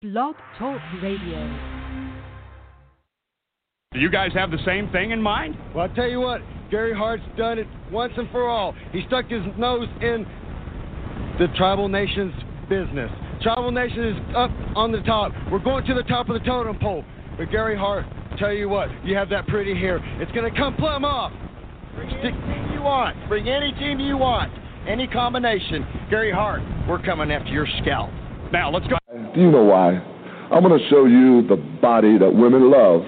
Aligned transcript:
Blog 0.00 0.36
Talk 0.60 0.80
Radio. 1.02 1.58
Do 3.92 3.98
you 3.98 4.08
guys 4.08 4.30
have 4.32 4.52
the 4.52 4.64
same 4.64 4.88
thing 4.92 5.10
in 5.10 5.20
mind? 5.20 5.56
Well, 5.74 5.88
I'll 5.88 5.94
tell 5.96 6.06
you 6.06 6.20
what, 6.20 6.40
Gary 6.70 6.94
Hart's 6.94 7.24
done 7.36 7.58
it 7.58 7.66
once 7.90 8.12
and 8.16 8.30
for 8.30 8.48
all. 8.48 8.76
He 8.92 9.02
stuck 9.08 9.28
his 9.28 9.42
nose 9.58 9.88
in 10.00 10.24
the 11.40 11.48
tribal 11.56 11.88
nation's 11.88 12.32
business. 12.68 13.10
Tribal 13.42 13.72
nation 13.72 14.04
is 14.04 14.16
up 14.36 14.52
on 14.76 14.92
the 14.92 15.00
top. 15.00 15.32
We're 15.50 15.58
going 15.58 15.84
to 15.86 15.94
the 15.94 16.04
top 16.04 16.28
of 16.28 16.34
the 16.34 16.46
totem 16.46 16.78
pole. 16.78 17.04
But 17.36 17.50
Gary 17.50 17.76
Hart, 17.76 18.06
tell 18.38 18.52
you 18.52 18.68
what, 18.68 18.90
you 19.04 19.16
have 19.16 19.28
that 19.30 19.48
pretty 19.48 19.74
hair. 19.74 19.98
It's 20.22 20.30
going 20.30 20.48
to 20.48 20.56
come 20.56 20.76
plumb 20.76 21.04
off. 21.04 21.32
Bring 21.96 22.10
any 22.10 22.30
team 22.30 22.70
you 22.72 22.82
want. 22.82 23.16
Bring 23.28 23.48
any 23.48 23.72
team 23.72 23.98
you 23.98 24.16
want. 24.16 24.52
Any 24.86 25.08
combination. 25.08 25.84
Gary 26.08 26.30
Hart, 26.30 26.60
we're 26.88 27.02
coming 27.02 27.32
after 27.32 27.50
your 27.50 27.66
scalp. 27.82 28.10
Now, 28.52 28.70
let's 28.70 28.86
go. 28.86 28.98
Do 29.34 29.40
you 29.40 29.50
know 29.50 29.64
why? 29.64 29.90
I'm 30.50 30.62
going 30.62 30.78
to 30.78 30.88
show 30.88 31.04
you 31.04 31.46
the 31.46 31.56
body 31.80 32.18
that 32.18 32.34
women 32.34 32.70
love 32.70 33.02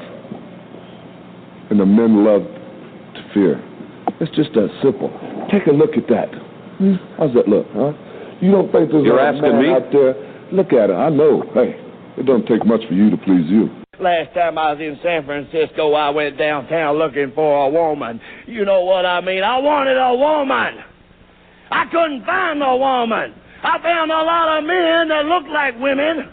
and 1.71 1.81
the 1.81 1.87
men 1.87 2.25
love 2.25 2.43
to 2.43 3.31
fear. 3.33 3.63
It's 4.21 4.35
just 4.37 4.53
that 4.55 4.69
simple. 4.83 5.09
Take 5.51 5.67
a 5.67 5.73
look 5.73 5.97
at 5.97 6.07
that. 6.09 6.29
Hmm. 6.79 6.95
How's 7.17 7.33
that 7.35 7.49
look, 7.49 7.67
huh? 7.73 7.93
You 8.41 8.51
don't 8.53 8.71
think 8.73 8.91
there's 8.91 9.05
You're 9.05 9.19
a 9.19 9.29
asking 9.33 9.53
man 9.53 9.63
me? 9.63 9.69
out 9.71 9.91
there? 9.93 10.15
Look 10.53 10.73
at 10.73 10.91
it. 10.91 10.95
I 10.95 11.09
know. 11.09 11.43
Hey, 11.55 11.77
it 12.19 12.27
don't 12.27 12.47
take 12.47 12.66
much 12.66 12.80
for 12.89 12.95
you 12.95 13.09
to 13.11 13.16
please 13.16 13.49
you. 13.49 13.71
Last 13.99 14.33
time 14.35 14.57
I 14.59 14.73
was 14.73 14.80
in 14.80 14.99
San 15.02 15.25
Francisco, 15.25 15.93
I 15.93 16.11
went 16.11 16.39
downtown 16.39 16.97
looking 16.97 17.33
for 17.35 17.66
a 17.66 17.69
woman. 17.71 18.21
You 18.47 18.65
know 18.65 18.80
what 18.83 19.05
I 19.07 19.21
mean? 19.21 19.43
I 19.43 19.59
wanted 19.59 19.97
a 19.97 20.15
woman. 20.16 20.85
I 21.71 21.85
couldn't 21.87 22.25
find 22.25 22.63
a 22.63 22.77
woman. 22.77 23.35
I 23.63 23.77
found 23.83 24.11
a 24.11 24.23
lot 24.25 24.59
of 24.59 24.65
men 24.65 25.09
that 25.09 25.29
look 25.29 25.45
like 25.53 25.77
women. 25.79 26.33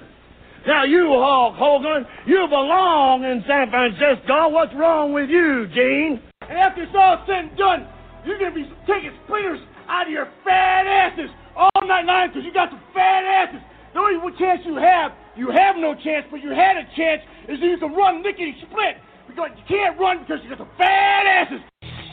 Now, 0.66 0.84
you, 0.84 1.12
Hulk 1.12 1.55
Hogan, 1.55 2.08
you 2.26 2.48
belong 2.48 3.23
in 3.23 3.44
San 3.48 3.70
Francisco. 3.70 4.48
What's 4.50 4.73
wrong 4.75 5.11
with 5.11 5.30
you, 5.30 5.67
Gene? 5.75 6.19
And 6.47 6.58
after 6.58 6.84
it's 6.84 6.95
all 6.95 7.23
said 7.28 7.52
and 7.52 7.58
done, 7.58 7.88
you're 8.25 8.39
gonna 8.39 8.56
be 8.56 8.67
taking 8.88 9.11
splinters 9.23 9.59
out 9.88 10.08
of 10.08 10.11
your 10.11 10.28
fat 10.44 10.88
asses 10.88 11.31
all 11.56 11.84
night 11.84 12.06
long 12.06 12.28
because 12.28 12.44
you 12.44 12.53
got 12.53 12.69
some 12.72 12.84
fat 12.94 13.23
asses. 13.23 13.59
The 13.94 14.00
only 14.00 14.19
chance 14.39 14.62
you 14.64 14.75
have, 14.75 15.12
you 15.36 15.52
have 15.52 15.75
no 15.75 15.95
chance, 15.95 16.28
but 16.31 16.44
you 16.44 16.52
had 16.52 16.75
a 16.75 16.84
chance, 16.95 17.23
is 17.47 17.59
you 17.59 17.78
can 17.78 17.91
run 17.91 18.23
lickety 18.23 18.56
split. 18.64 19.00
Because 19.28 19.52
you 19.56 19.64
can't 19.67 20.00
run 20.00 20.19
because 20.23 20.39
you 20.44 20.50
got 20.50 20.59
some 20.59 20.72
fat 20.78 21.28
asses. 21.28 21.59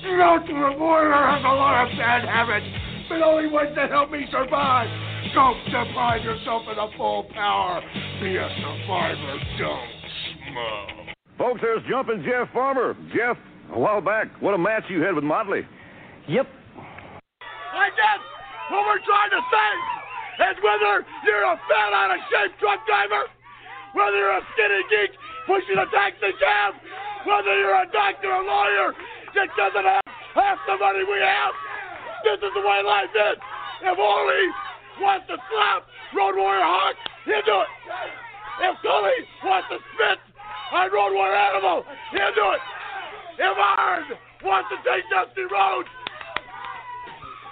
You 0.03 0.19
know, 0.19 0.39
to 0.43 0.53
a 0.53 0.79
warrior 0.79 1.15
has 1.15 1.43
a 1.43 1.55
lot 1.55 1.87
of 1.87 1.99
bad 1.99 2.27
habits, 2.27 2.67
but 3.09 3.23
only 3.23 3.49
ones 3.49 3.71
that 3.77 3.91
help 3.91 4.11
me 4.11 4.27
survive. 4.31 4.89
Don't 5.35 5.59
deprive 5.67 6.23
yourself 6.23 6.63
of 6.69 6.77
the 6.77 6.89
full 6.97 7.25
power. 7.35 7.81
Be 8.21 8.37
a 8.37 8.49
survivor. 8.61 9.37
Don't 9.59 9.91
smoke. 10.51 11.15
Folks, 11.39 11.61
there's 11.63 11.83
Jumpin' 11.91 12.23
Jeff 12.23 12.53
Farmer. 12.53 12.95
Jeff, 13.11 13.37
a 13.75 13.79
while 13.79 14.01
back, 14.01 14.31
what 14.41 14.55
a 14.55 14.59
match 14.59 14.85
you 14.89 15.03
had 15.03 15.15
with 15.15 15.25
Motley. 15.25 15.67
Yep. 16.29 16.47
I 17.75 17.91
guess 17.91 18.23
what 18.71 18.87
we're 18.87 19.03
trying 19.03 19.33
to 19.35 19.43
say 19.51 19.71
is 20.47 20.57
whether 20.63 21.03
you're 21.27 21.47
a 21.51 21.59
fat 21.67 21.91
out 21.91 22.15
of 22.15 22.21
shape 22.31 22.55
truck 22.63 22.87
driver, 22.87 23.27
whether 23.99 24.17
you're 24.17 24.39
a 24.39 24.47
skinny 24.55 24.83
geek 24.89 25.13
pushing 25.47 25.77
a 25.77 25.87
taxi 25.91 26.33
cab, 26.39 26.75
whether 27.27 27.53
you're 27.59 27.83
a 27.83 27.91
doctor 27.91 28.31
or 28.31 28.45
lawyer 28.47 28.95
that 29.35 29.51
doesn't 29.59 29.85
have 29.85 30.07
half 30.35 30.59
the 30.67 30.79
money 30.79 31.03
we 31.03 31.19
have, 31.19 31.53
this 32.25 32.41
is 32.41 32.53
the 32.57 32.65
way 32.65 32.81
life 32.81 33.13
is. 33.13 33.39
If 33.85 33.97
Ole 34.01 34.41
wants 34.99 35.29
to 35.29 35.37
slap 35.37 35.85
Road 36.17 36.41
Warrior 36.41 36.65
Hawk, 36.65 36.97
he'll 37.29 37.45
do 37.45 37.59
it. 37.61 37.71
If 38.65 38.75
Tully 38.81 39.19
wants 39.45 39.69
to 39.69 39.79
spit 39.93 40.19
on 40.73 40.89
Road 40.89 41.13
Warrior 41.13 41.37
Animal, 41.37 41.85
he'll 42.17 42.33
do 42.33 42.47
it. 42.57 42.63
If 43.37 43.57
Arn 43.61 44.09
wants 44.41 44.73
to 44.73 44.79
take 44.89 45.05
Dusty 45.13 45.45
Rhodes, 45.45 45.91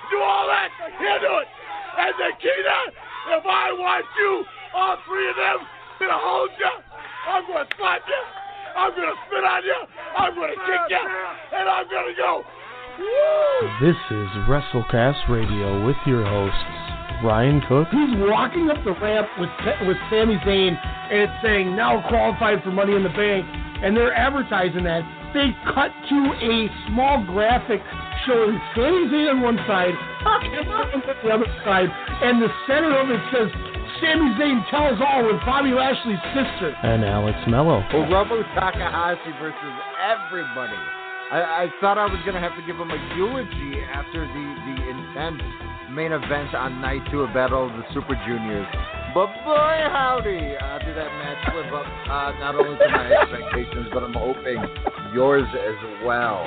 do 0.08 0.18
all 0.24 0.48
that, 0.48 0.72
he'll 0.96 1.20
do 1.20 1.34
it. 1.44 1.48
And 1.92 2.14
Nikita, 2.16 2.78
if 3.36 3.44
I 3.44 3.76
want 3.76 4.06
you, 4.16 4.44
all 4.72 4.96
three 5.04 5.28
of 5.28 5.36
them, 5.36 5.58
gonna 6.00 6.16
hold 6.16 6.50
you, 6.56 6.72
I'm 7.28 7.44
gonna 7.44 7.68
slap 7.76 8.00
you, 8.08 8.22
I'm 8.72 8.90
gonna 8.96 9.18
spit 9.28 9.44
on 9.44 9.62
you, 9.68 9.80
I'm 10.16 10.32
gonna 10.34 10.56
kick 10.64 10.82
you, 10.88 11.04
and 11.52 11.68
I'm 11.68 11.86
gonna 11.90 12.16
go. 12.16 12.61
Woo! 13.02 13.68
This 13.80 13.98
is 14.10 14.28
WrestleCast 14.46 15.28
Radio 15.28 15.84
with 15.84 15.96
your 16.06 16.22
hosts, 16.24 17.24
Ryan 17.24 17.60
Cook. 17.66 17.88
He's 17.90 18.14
walking 18.30 18.70
up 18.70 18.78
the 18.84 18.92
ramp 18.92 19.26
with 19.38 19.50
with 19.86 19.96
Sami 20.08 20.38
Zayn, 20.46 20.78
and 20.78 21.18
it's 21.26 21.42
saying 21.42 21.74
now 21.74 21.98
qualified 22.08 22.62
for 22.62 22.70
Money 22.70 22.94
in 22.94 23.02
the 23.02 23.10
Bank, 23.10 23.44
and 23.82 23.96
they're 23.96 24.14
advertising 24.14 24.84
that. 24.84 25.02
They 25.34 25.50
cut 25.74 25.90
to 25.90 26.18
a 26.46 26.68
small 26.86 27.24
graphic 27.26 27.80
showing 28.26 28.60
Sami 28.76 29.10
Zayn 29.10 29.34
on 29.34 29.40
one 29.40 29.58
side, 29.66 29.94
and 29.98 30.68
on 30.70 31.02
the 31.02 31.30
other 31.30 31.50
side, 31.64 31.90
and 32.22 32.40
the 32.40 32.50
center 32.68 32.94
of 32.98 33.10
it 33.10 33.20
says 33.34 33.50
Sami 33.98 34.30
Zayn 34.38 34.62
tells 34.70 35.00
all 35.02 35.26
with 35.26 35.42
Bobby 35.44 35.70
Lashley's 35.70 36.22
sister. 36.30 36.70
And 36.84 37.04
Alex 37.04 37.38
Mello. 37.48 37.82
Hiromu 37.90 38.46
Takahashi 38.54 39.32
versus 39.40 39.74
everybody. 39.98 41.01
I, 41.32 41.64
I 41.64 41.66
thought 41.80 41.96
I 41.96 42.04
was 42.04 42.20
gonna 42.26 42.40
have 42.40 42.52
to 42.56 42.66
give 42.66 42.76
him 42.76 42.90
a 42.90 43.16
eulogy 43.16 43.80
after 43.80 44.20
the 44.20 44.44
the 44.68 44.76
intense 44.84 45.40
main 45.90 46.12
event 46.12 46.54
on 46.54 46.82
night 46.82 47.00
two 47.10 47.22
of 47.22 47.32
Battle 47.32 47.70
of 47.70 47.72
the 47.72 47.84
Super 47.94 48.12
Juniors. 48.26 48.66
But 49.14 49.28
boy 49.42 49.80
howdy, 49.88 50.28
uh, 50.60 50.78
did 50.84 50.94
that 50.94 51.08
match 51.08 51.54
live 51.54 51.72
up 51.72 51.86
uh, 51.86 52.38
not 52.38 52.54
only 52.54 52.76
to 52.76 52.86
my 52.86 53.12
expectations, 53.12 53.88
but 53.94 54.02
I'm 54.02 54.12
hoping 54.12 54.62
yours 55.14 55.48
as 55.54 56.04
well. 56.04 56.44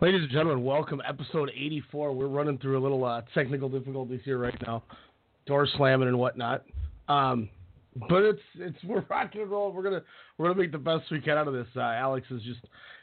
Ladies 0.00 0.22
and 0.22 0.30
gentlemen, 0.30 0.64
welcome 0.64 1.02
episode 1.06 1.50
84. 1.54 2.14
We're 2.14 2.26
running 2.26 2.56
through 2.56 2.78
a 2.78 2.82
little 2.82 3.04
uh, 3.04 3.20
technical 3.34 3.68
difficulties 3.68 4.20
here 4.24 4.38
right 4.38 4.56
now, 4.66 4.82
door 5.44 5.68
slamming 5.76 6.08
and 6.08 6.18
whatnot. 6.18 6.64
Um, 7.06 7.50
but 8.08 8.22
it's 8.22 8.42
it's 8.56 8.82
we're 8.84 9.04
rocking 9.10 9.42
and 9.42 9.50
rolling. 9.50 9.74
We're 9.74 9.82
gonna 9.82 10.02
we're 10.36 10.48
gonna 10.48 10.60
make 10.60 10.72
the 10.72 10.78
best 10.78 11.10
we 11.10 11.20
can 11.20 11.38
out 11.38 11.48
of 11.48 11.54
this. 11.54 11.66
Uh, 11.76 11.80
Alex 11.80 12.26
is 12.30 12.42
just 12.42 12.60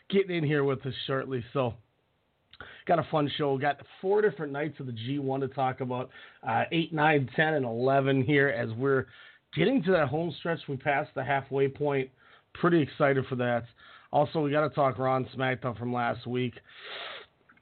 getting 0.09 0.35
in 0.35 0.43
here 0.43 0.63
with 0.63 0.85
us 0.85 0.93
shortly, 1.07 1.43
so 1.53 1.73
got 2.87 2.99
a 2.99 3.07
fun 3.09 3.31
show. 3.37 3.57
Got 3.57 3.79
four 4.01 4.21
different 4.21 4.51
nights 4.51 4.79
of 4.79 4.85
the 4.85 4.91
G1 4.91 5.41
to 5.41 5.47
talk 5.47 5.81
about. 5.81 6.09
Uh, 6.47 6.63
8, 6.71 6.93
9, 6.93 7.29
10, 7.35 7.53
and 7.53 7.65
11 7.65 8.23
here 8.23 8.49
as 8.49 8.69
we're 8.71 9.05
getting 9.55 9.81
to 9.83 9.91
that 9.91 10.07
home 10.07 10.33
stretch. 10.39 10.59
We 10.67 10.77
passed 10.77 11.11
the 11.15 11.23
halfway 11.23 11.67
point. 11.67 12.09
Pretty 12.53 12.81
excited 12.81 13.25
for 13.27 13.35
that. 13.35 13.63
Also, 14.11 14.41
we 14.41 14.51
got 14.51 14.67
to 14.67 14.75
talk 14.75 14.97
Ron 14.97 15.27
SmackDown 15.35 15.77
from 15.77 15.93
last 15.93 16.27
week. 16.27 16.53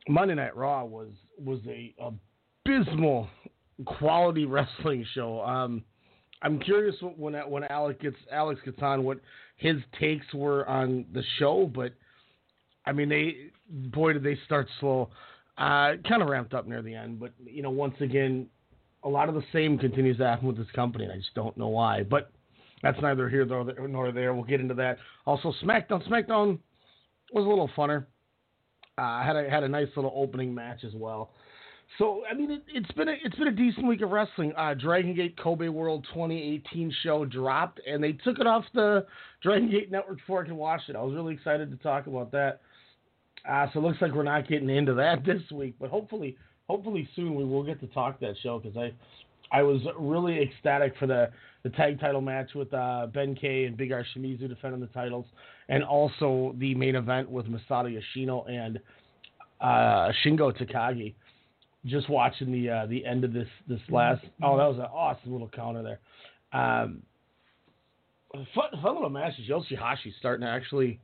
Monday 0.08 0.34
Night 0.34 0.56
Raw 0.56 0.84
was 0.86 1.10
was 1.38 1.60
a 1.68 1.94
abysmal 2.00 3.30
quality 3.86 4.46
wrestling 4.48 5.06
show. 5.14 5.42
Um, 5.42 5.84
I'm 6.42 6.60
curious 6.60 6.96
when 7.18 7.34
when 7.36 7.64
Alex 7.66 8.00
gets 8.02 8.16
Alex 8.32 8.60
gets 8.66 8.82
on 8.82 9.04
what 9.04 9.20
his 9.60 9.76
takes 10.00 10.26
were 10.34 10.68
on 10.68 11.06
the 11.14 11.24
show, 11.38 11.70
but 11.74 11.94
I 12.86 12.94
mean 12.94 13.10
they 13.10 13.52
boy 13.70 14.14
did 14.14 14.24
they 14.24 14.38
start 14.46 14.68
slow. 14.80 15.10
Uh, 15.58 15.96
kind 16.08 16.22
of 16.22 16.30
ramped 16.30 16.54
up 16.54 16.66
near 16.66 16.82
the 16.82 16.96
end, 16.96 17.20
but 17.20 17.34
you 17.46 17.62
know 17.62 17.70
once 17.70 17.96
again 18.00 18.48
a 19.04 19.10
lot 19.10 19.30
of 19.30 19.36
the 19.36 19.44
same 19.54 19.78
continues 19.78 20.18
to 20.18 20.26
happen 20.26 20.48
with 20.48 20.58
this 20.58 20.72
company, 20.74 21.04
and 21.04 21.14
I 21.14 21.18
just 21.18 21.34
don't 21.36 21.58
know 21.58 21.68
why. 21.68 22.04
But 22.04 22.32
that's 22.82 23.00
neither 23.02 23.30
here 23.30 23.46
nor 23.46 24.12
there. 24.12 24.34
We'll 24.34 24.44
get 24.44 24.62
into 24.62 24.74
that. 24.76 24.98
Also, 25.26 25.54
SmackDown. 25.62 26.08
SmackDown 26.08 26.60
was 27.34 27.46
a 27.46 27.50
little 27.50 27.70
funner. 27.78 28.06
Uh, 28.98 29.24
had 29.24 29.36
a 29.36 29.50
had 29.50 29.64
a 29.64 29.70
nice 29.70 29.88
little 29.96 30.14
opening 30.16 30.54
match 30.54 30.84
as 30.86 30.94
well. 30.94 31.32
So 31.98 32.24
I 32.30 32.34
mean, 32.34 32.52
it, 32.52 32.64
it's 32.68 32.92
been 32.92 33.10
a 33.10 33.16
it's 33.24 33.36
been 33.36 33.48
a 33.48 33.56
decent 33.56 33.88
week 33.88 34.02
of 34.02 34.12
wrestling. 34.12 34.54
Uh, 34.56 34.74
Dragon 34.74 35.16
Gate 35.16 35.36
Kobe 35.42 35.68
World 35.68 36.06
2018 36.14 36.94
show 37.04 37.26
dropped, 37.26 37.82
and 37.88 38.04
they 38.04 38.14
took 38.14 38.40
it 38.40 38.48
off 38.48 38.64
the 38.74 39.06
Dragon 39.42 39.70
Gate 39.70 39.92
Network 39.92 40.18
before 40.18 40.44
I 40.44 40.46
could 40.46 40.54
watch 40.54 40.82
it. 40.88 40.96
I 40.96 41.02
was 41.02 41.14
really 41.14 41.34
excited 41.34 41.72
to 41.72 41.78
talk 41.78 42.08
about 42.08 42.32
that. 42.32 42.62
Uh, 43.50 43.68
so 43.74 43.80
it 43.80 43.84
looks 43.84 44.02
like 44.02 44.14
we're 44.14 44.24
not 44.24 44.48
getting 44.48 44.70
into 44.70 44.94
that 44.96 45.26
this 45.26 45.42
week, 45.52 45.76
but 45.80 45.90
hopefully, 45.90 46.38
hopefully 46.68 47.08
soon 47.16 47.36
we 47.36 47.44
will 47.44 47.64
get 47.64 47.80
to 47.82 47.88
talk 47.88 48.20
that 48.20 48.36
show 48.44 48.60
because 48.60 48.78
I, 48.78 49.58
I 49.58 49.64
was 49.64 49.82
really 49.98 50.42
ecstatic 50.42 50.94
for 51.00 51.08
the 51.08 51.30
the 51.64 51.70
tag 51.72 52.00
title 52.00 52.22
match 52.22 52.54
with 52.56 52.74
uh, 52.74 53.08
Ben 53.14 53.36
K 53.36 53.66
and 53.66 53.76
Big 53.76 53.92
R 53.92 54.06
Shimizu 54.16 54.48
defending 54.48 54.80
the 54.80 54.88
titles, 54.88 55.26
and 55.68 55.84
also 55.84 56.56
the 56.58 56.74
main 56.76 56.96
event 56.96 57.30
with 57.30 57.48
Masato 57.48 57.92
Yoshino 57.92 58.46
and 58.46 58.80
uh, 59.60 60.12
Shingo 60.24 60.56
Takagi. 60.58 61.16
Just 61.86 62.10
watching 62.10 62.52
the 62.52 62.70
uh, 62.70 62.86
the 62.88 63.06
end 63.06 63.24
of 63.24 63.32
this 63.32 63.48
this 63.68 63.80
last 63.90 64.24
oh 64.44 64.58
that 64.58 64.68
was 64.68 64.78
an 64.78 64.86
awesome 64.86 65.32
little 65.32 65.50
counter 65.50 65.82
there. 65.82 66.00
Um, 66.52 67.04
fun, 68.34 68.70
fun 68.82 68.96
little 68.96 69.10
match. 69.10 69.34
Yoshihashi 69.50 70.14
starting 70.20 70.46
to 70.46 70.52
actually 70.52 71.00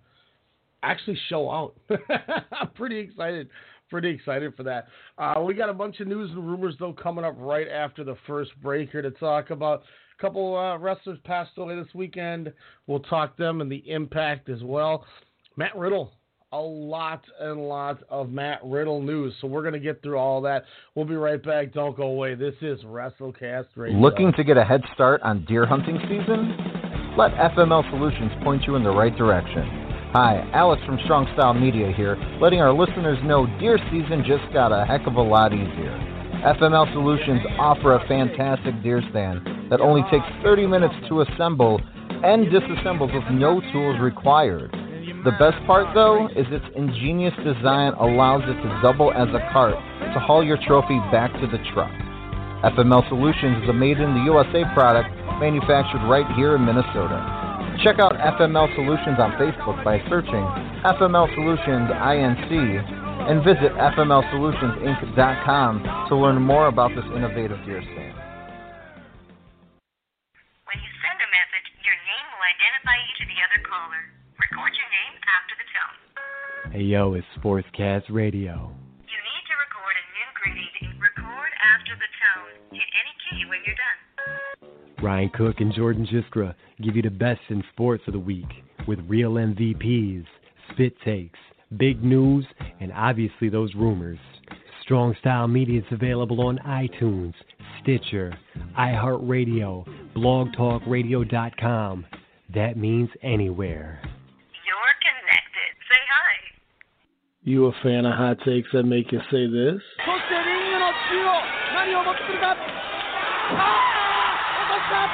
actually 0.84 1.18
show 1.30 1.50
out. 1.50 1.76
I'm 2.52 2.70
pretty 2.76 3.00
excited 3.00 3.50
pretty 3.90 4.10
excited 4.10 4.54
for 4.56 4.64
that. 4.64 4.88
Uh, 5.18 5.42
we 5.42 5.54
got 5.54 5.70
a 5.70 5.74
bunch 5.74 6.00
of 6.00 6.08
news 6.08 6.32
and 6.32 6.46
rumors 6.46 6.76
though 6.80 6.94
coming 6.94 7.26
up 7.26 7.36
right 7.38 7.68
after 7.68 8.04
the 8.04 8.16
first 8.28 8.52
break 8.62 8.92
here 8.92 9.02
to 9.02 9.12
talk 9.12 9.50
about. 9.50 9.84
A 10.18 10.22
couple 10.22 10.58
uh, 10.58 10.78
wrestlers 10.78 11.20
passed 11.24 11.52
away 11.58 11.76
this 11.76 11.94
weekend. 11.94 12.52
We'll 12.88 13.02
talk 13.02 13.38
them 13.38 13.62
and 13.62 13.72
the 13.72 13.90
impact 13.90 14.50
as 14.50 14.64
well. 14.64 15.06
Matt 15.58 15.76
Riddle, 15.76 16.14
a 16.56 16.62
lot 16.62 17.22
and 17.42 17.60
lot 17.68 18.02
of 18.10 18.30
Matt 18.30 18.62
Riddle 18.64 19.02
news. 19.02 19.34
So 19.42 19.48
we're 19.48 19.64
gonna 19.64 19.78
get 19.78 20.02
through 20.02 20.18
all 20.18 20.42
that. 20.42 20.64
We'll 20.96 21.06
be 21.06 21.16
right 21.16 21.42
back. 21.44 21.74
Don't 21.74 21.98
go 21.98 22.04
away. 22.04 22.36
This 22.36 22.56
is 22.62 22.82
WrestleCast 22.84 23.68
Radio. 23.76 24.00
Looking 24.00 24.32
to 24.38 24.44
get 24.44 24.56
a 24.56 24.64
head 24.64 24.82
start 24.94 25.22
on 25.22 25.44
deer 25.46 25.66
hunting 25.66 26.00
season? 26.04 26.56
Let 27.18 27.32
FML 27.34 27.84
Solutions 27.92 28.32
point 28.44 28.64
you 28.64 28.76
in 28.76 28.84
the 28.84 28.90
right 28.90 29.16
direction. 29.18 29.64
Hi, 30.14 30.50
Alex 30.54 30.82
from 30.86 30.98
Strong 31.04 31.28
Style 31.34 31.54
Media 31.54 31.92
here, 31.92 32.16
letting 32.40 32.62
our 32.62 32.72
listeners 32.72 33.20
know 33.26 33.48
deer 33.60 33.78
season 33.92 34.24
just 34.26 34.48
got 34.54 34.72
a 34.72 34.86
heck 34.86 35.06
of 35.08 35.16
a 35.16 35.22
lot 35.22 35.52
easier. 35.52 35.92
FML 36.56 36.92
Solutions 36.94 37.42
offer 37.60 37.96
a 37.96 38.08
fantastic 38.08 38.82
deer 38.82 39.02
stand 39.10 39.42
that 39.70 39.82
only 39.82 40.04
takes 40.10 40.26
30 40.42 40.68
minutes 40.68 40.96
to 41.10 41.20
assemble 41.22 41.82
and 42.24 42.48
disassembles 42.48 43.14
with 43.14 43.28
no 43.32 43.60
tools 43.74 44.00
required. 44.00 44.72
The 45.26 45.34
best 45.42 45.58
part, 45.66 45.90
though, 45.98 46.30
is 46.38 46.46
its 46.54 46.70
ingenious 46.78 47.34
design 47.42 47.98
allows 47.98 48.46
it 48.46 48.62
to 48.62 48.70
double 48.86 49.10
as 49.10 49.26
a 49.34 49.42
cart 49.50 49.74
to 49.74 50.20
haul 50.22 50.46
your 50.46 50.62
trophy 50.70 51.02
back 51.10 51.34
to 51.42 51.50
the 51.50 51.58
truck. 51.74 51.90
FML 52.62 53.02
Solutions 53.10 53.66
is 53.66 53.70
a 53.70 53.74
made 53.74 53.98
in 53.98 54.14
the 54.14 54.22
USA 54.30 54.62
product 54.78 55.10
manufactured 55.42 56.06
right 56.06 56.30
here 56.38 56.54
in 56.54 56.62
Minnesota. 56.62 57.18
Check 57.82 57.98
out 57.98 58.14
FML 58.38 58.70
Solutions 58.78 59.18
on 59.18 59.34
Facebook 59.42 59.82
by 59.82 59.98
searching 60.14 60.46
FML 60.86 61.26
Solutions 61.34 61.90
INC 61.90 62.46
and 63.26 63.42
visit 63.42 63.74
FMLSolutionsInc.com 63.98 66.06
to 66.06 66.14
learn 66.14 66.38
more 66.38 66.70
about 66.70 66.94
this 66.94 67.10
innovative 67.18 67.58
deer 67.66 67.82
stand. 67.82 68.14
When 70.70 70.78
you 70.78 70.92
send 71.02 71.18
a 71.18 71.30
message, 71.34 71.66
your 71.82 71.98
name 71.98 72.26
will 72.30 72.46
identify 72.46 73.02
you 73.02 73.10
to 73.10 73.26
the 73.26 73.42
other 73.42 73.66
caller. 73.66 74.15
Record 74.40 74.72
your 74.76 74.90
name 74.92 75.16
after 75.26 75.54
the 75.56 75.68
tone. 75.72 76.74
Hey 76.74 76.84
yo, 76.84 77.14
it's 77.14 77.28
Sportscast 77.40 78.04
Radio. 78.10 78.72
You 79.08 79.20
need 79.20 79.46
to 79.48 79.56
record 79.64 79.96
a 79.96 80.06
new 80.16 80.30
greeting. 80.36 81.00
Record 81.00 81.52
after 81.64 81.94
the 81.96 82.10
tone. 82.20 82.54
Hit 82.72 82.90
any 83.00 83.14
key 83.24 83.46
when 83.50 83.60
you're 83.66 83.76
done. 83.76 85.04
Ryan 85.04 85.30
Cook 85.30 85.56
and 85.60 85.74
Jordan 85.74 86.08
Jiskra 86.08 86.56
give 86.82 86.96
you 86.96 87.02
the 87.02 87.10
best 87.10 87.42
in 87.50 87.64
sports 87.72 88.04
of 88.08 88.14
the 88.14 88.20
week 88.20 88.50
with 88.88 89.00
real 89.08 89.34
MVPs, 89.34 90.26
spit 90.72 90.94
takes, 91.04 91.40
big 91.78 92.04
news, 92.04 92.46
and 92.80 92.92
obviously 92.94 93.50
those 93.50 93.74
rumors. 93.76 94.20
Strong 94.82 95.16
Style 95.20 95.48
Media 95.48 95.80
is 95.80 95.86
available 95.92 96.42
on 96.42 96.60
iTunes, 96.60 97.34
Stitcher, 97.82 98.38
iHeartRadio, 98.78 99.86
blogtalkradio.com. 100.16 102.06
That 102.54 102.78
means 102.78 103.10
anywhere. 103.24 104.00
You're 104.04 104.96
connected. 105.02 105.72
Say 105.90 106.02
hi. 106.06 106.34
You 107.46 107.68
a 107.68 107.72
fan 107.84 108.10
of 108.10 108.18
hot 108.18 108.42
takes 108.42 108.66
that 108.74 108.90
make 108.90 109.12
you 109.12 109.22
say 109.30 109.46
this? 109.46 109.78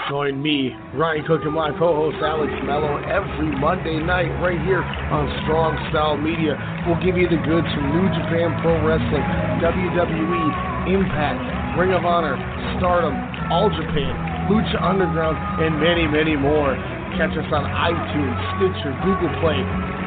Join 0.08 0.42
me, 0.42 0.72
Ryan 0.96 1.28
Cook, 1.28 1.44
and 1.44 1.52
my 1.52 1.76
co-host 1.76 2.24
Alex 2.24 2.48
Mello 2.64 3.04
every 3.04 3.52
Monday 3.60 4.00
night 4.00 4.32
right 4.40 4.56
here 4.64 4.80
on 4.80 5.28
Strong 5.44 5.76
Style 5.92 6.16
Media. 6.16 6.56
We'll 6.88 7.04
give 7.04 7.20
you 7.20 7.28
the 7.28 7.36
goods 7.44 7.68
from 7.76 8.00
New 8.00 8.08
Japan 8.16 8.56
Pro 8.64 8.80
Wrestling, 8.80 9.28
WWE, 9.60 10.88
Impact, 10.88 11.76
Ring 11.76 11.92
of 11.92 12.08
Honor, 12.08 12.40
Stardom, 12.80 13.12
All 13.52 13.68
Japan, 13.76 14.16
Lucha 14.48 14.80
Underground, 14.80 15.36
and 15.60 15.76
many, 15.84 16.08
many 16.08 16.40
more. 16.40 16.80
Catch 17.20 17.36
us 17.36 17.50
on 17.52 17.68
iTunes, 17.68 18.38
Stitcher, 18.56 18.96
Google 19.04 19.32
Play, 19.44 19.60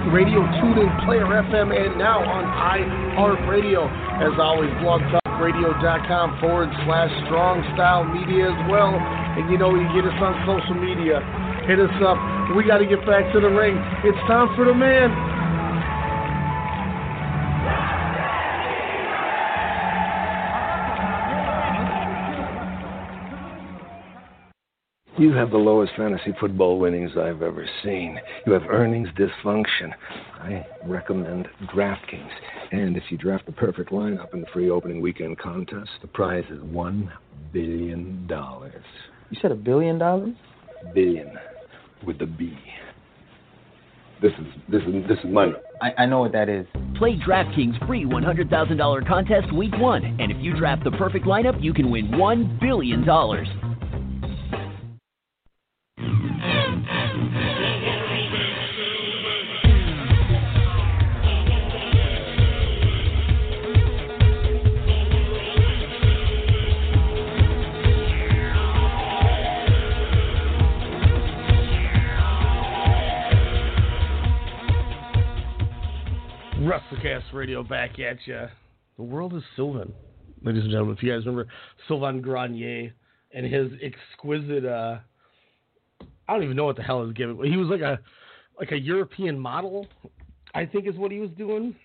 Radio 0.08 0.40
TuneIn, 0.60 0.88
Player 1.04 1.28
FM, 1.28 1.68
and 1.68 1.98
now 2.00 2.24
on 2.24 2.44
iHeartRadio. 2.48 3.86
As 4.24 4.34
always, 4.40 4.70
blogtalkradio.com 4.80 6.40
forward 6.40 6.70
slash 6.84 7.12
strong 7.26 7.60
style 7.74 8.04
media 8.08 8.48
as 8.48 8.60
well. 8.72 8.96
And 8.96 9.50
you 9.50 9.58
know, 9.58 9.74
you 9.76 9.84
get 9.92 10.08
us 10.08 10.16
on 10.22 10.32
social 10.48 10.80
media. 10.80 11.20
Hit 11.68 11.80
us 11.80 11.92
up. 12.04 12.16
We 12.56 12.64
got 12.64 12.78
to 12.78 12.86
get 12.86 13.04
back 13.06 13.32
to 13.32 13.40
the 13.40 13.48
ring. 13.48 13.76
It's 14.04 14.20
time 14.28 14.48
for 14.56 14.64
the 14.64 14.74
man. 14.74 15.33
You 25.16 25.32
have 25.34 25.52
the 25.52 25.58
lowest 25.58 25.92
fantasy 25.96 26.34
football 26.40 26.80
winnings 26.80 27.12
I've 27.12 27.40
ever 27.40 27.64
seen. 27.84 28.18
You 28.46 28.52
have 28.52 28.64
earnings 28.68 29.08
dysfunction. 29.16 29.92
I 30.40 30.66
recommend 30.84 31.46
DraftKings. 31.72 32.30
And 32.72 32.96
if 32.96 33.04
you 33.10 33.16
draft 33.16 33.46
the 33.46 33.52
perfect 33.52 33.92
lineup 33.92 34.34
in 34.34 34.40
the 34.40 34.48
free 34.52 34.70
opening 34.70 35.00
weekend 35.00 35.38
contest, 35.38 35.90
the 36.02 36.08
prize 36.08 36.42
is 36.50 36.58
$1 36.58 37.08
billion. 37.52 38.26
You 38.28 39.38
said 39.40 39.52
a 39.52 39.54
billion 39.54 39.98
dollars? 39.98 40.34
Billion 40.94 41.38
with 42.04 42.18
the 42.18 42.26
B. 42.26 42.58
This 44.20 44.32
is 44.32 44.46
this 44.68 44.82
is 44.82 45.06
this 45.06 45.18
is 45.18 45.30
money. 45.30 45.52
I, 45.80 45.92
I 45.98 46.06
know 46.06 46.20
what 46.20 46.32
that 46.32 46.48
is. 46.48 46.66
Play 46.96 47.18
DraftKings 47.18 47.86
free 47.86 48.04
$100,000 48.04 49.06
contest 49.06 49.52
week 49.54 49.76
one. 49.78 50.04
And 50.04 50.32
if 50.32 50.38
you 50.40 50.56
draft 50.56 50.82
the 50.82 50.92
perfect 50.92 51.24
lineup, 51.24 51.62
you 51.62 51.72
can 51.72 51.90
win 51.90 52.08
$1 52.08 52.60
billion. 52.60 53.04
WrestleCast 76.64 77.34
Radio 77.34 77.62
back 77.62 77.98
at 77.98 78.16
you. 78.24 78.46
The 78.96 79.02
world 79.02 79.34
is 79.34 79.42
Sylvan, 79.54 79.92
ladies 80.42 80.62
and 80.62 80.70
gentlemen. 80.70 80.96
If 80.96 81.02
you 81.02 81.12
guys 81.12 81.26
remember 81.26 81.46
Sylvain 81.86 82.22
Grenier 82.22 82.90
and 83.34 83.44
his 83.44 83.70
exquisite, 83.82 84.64
uh, 84.64 84.96
I 86.00 86.32
don't 86.32 86.42
even 86.42 86.56
know 86.56 86.64
what 86.64 86.76
the 86.76 86.82
hell 86.82 87.04
his 87.04 87.12
gimmick. 87.12 87.44
He 87.44 87.58
was 87.58 87.68
like 87.68 87.82
a 87.82 87.98
like 88.58 88.72
a 88.72 88.78
European 88.78 89.38
model, 89.38 89.86
I 90.54 90.64
think 90.64 90.86
is 90.86 90.96
what 90.96 91.12
he 91.12 91.18
was 91.18 91.28
doing. 91.36 91.76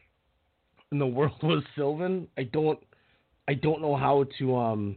And 0.92 1.01
the 1.01 1.08
world 1.08 1.34
was 1.44 1.62
Sylvan. 1.75 2.30
I 2.38 2.44
don't, 2.44 2.80
I 3.50 3.56
don't 3.56 3.82
know 3.82 3.98
how 3.98 4.27
to 4.38 4.56
um 4.56 4.96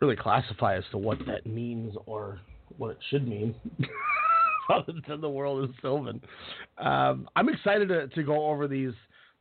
really 0.00 0.16
classify 0.16 0.76
as 0.76 0.84
to 0.90 0.98
what 0.98 1.24
that 1.26 1.46
means 1.46 1.94
or 2.06 2.40
what 2.76 2.90
it 2.90 2.98
should 3.08 3.28
mean. 3.28 3.54
other 4.68 4.92
than 5.06 5.20
the 5.20 5.28
world 5.28 5.68
is 5.68 5.74
Sylvan. 5.80 6.20
Um, 6.78 7.28
I'm 7.36 7.48
excited 7.48 7.88
to, 7.88 8.08
to 8.08 8.22
go 8.22 8.46
over 8.46 8.68
these 8.68 8.92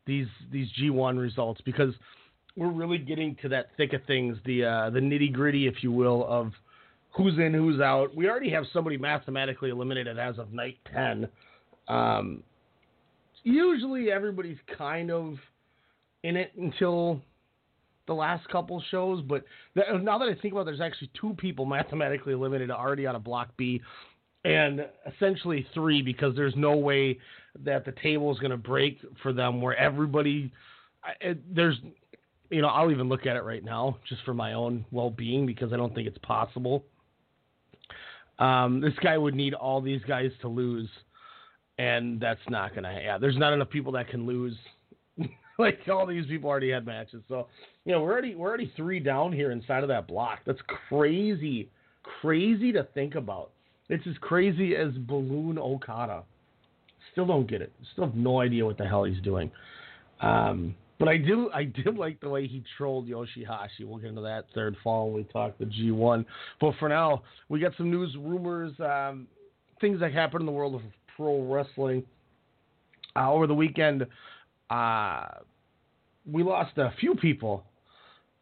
these 0.06 0.28
these 0.52 0.68
G1 0.80 1.20
results 1.20 1.62
because 1.64 1.94
we're 2.56 2.72
really 2.72 2.98
getting 2.98 3.36
to 3.42 3.50
that 3.50 3.68
thick 3.78 3.94
of 3.94 4.02
things, 4.06 4.38
the 4.46 4.66
uh, 4.66 4.90
the 4.90 5.00
nitty 5.00 5.32
gritty, 5.32 5.68
if 5.68 5.84
you 5.84 5.92
will, 5.92 6.26
of 6.28 6.52
who's 7.12 7.38
in, 7.38 7.54
who's 7.54 7.80
out. 7.80 8.16
We 8.16 8.30
already 8.30 8.50
have 8.52 8.66
somebody 8.74 8.98
mathematically 8.98 9.70
eliminated 9.70 10.18
as 10.20 10.38
of 10.38 10.52
night 10.54 10.78
ten. 10.94 11.28
Um, 11.88 12.44
usually, 13.44 14.12
everybody's 14.12 14.58
kind 14.78 15.12
of 15.12 15.36
in 16.24 16.36
it 16.36 16.52
until 16.58 17.22
the 18.08 18.14
last 18.14 18.48
couple 18.50 18.84
shows, 18.92 19.24
but 19.28 19.44
th- 19.76 19.86
now 20.02 20.18
that 20.18 20.28
I 20.28 20.36
think 20.42 20.54
about 20.54 20.62
it, 20.62 20.66
there's 20.66 20.82
actually 20.82 21.10
two 21.20 21.34
people 21.38 21.66
mathematically 21.78 22.34
eliminated 22.34 22.72
already 22.72 23.08
out 23.08 23.16
of 23.16 23.24
Block 23.24 23.50
B 23.58 23.82
and 24.44 24.88
essentially 25.14 25.66
three 25.74 26.02
because 26.02 26.36
there's 26.36 26.56
no 26.56 26.76
way 26.76 27.18
that 27.64 27.86
the 27.86 27.94
table 28.04 28.32
is 28.32 28.40
going 28.40 28.52
to 28.52 28.58
break 28.58 29.00
for 29.22 29.34
them 29.34 29.62
where 29.62 29.76
everybody 29.76 30.52
it, 31.20 31.56
there's 31.56 31.78
you 32.50 32.62
know 32.62 32.68
I'll 32.68 32.92
even 32.92 33.10
look 33.10 33.26
at 33.26 33.36
it 33.36 33.44
right 33.44 33.64
now 33.64 33.98
just 34.08 34.24
for 34.24 34.34
my 34.34 34.54
own 34.54 34.86
well-being 34.92 35.46
because 35.46 35.74
I 35.74 35.78
don't 35.78 35.94
think 35.94 36.08
it's 36.08 36.18
possible. 36.20 36.84
Um, 38.40 38.82
this 38.82 38.94
guy 39.04 39.18
would 39.18 39.36
need 39.36 39.54
all 39.54 39.82
these 39.82 40.02
guys 40.08 40.32
to 40.42 40.48
lose, 40.48 40.90
and 41.78 42.20
that's 42.20 42.40
not 42.50 42.72
going 42.72 42.84
to. 42.84 43.02
Yeah, 43.04 43.18
there's 43.20 43.38
not 43.38 43.54
enough 43.54 43.70
people 43.70 43.92
that 43.94 44.08
can 44.10 44.26
lose. 44.26 44.56
like 45.60 45.80
all 45.90 46.08
these 46.08 46.26
people 46.26 46.50
already 46.50 46.72
had 46.72 46.86
matches, 46.86 47.22
so 47.28 47.48
you 47.86 47.92
know 47.92 48.02
we're 48.02 48.12
already 48.12 48.36
we're 48.36 48.50
already 48.50 48.72
three 48.76 49.00
down 49.00 49.32
here 49.32 49.52
inside 49.52 49.84
of 49.84 49.90
that 49.90 50.08
block. 50.08 50.40
That's 50.46 50.62
crazy, 50.90 51.70
crazy 52.22 52.72
to 52.72 52.84
think 52.96 53.16
about. 53.16 53.52
It's 53.92 54.08
as 54.08 54.16
crazy 54.22 54.74
as 54.78 54.94
Balloon 54.94 55.58
Okada. 55.60 56.24
Still 57.12 57.26
don't 57.26 57.46
get 57.46 57.62
it. 57.62 57.74
Still 57.92 58.06
have 58.06 58.16
no 58.16 58.40
idea 58.40 58.66
what 58.66 58.78
the 58.78 58.88
hell 58.88 59.04
he's 59.04 59.22
doing. 59.22 59.52
Um, 60.22 60.76
but 60.98 61.10
I 61.10 61.18
do 61.18 61.52
I 61.54 61.66
did 61.66 61.96
like 61.98 62.22
the 62.22 62.30
way 62.30 62.48
he 62.48 62.64
trolled 62.78 63.10
Yoshihashi. 63.10 63.84
We'll 63.84 63.98
get 63.98 64.12
into 64.12 64.22
that 64.22 64.46
third 64.56 64.78
fall 64.82 65.08
when 65.08 65.16
we 65.16 65.24
talk 65.26 65.58
the 65.58 65.66
G1. 65.66 66.24
But 66.62 66.76
for 66.80 66.88
now, 66.88 67.24
we 67.50 67.60
got 67.60 67.74
some 67.76 67.92
news, 67.92 68.16
rumors, 68.18 68.72
um, 68.80 69.28
things 69.82 70.00
that 70.00 70.14
happened 70.14 70.44
in 70.44 70.46
the 70.46 70.54
world 70.54 70.76
of 70.76 70.82
pro 71.18 71.44
wrestling. 71.44 72.04
Uh, 73.14 73.30
over 73.30 73.46
the 73.46 73.54
weekend, 73.54 74.08
uh, 74.70 75.26
we 76.26 76.44
lost 76.44 76.78
a 76.78 76.94
few 76.98 77.14
people. 77.16 77.66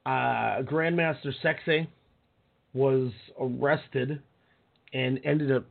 Uh, 0.06 0.62
Grandmaster 0.62 1.34
Sexay 1.44 1.88
was 2.75 3.12
arrested 3.41 4.22
and 4.93 5.19
ended 5.24 5.51
up 5.51 5.65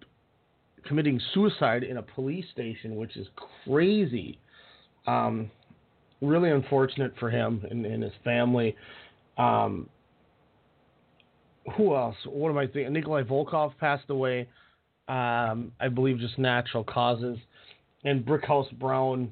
committing 0.87 1.21
suicide 1.35 1.83
in 1.83 1.99
a 1.99 2.03
police 2.03 2.47
station, 2.53 2.97
which 2.97 3.17
is 3.17 3.27
crazy. 3.65 4.39
Um, 5.07 5.51
really 6.21 6.51
unfortunate 6.51 7.13
for 7.19 7.31
him 7.31 7.65
and, 7.71 7.85
and 7.87 8.03
his 8.03 8.13
family. 8.25 8.77
Um, 9.37 9.89
who 11.77 11.95
else? 11.95 12.17
What 12.25 12.51
am 12.51 12.59
I 12.59 12.67
thinking? 12.67 12.93
Nikolai 12.93 13.23
Volkov 13.23 13.77
passed 13.79 14.09
away, 14.09 14.49
um, 15.09 15.73
I 15.81 15.89
believe, 15.93 16.19
just 16.19 16.39
natural 16.39 16.85
causes. 16.85 17.39
And 18.05 18.25
Brickhouse 18.25 18.71
Brown, 18.79 19.31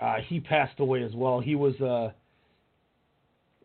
uh, 0.00 0.16
he 0.26 0.40
passed 0.40 0.78
away 0.78 1.02
as 1.02 1.12
well. 1.14 1.40
He 1.40 1.54
was 1.54 1.74
uh, 1.80 2.12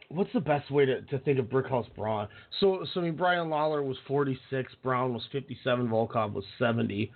what's 0.10 0.32
the 0.34 0.40
best 0.40 0.72
way 0.72 0.86
to, 0.86 1.02
to 1.02 1.20
think 1.20 1.40
of 1.40 1.46
Brickhouse 1.46 1.88
Brown? 1.96 2.28
So, 2.60 2.86
so 2.94 3.02
I 3.02 3.04
mean, 3.04 3.16
Brian 3.16 3.50
Lawler 3.50 3.84
was 3.84 3.98
46, 4.08 4.74
Brown 4.84 5.14
was 5.14 5.24
57, 5.32 5.88
Volkov 5.88 6.34
was 6.34 6.46
70. 6.60 7.12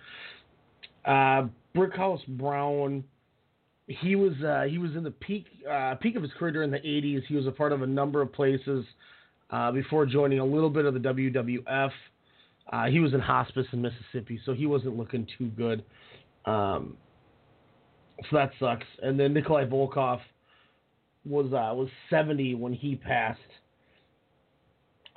Uh, 1.06 1.48
Brickhouse 1.76 2.26
Brown, 2.28 3.04
he 3.88 4.16
was 4.16 4.34
uh, 4.46 4.64
he 4.70 4.78
was 4.78 4.92
in 4.96 5.04
the 5.04 5.12
peak 5.12 5.46
uh, 5.70 5.96
peak 5.96 6.16
of 6.16 6.22
his 6.22 6.32
career 6.38 6.52
during 6.52 6.72
the 6.72 6.80
80s. 6.80 7.24
He 7.28 7.36
was 7.36 7.48
a 7.48 7.52
part 7.52 7.72
of 7.72 7.82
a 7.82 7.88
number 7.88 8.22
of 8.22 8.32
places 8.32 8.86
uh, 9.50 9.72
before 9.72 10.06
joining 10.06 10.40
a 10.40 10.46
little 10.46 10.70
bit 10.70 10.86
of 10.86 10.94
the 10.94 11.00
WWF. 11.00 11.92
Uh, 12.72 12.86
he 12.86 13.00
was 13.00 13.14
in 13.14 13.20
hospice 13.20 13.66
in 13.74 13.82
Mississippi, 13.82 14.40
so 14.46 14.54
he 14.54 14.66
wasn't 14.66 14.96
looking 14.96 15.28
too 15.38 15.48
good. 15.58 15.84
Um, 16.46 16.96
so 18.30 18.38
that 18.38 18.52
sucks. 18.60 18.86
And 19.02 19.20
then 19.20 19.34
Nikolai 19.34 19.66
Volkov 19.66 20.20
was 21.25 21.48
uh, 21.48 21.74
was 21.75 21.90
70 22.10 22.56
when 22.56 22.74
he 22.74 22.96
passed. 22.96 23.40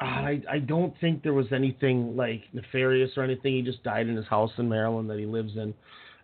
Uh, 0.01 0.05
I 0.05 0.43
I 0.51 0.59
don't 0.59 0.95
think 1.01 1.23
there 1.23 1.35
was 1.35 1.47
anything 1.53 2.17
like 2.17 2.43
nefarious 2.53 3.11
or 3.17 3.23
anything. 3.23 3.55
He 3.55 3.63
just 3.63 3.83
died 3.83 4.09
in 4.09 4.17
his 4.17 4.27
house 4.27 4.51
in 4.59 4.69
Maryland 4.69 5.09
that 5.11 5.19
he 5.19 5.27
lives 5.27 5.53
in. 5.57 5.73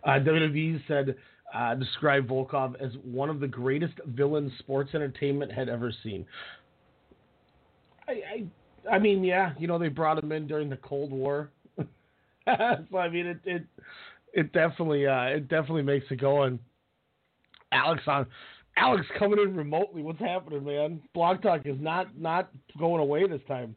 Uh, 0.03 0.19
WWE 0.19 0.81
said 0.87 1.15
uh, 1.53 1.75
described 1.75 2.29
Volkov 2.29 2.75
as 2.81 2.91
one 3.03 3.29
of 3.29 3.39
the 3.39 3.47
greatest 3.47 3.93
villains 4.07 4.51
sports 4.59 4.91
entertainment 4.93 5.51
had 5.51 5.69
ever 5.69 5.93
seen. 6.03 6.25
I, 8.07 8.11
I 8.11 8.95
I 8.95 8.99
mean, 8.99 9.23
yeah, 9.23 9.53
you 9.57 9.67
know 9.67 9.77
they 9.77 9.89
brought 9.89 10.21
him 10.21 10.31
in 10.31 10.47
during 10.47 10.69
the 10.69 10.77
Cold 10.77 11.11
War, 11.11 11.49
so 11.77 12.97
I 12.97 13.09
mean 13.09 13.27
it 13.27 13.39
it 13.45 13.63
it 14.33 14.53
definitely 14.53 15.07
uh, 15.07 15.23
it 15.25 15.47
definitely 15.47 15.83
makes 15.83 16.05
it 16.09 16.19
going. 16.19 16.59
Alex 17.71 18.01
on 18.07 18.25
Alex 18.81 19.05
coming 19.19 19.39
in 19.39 19.55
remotely. 19.55 20.01
What's 20.01 20.19
happening, 20.19 20.63
man? 20.63 21.01
Blog 21.13 21.41
Talk 21.43 21.61
is 21.65 21.77
not 21.79 22.19
not 22.19 22.49
going 22.79 22.99
away 22.99 23.27
this 23.27 23.41
time. 23.47 23.75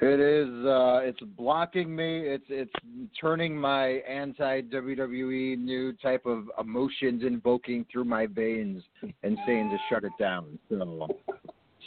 It 0.00 0.20
is. 0.20 0.48
Uh, 0.64 1.00
it's 1.02 1.18
blocking 1.36 1.94
me. 1.94 2.20
It's 2.20 2.44
it's 2.48 2.72
turning 3.20 3.56
my 3.56 3.86
anti 4.08 4.62
WWE 4.62 5.58
new 5.58 5.92
type 5.94 6.26
of 6.26 6.48
emotions 6.60 7.24
invoking 7.26 7.84
through 7.90 8.04
my 8.04 8.26
veins 8.26 8.84
and 9.24 9.36
saying 9.44 9.70
to 9.70 9.78
shut 9.90 10.04
it 10.04 10.12
down. 10.20 10.58
So 10.68 11.08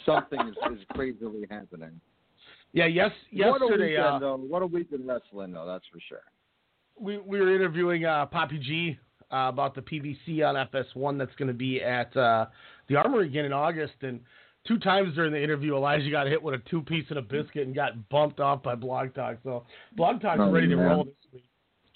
something 0.04 0.40
is, 0.40 0.78
is 0.78 0.84
crazily 0.90 1.46
happening. 1.50 1.98
Yeah. 2.74 2.86
Yes. 2.86 3.12
Yesterday. 3.30 3.50
What 3.50 3.62
a 3.62 3.76
weekend, 3.78 4.04
uh, 4.04 4.18
though. 4.18 4.36
What 4.36 4.62
a 4.62 4.66
week 4.66 4.88
in 4.92 5.06
wrestling, 5.06 5.52
though. 5.52 5.66
That's 5.66 5.86
for 5.90 5.98
sure. 6.06 6.24
we 7.00 7.16
we 7.16 7.40
were 7.40 7.54
interviewing 7.54 8.04
uh, 8.04 8.26
Poppy 8.26 8.58
G 8.58 8.98
uh, 9.32 9.48
about 9.48 9.74
the 9.74 9.80
PVC 9.80 10.46
on 10.46 10.54
FS1 10.68 11.18
that's 11.18 11.34
going 11.36 11.48
to 11.48 11.54
be 11.54 11.82
at 11.82 12.14
uh, 12.16 12.46
the 12.88 12.96
Armory 12.96 13.26
again 13.26 13.44
in 13.44 13.52
August. 13.52 13.94
And 14.02 14.20
two 14.66 14.78
times 14.78 15.14
during 15.14 15.32
the 15.32 15.42
interview, 15.42 15.74
Elijah 15.74 16.10
got 16.10 16.26
hit 16.26 16.42
with 16.42 16.54
a 16.54 16.62
two 16.70 16.82
piece 16.82 17.06
and 17.08 17.18
a 17.18 17.22
biscuit 17.22 17.66
and 17.66 17.74
got 17.74 18.08
bumped 18.08 18.40
off 18.40 18.62
by 18.62 18.74
Blog 18.74 19.14
Talk. 19.14 19.38
So 19.42 19.64
Blog 19.96 20.20
Talk's 20.20 20.40
Oh, 20.40 20.50
ready 20.50 20.68
to 20.68 20.76
roll 20.76 21.04
this 21.04 21.14
week. 21.32 21.44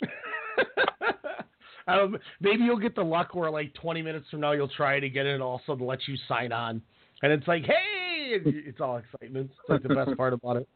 Don't, 1.88 2.21
maybe 2.40 2.64
you'll 2.64 2.78
get 2.78 2.97
the 2.97 3.05
luck 3.05 3.35
where 3.35 3.50
like 3.50 3.73
20 3.75 4.02
minutes 4.02 4.26
from 4.31 4.40
now 4.40 4.52
you'll 4.52 4.66
try 4.69 4.99
to 4.99 5.09
get 5.09 5.25
it 5.25 5.35
and 5.35 5.43
also 5.43 5.76
to 5.76 5.85
let 5.85 6.00
you 6.09 6.16
sign 6.26 6.52
on. 6.52 6.83
And 7.23 7.33
it's 7.33 7.47
like, 7.47 7.64
hey, 7.64 8.40
it's 8.43 8.81
all 8.81 8.97
excitement. 8.99 9.50
It's 9.52 9.71
like 9.71 9.83
the 9.83 9.95
best 9.95 10.16
part 10.16 10.33
about 10.33 10.57
it. 10.57 10.69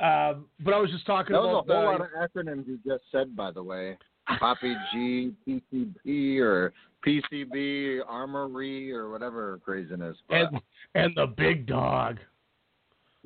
Um, 0.00 0.46
but 0.60 0.74
I 0.74 0.78
was 0.78 0.90
just 0.90 1.06
talking 1.06 1.34
That 1.34 1.42
was 1.42 1.64
about 1.64 1.74
a 1.74 1.80
whole 1.80 1.88
uh, 1.88 1.92
lot 1.92 2.00
of 2.00 2.08
acronyms 2.30 2.66
you 2.66 2.78
just 2.86 3.04
said, 3.10 3.36
by 3.36 3.50
the 3.50 3.62
way. 3.62 3.96
Poppy 4.38 4.74
G, 4.92 5.32
PCB, 5.46 6.38
or 6.40 6.72
PCB, 7.06 8.00
Armory, 8.06 8.92
or 8.92 9.10
whatever 9.10 9.60
craziness. 9.64 10.16
But, 10.28 10.36
and 10.36 10.60
and 10.94 11.16
the 11.16 11.26
big 11.26 11.66
dog. 11.66 12.18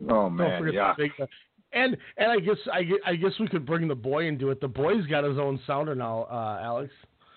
oh 0.08 0.28
man, 0.30 0.70
yeah. 0.72 0.94
the 0.96 1.04
big 1.04 1.16
dog. 1.16 1.28
And 1.72 1.96
and 2.16 2.30
I 2.30 2.38
guess 2.38 2.56
I, 2.72 2.88
I 3.04 3.16
guess 3.16 3.32
we 3.40 3.48
could 3.48 3.66
bring 3.66 3.88
the 3.88 3.94
boy 3.94 4.26
into 4.26 4.50
it. 4.50 4.60
The 4.60 4.68
boy's 4.68 5.04
got 5.06 5.24
his 5.24 5.38
own 5.38 5.60
sounder 5.66 5.94
now, 5.94 6.26
uh, 6.30 6.60
Alex. 6.62 6.92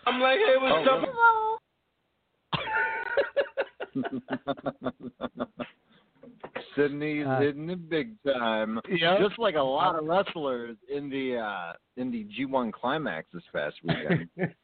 I'm 0.06 0.22
like, 0.22 0.40
hey, 0.40 0.56
what's 0.60 0.88
Oh, 0.90 1.04
up? 5.24 5.60
Sydney's 6.80 7.28
Uh, 7.28 7.40
hitting 7.40 7.70
it 7.70 7.90
big 7.90 8.16
time. 8.24 8.80
yeah. 8.90 9.18
Just 9.20 9.38
like 9.40 9.56
a 9.56 9.62
lot 9.62 9.96
of 9.96 10.06
wrestlers 10.06 10.78
in 10.94 11.10
the 11.10 11.38
uh 11.38 11.74
in 11.98 12.12
the 12.12 12.26
G1 12.38 12.72
climax 12.74 13.28
this 13.34 13.44
past 13.54 13.76
weekend. 13.84 14.30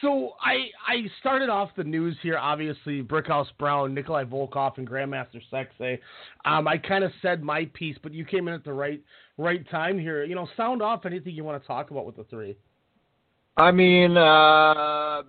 So 0.00 0.32
I 0.40 0.70
I 0.88 1.06
started 1.20 1.48
off 1.48 1.70
the 1.76 1.84
news 1.84 2.16
here. 2.20 2.36
Obviously, 2.36 3.00
Brickhouse 3.00 3.46
Brown, 3.60 3.94
Nikolai 3.94 4.24
Volkov, 4.24 4.76
and 4.76 4.88
Grandmaster 4.90 5.40
Sexay. 5.52 6.00
Um, 6.44 6.66
I 6.66 6.78
kind 6.78 7.04
of 7.04 7.12
said 7.22 7.44
my 7.44 7.66
piece, 7.74 7.96
but 8.02 8.12
you 8.12 8.24
came 8.24 8.48
in 8.48 8.54
at 8.54 8.64
the 8.64 8.72
right 8.72 9.00
right 9.38 9.64
time 9.70 9.96
here. 9.96 10.24
You 10.24 10.34
know, 10.34 10.48
sound 10.56 10.82
off 10.82 11.06
anything 11.06 11.32
you 11.36 11.44
want 11.44 11.62
to 11.62 11.66
talk 11.66 11.92
about 11.92 12.06
with 12.06 12.16
the 12.16 12.24
three. 12.24 12.56
I 13.56 13.70
mean, 13.70 14.16
uh 14.16 15.22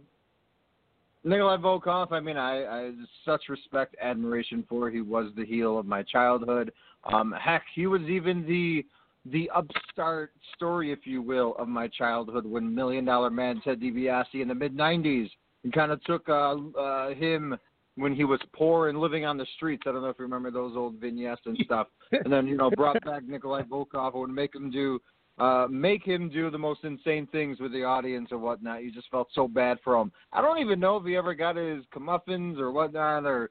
Nikolai 1.25 1.58
Volkov, 1.58 2.12
I 2.12 2.20
mean, 2.20 2.38
I, 2.38 2.63
I 2.65 2.91
such 3.25 3.50
respect, 3.50 3.96
admiration 4.00 4.63
for. 4.70 4.91
He 4.91 5.01
was 5.01 5.32
the 5.36 5.44
heel 5.44 5.79
of 5.79 5.88
my 5.88 6.03
childhood. 6.03 6.72
Um, 7.03 7.34
heck, 7.39 7.63
he 7.74 7.88
was 7.88 8.01
even 8.03 8.46
the 8.46 8.86
the 9.32 9.50
upstart 9.55 10.34
story, 10.55 10.91
if 10.91 11.00
you 11.05 11.24
will, 11.24 11.55
of 11.58 11.67
my 11.67 11.88
childhood 11.88 12.46
when 12.46 12.74
Million 12.74 13.05
Dollar 13.05 13.32
Man 13.32 13.60
Ted 13.63 13.82
DiBiase 13.82 14.36
in 14.36 14.48
the 14.48 14.53
mid 14.53 14.77
'90s 14.77 15.29
and 15.63 15.74
kind 15.74 15.91
of 15.91 16.03
took 16.03 16.29
uh, 16.29 16.58
uh, 16.79 17.10
him 17.15 17.58
when 17.96 18.13
he 18.13 18.24
was 18.24 18.39
poor 18.53 18.89
and 18.89 19.00
living 19.00 19.25
on 19.25 19.36
the 19.36 19.48
streets. 19.55 19.84
I 19.88 19.94
don't 19.94 20.03
know 20.03 20.10
if 20.10 20.20
you 20.20 20.25
remember 20.25 20.51
those 20.51 20.75
old 20.75 20.96
vignettes 20.96 21.41
and 21.46 21.58
stuff. 21.65 21.88
and 22.12 22.32
then 22.32 22.46
you 22.46 22.55
know 22.55 22.70
brought 22.70 23.03
back 23.03 23.24
Nikolai 23.27 23.63
Volkov 23.63 24.12
and 24.12 24.22
would 24.22 24.29
make 24.29 24.53
him 24.53 24.70
do 24.70 25.01
uh, 25.38 25.68
make 25.70 26.04
him 26.04 26.30
do 26.30 26.50
the 26.50 26.58
most 26.58 26.84
insane 26.84 27.27
things 27.27 27.60
with 27.60 27.74
the 27.74 27.84
audience 27.84 28.30
and 28.32 28.42
whatnot. 28.42 28.84
You 28.84 28.92
just 28.92 29.10
felt 29.10 29.27
so 29.34 29.48
bad 29.48 29.77
for 29.84 29.96
him. 30.00 30.12
I 30.32 30.42
don't 30.42 30.60
even 30.60 30.80
know 30.80 30.98
if 30.98 31.06
he 31.06 31.15
ever 31.18 31.34
got 31.34 31.58
his 31.58 31.84
comeuppance 31.94 32.58
or 32.58 32.72
whatnot, 32.72 33.25
or 33.25 33.50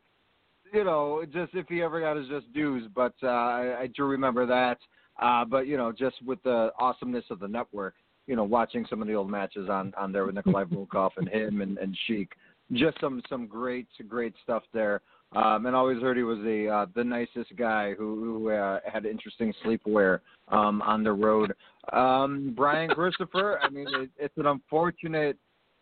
you 0.72 0.84
know, 0.84 1.24
just 1.30 1.54
if 1.54 1.68
he 1.68 1.82
ever 1.82 2.00
got 2.00 2.16
his 2.16 2.28
just 2.28 2.52
dues. 2.52 2.88
But 2.94 3.14
uh, 3.22 3.26
I, 3.26 3.80
I 3.82 3.86
do 3.94 4.04
remember 4.04 4.46
that. 4.46 4.78
Uh, 5.20 5.44
but 5.44 5.66
you 5.66 5.76
know, 5.76 5.92
just 5.92 6.16
with 6.24 6.42
the 6.42 6.70
awesomeness 6.78 7.24
of 7.30 7.38
the 7.38 7.48
network, 7.48 7.94
you 8.26 8.34
know, 8.34 8.44
watching 8.44 8.86
some 8.88 9.02
of 9.02 9.08
the 9.08 9.14
old 9.14 9.30
matches 9.30 9.68
on 9.68 9.92
on 9.96 10.10
there 10.10 10.24
with 10.24 10.34
Nikolai 10.34 10.64
Volkov 10.72 11.10
and 11.16 11.28
him 11.28 11.60
and, 11.60 11.78
and 11.78 11.96
Sheik, 12.06 12.32
just 12.72 12.98
some 13.00 13.22
some 13.28 13.46
great 13.46 13.86
great 14.08 14.34
stuff 14.42 14.62
there. 14.72 15.02
Um, 15.34 15.66
and 15.66 15.74
always 15.74 16.00
heard 16.00 16.16
he 16.16 16.22
was 16.22 16.38
the 16.38 16.68
uh, 16.68 16.86
the 16.94 17.02
nicest 17.02 17.56
guy 17.56 17.92
who, 17.94 18.22
who 18.22 18.50
uh, 18.50 18.78
had 18.90 19.04
interesting 19.04 19.52
sleepwear 19.64 20.20
um, 20.48 20.80
on 20.82 21.02
the 21.02 21.12
road. 21.12 21.52
Um, 21.92 22.54
Brian 22.56 22.90
Christopher, 22.90 23.58
I 23.60 23.68
mean, 23.68 23.88
it, 23.94 24.10
it's 24.16 24.36
an 24.36 24.46
unfortunate, 24.46 25.36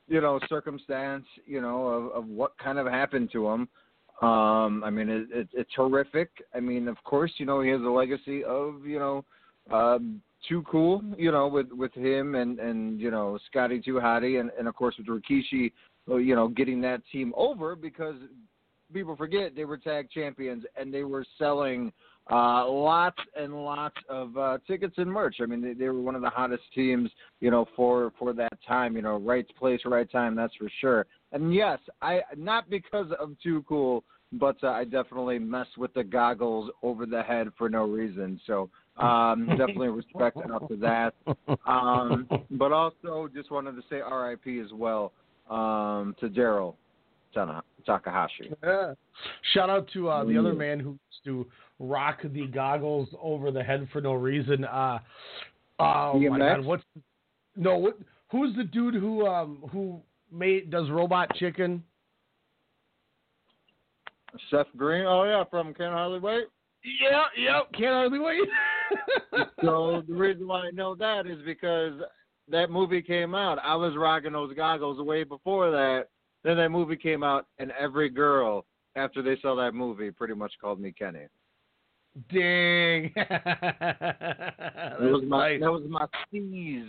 you 0.08 0.22
know, 0.22 0.40
circumstance, 0.48 1.26
you 1.46 1.60
know, 1.60 1.86
of, 1.86 2.22
of 2.22 2.28
what 2.28 2.56
kind 2.56 2.78
of 2.78 2.86
happened 2.86 3.30
to 3.32 3.46
him. 3.46 3.68
Um, 4.22 4.82
I 4.84 4.90
mean, 4.90 5.08
it, 5.08 5.26
it, 5.30 5.48
it's 5.52 5.70
horrific. 5.76 6.30
I 6.54 6.60
mean, 6.60 6.88
of 6.88 6.96
course, 7.04 7.32
you 7.36 7.44
know, 7.44 7.60
he 7.60 7.70
has 7.70 7.80
a 7.80 7.84
legacy 7.84 8.44
of, 8.44 8.86
you 8.86 8.98
know, 8.98 9.24
um, 9.70 10.22
too 10.48 10.64
cool, 10.70 11.02
you 11.16 11.30
know, 11.30 11.46
with 11.46 11.70
with 11.72 11.92
him 11.94 12.34
and 12.34 12.58
and 12.58 12.98
you 13.00 13.10
know 13.10 13.38
Scotty 13.50 13.80
Too 13.80 13.94
Hottie 13.94 14.40
and 14.40 14.50
and 14.58 14.66
of 14.66 14.74
course 14.74 14.94
with 14.98 15.06
Rikishi, 15.06 15.72
you 16.08 16.34
know, 16.34 16.48
getting 16.48 16.80
that 16.82 17.02
team 17.12 17.32
over 17.36 17.76
because 17.76 18.16
people 18.92 19.16
forget 19.16 19.54
they 19.54 19.64
were 19.64 19.78
tag 19.78 20.10
champions 20.10 20.64
and 20.76 20.92
they 20.92 21.04
were 21.04 21.24
selling 21.38 21.92
uh 22.30 22.68
lots 22.68 23.18
and 23.36 23.52
lots 23.52 23.96
of 24.08 24.36
uh 24.36 24.58
tickets 24.66 24.94
and 24.96 25.10
merch. 25.10 25.36
I 25.42 25.46
mean 25.46 25.60
they, 25.60 25.74
they 25.74 25.88
were 25.88 26.00
one 26.00 26.14
of 26.14 26.22
the 26.22 26.30
hottest 26.30 26.62
teams, 26.74 27.10
you 27.40 27.50
know, 27.50 27.66
for 27.74 28.12
for 28.18 28.32
that 28.34 28.58
time, 28.66 28.96
you 28.96 29.02
know, 29.02 29.16
right 29.18 29.46
place, 29.58 29.80
right 29.84 30.10
time, 30.10 30.36
that's 30.36 30.54
for 30.56 30.70
sure. 30.80 31.06
And 31.32 31.54
yes, 31.54 31.78
I 32.00 32.20
not 32.36 32.70
because 32.70 33.06
I'm 33.20 33.36
too 33.42 33.64
cool, 33.68 34.04
but 34.32 34.56
uh, 34.62 34.68
I 34.68 34.84
definitely 34.84 35.38
mess 35.38 35.66
with 35.76 35.92
the 35.94 36.04
goggles 36.04 36.70
over 36.82 37.06
the 37.06 37.22
head 37.22 37.48
for 37.58 37.68
no 37.68 37.84
reason. 37.84 38.40
So 38.46 38.70
um, 38.98 39.46
definitely 39.58 39.88
respect 39.88 40.38
out 40.50 40.68
to 40.68 40.76
that. 40.76 41.14
Um, 41.66 42.28
but 42.52 42.72
also 42.72 43.28
just 43.34 43.50
wanted 43.50 43.72
to 43.72 43.82
say 43.90 44.00
R.I.P. 44.00 44.60
as 44.60 44.72
well 44.72 45.12
um, 45.50 46.14
to 46.20 46.28
Daryl 46.28 46.74
Takahashi. 47.86 48.52
Yeah. 48.62 48.94
Shout 49.54 49.70
out 49.70 49.88
to 49.92 50.08
uh, 50.08 50.24
the 50.24 50.38
other 50.38 50.54
man 50.54 50.78
who 50.80 50.90
used 50.90 51.24
to 51.24 51.46
rock 51.78 52.20
the 52.24 52.46
goggles 52.46 53.08
over 53.20 53.50
the 53.50 53.62
head 53.62 53.88
for 53.92 54.00
no 54.00 54.12
reason. 54.12 54.64
Uh, 54.64 54.98
oh 55.78 56.18
my 56.18 56.38
god, 56.38 56.64
what's 56.64 56.84
no? 57.56 57.78
What? 57.78 57.98
Who's 58.30 58.56
the 58.56 58.64
dude 58.64 58.94
who 58.94 59.26
um 59.26 59.64
who 59.72 60.00
made 60.30 60.70
does 60.70 60.90
robot 60.90 61.34
chicken? 61.36 61.82
Seth 64.50 64.66
Green. 64.76 65.04
Oh 65.06 65.24
yeah, 65.24 65.44
from 65.50 65.74
Can't 65.74 65.92
Hardly 65.92 66.20
Wait. 66.20 66.44
Yeah, 66.84 67.22
yep. 67.36 67.72
Can't 67.72 67.92
hardly 67.92 68.18
wait. 68.18 68.48
so 69.62 70.02
the 70.08 70.14
reason 70.14 70.48
why 70.48 70.66
I 70.66 70.70
know 70.72 70.94
that 70.96 71.26
is 71.26 71.38
because 71.44 71.92
that 72.48 72.70
movie 72.70 73.02
came 73.02 73.34
out. 73.34 73.58
I 73.62 73.76
was 73.76 73.94
rocking 73.96 74.32
those 74.32 74.54
goggles 74.54 75.00
way 75.00 75.22
before 75.22 75.70
that. 75.70 76.06
Then 76.44 76.56
that 76.56 76.70
movie 76.70 76.96
came 76.96 77.22
out, 77.22 77.46
and 77.58 77.72
every 77.78 78.08
girl 78.08 78.64
after 78.96 79.22
they 79.22 79.38
saw 79.40 79.54
that 79.56 79.74
movie 79.74 80.10
pretty 80.10 80.34
much 80.34 80.52
called 80.60 80.80
me 80.80 80.92
Kenny. 80.92 81.26
Dang. 82.32 83.12
That 85.00 85.10
was 85.10 85.24
my 85.26 85.58
that 85.58 85.72
was 85.72 85.82
my 85.88 86.06
sneeze. 86.30 86.84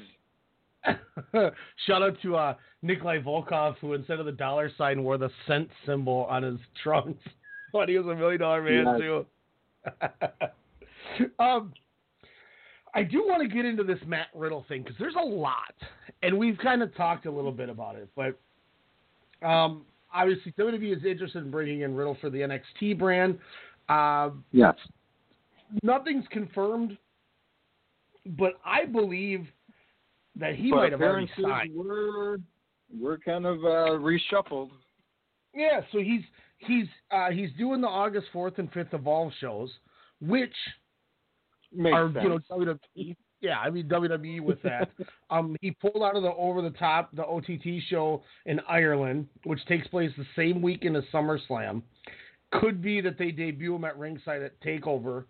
Shout 1.88 2.04
out 2.04 2.18
to 2.22 2.36
uh, 2.36 2.56
Nikolai 2.82 3.20
Volkov, 3.20 3.78
who 3.80 3.94
instead 3.94 4.20
of 4.20 4.26
the 4.26 4.32
dollar 4.32 4.72
sign 4.78 5.04
wore 5.04 5.18
the 5.18 5.30
cent 5.48 5.70
symbol 5.86 6.28
on 6.30 6.44
his 6.44 6.60
trunks 6.84 7.24
when 7.72 7.88
he 7.88 7.98
was 7.98 8.06
a 8.08 8.16
million 8.16 8.42
dollar 8.42 8.62
man 8.62 9.00
too. 9.00 9.26
um, 11.40 11.74
I 12.94 13.04
do 13.04 13.24
want 13.26 13.42
to 13.42 13.54
get 13.54 13.66
into 13.66 13.84
this 13.84 14.00
Matt 14.06 14.28
Riddle 14.36 14.66
thing 14.68 14.84
because 14.84 14.98
there's 15.00 15.16
a 15.16 15.26
lot, 15.26 15.74
and 16.22 16.38
we've 16.38 16.58
kind 16.58 16.84
of 16.84 16.94
talked 16.96 17.26
a 17.26 17.32
little 17.32 17.52
bit 17.52 17.70
about 17.70 17.96
it. 17.96 18.10
But 18.16 18.38
um, 19.44 19.86
obviously, 20.14 20.54
WWE 20.54 20.98
is 20.98 21.06
interested 21.06 21.44
in 21.44 21.52
bringing 21.52 21.82
in 21.82 21.96
Riddle 21.96 22.18
for 22.22 22.30
the 22.30 22.40
NXT 22.40 22.98
brand. 22.98 23.40
Um, 23.90 24.44
Yes. 24.52 24.76
nothing's 25.84 26.26
confirmed, 26.30 26.98
but 28.26 28.54
I 28.66 28.86
believe 28.86 29.48
that 30.36 30.56
he 30.56 30.70
But 30.70 30.78
might 30.78 30.92
have 30.92 31.02
already 31.02 31.26
appearances 31.32 31.46
signed. 31.46 31.76
Were 31.76 32.38
were 33.00 33.18
kind 33.18 33.46
of 33.46 33.58
uh, 33.66 33.98
reshuffled. 34.00 34.70
Yeah, 35.54 35.82
so 35.92 36.00
he's 36.00 36.22
he's 36.58 36.88
uh, 37.12 37.30
he's 37.32 37.50
doing 37.58 37.82
the 37.82 37.88
August 37.88 38.28
fourth 38.32 38.60
and 38.60 38.72
fifth 38.72 38.94
Evolve 38.94 39.32
shows, 39.40 39.72
which 40.22 40.54
Makes 41.76 41.96
are 41.96 42.08
you 42.08 42.30
know. 42.30 42.40
WWE. 42.52 43.16
Yeah, 43.44 43.60
I 43.60 43.70
mean 43.70 43.90
WWE 43.90 44.40
with 44.40 44.62
that. 44.64 44.90
um, 45.30 45.58
he 45.62 45.72
pulled 45.72 46.02
out 46.02 46.16
of 46.16 46.24
the 46.24 46.32
over 46.34 46.62
the 46.62 46.72
top 46.72 47.14
the 47.14 47.26
OTT 47.26 47.84
show 47.90 48.24
in 48.46 48.62
Ireland, 48.70 49.28
which 49.44 49.64
takes 49.66 49.86
place 49.90 50.12
the 50.18 50.26
same 50.36 50.62
week 50.62 50.82
weekend 50.84 50.96
as 50.96 51.04
SummerSlam. 51.14 51.84
Could 52.54 52.82
be 52.82 53.02
that 53.02 53.18
they 53.20 53.32
debut 53.32 53.76
him 53.76 53.84
at 53.84 53.98
ringside 53.98 54.42
at 54.42 54.60
Takeover. 54.62 55.26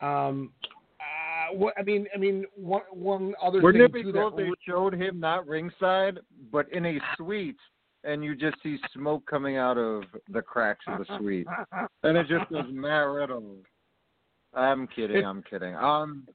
Um, 0.00 0.52
uh, 1.00 1.54
what 1.56 1.72
I 1.78 1.82
mean, 1.82 2.06
I 2.14 2.18
mean 2.18 2.44
one 2.54 2.82
one 2.92 3.34
other 3.42 3.62
Wouldn't 3.62 3.82
it 3.82 3.92
thing 3.92 4.02
be 4.02 4.12
too 4.12 4.12
cool 4.12 4.30
that 4.30 4.36
they 4.36 4.50
showed 4.68 4.92
him 4.92 5.18
not 5.18 5.46
ringside, 5.48 6.18
but 6.52 6.70
in 6.70 6.84
a 6.84 6.98
suite, 7.16 7.56
and 8.04 8.22
you 8.22 8.36
just 8.36 8.56
see 8.62 8.76
smoke 8.92 9.24
coming 9.26 9.56
out 9.56 9.78
of 9.78 10.02
the 10.28 10.42
cracks 10.42 10.84
of 10.86 10.98
the 10.98 11.18
suite, 11.18 11.46
and 12.02 12.18
it 12.18 12.26
just 12.28 12.50
goes 12.50 12.66
Matt 12.70 13.06
Riddle. 13.06 13.56
I'm 14.52 14.86
kidding. 14.86 15.24
I'm 15.24 15.42
kidding. 15.42 15.74
Um, 15.74 16.28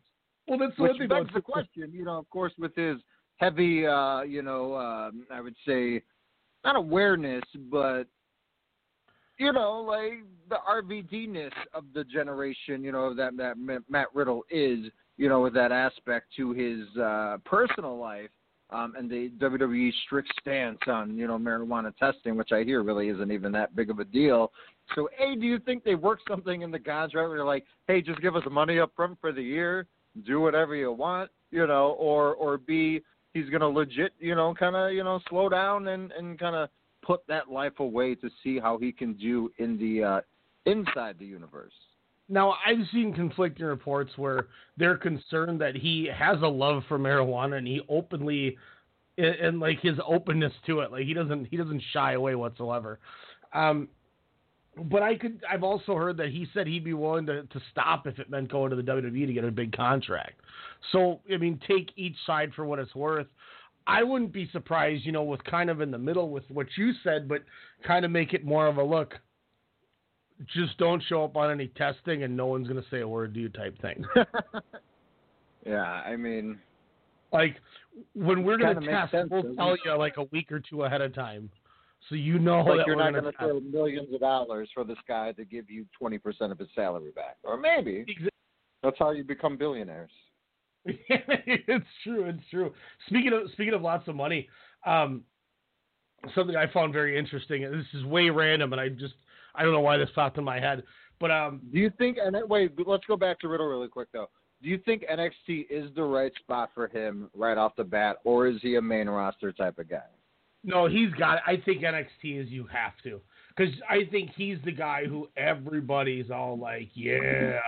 well, 0.50 0.60
that's 0.60 0.78
which 0.78 1.10
begs 1.10 1.30
the 1.34 1.42
question. 1.42 1.92
You 1.94 2.06
know, 2.06 2.18
of 2.18 2.30
course, 2.30 2.54
with 2.58 2.76
his 2.76 2.98
heavy, 3.38 3.86
uh, 3.86 4.22
you 4.22 4.42
know, 4.42 4.76
um, 4.76 5.26
I 5.32 5.42
would 5.42 5.56
say, 5.66 6.02
not 6.64 6.76
awareness, 6.76 7.44
but 7.72 8.06
you 9.38 9.54
know, 9.54 9.82
like 9.82 10.24
the 10.50 10.58
RVD-ness 10.70 11.54
of 11.74 11.86
the 11.94 12.04
generation, 12.04 12.84
you 12.84 12.92
know, 12.92 13.14
that 13.14 13.38
that 13.38 13.56
Matt 13.90 14.08
Riddle 14.14 14.44
is, 14.52 14.80
you 15.18 15.30
know, 15.30 15.40
with 15.40 15.54
that 15.54 15.72
aspect 15.72 16.28
to 16.38 16.52
his 16.52 16.86
uh, 16.98 17.38
personal 17.46 17.98
life, 17.98 18.30
um, 18.72 18.94
and 18.98 19.10
the 19.10 19.32
WWE 19.40 19.92
strict 20.06 20.32
stance 20.40 20.80
on, 20.88 21.18
you 21.18 21.26
know, 21.26 21.40
marijuana 21.40 21.96
testing, 21.98 22.36
which 22.36 22.52
I 22.52 22.64
hear 22.64 22.84
really 22.84 23.10
isn't 23.10 23.32
even 23.32 23.52
that 23.54 23.76
big 23.76 23.90
of 23.90 24.00
a 24.00 24.06
deal. 24.06 24.52
So, 24.94 25.10
A, 25.20 25.36
do 25.36 25.46
you 25.46 25.60
think 25.60 25.84
they 25.84 25.96
work 25.96 26.20
something 26.28 26.62
in 26.62 26.70
the 26.70 26.80
contract 26.80 27.30
where 27.30 27.38
they're 27.38 27.46
like, 27.46 27.66
hey, 27.88 28.02
just 28.02 28.22
give 28.22 28.36
us 28.36 28.44
money 28.52 28.80
up 28.80 28.92
front 28.96 29.18
for 29.22 29.32
the 29.32 29.42
year, 29.42 29.88
do 30.20 30.40
whatever 30.40 30.76
you 30.76 30.92
want, 30.92 31.32
you 31.52 31.66
know, 31.68 31.96
or 32.00 32.36
or 32.36 32.58
B, 32.58 33.02
he's 33.34 33.50
gonna 33.50 33.68
legit, 33.68 34.14
you 34.20 34.36
know, 34.36 34.54
kind 34.54 34.76
of, 34.76 34.94
you 34.94 35.04
know, 35.04 35.20
slow 35.30 35.50
down 35.50 35.88
and 35.88 36.12
and 36.12 36.40
kind 36.40 36.56
of 36.56 36.70
put 37.02 37.26
that 37.28 37.50
life 37.50 37.80
away 37.80 38.16
to 38.16 38.30
see 38.44 38.60
how 38.60 38.78
he 38.78 38.92
can 38.92 39.14
do 39.14 39.52
in 39.58 39.78
the 39.78 40.04
uh, 40.04 40.22
inside 40.66 41.18
the 41.20 41.26
universe. 41.26 41.74
Now, 42.28 42.56
I've 42.66 42.86
seen 42.92 43.14
conflicting 43.14 43.66
reports 43.66 44.12
where 44.16 44.48
they're 44.78 44.98
concerned 44.98 45.60
that 45.62 45.76
he 45.76 46.08
has 46.14 46.38
a 46.44 46.48
love 46.48 46.84
for 46.88 47.00
marijuana 47.00 47.58
and 47.58 47.66
he 47.66 47.82
openly, 47.90 48.56
and, 49.18 49.36
and 49.36 49.60
like 49.60 49.80
his 49.80 49.98
openness 50.06 50.54
to 50.68 50.82
it, 50.82 50.92
like 50.92 51.06
he 51.06 51.14
doesn't 51.14 51.46
he 51.46 51.58
doesn't 51.58 51.82
shy 51.92 52.14
away 52.14 52.36
whatsoever. 52.36 53.00
Um, 53.54 53.88
but 54.84 55.04
I 55.04 55.16
could 55.16 55.44
I've 55.50 55.64
also 55.64 55.96
heard 55.96 56.18
that 56.18 56.30
he 56.30 56.48
said 56.54 56.68
he'd 56.68 56.84
be 56.84 56.94
willing 56.94 57.26
to, 57.28 57.44
to 57.44 57.62
stop 57.72 58.08
if 58.08 58.20
it 58.20 58.30
meant 58.30 58.52
going 58.52 58.70
to 58.72 58.76
the 58.76 58.84
WWE 58.84 59.28
to 59.28 59.34
get 59.34 59.44
a 59.44 59.52
big 59.52 59.76
contract. 59.76 60.42
So 60.92 61.20
I 61.32 61.38
mean, 61.38 61.60
take 61.68 61.92
each 61.96 62.16
side 62.26 62.52
for 62.56 62.66
what 62.66 62.80
it's 62.80 62.96
worth. 62.96 63.28
I 63.88 64.04
wouldn't 64.04 64.32
be 64.32 64.48
surprised, 64.52 65.06
you 65.06 65.12
know, 65.12 65.24
with 65.24 65.44
kind 65.46 65.70
of 65.70 65.82
in 65.82 65.90
the 65.90 65.98
middle 65.98 66.30
with 66.30 66.44
what 66.50 66.68
you 66.78 66.92
said, 67.04 67.28
but 67.28 67.44
kind 67.86 68.06
of 68.06 68.12
make 68.12 68.34
it 68.34 68.46
more 68.46 68.68
of 68.68 68.78
a 68.78 68.84
look. 68.84 69.16
Just 70.54 70.78
don't 70.78 71.04
show 71.10 71.24
up 71.24 71.36
on 71.36 71.52
any 71.52 71.68
testing, 71.68 72.24
and 72.24 72.38
no 72.38 72.46
one's 72.46 72.68
going 72.68 72.82
to 72.82 72.90
say 72.90 73.00
a 73.00 73.08
word 73.08 73.34
to 73.34 73.40
you 73.40 73.50
type 73.50 73.82
thing. 73.82 74.06
Yeah, 75.66 75.84
I 75.84 76.16
mean, 76.16 76.60
like 77.32 77.58
when 78.14 78.44
we're 78.44 78.58
going 78.58 78.80
to 78.80 78.88
test, 78.88 79.12
sense, 79.12 79.30
we'll 79.30 79.56
tell 79.56 79.76
you 79.84 79.98
like 79.98 80.18
a 80.18 80.24
week 80.32 80.52
or 80.52 80.60
two 80.60 80.84
ahead 80.84 81.02
of 81.02 81.14
time, 81.14 81.50
so 82.08 82.16
you 82.16 82.40
know 82.40 82.62
like 82.62 82.88
you're 82.88 82.96
not 82.96 83.12
going 83.12 83.26
to 83.26 83.32
throw 83.34 83.60
millions 83.60 84.14
of 84.14 84.22
dollars 84.22 84.70
for 84.74 84.84
this 84.84 84.98
guy 85.08 85.32
to 85.34 85.46
give 85.46 85.70
you 85.70 85.86
20% 86.02 86.20
of 86.52 86.58
his 86.58 86.70
salary 86.74 87.12
back, 87.16 87.38
or 87.44 87.58
maybe 87.58 88.06
that's 88.84 88.98
how 88.98 89.12
you 89.12 89.24
become 89.24 89.58
billionaires. 89.58 90.12
it's 90.86 91.86
true. 92.04 92.26
It's 92.26 92.44
true. 92.50 92.74
Speaking 93.08 93.34
of 93.34 93.52
speaking 93.52 93.74
of 93.74 93.82
lots 93.82 94.08
of 94.08 94.16
money, 94.16 94.48
um, 94.86 95.24
something 96.34 96.56
I 96.56 96.72
found 96.72 96.94
very 96.94 97.18
interesting. 97.18 97.66
and 97.66 97.74
This 97.74 97.86
is 97.94 98.06
way 98.06 98.30
random, 98.30 98.72
and 98.72 98.82
I 98.82 98.90
just 98.90 99.16
I 99.56 99.64
don't 99.64 99.74
know 99.74 99.82
why 99.82 99.98
this 99.98 100.10
popped 100.16 100.38
in 100.38 100.44
my 100.44 100.60
head. 100.60 100.84
But 101.20 101.32
um, 101.32 101.62
Do 101.74 101.80
you 101.80 101.92
think? 101.98 102.18
And 102.24 102.38
wait, 102.48 102.72
let's 102.86 103.06
go 103.06 103.18
back 103.18 103.40
to 103.42 103.50
Riddle 103.50 103.68
really 103.68 103.90
quick 103.90 104.08
though. 104.14 104.30
Do 104.62 104.70
you 104.70 104.78
think 104.80 105.04
NXT 105.10 105.68
is 105.70 105.90
the 105.96 106.04
right 106.04 106.34
spot 106.40 106.72
for 106.74 106.88
him 106.88 107.30
right 107.34 107.58
off 107.58 107.76
the 107.78 107.84
bat, 107.84 108.18
or 108.24 108.48
is 108.48 108.58
he 108.62 108.76
a 108.76 108.82
main 108.82 109.08
roster 109.08 109.52
type 109.54 109.80
of 109.80 109.90
guy? 109.90 110.04
No, 110.64 110.88
he's 110.88 111.12
got. 111.12 111.40
I 111.46 111.58
think 111.64 111.82
NXT 111.82 112.44
is 112.44 112.50
you 112.50 112.68
have 112.68 112.94
to 113.04 113.22
because 113.56 113.74
I 113.90 114.10
think 114.12 114.32
he's 114.36 114.58
the 114.64 114.72
guy 114.72 115.06
who 115.06 115.28
everybody's 115.38 116.32
all 116.32 116.58
like, 116.58 116.90
yeah, 116.94 117.60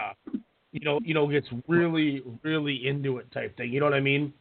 you 0.71 0.79
know, 0.81 0.99
you 1.03 1.13
know, 1.13 1.27
gets 1.27 1.47
really 1.67 2.21
really 2.43 2.87
into 2.87 3.17
it 3.17 3.31
type 3.31 3.55
thing. 3.57 3.71
You 3.71 3.79
know 3.79 3.85
what 3.85 3.93
I 3.93 4.01
mean? 4.01 4.33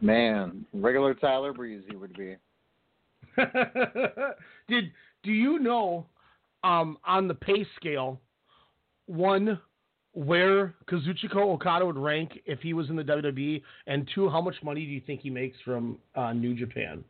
Man, 0.00 0.64
regular 0.72 1.14
Tyler 1.14 1.52
Breeze 1.52 1.82
he 1.88 1.96
would 1.96 2.16
be. 2.16 2.36
Did 4.68 4.92
do 5.22 5.32
you 5.32 5.58
know 5.58 6.06
um, 6.64 6.98
on 7.04 7.28
the 7.28 7.34
pay 7.34 7.66
scale 7.76 8.20
one 9.06 9.60
where 10.12 10.74
Kazuchika 10.86 11.36
Okada 11.36 11.86
would 11.86 11.96
rank 11.96 12.40
if 12.46 12.60
he 12.60 12.72
was 12.72 12.88
in 12.88 12.96
the 12.96 13.02
WWE, 13.02 13.62
and 13.86 14.08
two, 14.14 14.28
how 14.28 14.40
much 14.40 14.56
money 14.62 14.84
do 14.84 14.90
you 14.90 15.00
think 15.06 15.20
he 15.20 15.30
makes 15.30 15.56
from 15.64 15.98
uh, 16.14 16.32
New 16.32 16.54
Japan? 16.54 17.04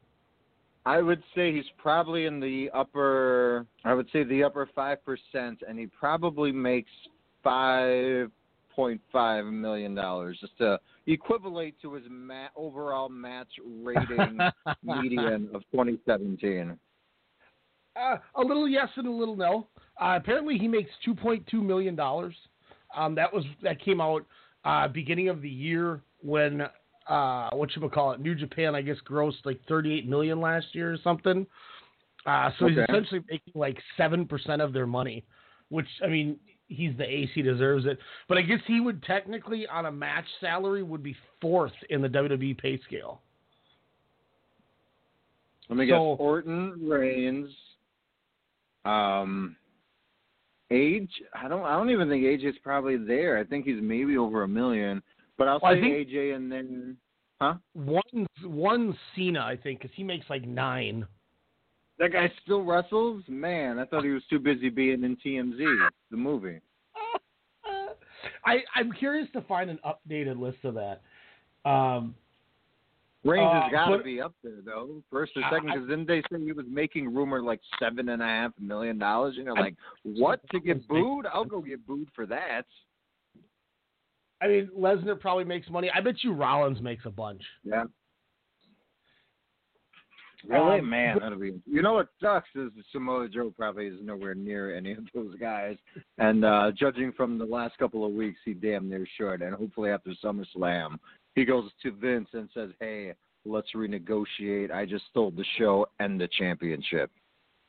I 0.85 1.03
would 1.03 1.23
say 1.35 1.53
he's 1.53 1.65
probably 1.77 2.27
in 2.27 2.41
the 2.41 2.71
upper. 2.75 3.67
I 3.85 3.95
would 3.95 4.09
say 4.13 4.25
the 4.25 4.43
upper 4.43 4.69
five 4.75 5.05
percent, 5.05 5.63
and 5.69 5.79
he 5.79 5.87
probably 5.87 6.51
makes 6.51 6.91
five 7.45 8.31
point 8.75 9.01
five 9.13 9.45
million 9.45 9.95
dollars, 9.95 10.39
just 10.41 10.57
to 10.59 10.79
equivalent 11.07 11.75
to 11.83 11.95
his 11.95 12.05
ma- 12.09 12.49
overall 12.57 13.09
match 13.09 13.49
rating 13.83 14.39
median 14.83 15.51
of 15.53 15.63
2017. 15.73 16.79
Uh, 17.97 18.17
a 18.37 18.41
little 18.41 18.69
yes 18.69 18.89
and 18.97 19.07
a 19.07 19.11
little 19.11 19.37
no. 19.37 19.67
Uh, 20.01 20.15
apparently, 20.17 20.57
he 20.57 20.69
makes 20.69 20.91
two 21.05 21.15
point 21.15 21.45
two 21.51 21.63
million 21.63 21.97
dollars. 21.97 22.35
Um, 22.97 23.15
that 23.15 23.33
was 23.33 23.45
that 23.63 23.81
came 23.83 24.01
out 24.01 24.25
uh, 24.65 24.89
beginning 24.89 25.29
of 25.29 25.43
the 25.43 25.49
year 25.49 26.01
when 26.23 26.63
uh, 27.09 27.51
what 27.53 27.75
you 27.75 27.89
call 27.89 28.13
it? 28.13 28.21
New 28.21 28.35
Japan, 28.35 28.75
I 28.75 28.83
guess, 28.83 28.97
grossed 29.09 29.45
like 29.45 29.61
38 29.69 30.09
million 30.09 30.41
last 30.41 30.67
year 30.73 30.93
or 30.93 30.99
something. 31.03 31.47
Uh, 32.27 32.51
so 32.59 32.67
he's 32.67 32.77
essentially 32.79 33.23
making 33.31 33.53
like 33.55 33.79
seven 33.97 34.27
percent 34.27 34.61
of 34.61 34.73
their 34.73 34.87
money, 34.87 35.25
which 35.71 35.87
I 36.05 36.09
mean, 36.09 36.39
he's 36.69 36.97
the 36.99 37.05
ace, 37.05 37.31
he 37.35 37.43
deserves 37.43 37.87
it. 37.87 37.99
But 38.29 38.39
I 38.39 38.43
guess 38.43 38.61
he 38.67 38.81
would 38.81 39.03
technically, 39.05 39.67
on 39.67 39.87
a 39.87 39.93
match 39.93 40.27
salary, 40.41 40.83
would 40.83 41.03
be 41.03 41.17
fourth 41.41 41.73
in 41.89 42.03
the 42.03 42.09
WWE 42.09 42.59
pay 42.59 42.79
scale. 42.87 43.21
Let 45.69 45.77
me 45.79 45.89
So- 45.89 46.15
guess. 46.15 46.21
Orton, 46.21 46.89
Reigns, 46.89 47.51
um, 48.85 49.57
age. 50.71 51.11
I 51.35 51.49
don't. 51.49 51.65
I 51.65 51.73
don't 51.73 51.91
even 51.91 52.09
think 52.09 52.25
AJ's 52.25 52.59
probably 52.63 52.97
there. 52.97 53.39
I 53.39 53.45
think 53.45 53.65
he's 53.67 53.81
maybe 53.81 54.17
over 54.17 54.43
a 54.43 54.49
million. 54.49 55.03
But 55.37 55.49
I'll 55.49 55.61
Well, 55.63 55.75
say 55.75 56.05
AJ 56.05 56.35
and 56.35 56.51
then, 56.51 56.97
huh? 57.41 57.55
One, 57.75 58.27
one 58.43 58.97
Cena, 59.15 59.41
I 59.41 59.57
think, 59.57 59.81
because 59.81 59.95
he 59.95 60.03
makes 60.03 60.27
like 60.29 60.47
nine. 60.47 61.07
That 61.99 62.13
guy 62.13 62.31
still 62.43 62.63
wrestles? 62.63 63.25
Man, 63.29 63.79
I 63.79 63.85
thought 63.85 64.05
he 64.05 64.11
was 64.11 64.23
too 64.31 64.39
busy 64.39 64.69
being 64.69 65.03
in 65.03 65.17
TMZ, 65.17 65.89
the 66.11 66.17
movie. 66.17 66.61
I, 68.45 68.59
I'm 68.75 68.93
curious 68.93 69.29
to 69.33 69.41
find 69.43 69.69
an 69.69 69.81
updated 69.85 70.39
list 70.39 70.59
of 70.65 70.75
that. 70.75 71.03
Um, 71.69 72.15
Reigns 73.25 73.43
Uh, 73.51 73.63
has 73.63 73.73
got 73.73 73.97
to 73.97 74.03
be 74.03 74.21
up 74.21 74.33
there 74.45 74.61
though, 74.65 75.03
first 75.11 75.37
or 75.37 75.43
second. 75.51 75.67
Because 75.67 75.89
didn't 75.89 76.07
they 76.07 76.23
say 76.31 76.41
he 76.43 76.53
was 76.53 76.67
making 76.69 77.13
rumor 77.13 77.43
like 77.43 77.61
seven 77.81 78.09
and 78.11 78.23
a 78.23 78.25
half 78.27 78.53
million 78.61 78.97
dollars? 78.99 79.37
And 79.37 79.47
you're 79.47 79.59
I- 79.59 79.61
like, 79.63 79.75
what 80.05 80.41
to 80.51 80.61
get 80.61 80.87
booed? 80.89 81.27
I'll 81.27 81.45
go 81.45 81.61
get 81.61 81.85
booed 81.87 82.09
for 82.15 82.27
that. 82.27 82.63
I 84.41 84.47
mean, 84.47 84.69
Lesnar 84.79 85.19
probably 85.19 85.43
makes 85.45 85.69
money. 85.69 85.91
I 85.93 86.01
bet 86.01 86.23
you 86.23 86.33
Rollins 86.33 86.81
makes 86.81 87.05
a 87.07 87.11
bunch. 87.11 87.43
Yeah. 87.65 87.85
Really, 90.47 90.79
Um, 90.79 90.89
man, 90.89 91.19
that'll 91.19 91.37
be. 91.39 91.61
You 91.67 91.83
know 91.83 91.95
what 91.95 92.09
sucks 92.21 92.49
is 92.55 92.71
Samoa 92.93 93.29
Joe 93.29 93.51
probably 93.57 93.87
is 93.89 94.01
nowhere 94.01 94.37
near 94.37 94.73
any 94.77 94.93
of 94.93 95.05
those 95.13 95.35
guys, 95.35 95.77
and 96.19 96.45
uh 96.45 96.71
judging 96.77 97.11
from 97.13 97.39
the 97.39 97.45
last 97.45 97.77
couple 97.79 98.05
of 98.05 98.13
weeks, 98.13 98.39
he 98.45 98.55
damn 98.55 98.89
near 98.89 99.05
should. 99.17 99.43
And 99.43 99.53
hopefully 99.57 99.91
after 99.91 100.11
SummerSlam, 100.23 101.01
he 101.39 101.45
goes 101.45 101.71
to 101.83 101.93
Vince 101.93 102.29
and 102.33 102.49
says, 102.53 102.71
"Hey, 102.81 103.15
let's 103.45 103.69
renegotiate. 103.75 104.71
I 104.71 104.85
just 104.85 105.05
stole 105.11 105.31
the 105.31 105.45
show 105.57 105.87
and 106.01 106.21
the 106.21 106.29
championship." 106.39 107.11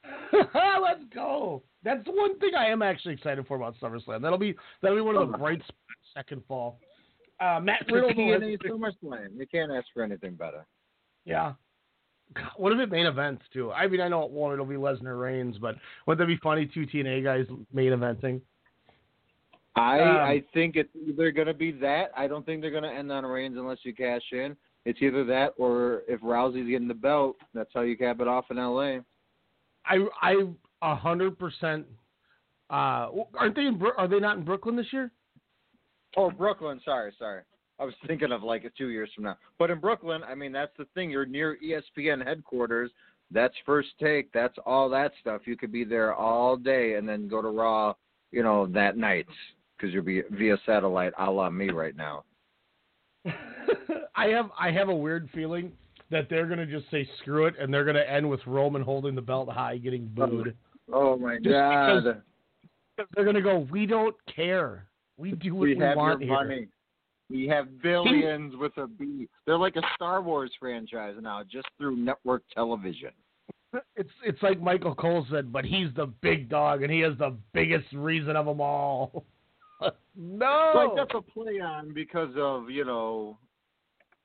Let's 0.33 1.03
go. 1.13 1.61
That's 1.83 2.03
the 2.05 2.11
one 2.11 2.39
thing 2.39 2.51
I 2.57 2.67
am 2.67 2.81
actually 2.81 3.13
excited 3.13 3.45
for 3.47 3.57
about 3.57 3.75
SummerSlam. 3.81 4.21
That'll 4.21 4.37
be 4.37 4.55
that'll 4.81 4.97
be 4.97 5.01
one 5.01 5.15
of 5.15 5.31
the 5.31 5.37
bright 5.37 5.59
spots 5.59 5.77
second 6.13 6.43
fall. 6.47 6.79
Uh, 7.39 7.59
Matt 7.61 7.85
Riddle. 7.89 8.09
a 8.09 8.13
TNA 8.13 8.57
SummerSlam. 8.65 9.37
You 9.37 9.45
can't 9.47 9.71
ask 9.71 9.87
for 9.93 10.03
anything 10.03 10.35
better. 10.35 10.65
Yeah. 11.25 11.53
God, 12.35 12.51
What 12.57 12.73
if 12.73 12.79
it 12.79 12.91
main 12.91 13.05
events 13.05 13.43
too? 13.53 13.71
I 13.71 13.87
mean, 13.87 14.01
I 14.01 14.07
know 14.07 14.25
one 14.25 14.53
it'll 14.53 14.65
be 14.65 14.75
Lesnar 14.75 15.19
Reigns, 15.19 15.57
but 15.57 15.75
wouldn't 16.05 16.27
that 16.27 16.31
be 16.33 16.39
funny? 16.41 16.69
Two 16.71 16.85
TNA 16.85 17.23
guys 17.23 17.45
main 17.73 17.91
eventing. 17.91 18.41
I 19.75 19.99
Um, 19.99 20.07
I 20.17 20.43
think 20.53 20.75
it's 20.75 20.89
either 21.07 21.31
going 21.31 21.47
to 21.47 21.53
be 21.53 21.71
that. 21.73 22.11
I 22.15 22.27
don't 22.27 22.45
think 22.45 22.61
they're 22.61 22.71
going 22.71 22.83
to 22.83 22.89
end 22.89 23.11
on 23.11 23.25
Reigns 23.25 23.57
unless 23.57 23.79
you 23.83 23.93
cash 23.93 24.21
in. 24.31 24.55
It's 24.85 25.01
either 25.01 25.23
that 25.25 25.53
or 25.57 26.03
if 26.07 26.21
Rousey's 26.21 26.69
getting 26.69 26.87
the 26.87 26.93
belt, 26.93 27.35
that's 27.53 27.69
how 27.73 27.81
you 27.81 27.97
cap 27.97 28.21
it 28.21 28.27
off 28.27 28.45
in 28.49 28.57
L.A. 28.57 29.01
I 29.85 30.05
I 30.21 30.35
a 30.81 30.95
hundred 30.95 31.37
percent. 31.37 31.85
Uh, 32.69 33.09
aren't 33.37 33.55
they 33.55 33.65
in? 33.65 33.81
Are 33.97 34.07
they 34.07 34.19
not 34.19 34.37
in 34.37 34.45
Brooklyn 34.45 34.75
this 34.75 34.91
year? 34.91 35.11
Oh, 36.17 36.31
Brooklyn. 36.31 36.79
Sorry, 36.85 37.13
sorry. 37.17 37.41
I 37.79 37.85
was 37.85 37.93
thinking 38.07 38.31
of 38.31 38.43
like 38.43 38.71
two 38.77 38.89
years 38.89 39.09
from 39.15 39.25
now. 39.25 39.37
But 39.57 39.71
in 39.71 39.79
Brooklyn, 39.79 40.21
I 40.23 40.35
mean, 40.35 40.51
that's 40.51 40.75
the 40.77 40.85
thing. 40.93 41.09
You're 41.09 41.25
near 41.25 41.57
ESPN 41.63 42.25
headquarters. 42.25 42.91
That's 43.31 43.53
first 43.65 43.89
take. 44.01 44.31
That's 44.33 44.55
all 44.65 44.89
that 44.89 45.11
stuff. 45.21 45.41
You 45.45 45.55
could 45.55 45.71
be 45.71 45.83
there 45.83 46.13
all 46.13 46.57
day 46.57 46.95
and 46.95 47.07
then 47.07 47.27
go 47.27 47.41
to 47.41 47.47
Raw, 47.47 47.93
you 48.31 48.43
know, 48.43 48.65
that 48.67 48.97
night 48.97 49.27
because 49.79 49.93
you'll 49.93 50.03
be 50.03 50.21
via 50.31 50.57
satellite, 50.65 51.13
a 51.17 51.29
la 51.29 51.49
me 51.49 51.69
right 51.69 51.95
now. 51.95 52.23
I 54.15 54.27
have 54.27 54.49
I 54.59 54.71
have 54.71 54.89
a 54.89 54.95
weird 54.95 55.29
feeling 55.33 55.71
that 56.11 56.27
they're 56.29 56.47
gonna 56.47 56.65
just 56.65 56.89
say 56.91 57.07
screw 57.19 57.45
it 57.45 57.55
and 57.59 57.73
they're 57.73 57.85
gonna 57.85 57.99
end 57.99 58.29
with 58.29 58.39
Roman 58.45 58.81
holding 58.81 59.15
the 59.15 59.21
belt 59.21 59.49
high, 59.49 59.77
getting 59.77 60.05
booed. 60.07 60.55
Oh 60.91 61.15
my 61.19 61.35
Just 61.35 61.49
God. 61.49 62.03
because 62.03 63.07
They're 63.13 63.23
gonna 63.25 63.43
go. 63.43 63.67
We 63.71 63.85
don't 63.85 64.15
care. 64.35 64.87
We 65.17 65.33
do 65.33 65.53
what 65.53 65.61
we 65.61 65.75
we, 65.75 65.83
have 65.83 65.97
want 65.97 66.19
your 66.19 66.29
here. 66.29 66.47
money. 66.47 66.67
We 67.29 67.47
have 67.47 67.79
billions 67.83 68.55
with 68.57 68.75
a 68.77 68.87
B. 68.87 69.27
They're 69.45 69.59
like 69.59 69.75
a 69.75 69.83
Star 69.93 70.19
Wars 70.23 70.51
franchise 70.59 71.13
now, 71.21 71.43
just 71.43 71.67
through 71.77 71.95
network 71.95 72.41
television. 72.55 73.11
It's 73.95 74.09
it's 74.23 74.41
like 74.41 74.59
Michael 74.59 74.95
Cole 74.95 75.27
said, 75.29 75.53
but 75.53 75.63
he's 75.63 75.89
the 75.95 76.07
big 76.21 76.49
dog 76.49 76.81
and 76.81 76.91
he 76.91 77.01
has 77.01 77.15
the 77.19 77.37
biggest 77.53 77.85
reason 77.93 78.35
of 78.35 78.47
them 78.47 78.59
all. 78.59 79.25
no, 80.15 80.71
Like 80.75 80.95
that's 80.95 81.11
a 81.15 81.21
play 81.21 81.59
on 81.59 81.93
because 81.93 82.33
of 82.37 82.69
you 82.69 82.85
know 82.85 83.37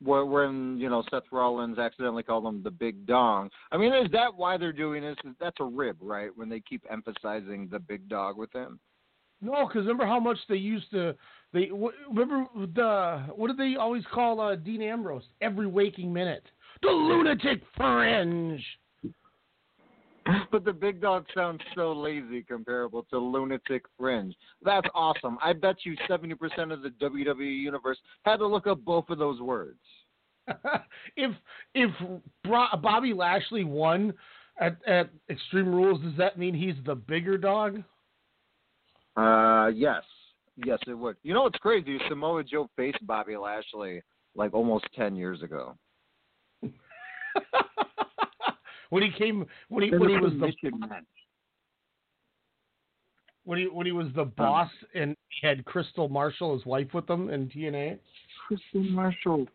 when 0.01 0.77
you 0.79 0.89
know 0.89 1.03
Seth 1.11 1.25
Rollins 1.31 1.79
accidentally 1.79 2.23
called 2.23 2.47
him 2.47 2.63
the 2.63 2.71
Big 2.71 3.07
Dong. 3.07 3.51
I 3.73 3.77
mean, 3.77 3.93
is 3.93 4.11
that 4.13 4.35
why 4.35 4.57
they're 4.57 4.73
doing 4.73 5.03
this? 5.03 5.17
That's 5.41 5.57
a 5.61 5.65
rib, 5.65 5.97
right? 6.01 6.31
When 6.35 6.49
they 6.49 6.61
keep 6.61 6.85
emphasizing 6.91 7.69
the 7.71 7.79
big 7.79 8.09
dog 8.09 8.37
with 8.37 8.53
him. 8.53 8.81
No, 9.41 9.67
because 9.67 9.83
remember 9.83 10.07
how 10.07 10.21
much 10.21 10.39
they 10.49 10.57
used 10.57 10.91
to. 10.93 11.15
They 11.53 11.71
remember 12.09 12.47
the 12.75 13.27
what 13.35 13.49
did 13.49 13.59
they 13.59 13.77
always 13.77 14.05
call 14.13 14.41
uh, 14.41 14.57
Dean 14.57 14.83
Ambrose 14.83 15.25
every 15.41 15.67
waking 15.67 16.13
minute? 16.13 16.45
The 16.83 16.89
lunatic 16.89 17.63
fringe. 17.77 18.65
But 20.51 20.65
the 20.65 20.73
big 20.73 21.01
dog 21.01 21.27
sounds 21.35 21.61
so 21.75 21.93
lazy 21.93 22.43
comparable 22.43 23.05
to 23.11 23.19
lunatic 23.19 23.85
fringe. 23.99 24.35
That's 24.63 24.87
awesome. 24.95 25.37
I 25.43 25.53
bet 25.53 25.77
you 25.85 25.97
seventy 26.09 26.35
percent 26.35 26.73
of 26.73 26.83
the 26.83 26.91
WWE 26.91 27.61
universe 27.61 27.99
had 28.25 28.37
to 28.37 28.47
look 28.47 28.67
up 28.67 28.83
both 28.85 29.11
of 29.11 29.19
those 29.19 29.41
words. 29.41 29.81
if 31.17 31.31
if 31.75 31.91
Bobby 32.45 33.13
Lashley 33.13 33.65
won 33.65 34.15
at, 34.61 34.77
at 34.87 35.11
Extreme 35.29 35.75
Rules, 35.75 36.01
does 36.01 36.17
that 36.17 36.39
mean 36.39 36.55
he's 36.55 36.77
the 36.87 36.95
bigger 36.95 37.37
dog? 37.37 37.83
Uh, 39.17 39.71
yes, 39.75 40.03
yes, 40.65 40.79
it 40.87 40.95
would. 40.95 41.17
You 41.23 41.35
know 41.35 41.43
what's 41.43 41.59
crazy? 41.59 41.99
Samoa 42.09 42.45
Joe 42.45 42.69
faced 42.77 43.07
Bobby 43.07 43.37
Lashley 43.37 44.03
like 44.35 44.55
almost 44.55 44.87
ten 44.97 45.17
years 45.17 45.43
ago. 45.43 45.77
when 48.95 49.03
he 49.03 49.11
came 49.11 49.45
when 49.71 49.83
he 49.83 49.91
when 49.91 50.09
he 50.09 50.19
was 50.19 50.33
the 50.39 50.53
when 53.43 53.59
he 53.59 53.65
when 53.65 53.87
he 53.87 53.91
was 53.91 54.07
the 54.15 54.25
boss 54.25 54.71
and 54.95 55.17
he 55.31 55.45
had 55.45 55.65
Kristal 55.65 56.09
Marshall, 56.09 56.57
his 56.57 56.65
wife, 56.65 56.87
with 56.95 57.11
him 57.11 57.29
in 57.29 57.49
TNA. 57.49 57.99
Kristal 58.49 58.89
Marshall. 58.91 59.47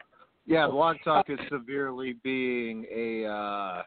Yeah, 0.45 0.67
Blog 0.67 0.97
Talk 1.06 1.30
is 1.30 1.39
severely 1.49 2.17
being 2.21 2.86
a 2.93 3.28
uh, 3.30 3.84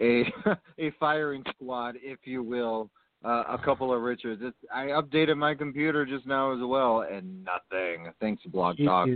a 0.00 0.32
a 0.78 0.90
firing 0.98 1.44
squad, 1.54 1.96
if 2.00 2.20
you 2.24 2.42
will. 2.42 2.88
Uh, 3.22 3.42
a 3.48 3.58
couple 3.62 3.92
of 3.92 4.00
Richards. 4.00 4.40
It's, 4.44 4.56
I 4.72 4.86
updated 4.86 5.36
my 5.36 5.54
computer 5.54 6.06
just 6.06 6.26
now 6.26 6.52
as 6.52 6.60
well, 6.62 7.04
and 7.10 7.44
nothing. 7.44 8.12
Thanks, 8.20 8.42
Blog 8.46 8.76
Talk. 8.82 9.08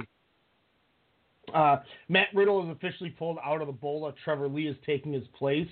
Uh, 1.54 1.82
Matt 2.08 2.28
Riddle 2.34 2.64
is 2.64 2.76
officially 2.76 3.10
pulled 3.10 3.38
out 3.44 3.60
of 3.60 3.66
the 3.66 3.72
Bola. 3.72 4.12
Trevor 4.24 4.48
Lee 4.48 4.68
is 4.68 4.76
taking 4.84 5.12
his 5.12 5.26
place. 5.38 5.68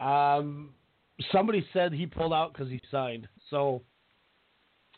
Um, 0.00 0.70
somebody 1.32 1.66
said 1.72 1.92
he 1.92 2.06
pulled 2.06 2.32
out 2.32 2.52
because 2.52 2.68
he 2.68 2.80
signed. 2.90 3.28
So 3.50 3.82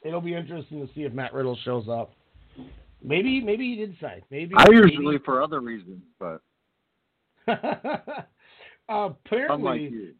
it'll 0.02 0.20
be 0.20 0.34
interesting 0.34 0.86
to 0.86 0.92
see 0.94 1.02
if 1.02 1.12
Matt 1.12 1.32
Riddle 1.32 1.58
shows 1.64 1.88
up. 1.88 2.12
Maybe 3.02 3.40
maybe 3.40 3.64
he 3.70 3.76
did 3.76 3.96
sign. 4.00 4.22
Maybe 4.30 4.54
I 4.56 4.64
maybe- 4.68 4.92
usually 4.92 5.18
for 5.24 5.42
other 5.42 5.60
reasons, 5.60 6.02
but 6.18 6.42
uh, 7.48 8.24
apparently 8.88 10.14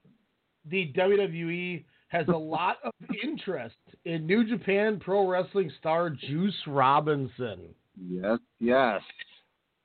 the 0.69 0.93
WWE 0.97 1.85
has 2.09 2.27
a 2.29 2.37
lot 2.37 2.79
of 2.83 2.93
interest 3.23 3.77
in 4.05 4.27
New 4.27 4.45
Japan 4.45 4.99
Pro 4.99 5.27
Wrestling 5.27 5.71
star 5.79 6.11
Juice 6.11 6.57
Robinson. 6.67 7.75
Yes, 8.09 8.39
yes. 8.59 9.03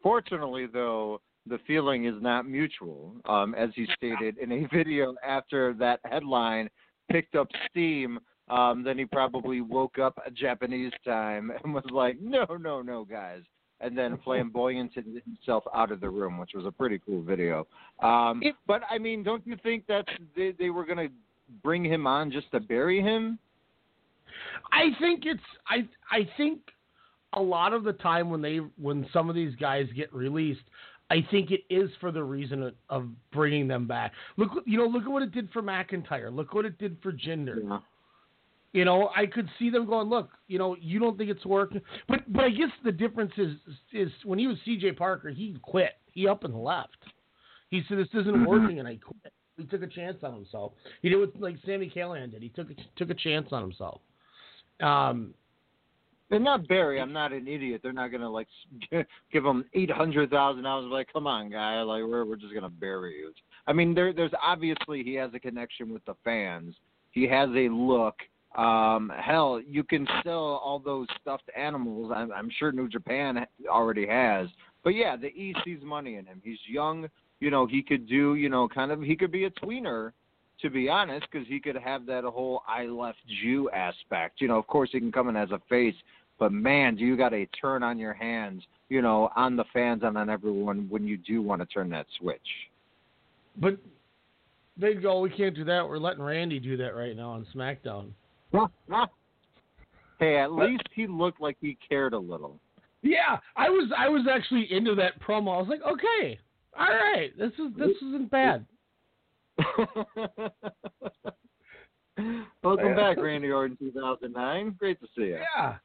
Fortunately, 0.05 0.67
though, 0.71 1.19
the 1.47 1.57
feeling 1.65 2.05
is 2.05 2.13
not 2.21 2.47
mutual, 2.47 3.15
um, 3.25 3.55
as 3.55 3.71
he 3.73 3.87
stated 3.97 4.37
in 4.37 4.51
a 4.51 4.67
video 4.71 5.15
after 5.25 5.73
that 5.79 5.99
headline 6.05 6.69
picked 7.11 7.33
up 7.33 7.47
steam. 7.71 8.19
Um, 8.47 8.83
then 8.83 8.99
he 8.99 9.05
probably 9.05 9.61
woke 9.61 9.97
up 9.97 10.19
Japanese 10.35 10.91
time 11.03 11.51
and 11.63 11.73
was 11.73 11.83
like, 11.89 12.21
"No, 12.21 12.45
no, 12.59 12.83
no, 12.83 13.03
guys," 13.03 13.41
and 13.81 13.97
then 13.97 14.17
flamboyanted 14.27 15.05
himself 15.25 15.63
out 15.73 15.91
of 15.91 16.01
the 16.01 16.09
room, 16.09 16.37
which 16.37 16.51
was 16.53 16.67
a 16.67 16.71
pretty 16.71 17.01
cool 17.03 17.23
video. 17.23 17.65
Um, 18.03 18.43
but 18.67 18.81
I 18.91 18.99
mean, 18.99 19.23
don't 19.23 19.45
you 19.47 19.57
think 19.63 19.87
that 19.87 20.05
they, 20.35 20.53
they 20.59 20.69
were 20.69 20.85
gonna 20.85 21.07
bring 21.63 21.83
him 21.83 22.05
on 22.05 22.31
just 22.31 22.51
to 22.51 22.59
bury 22.59 23.01
him? 23.01 23.39
I 24.71 24.89
think 24.99 25.23
it's 25.25 25.41
I 25.67 25.87
I 26.11 26.29
think 26.37 26.59
a 27.35 27.41
lot 27.41 27.73
of 27.73 27.83
the 27.83 27.93
time 27.93 28.29
when 28.29 28.41
they 28.41 28.57
when 28.77 29.07
some 29.13 29.29
of 29.29 29.35
these 29.35 29.55
guys 29.55 29.87
get 29.95 30.13
released, 30.13 30.63
I 31.09 31.25
think 31.29 31.51
it 31.51 31.61
is 31.69 31.89
for 31.99 32.11
the 32.11 32.23
reason 32.23 32.63
of, 32.63 32.73
of 32.89 33.07
bringing 33.31 33.67
them 33.67 33.87
back. 33.87 34.13
Look, 34.37 34.51
you 34.65 34.77
know, 34.77 34.85
look 34.85 35.03
at 35.03 35.09
what 35.11 35.23
it 35.23 35.31
did 35.31 35.51
for 35.51 35.61
McIntyre. 35.61 36.33
Look 36.33 36.53
what 36.53 36.65
it 36.65 36.77
did 36.77 36.97
for 37.01 37.11
Jinder. 37.11 37.59
Yeah. 37.63 37.79
You 38.73 38.83
know, 38.83 39.09
I 39.15 39.25
could 39.25 39.47
see 39.57 39.69
them 39.69 39.85
going, 39.85 40.09
look, 40.09 40.31
you 40.47 40.59
know, 40.59 40.75
you 40.81 40.99
don't 40.99 41.17
think 41.17 41.29
it's 41.29 41.45
working, 41.45 41.81
but 42.09 42.21
but 42.33 42.43
I 42.43 42.49
guess 42.49 42.71
the 42.83 42.91
difference 42.91 43.31
is 43.37 43.53
is 43.93 44.11
when 44.23 44.37
he 44.39 44.47
was 44.47 44.57
C.J. 44.65 44.93
Parker, 44.93 45.29
he 45.29 45.57
quit. 45.61 45.91
He 46.11 46.27
up 46.27 46.43
and 46.43 46.53
left. 46.53 46.97
He 47.69 47.83
said 47.87 47.97
this 47.97 48.07
isn't 48.13 48.35
Mhm. 48.35 48.45
working, 48.45 48.79
and 48.79 48.87
I 48.87 48.97
quit. 48.97 49.33
He 49.57 49.63
took 49.63 49.81
a 49.81 49.87
chance 49.87 50.17
on 50.23 50.33
himself. 50.33 50.73
He 51.01 51.09
did 51.09 51.17
what 51.17 51.39
like 51.39 51.57
Sami 51.65 51.89
Callihan 51.89 52.31
did. 52.31 52.41
He 52.41 52.49
took 52.49 52.69
a, 52.69 52.75
took 52.97 53.09
a 53.09 53.13
chance 53.13 53.47
on 53.53 53.61
himself. 53.61 54.01
Um, 54.81 55.33
They're 56.35 56.43
not 56.43 56.67
Barry. 56.67 56.99
I'm 56.99 57.13
not 57.13 57.31
an 57.31 57.47
idiot. 57.47 57.79
They're 57.81 57.93
not 57.93 58.11
gonna 58.11 58.29
like 58.29 58.49
give 59.31 59.45
him 59.45 59.63
eight 59.73 59.89
hundred 59.89 60.29
thousand 60.31 60.63
dollars. 60.63 60.91
Like, 60.91 61.07
come 61.13 61.27
on, 61.27 61.49
guy. 61.49 61.81
Like, 61.81 62.03
we're 62.03 62.25
we're 62.25 62.35
just 62.35 62.53
gonna 62.53 62.69
bury 62.69 63.19
you. 63.19 63.31
I 63.67 63.71
mean, 63.71 63.95
there 63.95 64.11
there's 64.11 64.33
obviously 64.43 65.01
he 65.01 65.13
has 65.13 65.31
a 65.33 65.39
connection 65.39 65.93
with 65.93 66.03
the 66.03 66.15
fans. 66.25 66.75
He 67.11 67.25
has 67.29 67.47
a 67.51 67.69
look. 67.69 68.15
Um, 68.57 69.13
hell, 69.17 69.61
you 69.65 69.81
can 69.85 70.05
sell 70.25 70.59
all 70.61 70.77
those 70.77 71.07
stuffed 71.21 71.49
animals. 71.55 72.11
I'm, 72.13 72.33
I'm 72.33 72.49
sure 72.59 72.73
New 72.73 72.89
Japan 72.89 73.45
already 73.69 74.05
has. 74.05 74.49
But 74.83 74.89
yeah, 74.89 75.15
the 75.15 75.27
E 75.27 75.55
sees 75.63 75.79
money 75.83 76.15
in 76.15 76.25
him. 76.25 76.41
He's 76.43 76.59
young. 76.67 77.07
You 77.39 77.49
know, 77.49 77.65
he 77.65 77.81
could 77.81 78.09
do. 78.09 78.35
You 78.35 78.49
know, 78.49 78.67
kind 78.67 78.91
of. 78.91 79.01
He 79.01 79.15
could 79.15 79.31
be 79.31 79.45
a 79.45 79.51
tweener 79.51 80.11
to 80.61 80.69
be 80.69 80.89
honest, 80.89 81.25
because 81.31 81.47
he 81.47 81.59
could 81.59 81.75
have 81.75 82.05
that 82.05 82.23
whole 82.23 82.63
"I 82.67 82.85
left 82.85 83.19
Jew" 83.41 83.69
aspect. 83.71 84.41
You 84.41 84.47
know, 84.47 84.57
of 84.57 84.67
course 84.67 84.89
he 84.91 84.99
can 84.99 85.11
come 85.11 85.29
in 85.29 85.35
as 85.35 85.51
a 85.51 85.61
face, 85.69 85.95
but 86.39 86.51
man, 86.51 86.95
do 86.95 87.05
you 87.05 87.15
got 87.17 87.33
a 87.33 87.45
turn 87.59 87.83
on 87.83 87.97
your 87.97 88.13
hands? 88.13 88.63
You 88.89 89.01
know, 89.01 89.29
on 89.35 89.55
the 89.55 89.65
fans 89.73 90.01
and 90.03 90.17
on 90.17 90.29
everyone 90.29 90.87
when 90.89 91.07
you 91.07 91.17
do 91.17 91.41
want 91.41 91.61
to 91.61 91.65
turn 91.67 91.89
that 91.91 92.05
switch. 92.19 92.39
but 93.57 93.77
they'd 94.77 95.01
go, 95.01 95.19
we 95.21 95.29
can't 95.29 95.55
do 95.55 95.63
that. 95.65 95.87
We're 95.87 95.97
letting 95.97 96.21
Randy 96.23 96.59
do 96.59 96.75
that 96.77 96.95
right 96.95 97.15
now 97.15 97.31
on 97.31 97.47
SmackDown. 97.55 98.09
Hey, 100.19 100.37
at 100.37 100.53
least 100.53 100.83
he 100.93 101.07
looked 101.07 101.41
like 101.41 101.57
he 101.59 101.77
cared 101.89 102.13
a 102.13 102.17
little. 102.17 102.57
Yeah, 103.01 103.37
I 103.57 103.67
was 103.69 103.91
I 103.97 104.07
was 104.07 104.25
actually 104.31 104.65
into 104.71 104.95
that 104.95 105.21
promo. 105.21 105.55
I 105.55 105.59
was 105.59 105.67
like, 105.67 105.81
okay, 105.81 106.39
all 106.79 106.87
right, 106.87 107.37
this 107.37 107.51
is 107.59 107.73
this 107.77 107.97
isn't 108.01 108.31
bad. 108.31 108.65
Welcome 112.63 112.95
back, 112.95 113.17
Randy 113.17 113.49
Orton, 113.51 113.77
2009. 113.77 114.75
Great 114.79 114.99
to 115.01 115.07
see 115.15 115.23
you. 115.23 115.39
Yeah, 115.57 115.75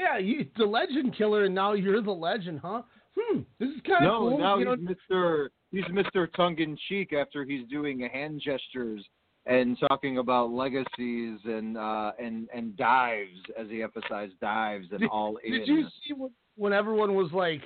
yeah, 0.00 0.18
you 0.18 0.46
the 0.56 0.64
legend 0.64 1.14
killer, 1.16 1.44
and 1.44 1.54
now 1.54 1.74
you're 1.74 2.02
the 2.02 2.10
legend, 2.10 2.60
huh? 2.60 2.82
Hmm, 3.18 3.40
this 3.58 3.68
is 3.68 3.80
kind 3.86 4.04
of 4.04 4.10
No, 4.10 4.18
cool. 4.20 4.38
now 4.38 4.58
you 4.58 4.64
know, 4.64 4.76
he's 4.76 4.96
Mr. 5.10 5.48
He's 5.72 5.84
Mr. 5.84 6.32
Tongue 6.34 6.58
in 6.58 6.76
cheek 6.88 7.12
after 7.12 7.44
he's 7.44 7.66
doing 7.68 8.00
hand 8.00 8.40
gestures 8.44 9.04
and 9.46 9.78
talking 9.88 10.18
about 10.18 10.50
legacies 10.50 11.38
and 11.44 11.76
uh, 11.76 12.12
and 12.18 12.48
and 12.54 12.76
dives, 12.76 13.38
as 13.58 13.68
he 13.68 13.82
emphasized 13.82 14.38
dives 14.40 14.86
and 14.92 15.06
all 15.08 15.38
in. 15.44 15.52
Did 15.52 15.68
you 15.68 15.84
see 16.06 16.14
when, 16.14 16.30
when 16.56 16.72
everyone 16.72 17.14
was 17.14 17.30
like, 17.32 17.62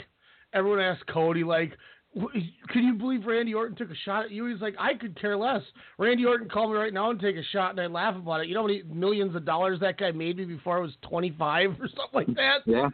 everyone 0.52 0.80
asked 0.80 1.06
Cody 1.06 1.44
like, 1.44 1.70
"W- 1.70 1.78
"Can 2.14 2.84
you 2.84 2.94
believe 2.94 3.26
Randy 3.26 3.54
Orton 3.54 3.76
took 3.76 3.90
a 3.90 3.94
shot 4.04 4.26
at 4.26 4.30
you?" 4.30 4.46
He's 4.46 4.60
like, 4.60 4.74
"I 4.78 4.94
could 4.94 5.18
care 5.20 5.36
less. 5.36 5.62
Randy 5.98 6.24
Orton 6.24 6.48
called 6.48 6.70
me 6.70 6.76
right 6.76 6.92
now 6.92 7.10
and 7.10 7.20
take 7.20 7.36
a 7.36 7.42
shot, 7.44 7.70
and 7.70 7.80
I 7.80 7.86
laugh 7.86 8.16
about 8.16 8.40
it. 8.40 8.48
You 8.48 8.54
know 8.54 8.62
how 8.62 8.68
many 8.68 8.82
millions 8.84 9.34
of 9.34 9.44
dollars 9.44 9.80
that 9.80 9.98
guy 9.98 10.12
made 10.12 10.36
me 10.36 10.44
before 10.44 10.78
I 10.78 10.80
was 10.80 10.92
25 11.02 11.80
or 11.80 11.88
something 11.88 12.08
like 12.12 12.34
that? 12.36 12.58
Yeah. 12.66 12.88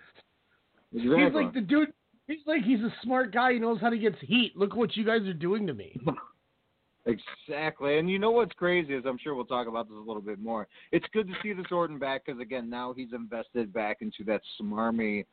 Exactly. 0.92 1.24
He's 1.24 1.34
like 1.34 1.54
the 1.54 1.60
dude. 1.60 1.92
He's 2.26 2.46
like 2.46 2.62
he's 2.62 2.80
a 2.80 2.92
smart 3.02 3.32
guy. 3.32 3.54
He 3.54 3.58
knows 3.58 3.80
how 3.80 3.90
to 3.90 3.98
get 3.98 4.16
heat. 4.20 4.56
Look 4.56 4.74
what 4.74 4.96
you 4.96 5.04
guys 5.04 5.22
are 5.22 5.32
doing 5.32 5.66
to 5.66 5.74
me. 5.74 5.98
Exactly. 7.06 7.98
And 7.98 8.10
you 8.10 8.18
know 8.18 8.30
what's 8.30 8.52
crazy 8.52 8.94
is 8.94 9.04
I'm 9.06 9.18
sure 9.18 9.34
we'll 9.34 9.44
talk 9.44 9.66
about 9.66 9.88
this 9.88 9.96
a 9.96 10.06
little 10.06 10.22
bit 10.22 10.38
more. 10.38 10.68
It's 10.92 11.06
good 11.12 11.28
to 11.28 11.34
see 11.42 11.52
this 11.52 11.66
Orton 11.70 11.98
back 11.98 12.26
because 12.26 12.40
again 12.40 12.68
now 12.68 12.92
he's 12.92 13.12
invested 13.12 13.72
back 13.72 13.98
into 14.00 14.22
that 14.24 14.42
smarmy 14.60 15.24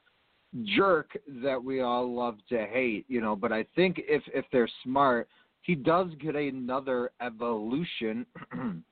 jerk 0.76 1.18
that 1.44 1.62
we 1.62 1.82
all 1.82 2.14
love 2.14 2.38
to 2.50 2.66
hate, 2.66 3.06
you 3.08 3.22
know. 3.22 3.36
But 3.36 3.52
I 3.52 3.66
think 3.76 4.02
if 4.08 4.24
if 4.34 4.46
they're 4.52 4.70
smart, 4.84 5.28
he 5.62 5.76
does 5.76 6.08
get 6.20 6.36
another 6.36 7.12
evolution. 7.22 8.26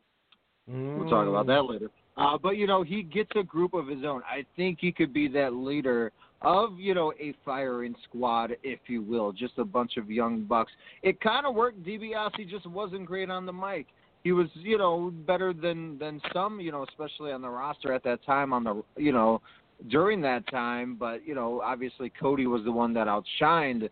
We'll 0.67 1.09
talk 1.09 1.27
about 1.27 1.45
that 1.45 1.61
later. 1.65 1.91
Uh, 2.17 2.37
but 2.41 2.57
you 2.57 2.65
know, 2.65 2.81
he 2.81 3.03
gets 3.03 3.29
a 3.35 3.43
group 3.43 3.73
of 3.73 3.87
his 3.87 4.03
own. 4.03 4.23
I 4.27 4.45
think 4.55 4.79
he 4.81 4.91
could 4.91 5.13
be 5.13 5.27
that 5.29 5.53
leader 5.53 6.11
of 6.41 6.79
you 6.79 6.93
know 6.93 7.13
a 7.19 7.35
firing 7.43 7.95
squad, 8.07 8.55
if 8.63 8.79
you 8.87 9.01
will, 9.01 9.31
just 9.31 9.53
a 9.57 9.65
bunch 9.65 9.97
of 9.97 10.09
young 10.09 10.43
bucks. 10.43 10.71
It 11.03 11.19
kind 11.21 11.45
of 11.45 11.55
worked. 11.55 11.83
DiBiase 11.83 12.49
just 12.49 12.65
wasn't 12.65 13.05
great 13.05 13.29
on 13.29 13.45
the 13.45 13.53
mic. 13.53 13.87
He 14.23 14.31
was 14.31 14.47
you 14.55 14.77
know 14.77 15.11
better 15.27 15.53
than 15.53 15.99
than 15.99 16.21
some 16.33 16.59
you 16.59 16.71
know 16.71 16.83
especially 16.89 17.31
on 17.31 17.41
the 17.41 17.49
roster 17.49 17.93
at 17.93 18.03
that 18.03 18.25
time 18.25 18.53
on 18.53 18.63
the 18.63 18.83
you 18.97 19.11
know 19.11 19.41
during 19.89 20.21
that 20.21 20.47
time. 20.47 20.95
But 20.95 21.25
you 21.25 21.35
know 21.35 21.61
obviously 21.61 22.11
Cody 22.19 22.47
was 22.47 22.63
the 22.63 22.71
one 22.71 22.93
that 22.93 23.07
outshined 23.07 23.89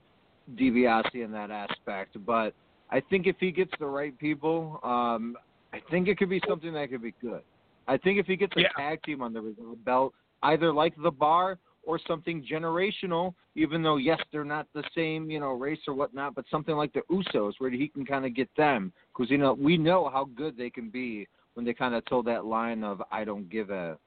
DiBiase 0.56 1.16
in 1.16 1.32
that 1.32 1.52
aspect. 1.52 2.18
But 2.26 2.54
I 2.90 3.02
think 3.10 3.28
if 3.28 3.36
he 3.40 3.52
gets 3.52 3.72
the 3.80 3.86
right 3.86 4.18
people, 4.18 4.80
um, 4.84 5.36
I 5.74 5.82
think 5.90 6.08
it 6.08 6.18
could 6.18 6.30
be 6.30 6.42
something 6.48 6.74
that 6.74 6.90
could 6.90 7.02
be 7.02 7.14
good. 7.22 7.42
I 7.88 7.98
think 7.98 8.20
if 8.20 8.28
he 8.28 8.36
gets 8.36 8.54
a 8.56 8.64
tag 8.78 9.02
team 9.04 9.22
under 9.22 9.42
his 9.42 9.56
belt, 9.84 10.14
either 10.44 10.72
like 10.72 10.94
the 11.02 11.12
bar 11.12 11.58
or 11.86 12.00
something 12.08 12.46
generational, 12.50 13.34
even 13.56 13.84
though 13.84 13.98
yes, 13.98 14.20
they're 14.32 14.46
not 14.46 14.68
the 14.74 14.84
same, 14.96 15.30
you 15.30 15.40
know, 15.40 15.52
race 15.52 15.80
or 15.88 15.94
whatnot, 15.94 16.36
but 16.36 16.46
something 16.50 16.76
like 16.76 16.94
the 16.94 17.02
Usos 17.12 17.54
where 17.58 17.70
he 17.70 17.88
can 17.88 18.06
kind 18.06 18.26
of 18.26 18.34
get 18.34 18.50
them 18.56 18.94
because 19.16 19.30
you 19.30 19.38
know 19.38 19.54
we 19.54 19.78
know 19.78 20.10
how 20.10 20.30
good 20.36 20.58
they 20.58 20.70
can 20.70 20.90
be 20.90 21.28
when 21.56 21.66
they 21.66 21.74
kind 21.74 21.94
of 21.94 22.06
told 22.06 22.26
that 22.28 22.46
line 22.46 22.84
of 22.84 23.02
"I 23.12 23.24
don't 23.24 23.50
give 23.50 23.70
a 23.70 23.98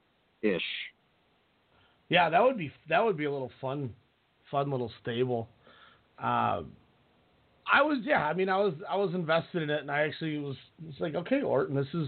ish." 0.41 0.61
Yeah, 2.09 2.29
that 2.29 2.41
would 2.41 2.57
be 2.57 2.71
that 2.89 3.03
would 3.03 3.17
be 3.17 3.25
a 3.25 3.31
little 3.31 3.51
fun, 3.59 3.93
fun 4.49 4.71
little 4.71 4.91
stable. 5.01 5.47
Um, 6.19 6.71
I 7.71 7.81
was 7.81 7.99
yeah, 8.03 8.25
I 8.25 8.33
mean 8.33 8.49
I 8.49 8.57
was 8.57 8.73
I 8.89 8.95
was 8.95 9.13
invested 9.13 9.63
in 9.63 9.69
it, 9.69 9.81
and 9.81 9.91
I 9.91 10.01
actually 10.01 10.37
was 10.39 10.55
it's 10.87 10.99
like 10.99 11.15
okay, 11.15 11.41
Orton, 11.41 11.75
this 11.75 11.87
is 11.93 12.07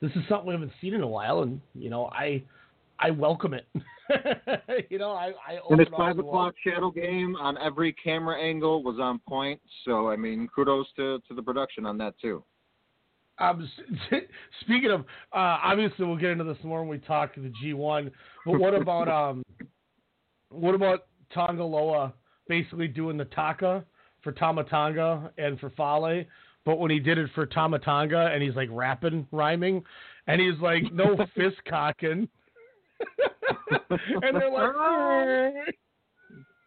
this 0.00 0.10
is 0.12 0.22
something 0.28 0.46
we 0.46 0.54
haven't 0.54 0.72
seen 0.80 0.94
in 0.94 1.02
a 1.02 1.08
while, 1.08 1.42
and 1.42 1.60
you 1.74 1.90
know 1.90 2.06
I 2.06 2.42
I 2.98 3.10
welcome 3.10 3.54
it. 3.54 3.66
you 4.90 4.98
know 4.98 5.10
I 5.10 5.32
I 5.46 5.58
And 5.68 5.80
his 5.80 5.88
five 5.96 6.18
o'clock 6.18 6.54
shadow 6.64 6.90
game 6.90 7.36
on 7.36 7.58
every 7.58 7.92
camera 7.92 8.40
angle 8.40 8.82
was 8.82 8.98
on 8.98 9.20
point. 9.28 9.60
So 9.84 10.08
I 10.08 10.16
mean, 10.16 10.48
kudos 10.54 10.86
to 10.96 11.20
to 11.28 11.34
the 11.34 11.42
production 11.42 11.84
on 11.84 11.98
that 11.98 12.14
too. 12.20 12.42
Um, 13.38 13.68
speaking 14.60 14.90
of, 14.90 15.00
uh, 15.32 15.58
obviously 15.62 16.06
we'll 16.06 16.16
get 16.16 16.30
into 16.30 16.44
this 16.44 16.56
more 16.62 16.80
when 16.80 16.88
we 16.88 16.98
talk 16.98 17.34
to 17.34 17.40
the 17.40 17.52
G1. 17.62 18.10
But 18.46 18.58
what 18.58 18.74
about 18.74 19.08
um, 19.30 19.42
what 20.50 20.74
about 20.74 21.06
Tanga 21.32 21.64
Loa 21.64 22.12
basically 22.48 22.88
doing 22.88 23.16
the 23.16 23.24
taka 23.26 23.84
for 24.22 24.32
Tama 24.32 24.64
Tonga 24.64 25.32
and 25.38 25.58
for 25.58 25.70
Fale? 25.70 26.24
But 26.64 26.78
when 26.78 26.90
he 26.90 26.98
did 26.98 27.18
it 27.18 27.28
for 27.34 27.44
Tama 27.44 27.78
Tonga 27.80 28.30
and 28.32 28.42
he's 28.42 28.54
like 28.54 28.68
rapping, 28.72 29.26
rhyming, 29.32 29.82
and 30.26 30.40
he's 30.40 30.58
like 30.60 30.84
no 30.92 31.16
fist 31.36 31.56
cocking, 31.68 32.28
and 34.22 34.36
they're 34.36 34.50
like, 34.50 35.74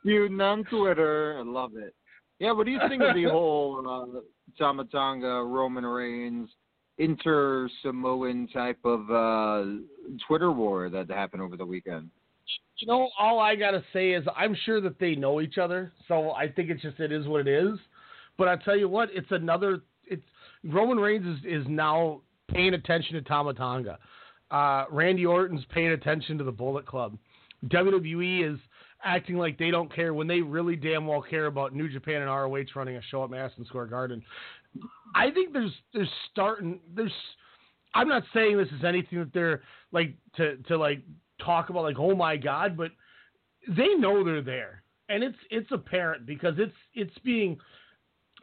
Feuding 0.03 0.39
on 0.39 0.63
Twitter, 0.65 1.37
I 1.39 1.43
love 1.43 1.71
it. 1.75 1.95
Yeah, 2.39 2.51
what 2.51 2.65
do 2.65 2.71
you 2.71 2.79
think 2.87 3.01
of 3.01 3.15
the 3.15 3.23
whole 3.25 3.83
uh, 3.87 4.19
Tama 4.57 4.85
Tonga 4.85 5.43
Roman 5.43 5.85
Reigns 5.85 6.49
inter 6.99 7.69
Samoan 7.81 8.47
type 8.53 8.79
of 8.83 9.09
uh, 9.11 9.69
Twitter 10.27 10.51
war 10.51 10.89
that 10.89 11.09
happened 11.09 11.41
over 11.41 11.57
the 11.57 11.65
weekend? 11.65 12.09
you 12.77 12.87
know, 12.87 13.09
all 13.19 13.39
I 13.39 13.55
gotta 13.55 13.83
say 13.91 14.11
is 14.11 14.25
I'm 14.35 14.55
sure 14.65 14.79
that 14.81 14.99
they 14.99 15.15
know 15.15 15.41
each 15.41 15.57
other, 15.57 15.91
so 16.07 16.31
I 16.31 16.47
think 16.47 16.69
it's 16.69 16.81
just 16.81 16.99
it 16.99 17.11
is 17.11 17.27
what 17.27 17.41
it 17.41 17.47
is. 17.47 17.79
But 18.37 18.47
I 18.47 18.55
tell 18.57 18.77
you 18.77 18.87
what, 18.87 19.09
it's 19.11 19.31
another. 19.31 19.81
It's 20.05 20.23
Roman 20.63 20.97
Reigns 20.97 21.25
is, 21.39 21.63
is 21.63 21.65
now 21.67 22.21
paying 22.49 22.73
attention 22.73 23.15
to 23.15 23.21
Tama 23.21 23.53
Tonga. 23.53 23.97
Uh, 24.51 24.85
Randy 24.91 25.25
Orton's 25.25 25.65
paying 25.73 25.89
attention 25.91 26.37
to 26.37 26.43
the 26.43 26.51
Bullet 26.51 26.85
Club. 26.85 27.17
WWE 27.65 28.53
is 28.53 28.59
acting 29.03 29.37
like 29.37 29.57
they 29.57 29.71
don't 29.71 29.93
care 29.93 30.13
when 30.13 30.27
they 30.27 30.41
really 30.41 30.75
damn 30.75 31.07
well 31.07 31.21
care 31.21 31.45
about 31.45 31.75
New 31.75 31.89
Japan 31.89 32.21
and 32.21 32.29
ROH 32.29 32.65
running 32.75 32.95
a 32.97 33.01
show 33.09 33.23
at 33.23 33.29
Madison 33.29 33.65
Square 33.65 33.87
Garden. 33.87 34.23
I 35.15 35.31
think 35.31 35.53
there's 35.53 35.73
there's 35.93 36.09
starting 36.31 36.79
there's 36.95 37.11
I'm 37.93 38.07
not 38.07 38.23
saying 38.33 38.57
this 38.57 38.67
is 38.69 38.83
anything 38.83 39.19
that 39.19 39.33
they're 39.33 39.61
like 39.91 40.13
to 40.35 40.57
to 40.67 40.77
like 40.77 41.01
talk 41.43 41.69
about 41.69 41.83
like 41.83 41.99
oh 41.99 42.15
my 42.15 42.37
god, 42.37 42.77
but 42.77 42.91
they 43.67 43.93
know 43.95 44.23
they're 44.23 44.41
there. 44.41 44.83
And 45.09 45.23
it's 45.23 45.37
it's 45.49 45.71
apparent 45.71 46.25
because 46.25 46.55
it's 46.57 46.75
it's 46.93 47.17
being 47.23 47.57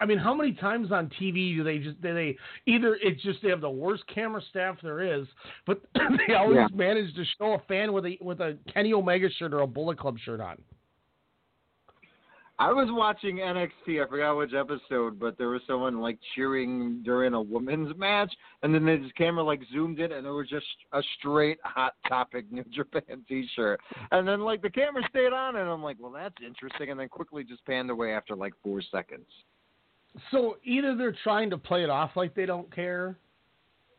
I 0.00 0.06
mean, 0.06 0.18
how 0.18 0.34
many 0.34 0.52
times 0.52 0.90
on 0.90 1.08
TV 1.20 1.54
do 1.56 1.62
they 1.62 1.78
just 1.78 2.00
do 2.02 2.12
they 2.14 2.36
either 2.66 2.98
it's 3.00 3.22
just 3.22 3.40
they 3.42 3.48
have 3.50 3.60
the 3.60 3.70
worst 3.70 4.02
camera 4.12 4.42
staff 4.50 4.76
there 4.82 5.00
is, 5.00 5.26
but 5.66 5.80
they 6.28 6.34
always 6.34 6.56
Yeah. 6.56 6.66
manage 6.74 7.14
to 7.14 7.24
show 7.38 7.52
a 7.54 7.58
fan 7.68 7.92
with 7.92 8.04
a 8.06 8.18
with 8.20 8.40
a 8.40 8.58
Kenny 8.72 8.92
Omega 8.92 9.30
shirt 9.38 9.54
or 9.54 9.60
a 9.60 9.66
Bullet 9.66 9.98
Club 9.98 10.18
shirt 10.18 10.40
on. 10.40 10.56
I 12.56 12.72
was 12.72 12.86
watching 12.90 13.38
NXT. 13.38 14.04
I 14.04 14.08
forgot 14.08 14.36
which 14.36 14.54
episode, 14.54 15.18
but 15.18 15.36
there 15.36 15.48
was 15.48 15.60
someone 15.66 16.00
like 16.00 16.18
cheering 16.36 17.02
during 17.04 17.34
a 17.34 17.42
women's 17.42 17.96
match, 17.98 18.32
and 18.62 18.72
then 18.72 18.84
this 18.84 19.00
camera 19.18 19.42
like 19.42 19.60
zoomed 19.72 19.98
in, 19.98 20.12
and 20.12 20.24
it 20.24 20.30
was 20.30 20.48
just 20.48 20.66
a 20.92 21.02
straight 21.18 21.58
Hot 21.64 21.94
Topic 22.08 22.44
New 22.52 22.64
Japan 22.70 23.24
T-shirt. 23.28 23.80
And 24.12 24.26
then 24.26 24.40
like 24.42 24.62
the 24.62 24.70
camera 24.70 25.02
stayed 25.10 25.32
on, 25.32 25.56
and 25.56 25.68
I'm 25.68 25.82
like, 25.82 25.96
well, 25.98 26.12
that's 26.12 26.36
interesting, 26.46 26.90
and 26.90 27.00
then 27.00 27.08
quickly 27.08 27.42
just 27.42 27.64
panned 27.66 27.90
away 27.90 28.12
after 28.12 28.36
like 28.36 28.54
four 28.62 28.80
seconds. 28.82 29.26
So 30.30 30.56
either 30.64 30.96
they're 30.96 31.16
trying 31.24 31.50
to 31.50 31.58
play 31.58 31.82
it 31.82 31.90
off 31.90 32.10
like 32.14 32.34
they 32.34 32.46
don't 32.46 32.72
care, 32.74 33.18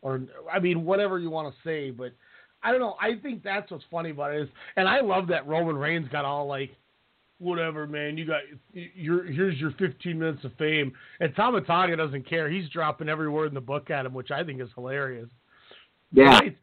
or 0.01 0.21
I 0.51 0.59
mean, 0.59 0.85
whatever 0.85 1.19
you 1.19 1.29
want 1.29 1.53
to 1.53 1.69
say, 1.69 1.91
but 1.91 2.13
I 2.63 2.71
don't 2.71 2.79
know. 2.79 2.95
I 3.01 3.19
think 3.21 3.43
that's 3.43 3.69
what's 3.71 3.83
funny 3.91 4.11
about 4.11 4.33
it 4.33 4.43
is, 4.43 4.49
and 4.75 4.87
I 4.87 5.01
love 5.01 5.27
that 5.27 5.47
Roman 5.47 5.75
Reigns 5.77 6.07
got 6.09 6.25
all 6.25 6.47
like, 6.47 6.71
whatever, 7.37 7.85
man. 7.85 8.17
You 8.17 8.25
got 8.25 8.41
your 8.73 9.25
here's 9.25 9.57
your 9.59 9.71
15 9.77 10.17
minutes 10.17 10.43
of 10.45 10.53
fame, 10.57 10.93
and 11.19 11.35
Tama 11.35 11.61
Tonga 11.61 11.95
doesn't 11.97 12.27
care. 12.27 12.49
He's 12.49 12.69
dropping 12.69 13.09
every 13.09 13.29
word 13.29 13.47
in 13.47 13.53
the 13.53 13.61
book 13.61 13.89
at 13.89 14.05
him, 14.05 14.13
which 14.13 14.31
I 14.31 14.43
think 14.43 14.61
is 14.61 14.69
hilarious. 14.75 15.29
Yeah. 16.11 16.31
I, 16.31 16.55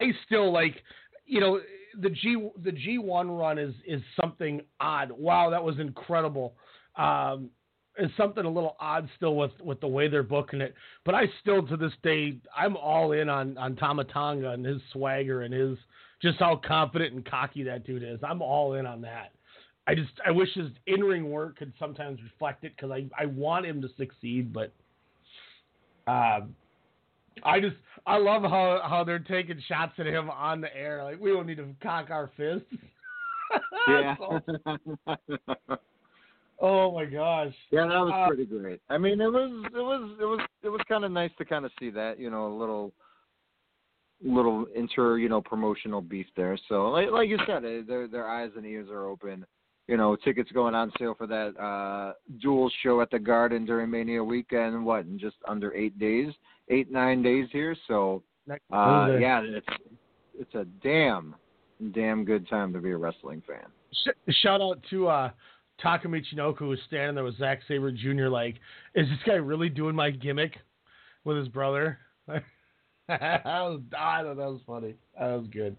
I 0.00 0.12
still 0.26 0.52
like, 0.52 0.82
you 1.26 1.40
know, 1.40 1.60
the 2.00 2.10
G 2.10 2.48
the 2.62 2.72
G 2.72 2.98
one 2.98 3.30
run 3.30 3.58
is 3.58 3.74
is 3.86 4.02
something 4.20 4.60
odd. 4.80 5.10
Wow, 5.10 5.50
that 5.50 5.62
was 5.62 5.78
incredible. 5.78 6.54
Um, 6.96 7.50
it's 7.96 8.16
something 8.16 8.44
a 8.44 8.50
little 8.50 8.76
odd 8.80 9.08
still 9.16 9.36
with 9.36 9.52
with 9.62 9.80
the 9.80 9.88
way 9.88 10.08
they're 10.08 10.22
booking 10.22 10.60
it. 10.60 10.74
But 11.04 11.14
I 11.14 11.24
still 11.40 11.66
to 11.66 11.76
this 11.76 11.92
day 12.02 12.36
I'm 12.56 12.76
all 12.76 13.12
in 13.12 13.28
on 13.28 13.56
on 13.58 13.76
Tama 13.76 14.04
Tonga 14.04 14.50
and 14.50 14.64
his 14.64 14.80
swagger 14.92 15.42
and 15.42 15.54
his 15.54 15.78
just 16.22 16.38
how 16.38 16.56
confident 16.56 17.14
and 17.14 17.24
cocky 17.24 17.62
that 17.64 17.84
dude 17.84 18.02
is. 18.02 18.18
I'm 18.22 18.42
all 18.42 18.74
in 18.74 18.86
on 18.86 19.00
that. 19.02 19.32
I 19.86 19.94
just 19.94 20.12
I 20.26 20.30
wish 20.30 20.48
his 20.54 20.70
in 20.86 21.02
ring 21.02 21.30
work 21.30 21.58
could 21.58 21.72
sometimes 21.78 22.20
reflect 22.22 22.64
it 22.64 22.72
because 22.76 22.90
I 22.90 23.06
I 23.20 23.26
want 23.26 23.66
him 23.66 23.82
to 23.82 23.88
succeed, 23.96 24.52
but 24.52 24.72
um, 26.06 26.54
I 27.42 27.60
just 27.60 27.76
I 28.06 28.18
love 28.18 28.42
how 28.42 28.80
how 28.84 29.04
they're 29.04 29.18
taking 29.18 29.60
shots 29.68 29.92
at 29.98 30.06
him 30.06 30.30
on 30.30 30.60
the 30.60 30.74
air. 30.74 31.04
Like 31.04 31.20
we 31.20 31.30
don't 31.30 31.46
need 31.46 31.58
to 31.58 31.68
cock 31.82 32.10
our 32.10 32.30
fists. 32.36 32.66
Yeah. 33.86 34.16
Oh 36.60 36.92
my 36.92 37.04
gosh. 37.04 37.54
Yeah, 37.70 37.86
that 37.86 38.00
was 38.00 38.12
Uh, 38.14 38.28
pretty 38.28 38.46
great. 38.46 38.80
I 38.88 38.98
mean, 38.98 39.20
it 39.20 39.30
was 39.30 39.50
it 39.66 39.82
was 39.82 40.16
it 40.20 40.24
was 40.24 40.40
it 40.62 40.68
was 40.68 40.80
kind 40.88 41.04
of 41.04 41.12
nice 41.12 41.32
to 41.38 41.44
kind 41.44 41.64
of 41.64 41.72
see 41.78 41.90
that, 41.90 42.18
you 42.18 42.30
know, 42.30 42.46
a 42.46 42.54
little 42.54 42.92
little 44.22 44.66
inter, 44.74 45.18
you 45.18 45.28
know, 45.28 45.40
promotional 45.40 46.00
beef 46.00 46.26
there. 46.36 46.56
So, 46.68 46.88
like 46.90 47.10
like 47.10 47.28
you 47.28 47.38
said, 47.46 47.64
eh, 47.64 47.82
their 47.86 48.08
their 48.08 48.28
eyes 48.28 48.50
and 48.56 48.64
ears 48.64 48.88
are 48.90 49.06
open. 49.06 49.44
You 49.88 49.98
know, 49.98 50.16
tickets 50.16 50.50
going 50.52 50.74
on 50.74 50.92
sale 50.98 51.14
for 51.14 51.26
that 51.26 51.58
uh 51.60 52.14
dual 52.40 52.70
show 52.82 53.00
at 53.00 53.10
the 53.10 53.18
Garden 53.18 53.66
during 53.66 53.90
Mania 53.90 54.22
weekend. 54.24 54.84
What 54.84 55.04
in 55.06 55.18
just 55.18 55.36
under 55.46 55.74
eight 55.74 55.98
days, 55.98 56.32
eight 56.70 56.90
nine 56.90 57.22
days 57.22 57.48
here. 57.52 57.76
So, 57.88 58.22
uh, 58.72 59.08
yeah, 59.18 59.42
it's 59.44 59.66
it's 60.38 60.54
a 60.54 60.64
damn 60.82 61.34
damn 61.92 62.24
good 62.24 62.48
time 62.48 62.72
to 62.72 62.78
be 62.78 62.92
a 62.92 62.96
wrestling 62.96 63.42
fan. 63.46 63.66
Sh- 63.92 64.34
shout 64.42 64.60
out 64.62 64.78
to 64.90 65.08
uh, 65.08 65.30
Taka 65.82 66.08
Michinoku 66.08 66.62
was 66.62 66.78
standing 66.86 67.14
there 67.14 67.24
with 67.24 67.38
Zack 67.38 67.60
Sabre 67.66 67.92
Jr. 67.92 68.28
Like, 68.28 68.56
is 68.94 69.08
this 69.08 69.18
guy 69.26 69.34
really 69.34 69.68
doing 69.68 69.94
my 69.94 70.10
gimmick 70.10 70.56
with 71.24 71.36
his 71.36 71.48
brother? 71.48 71.98
that 72.26 72.42
was 73.08 73.80
I 73.98 74.22
thought 74.22 74.36
that 74.36 74.50
was 74.50 74.60
funny. 74.66 74.94
That 75.18 75.26
was 75.26 75.46
good. 75.52 75.76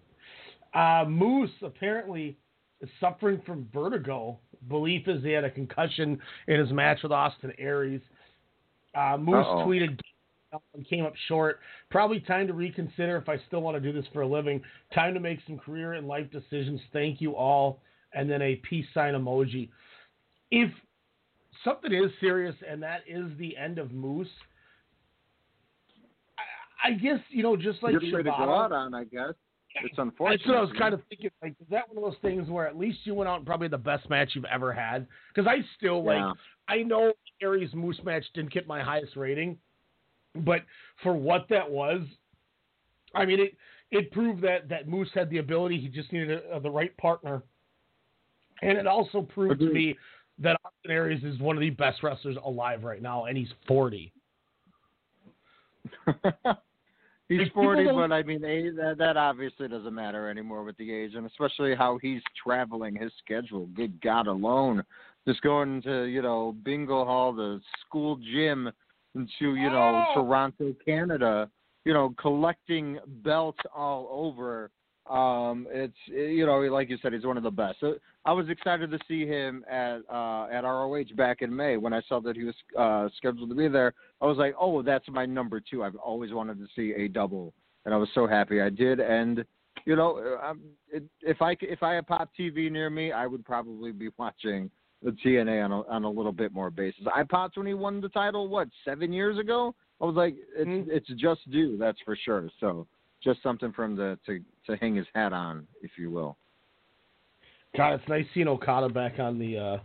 Uh, 0.74 1.06
Moose 1.08 1.50
apparently 1.62 2.38
is 2.82 2.90
suffering 3.00 3.42
from 3.46 3.68
vertigo. 3.74 4.38
Belief 4.68 5.08
is 5.08 5.24
he 5.24 5.32
had 5.32 5.44
a 5.44 5.50
concussion 5.50 6.20
in 6.48 6.60
his 6.60 6.72
match 6.72 7.00
with 7.04 7.12
Austin 7.12 7.54
Aries. 7.58 8.02
Uh, 8.94 9.18
Moose 9.18 9.46
Uh-oh. 9.48 9.66
tweeted 9.66 10.00
and 10.74 10.88
came 10.88 11.06
up 11.06 11.14
short. 11.28 11.60
Probably 11.90 12.20
time 12.20 12.48
to 12.48 12.54
reconsider 12.54 13.18
if 13.18 13.28
I 13.30 13.38
still 13.48 13.62
want 13.62 13.76
to 13.76 13.82
do 13.82 13.92
this 13.98 14.10
for 14.14 14.22
a 14.22 14.28
living. 14.28 14.62
Time 14.94 15.14
to 15.14 15.20
make 15.20 15.40
some 15.46 15.58
career 15.58 15.94
and 15.94 16.08
life 16.08 16.28
decisions. 16.32 16.80
Thank 16.94 17.22
you 17.22 17.36
all. 17.36 17.82
And 18.14 18.30
then 18.30 18.42
a 18.42 18.56
peace 18.58 18.86
sign 18.94 19.14
emoji. 19.14 19.70
If 20.52 20.72
something 21.64 21.94
is 21.94 22.12
serious 22.20 22.56
and 22.70 22.82
that 22.84 23.02
is 23.08 23.26
the 23.38 23.58
end 23.58 23.80
of 23.80 23.92
Moose, 23.92 24.28
I, 26.84 26.90
I 26.90 26.92
guess, 26.94 27.20
you 27.30 27.44
know, 27.44 27.56
just 27.56 27.82
like 27.84 27.94
Good 27.94 28.04
way 28.14 28.24
to 28.24 28.24
go 28.24 28.54
out 28.54 28.72
on, 28.72 28.94
I 28.94 29.04
guess. 29.06 29.34
It's 29.84 29.96
unfortunate. 29.98 30.40
that's 30.40 30.48
what 30.48 30.58
I 30.58 30.62
was 30.62 30.72
kind 30.78 30.94
of 30.94 31.02
thinking. 31.10 31.30
Like, 31.42 31.56
is 31.60 31.68
that 31.70 31.90
one 31.94 31.98
of 32.02 32.10
those 32.10 32.22
things 32.22 32.50
where 32.50 32.66
at 32.66 32.78
least 32.78 33.00
you 33.04 33.14
went 33.14 33.28
out 33.30 33.38
and 33.38 33.46
probably 33.46 33.68
the 33.68 33.78
best 33.78 34.10
match 34.10 34.32
you've 34.34 34.46
ever 34.46 34.72
had? 34.72 35.06
Because 35.34 35.48
I 35.48 35.58
still 35.78 36.04
Yeah. 36.06 36.28
like. 36.28 36.38
I 36.68 36.82
know 36.82 37.14
Aries 37.42 37.74
Moose 37.74 38.00
match 38.04 38.24
didn't 38.34 38.52
get 38.52 38.68
my 38.68 38.82
highest 38.82 39.16
rating, 39.16 39.58
but 40.34 40.62
for 41.04 41.14
what 41.14 41.48
that 41.50 41.70
was, 41.70 42.02
I 43.14 43.26
mean 43.26 43.40
it. 43.40 43.58
It 43.92 44.12
proved 44.12 44.42
that 44.42 44.68
that 44.70 44.88
Moose 44.88 45.10
had 45.14 45.30
the 45.30 45.38
ability. 45.38 45.80
He 45.80 45.90
just 45.90 46.12
needed 46.12 46.42
a, 46.52 46.60
the 46.60 46.72
right 46.72 46.96
partner, 46.98 47.44
and 48.62 48.78
it 48.78 48.88
also 48.88 49.22
proved 49.22 49.60
to 49.60 49.72
me 49.72 49.96
that 50.40 50.58
Austin 50.64 50.92
Aries 50.92 51.24
is 51.24 51.40
one 51.40 51.56
of 51.56 51.62
the 51.62 51.70
best 51.70 52.04
wrestlers 52.04 52.38
alive 52.44 52.84
right 52.84 53.02
now, 53.02 53.26
and 53.26 53.38
he's 53.38 53.52
forty. 53.68 54.12
He's 57.28 57.42
If 57.42 57.54
40, 57.54 57.86
but 57.86 58.12
I 58.12 58.22
mean, 58.22 58.44
eh, 58.46 58.70
that, 58.76 59.00
that 59.00 59.18
obviously 59.18 59.68
doesn't 59.68 59.96
matter 59.96 60.30
anymore 60.30 60.64
with 60.64 60.78
the 60.78 60.94
age, 60.94 61.16
and 61.16 61.26
especially 61.26 61.74
how 61.74 61.98
he's 62.00 62.22
traveling 62.44 62.96
his 62.96 63.12
schedule. 63.24 63.66
Good 63.76 64.00
God 64.02 64.28
alone. 64.28 64.84
Just 65.28 65.42
going 65.42 65.82
to, 65.84 66.04
you 66.04 66.22
know, 66.22 66.56
bingo 66.64 67.04
hall, 67.04 67.34
the 67.34 67.60
school 67.82 68.18
gym, 68.18 68.72
into, 69.16 69.56
you 69.56 69.72
know, 69.72 70.06
oh! 70.10 70.22
Toronto, 70.22 70.76
Canada, 70.86 71.50
you 71.84 71.94
know, 71.94 72.14
collecting 72.22 73.00
belts 73.24 73.58
all 73.76 74.08
over. 74.12 74.70
Um, 75.10 75.68
it's, 75.70 75.96
you 76.08 76.46
know, 76.46 76.60
like 76.62 76.90
you 76.90 76.98
said, 77.02 77.14
he's 77.14 77.26
one 77.26 77.38
of 77.38 77.44
the 77.44 77.52
best. 77.52 77.80
So 77.80 77.96
I 78.26 78.34
was 78.34 78.50
excited 78.50 78.90
to 78.90 79.00
see 79.08 79.28
him 79.28 79.64
at 79.70 80.00
uh, 80.12 80.48
at 80.52 80.62
ROH 80.62 81.16
back 81.16 81.42
in 81.42 81.56
May 81.56 81.78
when 81.78 81.94
I 81.94 82.02
saw 82.10 82.20
that 82.22 82.36
he 82.36 82.44
was 82.44 82.56
uh, 82.78 83.08
scheduled 83.18 83.50
to 83.50 83.56
be 83.56 83.68
there. 83.68 83.94
I 84.22 84.26
was 84.26 84.38
like, 84.38 84.56
oh, 84.60 84.82
that's 84.82 85.08
my 85.10 85.26
number 85.26 85.62
two. 85.62 85.84
I've 85.84 85.96
always 85.96 86.34
wanted 86.34 86.58
to 86.58 86.66
see 86.76 86.94
a 86.98 87.08
double, 87.08 87.54
and 87.86 87.94
I 87.94 87.98
was 87.98 88.10
so 88.16 88.26
happy 88.26 88.62
I 88.62 88.70
did. 88.70 89.00
And 89.00 89.46
you 89.86 89.96
know, 89.96 90.40
um, 90.44 90.62
it, 90.90 91.04
if 91.22 91.42
I 91.42 91.56
if 91.62 91.84
I 91.84 91.94
had 91.94 92.08
Pop 92.08 92.32
TV 92.38 92.72
near 92.72 92.90
me, 92.90 93.12
I 93.12 93.28
would 93.28 93.46
probably 93.46 93.92
be 93.92 94.10
watching 94.18 94.72
the 95.04 95.12
TNA 95.12 95.66
on 95.66 95.72
a, 95.72 95.82
on 95.82 96.04
a 96.04 96.10
little 96.10 96.32
bit 96.32 96.52
more 96.52 96.72
basis. 96.72 97.04
I 97.14 97.24
popped 97.24 97.58
when 97.58 97.68
he 97.68 97.76
won 97.76 98.02
the 98.02 98.10
title. 98.10 98.48
What 98.48 98.70
seven 98.84 99.14
years 99.14 99.38
ago? 99.38 99.76
I 100.02 100.06
was 100.06 100.16
like, 100.16 100.36
it's 100.58 100.90
it's 100.92 101.22
just 101.22 101.50
due. 101.52 101.78
That's 101.78 102.00
for 102.04 102.18
sure. 102.26 102.50
So 102.60 102.88
just 103.26 103.44
something 103.44 103.74
for 103.74 103.84
him 103.84 103.98
to 103.98 104.18
to 104.26 104.40
to 104.68 104.78
hang 104.78 104.96
his 104.96 105.08
hat 105.14 105.34
on, 105.34 105.68
if 105.82 105.92
you 105.98 106.10
will. 106.10 106.38
God, 107.76 107.96
it's 107.96 108.08
nice 108.08 108.26
seeing 108.34 108.48
Okada 108.48 108.88
back 108.88 109.20
on 109.20 109.38
the 109.38 109.58
uh, 109.58 109.78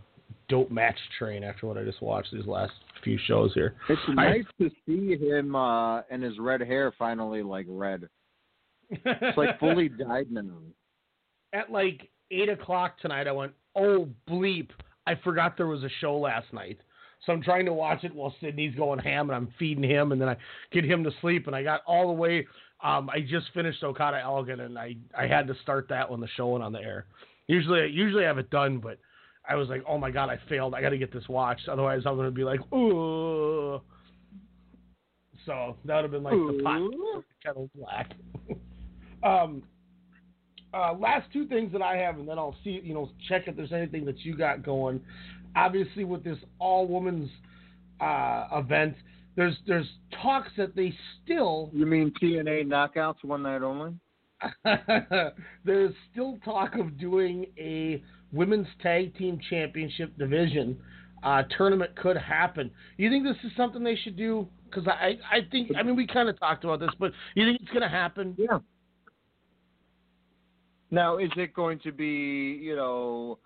dope 0.47 0.71
match 0.71 0.97
train 1.19 1.43
after 1.43 1.67
what 1.67 1.77
I 1.77 1.83
just 1.83 2.01
watched 2.01 2.31
these 2.31 2.45
last 2.45 2.71
few 3.03 3.17
shows 3.25 3.53
here. 3.53 3.75
It's 3.89 4.01
I- 4.09 4.13
nice 4.13 4.45
to 4.59 4.69
see 4.85 5.15
him 5.17 5.55
uh 5.55 6.01
and 6.09 6.23
his 6.23 6.39
red 6.39 6.61
hair 6.61 6.93
finally 6.97 7.43
like 7.43 7.65
red. 7.67 8.07
It's 8.89 9.37
like 9.37 9.59
fully 9.59 9.89
dyed 10.07 10.31
now. 10.31 10.43
At 11.53 11.71
like 11.71 12.09
eight 12.29 12.49
o'clock 12.49 12.99
tonight, 12.99 13.27
I 13.27 13.31
went, 13.31 13.53
"Oh 13.75 14.07
bleep! 14.29 14.69
I 15.07 15.15
forgot 15.15 15.57
there 15.57 15.67
was 15.67 15.83
a 15.83 15.89
show 15.99 16.17
last 16.17 16.53
night." 16.53 16.79
So 17.25 17.33
I'm 17.33 17.43
trying 17.43 17.65
to 17.65 17.73
watch 17.73 18.03
it 18.03 18.15
while 18.15 18.33
Sydney's 18.41 18.73
going 18.75 18.99
ham, 18.99 19.29
and 19.29 19.35
I'm 19.35 19.53
feeding 19.59 19.83
him, 19.83 20.11
and 20.11 20.19
then 20.19 20.27
I 20.29 20.37
get 20.71 20.83
him 20.83 21.03
to 21.03 21.11
sleep, 21.21 21.45
and 21.47 21.55
I 21.55 21.61
got 21.61 21.81
all 21.85 22.07
the 22.07 22.13
way. 22.13 22.47
Um, 22.83 23.09
I 23.09 23.21
just 23.21 23.47
finished 23.53 23.83
Okada 23.83 24.21
Elgin, 24.21 24.59
and 24.59 24.77
I 24.77 24.95
I 25.17 25.27
had 25.27 25.47
to 25.47 25.55
start 25.61 25.87
that 25.89 26.09
when 26.09 26.19
the 26.19 26.27
show 26.35 26.49
went 26.49 26.63
on 26.63 26.71
the 26.71 26.79
air. 26.79 27.05
Usually, 27.47 27.89
usually 27.89 28.23
I 28.23 28.27
have 28.27 28.37
it 28.37 28.49
done, 28.49 28.79
but 28.79 28.97
I 29.47 29.55
was 29.55 29.69
like, 29.69 29.83
"Oh 29.87 29.97
my 29.97 30.09
god, 30.09 30.29
I 30.29 30.39
failed! 30.49 30.73
I 30.73 30.81
got 30.81 30.89
to 30.89 30.97
get 30.97 31.13
this 31.13 31.27
watched, 31.29 31.69
otherwise 31.69 32.01
I'm 32.05 32.15
gonna 32.15 32.31
be 32.31 32.43
like, 32.43 32.59
ooh." 32.73 33.81
So 35.45 35.75
that 35.85 35.95
would 35.95 36.03
have 36.03 36.11
been 36.11 36.23
like 36.23 36.33
the 36.33 36.61
pot 36.63 37.23
kettle 37.43 37.69
black. 37.75 38.11
um, 39.23 39.63
uh, 40.73 40.93
last 40.93 41.31
two 41.33 41.47
things 41.47 41.71
that 41.73 41.81
I 41.81 41.97
have, 41.97 42.19
and 42.19 42.27
then 42.27 42.37
I'll 42.37 42.55
see, 42.63 42.79
you 42.83 42.93
know, 42.93 43.09
check 43.27 43.47
if 43.47 43.55
there's 43.55 43.73
anything 43.73 44.05
that 44.05 44.19
you 44.19 44.37
got 44.37 44.63
going. 44.63 45.01
Obviously, 45.55 46.03
with 46.03 46.23
this 46.23 46.37
all 46.59 46.87
women's 46.87 47.29
uh, 47.99 48.47
event, 48.53 48.95
there's 49.35 49.55
there's 49.67 49.87
talks 50.21 50.49
that 50.57 50.75
they 50.75 50.93
still 51.23 51.69
You 51.73 51.85
mean 51.85 52.11
TNA 52.21 52.67
knockouts 52.67 53.23
one 53.23 53.43
night 53.43 53.61
only? 53.61 53.93
there's 55.65 55.93
still 56.11 56.37
talk 56.43 56.75
of 56.75 56.99
doing 56.99 57.45
a 57.57 58.03
women's 58.33 58.67
tag 58.81 59.15
team 59.17 59.39
championship 59.49 60.17
division. 60.17 60.77
uh, 61.23 61.43
tournament 61.57 61.95
could 61.95 62.17
happen. 62.17 62.71
You 62.97 63.09
think 63.09 63.23
this 63.23 63.35
is 63.43 63.51
something 63.55 63.83
they 63.83 63.95
should 63.95 64.17
do? 64.17 64.47
Because 64.65 64.87
I, 64.87 65.17
I 65.29 65.41
think, 65.51 65.71
I 65.77 65.83
mean, 65.83 65.95
we 65.95 66.07
kind 66.07 66.29
of 66.29 66.39
talked 66.39 66.63
about 66.63 66.79
this, 66.79 66.89
but 66.99 67.11
you 67.35 67.45
think 67.45 67.61
it's 67.61 67.71
going 67.71 67.81
to 67.81 67.89
happen? 67.89 68.35
Yeah. 68.37 68.59
Now, 70.89 71.17
is 71.17 71.29
it 71.37 71.53
going 71.53 71.79
to 71.79 71.91
be, 71.91 72.59
you 72.61 72.75
know, 72.75 73.37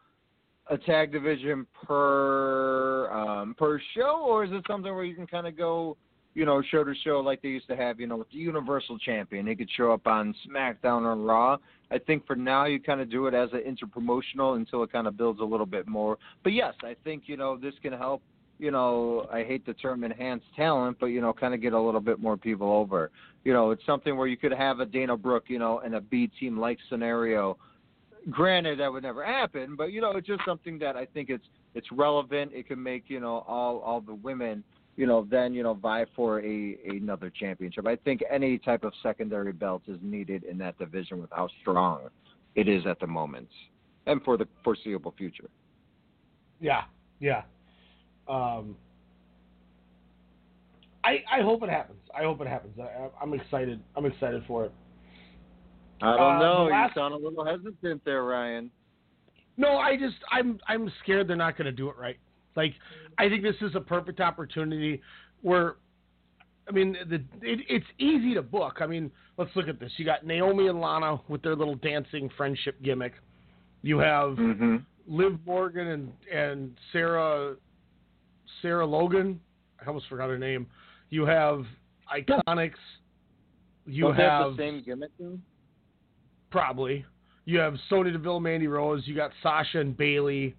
a 0.70 0.78
tag 0.78 1.12
division 1.12 1.68
per 1.86 3.10
um, 3.12 3.56
per 3.58 3.80
show, 3.96 4.26
or 4.28 4.46
is 4.46 4.52
it 4.52 4.64
something 4.68 4.94
where 4.94 5.04
you 5.04 5.16
can 5.16 5.28
kind 5.28 5.48
of 5.48 5.58
go, 5.58 5.96
you 6.34 6.46
know, 6.46 6.62
show 6.72 6.84
to 6.84 6.94
show 7.04 7.20
like 7.20 7.42
they 7.42 7.50
used 7.50 7.68
to 7.68 7.76
have, 7.76 8.00
you 8.00 8.08
know, 8.08 8.18
with 8.18 8.30
the 8.32 8.38
Universal 8.38 8.98
Champion? 9.00 9.46
They 9.46 9.56
could 9.56 9.70
show 9.76 9.92
up 9.92 10.08
on 10.08 10.34
SmackDown 10.48 11.02
or 11.04 11.16
Raw. 11.16 11.58
I 11.92 12.00
think 12.00 12.26
for 12.26 12.36
now 12.36 12.66
you 12.66 12.80
kind 12.80 13.00
of 13.00 13.12
do 13.12 13.28
it 13.28 13.34
as 13.34 13.50
an 13.54 13.62
interpromotional 13.62 14.56
until 14.56 14.82
it 14.84 14.92
kind 14.92 15.06
of 15.06 15.18
builds 15.18 15.40
a 15.40 15.44
little 15.44 15.68
bit 15.68 15.88
more. 15.88 16.18
But 16.44 16.54
yes, 16.54 16.74
I 16.82 16.96
think 17.04 17.24
you 17.28 17.38
know 17.38 17.58
this 17.58 17.76
can 17.82 17.94
help. 17.94 18.22
You 18.58 18.72
know, 18.72 19.28
I 19.32 19.44
hate 19.44 19.66
the 19.66 19.74
term 19.74 20.06
enhanced 20.06 20.46
talent, 20.56 20.98
but 21.00 21.08
you 21.08 21.22
know, 21.22 21.34
kind 21.34 21.54
of 21.54 21.62
get 21.62 21.74
a 21.74 21.80
little 21.80 22.00
bit 22.00 22.20
more 22.20 22.38
people 22.38 22.72
over. 22.72 23.12
You 23.44 23.54
know, 23.54 23.72
it's 23.72 23.86
something 23.86 24.18
where 24.18 24.28
you 24.28 24.38
could 24.38 24.54
have 24.54 24.80
a 24.80 24.86
Dana 24.86 25.18
Brooke, 25.18 25.46
you 25.48 25.60
know, 25.60 25.80
in 25.80 25.96
a 25.96 26.02
B 26.02 26.32
team 26.40 26.58
like 26.58 26.80
scenario 26.90 27.58
granted 28.30 28.80
that 28.80 28.92
would 28.92 29.04
never 29.04 29.24
happen 29.24 29.76
but 29.76 29.92
you 29.92 30.02
know 30.02 30.12
it's 30.12 30.28
just 30.28 30.42
something 30.46 30.80
that 30.80 30.96
i 30.96 31.06
think 31.06 31.30
it's 31.30 31.46
it's 31.76 31.88
relevant 31.92 32.52
it 32.54 32.68
can 32.68 32.82
make 32.82 33.04
you 33.08 33.20
know 33.20 33.44
all 33.48 33.80
all 33.80 34.02
the 34.02 34.16
women 34.16 34.64
you 34.96 35.06
know 35.06 35.28
then 35.30 35.54
you 35.54 35.62
know 35.62 35.74
vie 35.74 36.06
for 36.16 36.42
a 36.42 36.78
another 36.90 37.30
championship 37.30 37.86
i 37.88 37.96
think 37.96 38.24
any 38.32 38.58
type 38.58 38.84
of 38.84 38.94
secondary 39.04 39.52
belt 39.54 39.84
is 39.88 39.98
needed 40.02 40.44
in 40.44 40.58
that 40.58 40.78
division 40.80 41.22
with 41.22 41.30
how 41.32 41.48
strong 41.62 42.02
it 42.56 42.68
is 42.68 42.86
at 42.88 43.00
the 43.00 43.08
moment 43.08 43.48
and 44.08 44.24
for 44.24 44.38
the 44.38 44.48
foreseeable 44.64 45.14
future 45.18 45.50
Yeah, 46.60 46.84
yeah. 47.20 47.44
Um, 48.28 48.76
I 51.04 51.24
I 51.32 51.42
hope 51.42 51.64
it 51.64 51.70
happens. 51.70 52.00
I 52.18 52.24
hope 52.24 52.42
it 52.42 52.48
happens. 52.48 52.80
I, 52.80 53.10
I'm 53.22 53.34
excited. 53.34 53.80
I'm 53.96 54.06
excited 54.06 54.44
for 54.48 54.66
it. 54.66 54.72
I 56.02 56.18
don't 56.18 56.36
Uh, 56.36 56.40
know 56.40 56.64
last- 56.66 56.96
you 56.96 57.02
sound 57.02 57.14
a 57.14 57.18
little 57.18 57.46
hesitant 57.46 58.04
there 58.06 58.24
ryan 58.24 58.70
No, 59.58 59.78
I 59.78 59.96
just 59.96 60.18
I'm 60.32 60.60
I'm 60.68 60.92
scared 61.04 61.28
they're 61.30 61.38
not 61.38 61.58
going 61.58 61.66
to 61.66 61.72
do 61.72 61.90
it 61.90 61.96
right. 61.98 62.18
Like 62.58 62.74
I 63.18 63.30
think 63.30 63.42
this 63.42 63.56
is 63.62 63.74
a 63.76 63.80
perfect 63.80 64.20
opportunity 64.20 65.02
where 65.42 65.76
I 66.68 66.72
mean 66.74 66.98
the 67.08 67.16
it, 67.42 67.60
it's 67.70 67.86
easy 67.98 68.34
to 68.34 68.42
book. 68.42 68.80
I 68.82 68.86
mean, 68.86 69.10
let's 69.38 69.52
look 69.56 69.70
at 69.70 69.80
this. 69.80 69.92
You 69.98 70.04
got 70.04 70.26
Naomi 70.26 70.68
and 70.68 70.82
Lana 70.82 71.22
with 71.30 71.42
their 71.42 71.56
little 71.56 71.76
dancing 71.76 72.30
friendship 72.36 72.82
gimmick. 72.84 73.14
You 73.82 73.98
have 74.00 74.32
Mm-hmm. 74.32 74.76
Liv 75.08 75.40
Morgan 75.46 75.88
and 75.88 76.12
and 76.34 76.78
Sarah 76.92 77.56
Sarah 78.62 78.86
Logan. 78.86 79.40
I 79.82 79.86
almost 79.88 80.08
forgot 80.10 80.28
her 80.30 80.38
name. 80.38 80.68
You 81.12 81.26
have 81.26 81.64
Iconics. 82.14 82.74
You 83.86 84.04
Don't 84.06 84.16
have 84.16 84.32
have 84.48 84.52
the 84.52 84.58
same 84.58 84.84
gimmick 84.84 85.12
though? 85.18 85.38
Probably. 86.56 87.04
You 87.44 87.60
have 87.60 87.76
Sonya 87.90 88.14
Deville, 88.14 88.40
Mandy 88.40 88.68
Rose. 88.68 89.04
You 89.04 89.14
got 89.14 89.32
Sasha 89.44 89.82
and 89.82 89.98
Bayley. 89.98 90.56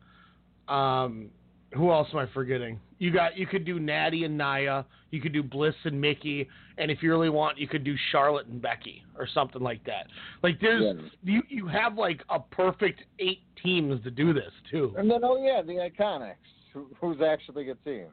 Um, 0.68 1.30
who 1.72 1.90
else 1.90 2.06
am 2.12 2.18
I 2.18 2.26
forgetting? 2.34 2.78
You 2.98 3.10
got 3.10 3.38
you 3.38 3.46
could 3.46 3.64
do 3.64 3.80
Natty 3.80 4.24
and 4.24 4.36
Nia. 4.36 4.84
You 5.10 5.22
could 5.22 5.32
do 5.32 5.42
Bliss 5.42 5.74
and 5.84 5.98
Mickie, 5.98 6.50
and 6.76 6.90
if 6.90 7.02
you 7.02 7.08
really 7.10 7.30
want, 7.30 7.56
you 7.56 7.66
could 7.66 7.82
do 7.82 7.94
Charlotte 8.12 8.46
and 8.46 8.60
Becky 8.60 9.06
or 9.16 9.26
something 9.26 9.62
like 9.62 9.82
that. 9.84 10.08
Like 10.42 10.60
there's 10.60 10.96
you 11.24 11.42
you 11.48 11.66
have 11.66 11.96
like 11.96 12.20
a 12.28 12.40
perfect 12.40 13.00
eight 13.18 13.40
teams 13.62 14.04
to 14.04 14.10
do 14.10 14.34
this 14.34 14.52
too. 14.70 14.94
and 14.98 15.10
then 15.10 15.20
oh 15.24 15.42
yeah 15.42 15.62
the 15.62 15.74
iconics 15.74 16.34
who, 16.74 16.88
who's 17.00 17.22
actually 17.22 17.70
a 17.70 17.74
team 17.76 18.08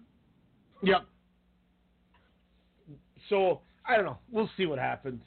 Yep. 0.83 1.05
So 3.29 3.59
I 3.85 3.97
don't 3.97 4.05
know. 4.05 4.19
We'll 4.31 4.49
see 4.55 4.67
what 4.67 4.79
happens. 4.79 5.21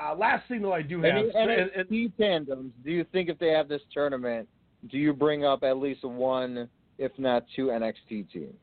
Uh, 0.00 0.14
last 0.14 0.46
thing 0.48 0.62
though, 0.62 0.72
I 0.72 0.82
do 0.82 1.02
have. 1.02 1.16
Any 1.34 2.04
and- 2.04 2.16
tandems, 2.16 2.72
do 2.84 2.90
you 2.90 3.04
think 3.12 3.28
if 3.28 3.38
they 3.38 3.48
have 3.48 3.68
this 3.68 3.82
tournament, 3.92 4.48
do 4.90 4.98
you 4.98 5.12
bring 5.12 5.44
up 5.44 5.62
at 5.64 5.78
least 5.78 6.04
one, 6.04 6.68
if 6.98 7.12
not 7.18 7.44
two 7.56 7.66
NXT 7.66 8.30
teams? 8.32 8.54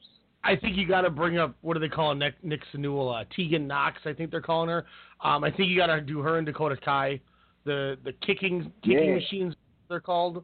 I 0.43 0.55
think 0.55 0.77
you 0.77 0.87
got 0.87 1.01
to 1.01 1.09
bring 1.09 1.37
up 1.39 1.55
what 1.61 1.73
do 1.73 1.79
they 1.79 1.89
call 1.89 2.13
Nick 2.13 2.35
Nick 2.43 2.61
Sanul, 2.73 3.19
uh, 3.21 3.25
Tegan 3.35 3.67
Nox, 3.67 3.97
I 4.05 4.13
think 4.13 4.31
they're 4.31 4.41
calling 4.41 4.69
her. 4.69 4.85
Um, 5.23 5.43
I 5.43 5.49
think 5.51 5.69
you 5.69 5.75
got 5.75 5.87
to 5.87 5.99
do 6.01 6.19
her 6.19 6.37
and 6.37 6.45
Dakota 6.45 6.77
Kai, 6.77 7.19
the 7.65 7.97
the 8.03 8.13
kicking 8.25 8.71
kicking 8.83 9.09
Yeah. 9.09 9.15
machines 9.15 9.55
they're 9.89 9.99
called. 9.99 10.43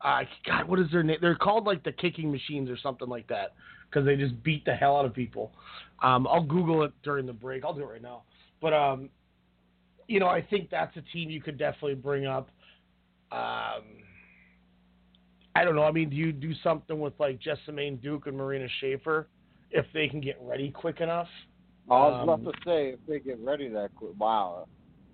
Uh, 0.00 0.24
God, 0.46 0.68
what 0.68 0.80
is 0.80 0.90
their 0.90 1.02
name? 1.02 1.18
They're 1.20 1.36
called 1.36 1.64
like 1.64 1.84
the 1.84 1.92
kicking 1.92 2.32
machines 2.32 2.68
or 2.68 2.76
something 2.78 3.08
like 3.08 3.26
that 3.28 3.52
because 3.88 4.04
they 4.04 4.16
just 4.16 4.42
beat 4.42 4.64
the 4.64 4.74
hell 4.74 4.96
out 4.96 5.04
of 5.04 5.14
people. 5.14 5.52
Um, 6.02 6.26
I'll 6.26 6.42
Google 6.42 6.82
it 6.82 6.92
during 7.04 7.26
the 7.26 7.32
break. 7.32 7.64
I'll 7.64 7.74
do 7.74 7.82
it 7.82 7.86
right 7.86 8.02
now. 8.02 8.22
But 8.60 8.72
um, 8.72 9.10
you 10.12 10.20
know, 10.20 10.28
I 10.28 10.42
think 10.42 10.68
that's 10.70 10.94
a 10.98 11.02
team 11.12 11.30
you 11.30 11.40
could 11.40 11.56
definitely 11.56 11.94
bring 11.94 12.26
up. 12.26 12.50
Um, 13.30 13.84
I 15.56 15.64
don't 15.64 15.74
know. 15.74 15.84
I 15.84 15.90
mean, 15.90 16.10
do 16.10 16.16
you 16.16 16.32
do 16.32 16.52
something 16.62 17.00
with 17.00 17.14
like 17.18 17.40
Jessamyn 17.40 18.00
Duke 18.02 18.26
and 18.26 18.36
Marina 18.36 18.66
Shafir 18.82 19.24
if 19.70 19.86
they 19.94 20.08
can 20.08 20.20
get 20.20 20.36
ready 20.42 20.70
quick 20.70 21.00
enough? 21.00 21.28
I 21.90 21.94
was 21.94 22.22
Um, 22.22 22.28
about 22.28 22.52
to 22.52 22.58
say 22.64 22.90
if 22.90 23.00
they 23.08 23.20
get 23.20 23.38
ready 23.40 23.68
that 23.68 23.94
quick. 23.94 24.12
Wow, 24.18 24.68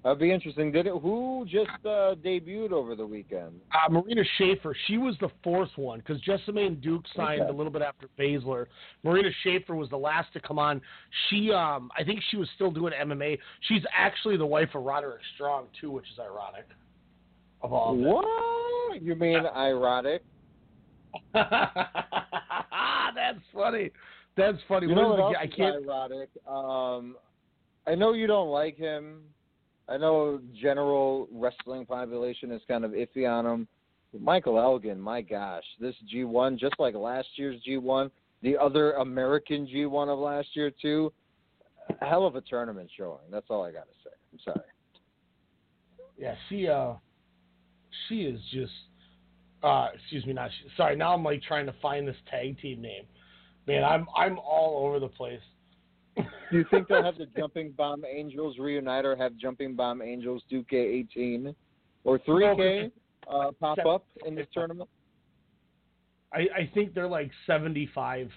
that'd 0.08 0.18
be 0.20 0.32
interesting. 0.32 0.72
Did 0.72 0.86
it? 0.86 0.92
Who 1.02 1.44
just 1.48 1.68
uh, 1.84 2.14
debuted 2.24 2.72
over 2.72 2.94
the 2.96 3.06
weekend? 3.06 3.60
Uh, 3.72 3.90
Marina 3.90 4.22
Shafir, 4.40 4.72
she 4.86 4.96
was 4.98 5.14
the 5.20 5.28
fourth 5.44 5.70
one 5.76 5.98
because 6.00 6.20
Jessamyn 6.22 6.80
Duke 6.82 7.04
signed 7.14 7.42
Okay. 7.42 7.50
a 7.50 7.54
little 7.54 7.72
bit 7.72 7.82
after 7.82 8.08
Baszler. 8.18 8.66
Marina 9.04 9.28
Shafir 9.44 9.76
was 9.76 9.88
the 9.90 9.96
last 9.98 10.32
to 10.32 10.40
come 10.40 10.58
on. 10.58 10.80
She, 11.28 11.52
um, 11.52 11.90
I 11.98 12.04
think 12.04 12.20
she 12.30 12.36
was 12.36 12.48
still 12.54 12.70
doing 12.70 12.92
MMA. 12.92 13.38
She's 13.62 13.82
actually 13.96 14.36
the 14.36 14.46
wife 14.46 14.70
of 14.74 14.82
Roderick 14.82 15.20
Strong 15.34 15.66
too, 15.80 15.90
which 15.90 16.06
is 16.12 16.18
ironic. 16.18 16.66
Of 17.60 17.72
all 17.72 17.92
of. 17.92 17.98
What? 17.98 19.02
You 19.02 19.14
mean 19.14 19.44
ironic? 19.54 20.22
That's 21.32 23.38
funny. 23.52 23.90
That's 24.36 24.58
funny. 24.68 24.86
You 24.86 24.94
What 24.94 25.02
know 25.02 25.08
what 25.10 25.20
else 25.20 25.36
I 25.40 25.46
can't. 25.46 25.84
ironic? 25.84 26.28
Um, 26.46 27.16
I 27.86 27.94
know 27.94 28.12
you 28.12 28.26
don't 28.26 28.50
like 28.50 28.76
him. 28.76 29.22
I 29.88 29.96
know 29.96 30.40
general 30.60 31.28
wrestling 31.32 31.86
population 31.86 32.52
is 32.52 32.60
kind 32.68 32.84
of 32.84 32.92
iffy 32.92 33.28
on 33.28 33.46
him. 33.46 33.68
Michael 34.18 34.58
Elgin, 34.58 35.00
my 35.00 35.20
gosh, 35.20 35.64
this 35.80 35.94
G1, 36.12 36.58
just 36.58 36.74
like 36.78 36.94
last 36.94 37.28
year's 37.36 37.60
G1, 37.66 38.10
the 38.42 38.56
other 38.56 38.92
American 38.92 39.66
G1 39.66 40.08
of 40.08 40.18
last 40.18 40.48
year 40.54 40.70
too, 40.70 41.12
hell 42.00 42.26
of 42.26 42.36
a 42.36 42.40
tournament 42.40 42.90
showing. 42.96 43.20
That's 43.30 43.46
all 43.50 43.64
I 43.64 43.72
got 43.72 43.84
to 43.84 43.94
say. 44.04 44.10
I'm 44.32 44.38
sorry. 44.44 44.66
Yeah, 46.18 46.34
she 46.48 46.68
uh, 46.68 46.94
she 48.08 48.22
is 48.22 48.40
just 48.52 48.72
uh, 49.62 49.88
excuse 49.94 50.24
me, 50.26 50.32
not 50.32 50.50
sorry. 50.76 50.96
Now 50.96 51.14
I'm 51.14 51.22
like 51.22 51.42
trying 51.42 51.66
to 51.66 51.74
find 51.80 52.06
this 52.06 52.16
tag 52.30 52.60
team 52.60 52.82
name. 52.82 53.04
Man, 53.66 53.84
I'm 53.84 54.06
I'm 54.16 54.38
all 54.38 54.86
over 54.86 54.98
the 54.98 55.08
place. 55.08 55.40
Do 56.50 56.56
you 56.56 56.64
think 56.70 56.88
they'll 56.88 57.02
have 57.02 57.18
the 57.18 57.26
Jumping 57.36 57.72
Bomb 57.72 58.04
Angels 58.04 58.58
reunite 58.58 59.04
or 59.04 59.16
have 59.16 59.36
Jumping 59.36 59.74
Bomb 59.74 60.02
Angels 60.02 60.42
2K18 60.50 61.54
or 62.04 62.18
3K 62.20 62.90
uh, 63.30 63.50
pop 63.60 63.78
up 63.86 64.04
in 64.26 64.34
this 64.34 64.46
tournament? 64.52 64.88
I 66.32 66.38
I 66.56 66.70
think 66.74 66.94
they're 66.94 67.08
like 67.08 67.30
75. 67.46 68.30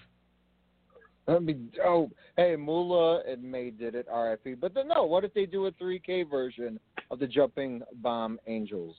That'd 1.26 1.46
be 1.46 1.54
dope. 1.54 2.12
Hey, 2.36 2.56
Mula 2.56 3.22
and 3.28 3.42
May 3.42 3.70
did 3.70 3.94
it, 3.94 4.08
RFP. 4.08 4.58
But 4.60 4.74
then, 4.74 4.88
no, 4.88 5.04
what 5.04 5.22
if 5.24 5.32
they 5.34 5.46
do 5.46 5.66
a 5.66 5.72
3K 5.72 6.28
version 6.28 6.80
of 7.12 7.20
the 7.20 7.28
Jumping 7.28 7.82
Bomb 8.02 8.40
Angels? 8.46 8.96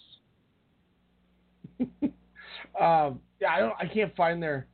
Um, 2.80 3.20
yeah, 3.40 3.52
I 3.52 3.60
don't. 3.60 3.74
I 3.80 3.86
can't 3.86 4.16
find 4.16 4.42
their 4.42 4.68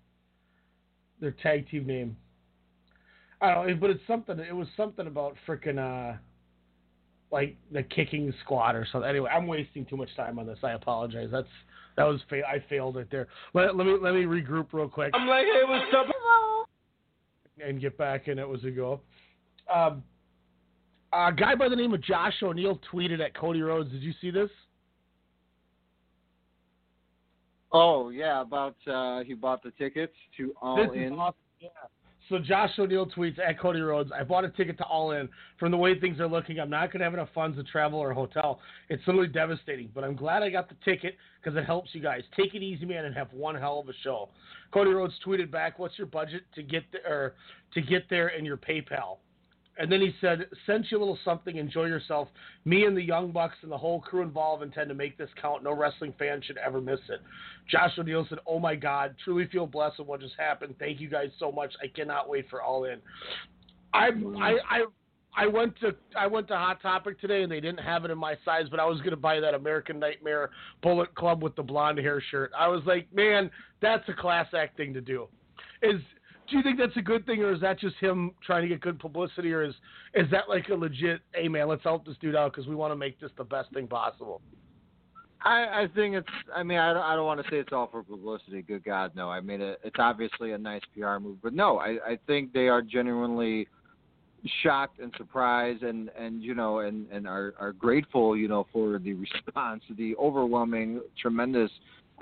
their 1.20 1.32
tag 1.32 1.70
team 1.70 1.86
name. 1.86 2.18
I 3.42 3.54
don't 3.54 3.68
know, 3.68 3.76
but 3.76 3.90
it's 3.90 4.02
something. 4.08 4.40
It 4.40 4.56
was 4.56 4.68
something 4.76 5.08
about 5.08 5.36
freaking 5.48 5.78
uh, 5.78 6.18
like 7.32 7.56
the 7.72 7.84
kicking 7.84 8.34
squad 8.44 8.76
or 8.76 8.86
something. 8.92 9.10
Anyway, 9.10 9.30
I'm 9.30 9.48
wasting 9.48 9.86
too 9.86 9.98
much 9.98 10.14
time 10.16 10.40
on 10.40 10.46
this. 10.46 10.60
I 10.64 10.72
apologize. 10.72 11.30
That's 11.32 11.48
that 11.96 12.04
was 12.04 12.20
fa- 12.30 12.48
I 12.48 12.64
failed 12.70 12.98
it 12.98 13.08
there. 13.12 13.28
Let, 13.54 13.76
let 13.76 13.88
me 13.88 13.98
let 14.02 14.14
me 14.14 14.24
regroup 14.24 14.68
real 14.74 14.90
quick. 14.90 15.12
I'm 15.14 15.28
like, 15.28 15.46
hey, 15.46 15.62
what's 15.68 15.94
up? 15.96 16.08
and 17.66 17.82
get 17.82 17.98
back 17.98 18.28
in 18.28 18.40
it 18.40 18.48
was 18.48 18.64
a 18.64 18.72
go. 18.72 19.02
Um, 19.74 20.04
a 21.12 21.32
guy 21.34 21.56
by 21.56 21.70
the 21.70 21.76
name 21.76 21.94
of 21.94 22.02
Josh 22.02 22.36
O'Neill 22.42 22.80
tweeted 22.92 23.20
at 23.20 23.36
Cody 23.36 23.62
Rhodes. 23.62 23.92
Did 23.92 24.02
you 24.02 24.14
see 24.22 24.32
this? 24.32 24.50
Oh, 27.72 28.10
yeah, 28.10 28.42
about 28.42 28.76
uh, 28.88 29.24
he 29.24 29.34
bought 29.34 29.62
the 29.62 29.72
tickets 29.72 30.14
to 30.38 30.54
All 30.62 30.78
this 30.78 30.90
In. 30.96 31.04
is 31.04 31.12
awesome. 31.12 31.36
Yeah. 31.60 31.70
So 32.30 32.38
Josh 32.38 32.70
O'Neill 32.78 33.08
tweets 33.08 33.40
at 33.40 33.60
Cody 33.60 33.82
Rhodes, 33.82 34.12
I 34.18 34.24
bought 34.24 34.46
a 34.46 34.50
ticket 34.50 34.78
to 34.78 34.84
All 34.84 35.12
In. 35.12 35.28
From 35.60 35.72
the 35.72 35.78
way 35.78 36.00
things 36.00 36.20
are 36.20 36.28
looking, 36.28 36.60
I'm 36.60 36.70
not 36.70 36.92
going 36.92 37.00
to 37.00 37.04
have 37.04 37.16
enough 37.16 37.30
funds 37.34 37.58
to 37.58 37.64
travel 37.64 37.98
or 37.98 38.14
hotel. 38.14 38.60
It's 38.90 39.02
literally 39.08 39.30
devastating, 39.30 39.90
but 39.96 40.04
I'm 40.04 40.16
glad 40.16 40.44
I 40.44 40.52
got 40.52 40.70
the 40.70 40.76
ticket 40.86 41.16
because 41.42 41.58
it 41.58 41.66
helps 41.66 41.90
you 41.94 42.02
guys. 42.02 42.22
Take 42.38 42.54
it 42.54 42.62
easy, 42.62 42.86
man, 42.86 43.06
and 43.06 43.16
have 43.16 43.34
one 43.34 43.56
hell 43.56 43.80
of 43.80 43.90
a 43.90 43.94
show. 44.04 44.30
Cody 44.72 44.92
Rhodes 44.92 45.16
tweeted 45.26 45.50
back, 45.50 45.80
"What's 45.80 45.98
your 45.98 46.08
budget 46.08 46.44
to 46.54 46.62
get 46.62 46.84
there? 46.92 47.34
to 47.74 47.82
get 47.82 48.08
there 48.10 48.28
and 48.28 48.46
your 48.46 48.58
PayPal?" 48.58 49.18
And 49.80 49.92
then 49.92 50.02
he 50.02 50.14
said, 50.22 50.48
"Sent 50.66 50.92
you 50.92 50.98
a 50.98 51.00
little 51.00 51.18
something. 51.26 51.56
Enjoy 51.56 51.86
yourself. 51.86 52.28
Me 52.66 52.86
and 52.86 52.96
the 52.96 53.02
Young 53.02 53.32
Bucks 53.32 53.56
and 53.64 53.72
the 53.72 53.78
whole 53.78 54.02
crew 54.02 54.22
involved 54.22 54.62
intend 54.62 54.90
to 54.90 54.96
make 54.96 55.18
this 55.18 55.30
count. 55.42 55.64
No 55.64 55.74
wrestling 55.74 56.14
fan 56.20 56.42
should 56.42 56.58
ever 56.58 56.82
miss 56.82 57.00
it." 57.10 57.22
Josh 57.68 57.98
O'Neill 57.98 58.28
said, 58.28 58.40
"Oh 58.46 58.60
my 58.60 58.76
God, 58.76 59.16
truly 59.24 59.48
feel 59.48 59.66
blessed 59.66 60.00
with 60.00 60.08
what 60.08 60.20
just 60.20 60.36
happened. 60.38 60.76
Thank 60.78 61.00
you 61.00 61.10
guys 61.10 61.32
so 61.40 61.52
much. 61.52 61.74
I 61.82 61.88
cannot 61.88 62.30
wait 62.30 62.50
for 62.50 62.62
All 62.62 62.84
In." 62.86 63.02
I 63.94 64.10
I 64.40 64.60
I. 64.70 64.86
I 65.38 65.46
went 65.46 65.80
to 65.82 65.96
I 66.18 66.26
went 66.26 66.48
to 66.48 66.58
Hot 66.58 66.82
Topic 66.82 67.22
today 67.22 67.44
and 67.44 67.52
they 67.52 67.60
didn't 67.62 67.82
have 67.82 68.04
it 68.04 68.10
in 68.10 68.18
my 68.18 68.36
size, 68.44 68.66
but 68.70 68.80
I 68.80 68.86
was 68.86 69.00
gonna 69.02 69.16
buy 69.16 69.40
that 69.40 69.54
American 69.54 70.00
Nightmare 70.00 70.50
Bullet 70.82 71.14
Club 71.14 71.44
with 71.44 71.56
the 71.56 71.62
blonde 71.62 72.00
hair 72.00 72.20
shirt. 72.32 72.52
I 72.58 72.68
was 72.68 72.82
like, 72.88 73.14
man, 73.14 73.52
that's 73.80 74.10
a 74.10 74.14
class 74.14 74.48
act 74.56 74.76
thing 74.76 74.92
to 74.96 75.02
do. 75.02 75.28
Is 75.84 76.02
do 76.50 76.58
you 76.58 76.64
think 76.64 76.78
that's 76.80 76.96
a 76.98 77.02
good 77.02 77.26
thing, 77.26 77.42
or 77.42 77.54
is 77.54 77.62
that 77.62 77.80
just 77.80 77.96
him 77.98 78.32
trying 78.46 78.64
to 78.64 78.68
get 78.68 78.82
good 78.82 79.00
publicity, 79.00 79.54
or 79.54 79.64
is 79.64 79.74
is 80.14 80.30
that 80.32 80.50
like 80.50 80.70
a 80.70 80.76
legit? 80.76 81.22
Hey 81.34 81.48
man, 81.48 81.68
let's 81.68 81.84
help 81.84 82.06
this 82.06 82.16
dude 82.22 82.36
out 82.36 82.52
because 82.52 82.68
we 82.68 82.76
want 82.76 82.92
to 82.92 82.96
make 82.96 83.20
this 83.20 83.32
the 83.38 83.44
best 83.44 83.72
thing 83.74 83.88
possible. 83.88 84.42
I, 85.42 85.84
I 85.84 85.88
think 85.96 86.16
it's. 86.16 86.28
I 86.54 86.64
mean, 86.64 86.78
I 86.78 86.94
don't. 86.94 87.04
I 87.04 87.16
don't 87.16 87.26
want 87.26 87.44
to 87.44 87.50
say 87.50 87.58
it's 87.58 87.72
all 87.72 87.88
for 87.88 88.04
publicity. 88.04 88.62
Good 88.62 88.84
God, 88.84 89.12
no. 89.16 89.30
I 89.30 89.40
mean, 89.40 89.62
it, 89.62 89.80
it's 89.84 89.96
obviously 89.98 90.52
a 90.52 90.58
nice 90.58 90.82
PR 90.94 91.18
move, 91.18 91.38
but 91.42 91.54
no, 91.54 91.78
I, 91.78 91.98
I 92.06 92.20
think 92.28 92.52
they 92.52 92.68
are 92.68 92.82
genuinely 92.82 93.68
shocked 94.64 95.00
and 95.00 95.14
surprised, 95.18 95.84
and 95.84 96.10
and 96.18 96.44
you 96.44 96.56
know, 96.56 96.80
and 96.80 97.10
and 97.10 97.28
are 97.28 97.54
are 97.58 97.72
grateful, 97.72 98.36
you 98.36 98.48
know, 98.48 98.68
for 98.74 99.00
the 99.00 99.14
response, 99.14 99.84
the 99.98 100.16
overwhelming, 100.18 101.02
tremendous 101.22 101.72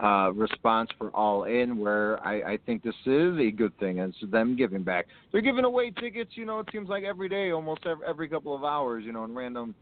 uh, 0.01 0.31
response 0.33 0.89
for 0.97 1.09
All 1.09 1.45
In, 1.45 1.77
where 1.77 2.25
I, 2.25 2.53
I 2.53 2.59
think 2.65 2.83
this 2.83 2.95
is 3.05 3.37
a 3.39 3.51
good 3.51 3.77
thing, 3.79 3.99
and 3.99 4.13
it's 4.13 4.31
them 4.31 4.55
giving 4.55 4.83
back. 4.83 5.07
They're 5.31 5.41
giving 5.41 5.65
away 5.65 5.91
tickets, 5.91 6.31
you 6.35 6.45
know, 6.45 6.59
it 6.59 6.67
seems 6.71 6.89
like 6.89 7.03
every 7.03 7.29
day, 7.29 7.51
almost 7.51 7.85
every, 7.85 8.05
every 8.07 8.29
couple 8.29 8.55
of 8.55 8.63
hours, 8.63 9.03
you 9.05 9.11
know, 9.11 9.23
in 9.23 9.33
random 9.33 9.75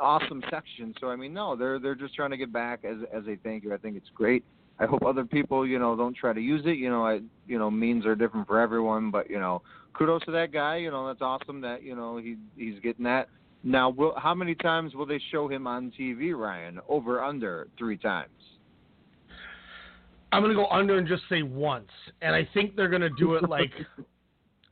awesome 0.00 0.42
sections. 0.50 0.94
So 1.00 1.08
I 1.08 1.16
mean, 1.16 1.32
no, 1.32 1.56
they're 1.56 1.78
they're 1.78 1.94
just 1.94 2.14
trying 2.14 2.30
to 2.30 2.36
get 2.36 2.52
back 2.52 2.84
as 2.84 2.96
as 3.12 3.24
a 3.26 3.36
thank 3.42 3.64
you. 3.64 3.74
I 3.74 3.78
think 3.78 3.96
it's 3.96 4.10
great. 4.14 4.44
I 4.78 4.86
hope 4.86 5.04
other 5.04 5.24
people, 5.24 5.66
you 5.66 5.78
know, 5.78 5.94
don't 5.94 6.16
try 6.16 6.32
to 6.32 6.40
use 6.40 6.62
it. 6.64 6.76
You 6.76 6.90
know, 6.90 7.04
I 7.04 7.20
you 7.46 7.58
know, 7.58 7.70
means 7.70 8.06
are 8.06 8.14
different 8.14 8.46
for 8.46 8.60
everyone, 8.60 9.10
but 9.10 9.30
you 9.30 9.38
know, 9.38 9.62
kudos 9.94 10.24
to 10.24 10.30
that 10.32 10.52
guy. 10.52 10.76
You 10.76 10.90
know, 10.90 11.06
that's 11.06 11.22
awesome 11.22 11.60
that 11.62 11.82
you 11.82 11.94
know 11.94 12.18
he 12.18 12.36
he's 12.56 12.78
getting 12.80 13.04
that. 13.04 13.28
Now, 13.62 13.90
will, 13.90 14.14
how 14.16 14.34
many 14.34 14.54
times 14.54 14.94
will 14.94 15.04
they 15.04 15.20
show 15.30 15.46
him 15.46 15.66
on 15.66 15.92
TV, 15.98 16.34
Ryan? 16.34 16.80
Over 16.88 17.22
under 17.22 17.68
three 17.78 17.98
times. 17.98 18.30
I'm 20.32 20.42
gonna 20.42 20.54
go 20.54 20.66
under 20.68 20.98
and 20.98 21.08
just 21.08 21.22
say 21.28 21.42
once, 21.42 21.90
and 22.22 22.34
I 22.34 22.48
think 22.54 22.76
they're 22.76 22.88
gonna 22.88 23.10
do 23.18 23.34
it 23.34 23.48
like. 23.48 23.72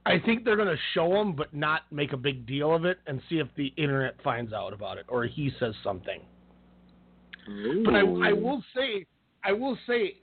I 0.06 0.18
think 0.18 0.44
they're 0.44 0.56
gonna 0.56 0.76
show 0.94 1.20
him, 1.20 1.34
but 1.34 1.52
not 1.52 1.82
make 1.90 2.12
a 2.12 2.16
big 2.16 2.46
deal 2.46 2.74
of 2.74 2.84
it, 2.84 2.98
and 3.06 3.20
see 3.28 3.38
if 3.38 3.48
the 3.56 3.72
internet 3.76 4.14
finds 4.22 4.52
out 4.52 4.72
about 4.72 4.96
it 4.98 5.04
or 5.08 5.24
he 5.24 5.50
says 5.58 5.74
something. 5.82 6.20
Ooh. 7.48 7.82
But 7.84 7.94
I, 7.94 8.00
I 8.00 8.32
will 8.32 8.62
say, 8.74 9.06
I 9.44 9.52
will 9.52 9.76
say, 9.86 10.16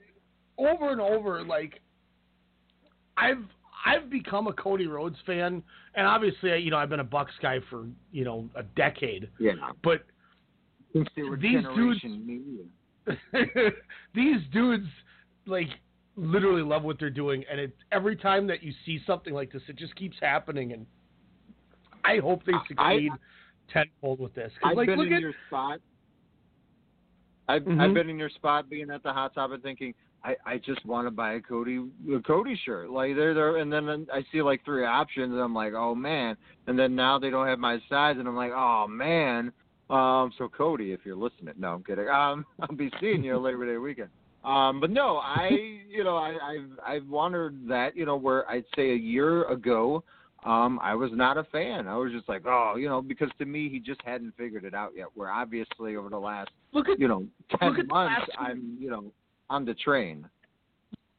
over 0.58 0.90
and 0.90 1.00
over, 1.00 1.44
like 1.44 1.80
I've 3.16 3.44
I've 3.84 4.10
become 4.10 4.46
a 4.46 4.52
Cody 4.52 4.86
Rhodes 4.86 5.16
fan, 5.26 5.62
and 5.94 6.06
obviously, 6.06 6.58
you 6.58 6.70
know, 6.70 6.78
I've 6.78 6.88
been 6.88 7.00
a 7.00 7.04
Bucks 7.04 7.34
guy 7.40 7.58
for 7.70 7.86
you 8.12 8.24
know 8.24 8.48
a 8.54 8.62
decade. 8.62 9.28
Yeah. 9.38 9.52
But 9.82 10.04
Since 10.92 11.08
they 11.16 11.22
were 11.22 11.36
these 11.36 11.62
dudes, 11.74 12.00
these 14.14 14.40
dudes, 14.52 14.86
like 15.46 15.68
literally 16.16 16.62
love 16.62 16.82
what 16.82 16.98
they're 16.98 17.10
doing, 17.10 17.44
and 17.50 17.60
it 17.60 17.76
every 17.92 18.16
time 18.16 18.46
that 18.46 18.62
you 18.62 18.72
see 18.84 19.00
something 19.06 19.34
like 19.34 19.52
this, 19.52 19.62
it 19.68 19.76
just 19.76 19.94
keeps 19.96 20.16
happening, 20.20 20.72
and 20.72 20.86
I 22.04 22.18
hope 22.18 22.44
they 22.44 22.52
succeed 22.68 23.10
tenfold 23.68 24.20
with 24.20 24.34
this. 24.34 24.52
I've 24.62 24.76
like, 24.76 24.86
been 24.86 24.98
look 24.98 25.08
in 25.08 25.14
at 25.14 25.20
your 25.20 25.34
spot. 25.48 25.80
I've 27.48 27.62
Mhm. 27.62 27.80
I've 27.80 27.94
been 27.94 28.10
in 28.10 28.18
your 28.18 28.30
spot, 28.30 28.68
being 28.68 28.90
at 28.90 29.02
the 29.02 29.12
hot 29.12 29.34
topic, 29.34 29.62
thinking 29.62 29.94
I 30.24 30.36
I 30.44 30.58
just 30.58 30.84
want 30.84 31.06
to 31.06 31.10
buy 31.10 31.34
a 31.34 31.40
Cody 31.40 31.88
a 32.12 32.20
Cody 32.20 32.56
shirt. 32.56 32.90
Like 32.90 33.14
they're 33.14 33.34
there, 33.34 33.58
and 33.58 33.72
then 33.72 34.06
I 34.12 34.22
see 34.32 34.42
like 34.42 34.64
three 34.64 34.84
options, 34.84 35.32
and 35.32 35.40
I'm 35.40 35.54
like, 35.54 35.74
oh 35.74 35.94
man. 35.94 36.36
And 36.66 36.78
then 36.78 36.94
now 36.94 37.18
they 37.18 37.30
don't 37.30 37.46
have 37.46 37.58
my 37.58 37.80
size, 37.88 38.16
and 38.18 38.26
I'm 38.26 38.36
like, 38.36 38.52
oh 38.52 38.86
man. 38.88 39.52
Um, 39.88 40.32
so 40.36 40.48
Cody, 40.48 40.92
if 40.92 41.00
you're 41.06 41.16
listening, 41.16 41.54
no, 41.58 41.74
I'm 41.74 41.84
kidding. 41.84 42.08
Um, 42.08 42.44
I'll 42.60 42.74
be 42.74 42.90
seeing 43.00 43.22
you 43.22 43.38
Labor 43.38 43.66
Day 43.66 43.78
weekend. 43.78 44.10
Um, 44.46 44.80
but 44.80 44.90
no, 44.90 45.16
I, 45.16 45.48
you 45.90 46.04
know, 46.04 46.16
I, 46.16 46.36
I've, 46.40 46.70
I've 46.86 47.08
wondered 47.08 47.68
that, 47.68 47.96
you 47.96 48.06
know, 48.06 48.16
where 48.16 48.48
I'd 48.48 48.64
say 48.76 48.92
a 48.92 48.96
year 48.96 49.44
ago, 49.50 50.04
um, 50.44 50.78
I 50.80 50.94
was 50.94 51.10
not 51.12 51.36
a 51.36 51.42
fan. 51.44 51.88
I 51.88 51.96
was 51.96 52.12
just 52.12 52.28
like, 52.28 52.42
oh, 52.46 52.76
you 52.78 52.88
know, 52.88 53.02
because 53.02 53.28
to 53.40 53.44
me, 53.44 53.68
he 53.68 53.80
just 53.80 54.00
hadn't 54.04 54.34
figured 54.38 54.64
it 54.64 54.72
out 54.74 54.92
yet. 54.96 55.08
Where 55.14 55.30
obviously 55.32 55.96
over 55.96 56.08
the 56.08 56.18
last, 56.18 56.50
look 56.72 56.88
at, 56.88 57.00
you 57.00 57.08
know, 57.08 57.26
ten 57.58 57.74
months, 57.88 58.14
I'm, 58.38 58.76
you 58.78 58.88
know, 58.88 59.06
on 59.50 59.64
the 59.64 59.74
train. 59.74 60.28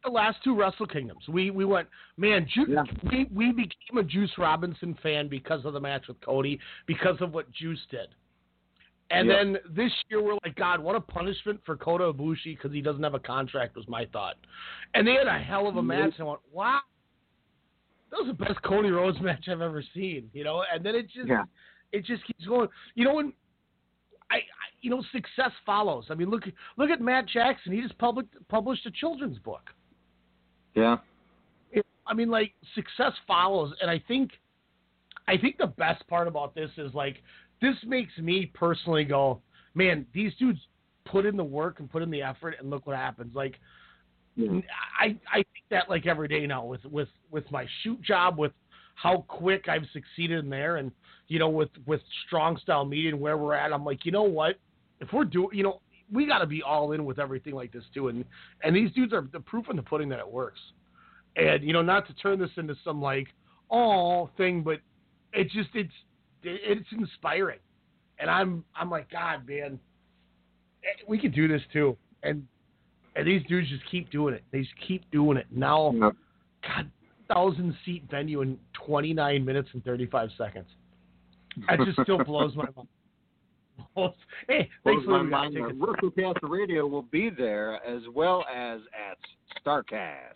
the 0.05 0.09
last 0.09 0.37
two 0.43 0.55
Wrestle 0.55 0.87
Kingdoms. 0.87 1.23
We 1.27 1.51
we 1.51 1.65
went, 1.65 1.89
man. 2.15 2.47
Ju- 2.53 2.65
We 3.11 3.27
we 3.33 3.51
became 3.51 3.97
a 3.97 4.03
Juice 4.03 4.31
Robinson 4.37 4.97
fan 5.03 5.27
because 5.27 5.65
of 5.65 5.73
the 5.73 5.79
match 5.81 6.07
with 6.07 6.21
Cody, 6.21 6.59
because 6.85 7.17
of 7.19 7.33
what 7.33 7.51
Juice 7.51 7.85
did. 7.91 8.07
And 9.09 9.27
Yep. 9.29 9.37
then 9.37 9.57
this 9.73 9.91
year 10.09 10.21
we're 10.21 10.37
like, 10.43 10.55
God, 10.55 10.79
what 10.81 10.95
a 10.95 10.99
punishment 10.99 11.61
for 11.65 11.77
Kota 11.77 12.11
Ibushi 12.11 12.55
because 12.57 12.71
he 12.73 12.81
doesn't 12.81 13.03
have 13.03 13.13
a 13.13 13.19
contract. 13.19 13.75
Was 13.75 13.87
my 13.87 14.05
thought. 14.07 14.35
And 14.93 15.07
they 15.07 15.13
had 15.13 15.27
a 15.27 15.37
hell 15.39 15.67
of 15.67 15.77
a 15.77 15.81
match. 15.83 16.11
And 16.17 16.21
I 16.21 16.23
went, 16.23 16.39
wow, 16.51 16.79
that 18.11 18.17
was 18.17 18.27
the 18.27 18.45
best 18.45 18.61
Cody 18.63 18.89
Rhodes 18.89 19.19
match 19.21 19.47
I've 19.47 19.61
ever 19.61 19.81
seen. 19.93 20.29
You 20.33 20.43
know. 20.43 20.63
And 20.73 20.83
then 20.85 20.95
it 20.95 21.03
just 21.09 21.27
Yeah. 21.27 21.43
it 21.93 22.03
just 22.05 22.25
keeps 22.25 22.45
going. 22.45 22.67
You 22.95 23.05
know 23.05 23.15
when. 23.15 23.33
I, 24.29 24.35
I 24.35 24.39
you 24.81 24.89
know 24.89 25.01
success 25.13 25.51
follows. 25.65 26.07
I 26.09 26.13
mean 26.15 26.29
look 26.29 26.43
look 26.75 26.89
at 26.89 26.99
Matt 26.99 27.27
Jackson. 27.27 27.71
He 27.71 27.81
just 27.81 27.97
published 27.97 28.27
published 28.49 28.85
a 28.85 28.91
children's 28.91 29.39
book. 29.39 29.69
Yeah. 30.75 30.97
It- 31.71 31.85
I 32.05 32.13
mean, 32.13 32.29
like 32.29 32.53
success 32.75 33.13
follows, 33.25 33.73
and 33.81 33.89
I 33.89 33.99
think, 34.05 34.31
I 35.29 35.37
think 35.37 35.57
the 35.57 35.67
best 35.67 36.05
part 36.07 36.27
about 36.27 36.53
this 36.55 36.69
is 36.77 36.93
like 36.93 37.23
this 37.61 37.75
makes 37.85 38.15
me 38.17 38.51
personally 38.53 39.03
go, 39.03 39.41
man, 39.73 40.05
these 40.13 40.33
dudes 40.39 40.59
put 41.05 41.25
in 41.25 41.37
the 41.37 41.43
work 41.43 41.79
and 41.79 41.89
put 41.89 42.03
in 42.03 42.11
the 42.11 42.21
effort, 42.21 42.55
and 42.59 42.69
look 42.69 42.85
what 42.85 42.95
happens. 42.95 43.35
Like, 43.35 43.55
I 44.99 45.17
I 45.31 45.35
think 45.35 45.65
that 45.71 45.89
like 45.89 46.05
every 46.05 46.27
day 46.27 46.45
now 46.45 46.65
with 46.65 46.83
with 46.85 47.09
with 47.31 47.49
my 47.51 47.65
shoot 47.83 48.01
job, 48.01 48.37
with 48.37 48.51
how 48.95 49.25
quick 49.27 49.67
I've 49.67 49.85
succeeded 49.93 50.43
in 50.43 50.49
there, 50.49 50.77
and 50.77 50.91
you 51.27 51.39
know 51.39 51.49
with 51.49 51.69
with 51.85 52.01
strong 52.25 52.57
style 52.57 52.85
media 52.85 53.09
and 53.09 53.19
where 53.19 53.37
we're 53.37 53.55
at, 53.55 53.73
I'm 53.73 53.85
like, 53.85 54.05
you 54.05 54.11
know 54.11 54.23
what, 54.23 54.55
if 54.99 55.11
we're 55.13 55.25
doing, 55.25 55.49
you 55.53 55.63
know. 55.63 55.81
We 56.09 56.25
got 56.25 56.39
to 56.39 56.45
be 56.45 56.63
all 56.63 56.93
in 56.93 57.03
with 57.03 57.19
everything 57.19 57.53
like 57.53 57.73
this 57.73 57.83
too, 57.93 58.07
and 58.07 58.23
and 58.63 58.73
these 58.73 58.89
dudes 58.93 59.11
are 59.11 59.27
the 59.33 59.41
proof 59.41 59.65
in 59.69 59.75
the 59.75 59.81
pudding 59.81 60.07
that 60.07 60.19
it 60.19 60.31
works 60.31 60.61
and 61.37 61.63
you 61.63 61.71
know 61.71 61.81
not 61.81 62.07
to 62.07 62.13
turn 62.15 62.39
this 62.39 62.49
into 62.57 62.75
some 62.83 63.01
like 63.01 63.27
all 63.69 64.29
thing 64.37 64.61
but 64.61 64.79
it 65.33 65.49
just 65.51 65.69
it's 65.73 65.93
it's 66.43 66.87
inspiring. 66.91 67.59
And 68.19 68.29
i'm 68.29 68.63
i'm 68.75 68.89
like 68.89 69.09
god 69.11 69.47
man 69.47 69.79
eh, 70.83 71.03
we 71.07 71.19
could 71.19 71.33
do 71.33 71.47
this 71.47 71.61
too. 71.71 71.97
And 72.23 72.45
and 73.15 73.27
these 73.27 73.41
dudes 73.47 73.69
just 73.69 73.83
keep 73.89 74.11
doing 74.11 74.33
it. 74.33 74.43
They 74.51 74.61
just 74.61 74.73
keep 74.87 75.09
doing 75.11 75.37
it. 75.37 75.47
Now 75.51 75.93
god 76.63 76.91
thousand 77.27 77.75
seat 77.85 78.03
venue 78.09 78.41
in 78.41 78.57
29 78.85 79.43
minutes 79.43 79.69
and 79.73 79.83
35 79.83 80.29
seconds. 80.37 80.67
That 81.67 81.79
just 81.85 81.99
still 82.03 82.23
blows 82.23 82.55
my 82.55 82.65
mind. 82.75 84.13
Hey 84.47 84.69
thanks 84.83 85.05
for 85.05 85.23
my 85.23 85.37
letting 85.39 85.53
me 85.53 85.61
mind. 85.61 85.79
take 85.79 85.79
that 85.79 86.33
WrestleCast 86.43 86.49
Radio 86.49 86.87
will 86.87 87.03
be 87.03 87.29
there 87.29 87.75
as 87.85 88.01
well 88.13 88.45
as 88.53 88.79
at 88.93 89.17
Starcast. 89.63 90.33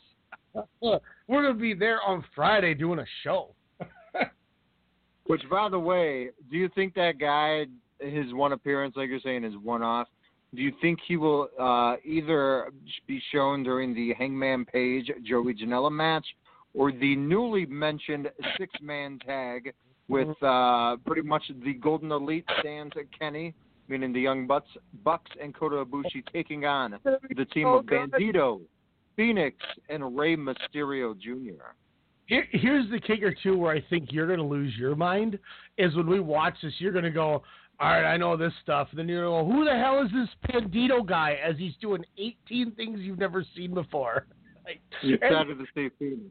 We're 0.82 1.00
gonna 1.30 1.54
be 1.54 1.74
there 1.74 2.02
on 2.02 2.24
Friday 2.36 2.74
doing 2.74 3.00
a 3.00 3.06
show. 3.24 3.56
Which, 5.32 5.50
by 5.50 5.70
the 5.70 5.80
way, 5.80 6.32
do 6.52 6.58
you 6.58 6.68
think 6.76 6.94
that 6.96 7.18
guy, 7.18 7.66
his 8.02 8.34
one 8.34 8.52
appearance, 8.52 8.98
like 8.98 9.08
you're 9.08 9.22
saying, 9.22 9.46
is 9.46 9.54
one 9.64 9.82
off? 9.82 10.10
Do 10.54 10.62
you 10.62 10.74
think 10.82 11.00
he 11.08 11.16
will 11.16 11.48
uh, 11.58 11.96
either 12.04 12.70
be 13.08 13.22
shown 13.32 13.64
during 13.64 13.96
the 13.96 14.14
Hangman 14.14 14.66
Page 14.66 15.10
Joey 15.24 15.54
Janela 15.54 15.90
match 15.90 16.26
or 16.74 16.92
the 16.92 17.16
newly 17.16 17.66
mentioned 17.66 18.30
six 18.58 18.74
man 18.82 19.20
tag 19.26 19.74
with 20.10 20.28
uh, 20.44 20.98
pretty 21.06 21.22
much 21.22 21.44
the 21.64 21.76
Golden 21.76 22.12
Elite 22.12 22.44
stands 22.60 22.94
Kenny, 23.18 23.54
meaning 23.88 24.12
the 24.12 24.20
Young 24.20 24.46
Bucks, 24.48 24.68
Bucks 25.06 25.32
and 25.42 25.56
Kota 25.56 25.86
Ibushi 25.86 26.26
taking 26.34 26.66
on 26.66 27.00
the 27.06 27.46
team 27.54 27.68
of. 27.68 27.86
Bandito, 27.86 28.60
Fenix, 29.16 29.56
and 29.88 30.18
Rey 30.18 30.36
Mysterio 30.36 31.18
Jr.? 31.18 31.72
Here, 32.32 32.48
here's 32.52 32.90
the 32.90 33.00
kicker 33.02 33.36
too, 33.44 33.58
where 33.58 33.76
I 33.76 33.84
think 33.90 34.14
you're 34.14 34.26
going 34.26 34.40
to 34.40 34.46
lose 34.46 34.74
your 34.78 34.96
mind 34.96 35.38
is 35.78 35.94
when 35.98 36.08
we 36.08 36.22
watch 36.22 36.56
this. 36.64 36.72
You're 36.78 36.94
going 36.94 37.04
to 37.04 37.12
go, 37.12 37.44
all 37.78 37.90
right, 37.90 38.06
I 38.06 38.16
know 38.16 38.38
this 38.38 38.54
stuff. 38.64 38.88
And 38.92 39.00
then 39.00 39.10
you're 39.10 39.26
going 39.26 39.46
to 39.46 39.52
go, 39.52 39.58
who 39.58 39.66
the 39.66 39.78
hell 39.78 40.02
is 40.02 40.10
this 40.14 40.30
Bandito 40.50 41.06
guy? 41.06 41.38
As 41.44 41.58
he's 41.58 41.74
doing 41.82 42.06
18 42.18 42.72
things 42.72 43.02
you've 43.02 43.20
never 43.20 43.46
seen 43.56 43.74
before. 43.74 44.26
Like, 44.64 44.80
You 45.02 45.18
started 45.18 45.58
to 45.58 45.66
say 45.74 45.90
Fenix. 45.98 46.22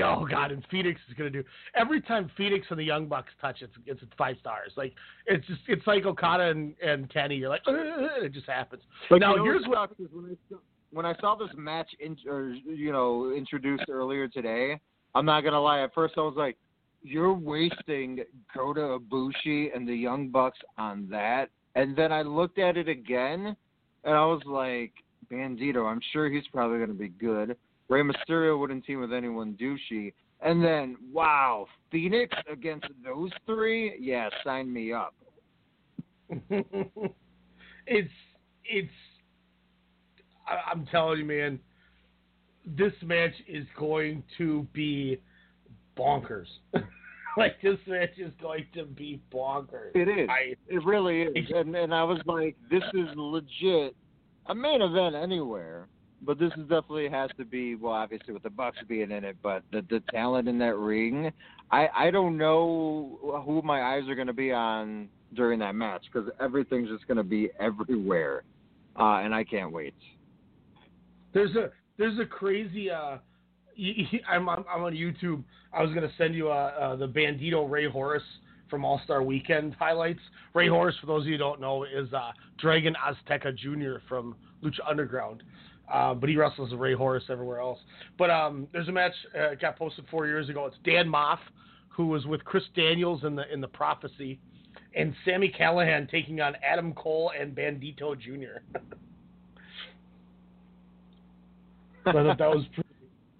Oh 0.00 0.24
God! 0.30 0.52
And 0.52 0.64
Fenix 0.70 1.00
is 1.08 1.14
gonna 1.18 1.28
do 1.28 1.42
every 1.74 2.00
time 2.00 2.30
Fenix 2.36 2.64
and 2.70 2.78
the 2.78 2.84
Young 2.84 3.08
Bucks 3.08 3.32
touch, 3.40 3.62
it's 3.62 3.72
it's 3.84 4.00
five 4.16 4.36
stars. 4.38 4.70
Like 4.76 4.92
it's 5.26 5.44
just 5.48 5.60
it's 5.66 5.84
like 5.84 6.06
Okada 6.06 6.50
and, 6.50 6.76
and 6.80 7.12
Kenny. 7.12 7.34
You're 7.34 7.48
like, 7.48 7.62
it 7.66 8.32
just 8.32 8.46
happens. 8.46 8.84
But 9.10 9.18
now 9.18 9.32
you 9.32 9.38
know 9.38 9.44
here's 9.44 9.66
what 9.66 9.90
what 9.98 10.12
when 10.12 10.24
I 10.30 10.36
saw, 10.48 10.56
when 10.92 11.04
I 11.04 11.14
saw 11.20 11.34
this 11.34 11.48
match 11.56 11.90
in, 11.98 12.16
or 12.28 12.54
you 12.64 12.92
know 12.92 13.32
introduced 13.36 13.86
earlier 13.90 14.28
today. 14.28 14.78
I'm 15.14 15.24
not 15.24 15.42
gonna 15.42 15.60
lie. 15.60 15.80
At 15.80 15.94
first, 15.94 16.14
I 16.16 16.20
was 16.20 16.34
like, 16.36 16.56
"You're 17.02 17.32
wasting 17.32 18.24
Kota 18.52 18.98
Ibushi 18.98 19.74
and 19.74 19.86
the 19.88 19.94
Young 19.94 20.28
Bucks 20.28 20.58
on 20.78 21.08
that." 21.10 21.50
And 21.74 21.96
then 21.96 22.12
I 22.12 22.22
looked 22.22 22.58
at 22.58 22.76
it 22.76 22.88
again, 22.88 23.56
and 24.04 24.14
I 24.14 24.24
was 24.24 24.42
like, 24.44 24.92
"Bandito, 25.30 25.86
I'm 25.86 26.00
sure 26.12 26.28
he's 26.28 26.46
probably 26.48 26.78
gonna 26.78 26.94
be 26.94 27.08
good." 27.08 27.56
Rey 27.88 28.02
Mysterio 28.02 28.58
wouldn't 28.58 28.84
team 28.84 29.00
with 29.00 29.12
anyone 29.12 29.54
douchey. 29.54 30.12
And 30.40 30.62
then, 30.62 30.96
wow, 31.12 31.66
Fenix 31.90 32.34
against 32.50 32.86
those 33.04 33.30
three? 33.46 33.96
Yeah, 33.98 34.28
sign 34.42 34.72
me 34.72 34.92
up. 34.92 35.14
it's 37.86 38.10
it's. 38.64 38.92
I, 40.46 40.70
I'm 40.70 40.86
telling 40.86 41.20
you, 41.20 41.24
man. 41.24 41.60
This 42.66 42.92
match 43.02 43.34
is 43.46 43.66
going 43.78 44.22
to 44.38 44.66
be 44.72 45.20
bonkers. 45.96 46.46
like 47.36 47.60
this 47.62 47.78
match 47.86 48.18
is 48.18 48.32
going 48.40 48.66
to 48.74 48.84
be 48.84 49.20
bonkers. 49.32 49.94
It 49.94 50.08
is. 50.08 50.28
I, 50.28 50.54
it 50.68 50.84
really 50.84 51.22
is. 51.22 51.46
And 51.54 51.74
and 51.74 51.94
I 51.94 52.02
was 52.04 52.20
like, 52.26 52.56
this 52.70 52.82
is 52.94 53.08
legit 53.14 53.94
a 54.46 54.54
main 54.54 54.82
event 54.82 55.14
anywhere. 55.14 55.88
But 56.22 56.38
this 56.38 56.52
is 56.56 56.62
definitely 56.62 57.10
has 57.10 57.28
to 57.36 57.44
be 57.44 57.74
well, 57.74 57.92
obviously 57.92 58.32
with 58.32 58.42
the 58.42 58.50
Bucks 58.50 58.78
being 58.88 59.10
in 59.10 59.24
it, 59.24 59.36
but 59.42 59.62
the 59.72 59.84
the 59.90 60.02
talent 60.10 60.48
in 60.48 60.58
that 60.58 60.76
ring, 60.76 61.30
I 61.70 61.88
I 61.94 62.10
don't 62.10 62.38
know 62.38 63.42
who 63.44 63.60
my 63.60 63.82
eyes 63.82 64.08
are 64.08 64.14
going 64.14 64.28
to 64.28 64.32
be 64.32 64.50
on 64.50 65.08
during 65.34 65.58
that 65.58 65.74
match 65.74 66.02
because 66.10 66.30
everything's 66.40 66.88
just 66.88 67.06
going 67.06 67.18
to 67.18 67.24
be 67.24 67.50
everywhere, 67.60 68.44
uh, 68.98 69.18
and 69.18 69.34
I 69.34 69.44
can't 69.44 69.70
wait. 69.70 69.94
There's 71.34 71.54
a 71.56 71.70
there's 71.98 72.18
a 72.18 72.26
crazy. 72.26 72.90
Uh, 72.90 73.18
I'm 74.28 74.48
I'm 74.48 74.64
I'm 74.72 74.82
on 74.84 74.92
YouTube. 74.92 75.42
I 75.72 75.82
was 75.82 75.92
gonna 75.94 76.12
send 76.16 76.34
you 76.34 76.48
uh, 76.48 76.72
uh, 76.80 76.96
the 76.96 77.08
Bandito 77.08 77.68
Rey 77.68 77.88
Horus 77.88 78.22
from 78.70 78.84
All 78.84 79.00
Star 79.04 79.22
Weekend 79.22 79.74
highlights. 79.78 80.20
Rey 80.54 80.68
Horus, 80.68 80.94
for 81.00 81.06
those 81.06 81.22
of 81.22 81.26
you 81.26 81.34
who 81.34 81.38
don't 81.38 81.60
know, 81.60 81.84
is 81.84 82.12
uh, 82.12 82.32
Dragon 82.58 82.94
Azteca 82.94 83.56
Jr. 83.56 84.00
from 84.08 84.36
Lucha 84.62 84.88
Underground. 84.88 85.42
Uh, 85.92 86.14
but 86.14 86.30
he 86.30 86.36
wrestles 86.36 86.72
Rey 86.72 86.94
Horus 86.94 87.24
everywhere 87.28 87.60
else. 87.60 87.78
But 88.16 88.30
um, 88.30 88.66
there's 88.72 88.88
a 88.88 88.92
match 88.92 89.12
uh, 89.38 89.54
got 89.60 89.76
posted 89.76 90.06
four 90.10 90.26
years 90.26 90.48
ago. 90.48 90.64
It's 90.64 90.76
Dan 90.82 91.06
Maff, 91.06 91.38
who 91.88 92.06
was 92.06 92.24
with 92.24 92.42
Chris 92.44 92.64
Daniels 92.74 93.22
in 93.24 93.36
the 93.36 93.52
in 93.52 93.60
the 93.60 93.68
Prophecy, 93.68 94.40
and 94.96 95.14
Sami 95.26 95.52
Callihan 95.52 96.10
taking 96.10 96.40
on 96.40 96.54
Adam 96.66 96.94
Cole 96.94 97.32
and 97.38 97.54
Bandito 97.54 98.18
Jr. 98.18 98.78
so 102.04 102.10
I 102.10 102.12
thought 102.12 102.38
that 102.38 102.50
was 102.50 102.64
pretty, 102.74 102.88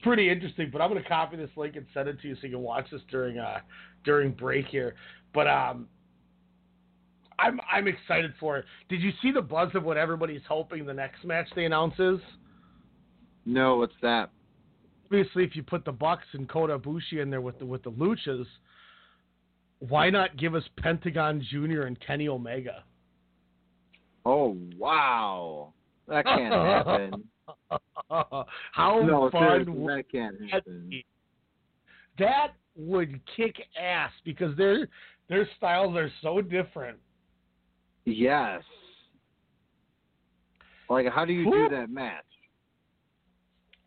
pretty 0.02 0.30
interesting. 0.30 0.70
But 0.72 0.80
I'm 0.80 0.90
going 0.90 1.02
to 1.02 1.08
copy 1.08 1.36
this 1.36 1.50
link 1.56 1.76
and 1.76 1.86
send 1.94 2.08
it 2.08 2.20
to 2.22 2.28
you 2.28 2.34
so 2.36 2.40
you 2.44 2.50
can 2.50 2.60
watch 2.60 2.86
this 2.90 3.02
during 3.10 3.38
uh 3.38 3.58
during 4.04 4.32
break 4.32 4.66
here. 4.66 4.94
But 5.32 5.46
um, 5.48 5.88
I'm 7.38 7.60
I'm 7.70 7.88
excited 7.88 8.32
for 8.38 8.58
it. 8.58 8.64
Did 8.88 9.00
you 9.00 9.10
see 9.22 9.32
the 9.32 9.42
buzz 9.42 9.70
of 9.74 9.84
what 9.84 9.96
everybody's 9.96 10.42
hoping 10.48 10.86
the 10.86 10.94
next 10.94 11.24
match 11.24 11.48
they 11.54 11.64
announce 11.64 11.94
is? 11.98 12.20
No, 13.46 13.76
what's 13.76 13.94
that? 14.02 14.30
Obviously, 15.06 15.44
if 15.44 15.54
you 15.54 15.62
put 15.62 15.84
the 15.84 15.92
Bucks 15.92 16.24
and 16.32 16.48
Kota 16.48 16.78
Ibushi 16.78 17.20
in 17.20 17.30
there 17.30 17.40
with 17.40 17.58
the 17.58 17.66
with 17.66 17.82
the 17.82 17.90
Luchas, 17.90 18.46
why 19.80 20.10
not 20.10 20.36
give 20.36 20.54
us 20.54 20.64
Pentagon 20.78 21.44
Jr. 21.50 21.82
and 21.82 21.98
Kenny 22.00 22.28
Omega? 22.28 22.84
Oh 24.24 24.56
wow, 24.78 25.74
that 26.08 26.24
can't 26.24 26.54
happen. 26.54 27.24
How 28.72 29.00
no, 29.00 29.30
fun 29.30 29.64
that 29.86 30.04
can't 30.10 30.36
happen. 30.50 30.86
be? 30.90 31.04
That 32.18 32.48
would 32.76 33.20
kick 33.36 33.56
ass 33.80 34.10
because 34.24 34.56
their 34.56 34.88
their 35.28 35.48
styles 35.56 35.96
are 35.96 36.10
so 36.22 36.40
different. 36.40 36.98
Yes. 38.04 38.62
Like, 40.88 41.06
how 41.10 41.24
do 41.24 41.32
you 41.32 41.44
Who- 41.44 41.68
do 41.68 41.76
that 41.76 41.90
match? 41.90 42.24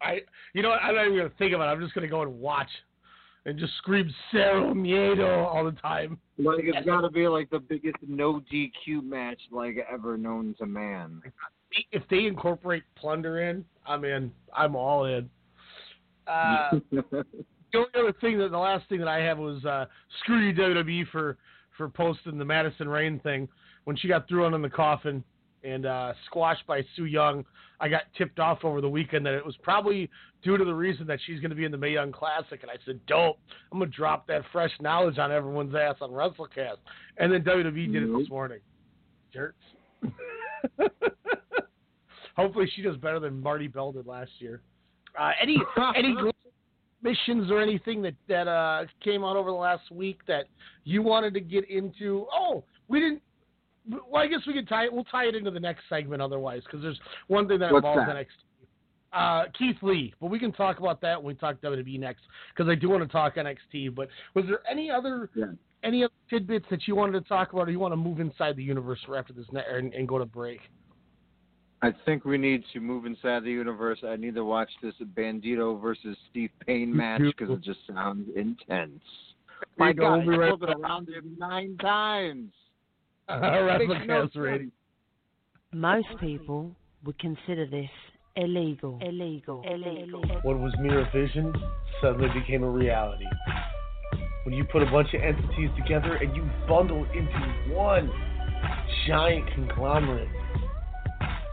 I, 0.02 0.20
you 0.54 0.62
know, 0.62 0.70
what? 0.70 0.82
I'm 0.84 0.96
not 0.96 1.06
even 1.06 1.18
gonna 1.18 1.30
think 1.40 1.54
about 1.54 1.70
it. 1.70 1.72
I'm 1.72 1.82
just 1.82 1.96
gonna 1.96 2.08
go 2.08 2.22
and 2.22 2.40
watch, 2.40 2.70
and 3.46 3.58
just 3.58 3.76
scream 3.78 4.14
Cero 4.32 4.74
Miedo 4.74 5.46
all 5.46 5.66
the 5.66 5.72
time. 5.72 6.20
Like, 6.38 6.66
it's 6.66 6.86
got 6.86 7.02
to 7.02 7.10
be 7.10 7.28
like 7.28 7.50
the 7.50 7.60
biggest 7.60 7.96
no 8.08 8.42
DQ 8.54 9.04
match 9.04 9.40
like 9.52 9.78
ever 9.92 10.16
known 10.18 10.54
to 10.60 10.68
man. 10.68 11.22
If 11.92 12.04
they 12.10 12.26
incorporate 12.26 12.84
Plunder 12.96 13.42
in, 13.42 13.66
I'm 13.86 14.04
in. 14.04 14.32
I'm 14.56 14.76
all 14.76 15.06
in. 15.06 15.30
Uh, 16.28 16.80
the 16.92 17.26
only 17.76 17.90
other 17.96 18.14
thing 18.20 18.38
that 18.40 18.52
the 18.52 18.58
last 18.58 18.88
thing 18.90 19.00
that 19.00 19.08
I 19.08 19.20
have 19.20 19.38
was 19.38 19.64
uh, 19.66 19.86
screw 20.20 20.40
you 20.40 20.54
WWE 20.54 21.08
for 21.12 21.38
for 21.78 21.90
posting 21.90 22.38
the 22.38 22.46
Madison 22.46 22.90
Rayne 22.90 23.20
thing 23.20 23.48
when 23.84 23.96
she 23.96 24.08
got 24.08 24.28
thrown 24.28 24.54
in 24.54 24.62
the 24.62 24.70
coffin 24.70 25.24
and 25.64 25.86
uh, 25.86 26.14
squashed 26.26 26.66
by 26.66 26.84
Su 26.96 27.06
Yung. 27.06 27.46
I 27.80 27.88
got 27.90 28.04
tipped 28.18 28.40
off 28.40 28.64
over 28.64 28.82
the 28.82 28.90
weekend 28.90 29.26
that 29.26 29.36
it 29.36 29.46
was 29.46 29.56
probably 29.62 30.10
due 30.44 30.58
to 30.58 30.66
the 30.66 30.74
reason 30.74 31.06
that 31.08 31.20
she's 31.26 31.40
going 31.40 31.52
to 31.52 31.56
be 31.56 31.66
in 31.66 31.72
the 31.72 31.78
Mae 31.78 31.92
Young 31.92 32.12
Classic, 32.12 32.60
and 32.62 32.72
I 32.72 32.76
said, 32.86 33.00
"Dope! 33.06 33.38
I'm 33.72 33.80
gonna 33.80 33.92
drop 33.92 34.28
that 34.28 34.42
fresh 34.52 34.72
knowledge 34.80 35.18
on 35.20 35.32
everyone's 35.32 35.76
ass 35.76 35.96
on 36.02 36.12
WrestleCast." 36.12 36.78
And 37.18 37.32
then 37.32 37.44
WWE 37.44 37.92
did 37.92 38.04
it 38.04 38.18
this 38.18 38.30
morning. 38.30 38.60
Jerks. 39.34 39.56
Hopefully, 42.38 42.72
she 42.76 42.82
does 42.82 42.96
better 42.98 43.20
than 43.20 43.42
Marti 43.42 43.68
Belle 43.68 43.92
did 43.92 44.06
last 44.08 44.32
year. 44.40 44.62
Uh, 45.20 45.32
any 45.42 45.58
any 45.96 46.16
missions 47.02 47.52
or 47.52 47.62
anything 47.62 48.02
that 48.04 48.14
that 48.28 48.48
uh, 48.48 48.86
came 49.04 49.24
out 49.24 49.36
over 49.36 49.50
the 49.50 49.56
last 49.56 49.92
week 49.92 50.20
that 50.28 50.46
you 50.84 51.02
wanted 51.02 51.34
to 51.34 51.40
get 51.42 51.70
into? 51.70 52.26
Oh, 52.32 52.64
we 52.88 53.00
didn't. 53.00 53.22
Well, 53.90 54.22
I 54.22 54.28
guess 54.28 54.40
we 54.46 54.54
could 54.54 54.68
tie 54.68 54.86
it. 54.86 54.94
We'll 54.94 55.06
tie 55.06 55.26
it 55.26 55.36
into 55.36 55.50
the 55.50 55.60
next 55.60 55.84
segment 55.90 56.22
otherwise, 56.22 56.62
because 56.66 56.82
there's 56.82 57.00
one 57.28 57.48
thing 57.48 57.60
that 57.60 57.72
What's 57.72 57.86
involves 57.86 58.08
that? 58.08 58.16
NXT. 58.16 58.28
Uh, 59.14 59.46
Keith 59.58 59.78
Lee, 59.82 60.14
but 60.20 60.30
we 60.30 60.38
can 60.38 60.52
talk 60.52 60.80
about 60.80 61.00
that 61.02 61.18
when 61.24 61.34
we 61.34 61.40
talk 61.40 61.60
WWE 61.62 61.98
next, 61.98 62.24
because 62.54 62.70
I 62.70 62.76
do 62.76 62.90
want 62.90 63.02
to 63.04 63.08
talk 63.08 63.36
NXT. 63.36 63.96
But 63.96 64.10
was 64.34 64.46
there 64.46 64.60
any 64.70 64.92
other 64.92 65.30
Yeah. 65.34 65.46
any 65.84 66.04
other 66.04 66.14
tidbits 66.30 66.66
that 66.70 66.88
you 66.88 66.96
wanted 66.96 67.14
to 67.14 67.28
talk 67.30 67.54
about, 67.54 67.70
or 67.70 67.72
you 67.72 67.80
want 67.80 67.94
to 67.94 67.98
move 67.98 68.20
inside 68.20 68.58
the 68.58 68.64
universe 68.64 69.00
after 69.18 69.32
this 69.32 69.46
net 69.54 69.66
and, 69.72 69.94
and 69.94 70.08
go 70.08 70.20
to 70.20 70.26
break? 70.26 70.60
I 71.82 71.92
think 72.06 72.26
we 72.26 72.38
need 72.38 72.64
to 72.74 72.80
move 72.80 73.06
inside 73.06 73.44
the 73.44 73.52
universe. 73.52 74.00
I 74.04 74.16
need 74.16 74.34
to 74.36 74.44
watch 74.44 74.70
this 74.82 74.96
Bandito 75.16 75.80
versus 75.80 76.18
Steve 76.32 76.50
Payne 76.66 76.96
match 76.96 77.22
because 77.22 77.54
it 77.56 77.62
just 77.62 77.80
sounds 77.88 78.28
intense. 78.36 79.00
My 79.78 79.90
you 79.90 79.94
go. 79.94 80.02
God, 80.04 80.26
We'll 80.26 80.38
be 80.38 80.44
I 80.44 80.50
right 80.50 80.62
it 80.62 80.80
around 80.82 81.10
it 81.10 81.24
nine 81.38 81.78
times. 81.78 82.52
WrestleCast 83.30 83.88
Makes 83.88 84.08
no 84.08 84.42
radio. 84.42 84.58
sense. 84.60 84.72
Most 85.74 86.08
people 86.20 86.72
would 87.06 87.20
consider 87.20 87.66
this 87.68 87.90
illegal. 88.36 89.00
Illegal. 89.02 89.64
Illegal. 89.70 90.22
What 90.44 90.58
was 90.60 90.74
mere 90.80 91.08
vision 91.14 91.54
suddenly 92.02 92.30
became 92.40 92.64
a 92.64 92.70
reality. 92.70 93.26
When 94.46 94.56
you 94.56 94.64
put 94.64 94.82
a 94.82 94.86
bunch 94.90 95.14
of 95.14 95.22
entities 95.22 95.70
together 95.78 96.16
and 96.16 96.36
you 96.36 96.50
bundle 96.68 97.06
into 97.14 97.74
one 97.74 98.10
giant 99.06 99.46
conglomerate, 99.54 100.30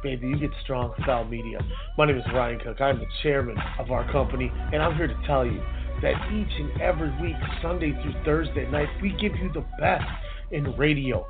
baby, 0.04 0.28
you 0.28 0.38
get 0.38 0.50
strong 0.62 0.92
style 1.02 1.24
media. 1.24 1.58
My 1.96 2.06
name 2.06 2.18
is 2.18 2.24
Ryan 2.34 2.60
Cook. 2.60 2.78
I'm 2.78 2.98
the 2.98 3.06
chairman 3.22 3.56
of 3.78 3.90
our 3.90 4.10
company, 4.12 4.52
and 4.72 4.82
I'm 4.82 4.94
here 4.96 5.06
to 5.06 5.18
tell 5.26 5.46
you 5.46 5.60
that 6.02 6.12
each 6.30 6.60
and 6.60 6.78
every 6.82 7.10
week, 7.22 7.34
Sunday 7.62 7.92
through 8.02 8.12
Thursday 8.22 8.70
night, 8.70 8.88
we 9.00 9.12
give 9.12 9.34
you 9.36 9.50
the 9.54 9.64
best 9.80 10.04
in 10.52 10.76
radio. 10.76 11.26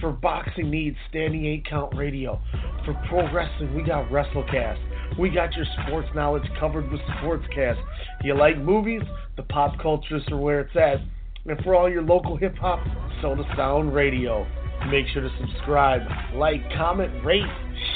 For 0.00 0.10
boxing 0.10 0.70
needs, 0.70 0.96
standing 1.10 1.44
eight 1.44 1.66
count 1.68 1.94
radio. 1.96 2.40
For 2.86 2.94
pro 3.10 3.30
wrestling, 3.30 3.74
we 3.74 3.82
got 3.82 4.08
WrestleCast. 4.08 5.18
We 5.18 5.28
got 5.28 5.52
your 5.52 5.66
sports 5.84 6.08
knowledge 6.14 6.48
covered 6.58 6.90
with 6.90 7.02
Sportscast. 7.20 7.82
You 8.24 8.38
like 8.38 8.56
movies? 8.56 9.02
The 9.36 9.42
pop 9.42 9.76
culturists 9.80 10.32
are 10.32 10.38
where 10.38 10.60
it's 10.60 10.76
at. 10.76 10.96
And 11.44 11.62
for 11.62 11.74
all 11.74 11.90
your 11.90 12.02
local 12.02 12.38
hip 12.38 12.56
hop, 12.56 12.80
Soda 13.20 13.42
Sound 13.54 13.94
Radio. 13.94 14.46
Make 14.90 15.06
sure 15.12 15.22
to 15.22 15.30
subscribe, 15.40 16.02
like, 16.34 16.60
comment, 16.76 17.24
rate, 17.24 17.42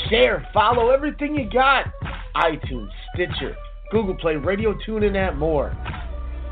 share, 0.08 0.46
follow 0.52 0.90
everything 0.90 1.34
you 1.34 1.48
got. 1.50 1.86
iTunes, 2.36 2.88
Stitcher, 3.14 3.56
Google 3.90 4.14
Play, 4.16 4.36
Radio 4.36 4.74
Tune, 4.84 5.04
and 5.04 5.14
that 5.14 5.36
more. 5.36 5.76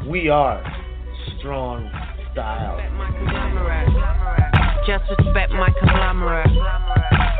We 0.08 0.28
are 0.28 0.62
strong 1.38 1.90
style. 2.32 2.78
Just 4.86 5.04
respect 5.18 5.52
my 5.52 5.68
conglomerate. 5.78 6.46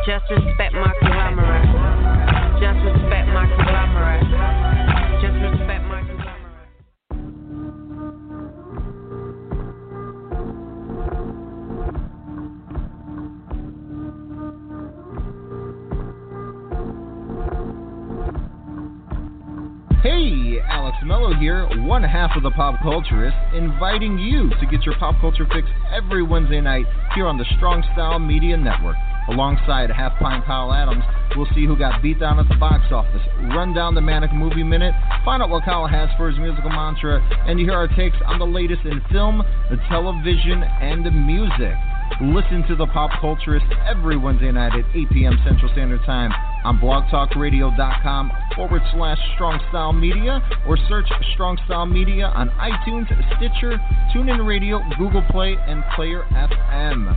Just 0.07 0.25
respect 0.31 0.75
my 0.75 0.93
conglomerate. 1.01 1.67
Just 2.61 2.79
respect 2.85 3.29
my 3.29 3.47
conglomerate. 3.47 3.70
Mello 21.11 21.35
here, 21.35 21.67
one 21.83 22.05
half 22.05 22.37
of 22.37 22.45
the 22.45 22.53
Pop 22.53 22.79
Culturist, 22.87 23.35
inviting 23.53 24.17
you 24.17 24.49
to 24.49 24.67
get 24.71 24.87
your 24.87 24.95
pop 25.01 25.21
culture 25.21 25.45
fix 25.53 25.67
every 25.91 26.23
Wednesday 26.23 26.61
night 26.61 26.87
here 27.17 27.27
on 27.27 27.37
the 27.37 27.45
Strong 27.57 27.83
Style 27.95 28.21
Media 28.21 28.57
Network. 28.57 28.95
Alongside 29.27 29.91
Half 29.91 30.21
Pint 30.21 30.45
Kyle 30.47 30.73
Adams, 30.73 31.03
we'll 31.35 31.51
see 31.53 31.67
who 31.67 31.77
got 31.77 32.01
beat 32.01 32.21
down 32.21 32.39
at 32.39 32.49
the 32.49 32.55
box 32.55 32.95
office, 32.95 33.27
run 33.51 33.75
down 33.75 33.97
the 33.97 34.01
Manic 34.01 34.33
Movie 34.33 34.63
Minute, 34.63 34.95
find 35.25 35.43
out 35.43 35.51
what 35.51 35.65
Kyle 35.65 35.89
has 35.89 36.09
for 36.17 36.31
his 36.31 36.39
musical 36.39 36.71
mantra, 36.71 37.19
and 37.45 37.59
hear 37.59 37.75
our 37.75 37.89
takes 37.89 38.17
on 38.25 38.39
the 38.39 38.47
latest 38.47 38.87
in 38.87 39.03
film, 39.11 39.43
the 39.69 39.83
television, 39.91 40.63
and 40.63 41.05
the 41.05 41.11
music. 41.11 41.75
Listen 42.23 42.63
to 42.71 42.77
the 42.77 42.87
Pop 42.87 43.11
Culturist 43.19 43.67
every 43.83 44.17
Wednesday 44.17 44.53
night 44.53 44.79
at 44.79 44.87
8 44.95 45.11
p.m. 45.11 45.35
Central 45.43 45.73
Standard 45.75 46.07
Time 46.07 46.31
on 46.65 46.79
blogtalkradio.com 46.79 48.31
forward 48.55 48.83
slash 48.93 49.19
Strong 49.35 49.61
Style 49.71 49.93
Media 49.93 50.41
or 50.67 50.77
search 50.89 51.07
Strong 51.35 51.59
Style 51.65 51.87
Media 51.87 52.27
on 52.27 52.49
iTunes, 52.61 53.07
Stitcher, 53.37 53.79
TuneIn 54.15 54.47
Radio, 54.47 54.81
Google 54.99 55.25
Play, 55.31 55.57
and 55.67 55.83
Player 55.97 56.25
FM. 56.33 57.17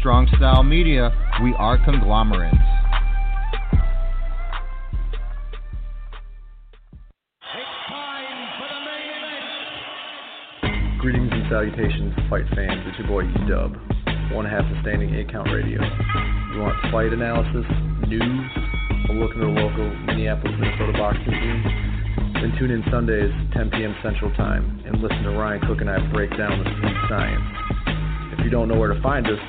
Strong 0.00 0.28
Style 0.36 0.62
Media, 0.62 1.10
we 1.42 1.54
are 1.58 1.82
conglomerates. 1.84 2.56
Greetings 10.98 11.30
and 11.32 11.42
salutations, 11.50 12.14
fight 12.30 12.46
fans. 12.54 12.80
It's 12.86 12.98
your 12.98 13.08
boy 13.08 13.24
Dub, 13.48 13.74
one 14.32 14.48
half 14.48 14.64
of 14.64 14.76
Standing 14.80 15.12
Eight 15.14 15.30
Count 15.30 15.52
Radio. 15.52 15.76
You 15.76 16.60
want 16.64 16.72
fight 16.88 17.12
analysis, 17.12 17.68
news, 18.08 18.48
a 19.08 19.12
look 19.12 19.36
into 19.36 19.44
the 19.44 19.52
local 19.52 19.92
Minneapolis, 20.08 20.56
Minnesota 20.56 20.96
boxing 20.96 21.36
scene? 21.36 21.60
Then 22.40 22.50
tune 22.58 22.72
in 22.72 22.82
Sundays, 22.90 23.28
10 23.52 23.70
p.m. 23.76 23.94
Central 24.02 24.32
Time, 24.32 24.80
and 24.88 25.04
listen 25.04 25.22
to 25.28 25.36
Ryan 25.36 25.60
Cook 25.68 25.84
and 25.84 25.90
I 25.90 26.00
break 26.12 26.32
down 26.36 26.64
the 26.64 26.68
street 26.80 26.96
science. 27.12 27.44
If 28.32 28.40
you 28.44 28.50
don't 28.50 28.68
know 28.68 28.80
where 28.80 28.92
to 28.92 29.00
find 29.04 29.28
us, 29.28 29.42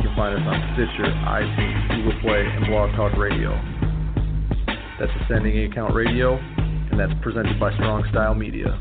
you 0.00 0.08
can 0.08 0.16
find 0.16 0.32
us 0.32 0.44
on 0.48 0.56
Stitcher, 0.72 1.04
iTunes, 1.04 1.80
Google 1.92 2.16
Play, 2.24 2.42
and 2.48 2.64
Blog 2.66 2.96
Talk 2.96 3.12
Radio. 3.20 3.52
That's 4.98 5.12
Ascending 5.24 5.52
Eight 5.52 5.74
Count 5.74 5.94
Radio, 5.94 6.40
and 6.40 6.96
that's 6.98 7.12
presented 7.20 7.60
by 7.60 7.74
Strong 7.76 8.08
Style 8.10 8.34
Media. 8.34 8.72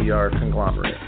We 0.00 0.10
are 0.10 0.30
conglomerate. 0.30 1.07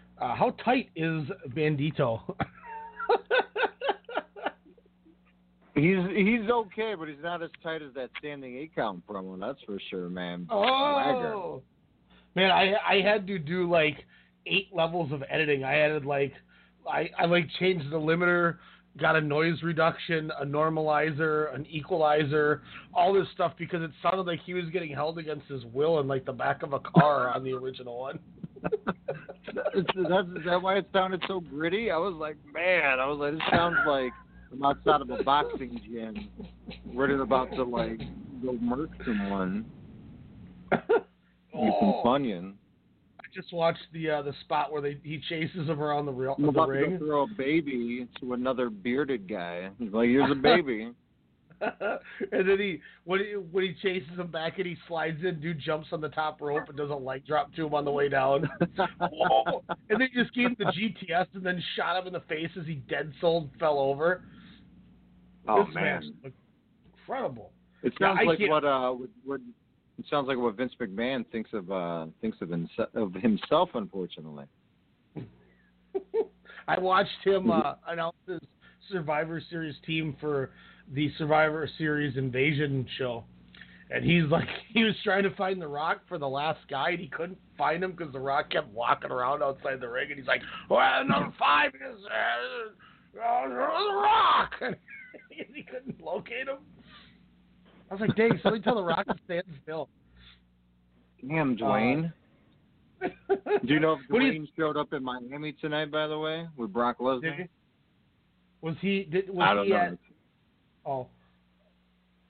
Uh, 0.21 0.35
how 0.35 0.51
tight 0.63 0.89
is 0.95 1.23
Bandito? 1.49 2.21
He's 5.73 5.97
he's 6.13 6.49
okay, 6.49 6.95
but 6.99 7.07
he's 7.07 7.23
not 7.23 7.41
as 7.41 7.49
tight 7.63 7.81
as 7.81 7.93
that 7.95 8.09
standing 8.19 8.57
eight 8.57 8.75
count 8.75 9.07
promo. 9.07 9.39
That's 9.39 9.57
for 9.65 9.79
sure, 9.89 10.09
man. 10.09 10.45
Oh, 10.51 11.61
man, 12.35 12.51
I 12.51 12.73
I 12.87 13.01
had 13.01 13.25
to 13.27 13.39
do 13.39 13.69
like 13.69 14.05
eight 14.47 14.67
levels 14.73 15.13
of 15.13 15.23
editing. 15.29 15.63
I 15.63 15.77
added 15.79 16.05
like 16.05 16.33
I 16.85 17.09
I 17.17 17.25
like 17.25 17.47
changed 17.57 17.89
the 17.89 17.95
limiter, 17.95 18.57
got 18.99 19.15
a 19.15 19.21
noise 19.21 19.63
reduction, 19.63 20.29
a 20.41 20.45
normalizer, 20.45 21.55
an 21.55 21.65
equalizer, 21.67 22.63
all 22.93 23.13
this 23.13 23.27
stuff 23.33 23.53
because 23.57 23.81
it 23.81 23.91
sounded 24.03 24.27
like 24.27 24.41
he 24.45 24.53
was 24.53 24.65
getting 24.73 24.91
held 24.91 25.19
against 25.19 25.47
his 25.47 25.63
will 25.73 26.01
in 26.01 26.07
like 26.07 26.25
the 26.25 26.33
back 26.33 26.63
of 26.63 26.73
a 26.73 26.79
car 26.79 27.33
on 27.33 27.45
the 27.45 27.53
original 27.53 27.97
one. 27.97 28.19
Is 28.63 29.85
that, 29.95 30.33
is 30.37 30.45
that 30.45 30.61
why 30.61 30.77
it 30.77 30.87
sounded 30.93 31.21
so 31.27 31.39
gritty? 31.39 31.91
I 31.91 31.97
was 31.97 32.13
like, 32.15 32.37
man, 32.53 32.99
I 32.99 33.05
was 33.07 33.17
like, 33.19 33.33
this 33.33 33.41
sounds 33.51 33.77
like 33.87 34.11
I'm 34.51 34.63
outside 34.63 35.01
of 35.01 35.09
a 35.09 35.23
boxing 35.23 35.79
gym, 35.85 36.29
ready 36.93 37.15
about 37.15 37.51
to 37.55 37.63
like 37.63 37.99
go 38.43 38.53
murk 38.61 38.89
someone. 39.05 39.65
Get 40.71 40.83
some 40.87 41.01
Oh. 41.53 42.01
Funyun. 42.05 42.53
I 43.19 43.23
just 43.33 43.51
watched 43.53 43.81
the 43.93 44.09
uh, 44.09 44.21
the 44.21 44.33
spot 44.41 44.71
where 44.71 44.81
they 44.81 44.97
he 45.03 45.21
chases 45.27 45.67
him 45.67 45.81
around 45.81 46.05
the, 46.05 46.11
real, 46.13 46.35
I'm 46.37 46.43
the 46.43 46.49
about 46.49 46.67
to 46.67 46.71
ring. 46.71 46.97
go 46.97 47.05
throw 47.05 47.21
a 47.23 47.27
baby 47.27 48.07
to 48.21 48.33
another 48.33 48.69
bearded 48.69 49.27
guy. 49.27 49.69
He's 49.77 49.91
like, 49.91 50.07
here's 50.07 50.31
a 50.31 50.35
baby. 50.35 50.91
and 52.31 52.49
then 52.49 52.57
he 52.57 52.81
when 53.03 53.19
he 53.19 53.33
when 53.51 53.63
he 53.63 53.75
chases 53.81 54.17
him 54.17 54.27
back 54.27 54.57
and 54.57 54.65
he 54.65 54.75
slides 54.87 55.23
in, 55.23 55.39
dude 55.39 55.59
jumps 55.59 55.87
on 55.91 56.01
the 56.01 56.09
top 56.09 56.41
rope 56.41 56.67
and 56.67 56.77
does 56.77 56.89
a 56.89 56.95
leg 56.95 57.25
drop 57.25 57.53
to 57.55 57.67
him 57.67 57.73
on 57.73 57.85
the 57.85 57.91
way 57.91 58.09
down. 58.09 58.49
Whoa. 58.99 59.63
And 59.89 59.99
then 59.99 60.09
he 60.11 60.19
just 60.21 60.33
gave 60.33 60.47
him 60.47 60.55
the 60.57 60.65
GTS 60.65 61.27
and 61.33 61.45
then 61.45 61.61
shot 61.75 61.99
him 61.99 62.07
in 62.07 62.13
the 62.13 62.21
face 62.21 62.49
as 62.59 62.65
he 62.65 62.75
dead 62.75 63.11
sold 63.19 63.49
fell 63.59 63.77
over. 63.77 64.23
Oh 65.47 65.65
This 65.65 65.75
man, 65.75 66.13
incredible. 66.97 67.51
it 67.83 67.93
sounds 67.99 68.19
I 68.21 68.25
like 68.25 68.39
what 68.39 68.63
uh, 68.63 68.91
what, 68.91 69.09
what 69.25 69.41
it 69.99 70.05
sounds 70.09 70.27
like 70.27 70.37
what 70.37 70.55
Vince 70.55 70.73
McMahon 70.79 71.25
thinks 71.31 71.51
of 71.53 71.71
uh 71.71 72.05
thinks 72.21 72.37
of, 72.41 72.51
of 72.95 73.13
himself. 73.15 73.69
Unfortunately, 73.73 74.45
I 76.67 76.79
watched 76.79 77.09
him 77.23 77.51
uh, 77.51 77.73
announce 77.87 78.15
his 78.27 78.39
Survivor 78.91 79.41
Series 79.49 79.75
team 79.85 80.15
for 80.19 80.51
the 80.93 81.11
Survivor 81.17 81.69
Series 81.77 82.17
Invasion 82.17 82.85
show. 82.97 83.23
And 83.89 84.03
he's 84.05 84.23
like, 84.31 84.47
he 84.73 84.83
was 84.83 84.93
trying 85.03 85.23
to 85.23 85.35
find 85.35 85.61
The 85.61 85.67
Rock 85.67 86.01
for 86.07 86.17
the 86.17 86.27
last 86.27 86.59
guy, 86.69 86.91
and 86.91 86.99
he 86.99 87.07
couldn't 87.07 87.37
find 87.57 87.83
him 87.83 87.91
because 87.91 88.11
The 88.13 88.19
Rock 88.19 88.49
kept 88.51 88.69
walking 88.73 89.11
around 89.11 89.43
outside 89.43 89.79
the 89.81 89.89
ring. 89.89 90.07
And 90.09 90.17
he's 90.19 90.27
like, 90.27 90.41
well, 90.69 91.05
number 91.05 91.33
five 91.37 91.71
is 91.75 91.99
uh, 92.05 93.19
uh, 93.21 93.47
The 93.49 93.55
Rock. 93.55 94.51
And 95.37 95.55
he 95.55 95.63
couldn't 95.63 95.99
locate 96.01 96.47
him. 96.47 96.57
I 97.89 97.93
was 97.95 98.01
like, 98.01 98.15
dang, 98.15 98.39
somebody 98.43 98.63
tell 98.63 98.75
The 98.75 98.83
Rock 98.83 99.05
to 99.07 99.15
stand 99.25 99.43
still. 99.63 99.89
damn 101.27 101.57
Dwayne. 101.57 102.13
Do 103.01 103.73
you 103.73 103.79
know 103.79 103.93
if 103.93 103.99
do 104.09 104.19
you- 104.23 104.31
Dwayne 104.41 104.47
showed 104.57 104.77
up 104.77 104.93
in 104.93 105.03
Miami 105.03 105.53
tonight? 105.53 105.91
By 105.91 106.07
the 106.07 106.17
way, 106.19 106.47
with 106.55 106.71
Brock 106.71 106.99
Lesnar. 106.99 107.47
Was 108.61 108.75
he? 108.81 109.03
Did, 109.11 109.29
was 109.29 109.45
I 109.49 109.53
don't 109.53 109.65
he 109.65 109.71
know. 109.71 109.77
at? 109.77 109.97
Oh. 110.85 111.07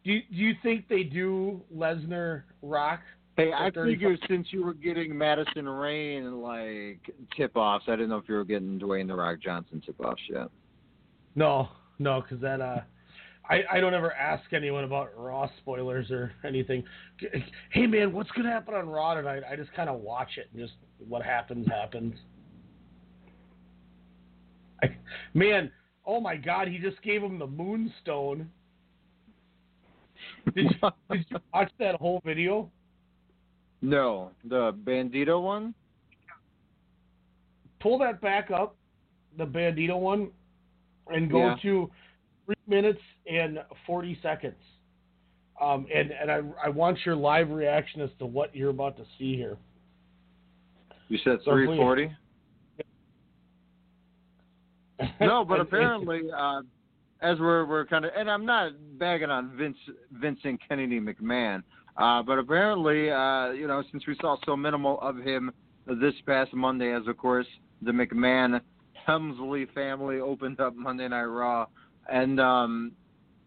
Do 0.04 0.12
you, 0.12 0.22
do 0.30 0.36
you 0.36 0.54
think 0.64 0.88
they 0.88 1.04
do 1.04 1.62
Lesnar 1.76 2.44
Rock? 2.62 3.02
Hey, 3.38 3.52
I 3.52 3.68
at 3.68 3.76
35? 3.76 3.94
figured 3.94 4.20
since 4.28 4.48
you 4.52 4.66
were 4.66 4.74
getting 4.74 5.18
Madison 5.18 5.68
Rayne 5.68 6.42
like 6.42 7.00
tip 7.36 7.56
offs, 7.56 7.86
I 7.88 7.92
didn't 7.92 8.10
know 8.10 8.18
if 8.18 8.28
you 8.28 8.36
were 8.36 8.44
getting 8.44 8.80
Dwayne 8.80 9.08
the 9.08 9.16
Rock 9.16 9.40
Johnson 9.42 9.82
tip 9.86 10.00
offs 10.00 10.22
yet. 10.30 10.48
No, 11.36 11.70
no, 11.98 12.22
because 12.22 12.42
that 12.42 12.60
uh, 12.62 12.82
I 13.50 13.62
I 13.72 13.80
don't 13.80 13.94
ever 13.94 14.14
ask 14.14 14.52
anyone 14.54 14.84
about 14.84 15.12
Raw 15.18 15.50
spoilers 15.60 16.12
or 16.12 16.34
anything. 16.46 16.84
Hey 17.72 17.88
man, 17.88 18.12
what's 18.12 18.30
gonna 18.32 18.50
happen 18.50 18.74
on 18.74 18.90
Raw 18.90 19.14
tonight? 19.14 19.44
I 19.50 19.56
just 19.56 19.72
kind 19.74 19.90
of 19.90 20.02
watch 20.02 20.38
it 20.38 20.50
and 20.52 20.62
just 20.62 20.78
what 21.08 21.24
happens 21.24 21.68
happens. 21.68 22.16
I, 24.84 24.96
man, 25.34 25.72
oh 26.12 26.20
my 26.20 26.36
God, 26.36 26.68
he 26.68 26.78
just 26.78 27.02
gave 27.02 27.24
him 27.24 27.40
the 27.40 27.48
moonsault. 27.48 28.46
Did 30.54 30.66
you, 30.66 30.90
did 31.12 31.26
you 31.30 31.38
watch 31.54 31.72
that 31.80 31.96
whole 31.96 32.22
video? 32.26 32.70
No, 33.82 34.32
the 34.44 34.74
Bandito 34.84 35.42
one. 35.42 35.74
pull 37.80 37.98
that 38.00 38.22
back 38.22 38.52
up, 38.52 38.76
the 39.38 39.46
Bandito 39.46 39.98
one, 39.98 40.30
and 41.08 41.32
go 41.32 41.48
Yeah. 41.48 41.56
to 41.62 41.90
three 42.46 42.56
minutes 42.68 43.02
and 43.26 43.60
forty 43.88 44.20
seconds. 44.22 44.62
Um, 45.60 45.88
and 45.94 46.12
and 46.12 46.30
I 46.30 46.42
I 46.66 46.70
want 46.70 47.00
your 47.06 47.16
live 47.16 47.50
reaction 47.50 48.02
as 48.02 48.10
to 48.20 48.26
what 48.26 48.54
you're 48.56 48.70
about 48.70 48.98
to 48.98 49.04
see 49.18 49.36
here. 49.36 49.58
You 51.08 51.18
said 51.24 51.40
three 51.46 51.66
forty. 51.66 52.12
No, 55.20 55.46
but 55.46 55.60
apparently, 55.66 56.22
uh, 56.36 56.62
as 57.22 57.40
we're 57.40 57.66
we're 57.66 57.86
kind 57.86 58.06
of, 58.06 58.12
and 58.18 58.30
I'm 58.30 58.46
not 58.46 58.72
bagging 58.98 59.30
on 59.30 59.56
Vince 59.58 59.78
Vincent 60.12 60.60
Kennedy 60.68 61.00
McMahon, 61.00 61.64
uh, 61.98 62.24
but 62.24 62.40
apparently, 62.40 63.12
uh, 63.12 63.52
you 63.52 63.68
know, 63.68 63.84
since 63.92 64.06
we 64.08 64.16
saw 64.22 64.38
so 64.46 64.56
minimal 64.56 65.00
of 65.02 65.18
him 65.18 65.52
this 65.88 66.14
past 66.26 66.54
Monday, 66.54 66.94
as 66.94 67.08
of 67.08 67.18
course 67.18 67.48
the 67.82 67.92
McMahon 67.92 68.62
Helmsley 69.06 69.66
family 69.74 70.20
opened 70.20 70.60
up 70.60 70.76
Monday 70.76 71.08
Night 71.08 71.24
Raw, 71.24 71.66
and 72.12 72.40
um, 72.40 72.92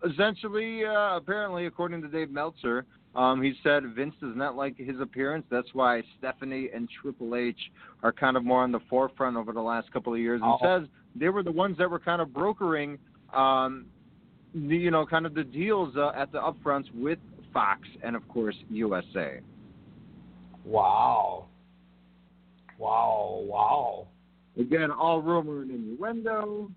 essentially, 0.08 0.84
uh, 0.84 1.16
apparently, 1.16 1.66
according 1.66 2.02
to 2.02 2.08
Dave 2.08 2.30
Meltzer, 2.30 2.84
um, 3.14 3.42
he 3.42 3.54
said 3.62 3.84
Vince 3.94 4.14
does 4.20 4.34
not 4.34 4.56
like 4.56 4.76
his 4.76 5.00
appearance. 5.00 5.46
That's 5.50 5.68
why 5.72 6.02
Stephanie 6.18 6.70
and 6.74 6.88
Triple 7.00 7.36
H 7.36 7.56
are 8.02 8.12
kind 8.12 8.36
of 8.36 8.44
more 8.44 8.62
on 8.62 8.72
the 8.72 8.80
forefront 8.90 9.36
over 9.36 9.52
the 9.52 9.60
last 9.60 9.92
couple 9.92 10.12
of 10.12 10.18
years. 10.18 10.40
And 10.42 10.52
Oh. 10.52 10.58
says 10.60 10.88
they 11.14 11.28
were 11.28 11.42
the 11.42 11.52
ones 11.52 11.78
that 11.78 11.90
were 11.90 11.98
kind 11.98 12.20
of 12.20 12.32
brokering, 12.32 12.98
um, 13.32 13.86
the, 14.54 14.76
you 14.76 14.90
know, 14.90 15.06
kind 15.06 15.26
of 15.26 15.34
the 15.34 15.44
deals 15.44 15.96
uh, 15.96 16.12
at 16.16 16.32
the 16.32 16.38
upfronts 16.38 16.86
with 16.94 17.18
Fox 17.52 17.80
and 18.02 18.16
of 18.16 18.26
course 18.28 18.56
USA. 18.70 19.40
Wow. 20.64 21.46
Wow. 22.78 23.42
Wow. 23.44 24.08
Again, 24.58 24.90
all 24.90 25.20
rumor 25.20 25.62
and 25.62 25.70
innuendo. 25.70 26.70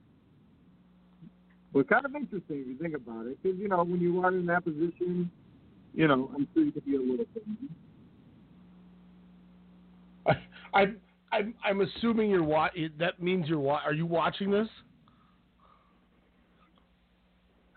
But 1.74 1.90
kind 1.90 2.06
of 2.06 2.16
interesting 2.16 2.62
if 2.62 2.68
you 2.68 2.78
think 2.82 2.96
about 2.96 3.28
it, 3.28 3.38
because 3.42 3.60
you 3.60 3.68
know 3.68 3.84
when 3.84 4.00
you 4.00 4.24
are 4.24 4.30
in 4.30 4.46
that 4.48 4.64
position, 4.64 5.30
you 5.94 6.08
know 6.08 6.32
I'm 6.34 6.48
sure 6.54 6.64
you 6.64 6.72
could 6.72 6.86
be 6.86 6.96
a 6.96 7.00
little. 7.00 7.26
Thing. 7.34 7.70
I 10.74 10.86
I'm 11.32 11.54
I'm 11.64 11.82
assuming 11.82 12.30
you're 12.30 12.44
wa- 12.44 12.70
That 13.00 13.22
means 13.22 13.48
you're 13.48 13.60
wa- 13.60 13.82
Are 13.86 13.94
you 13.94 14.06
watching 14.06 14.50
this? 14.52 14.68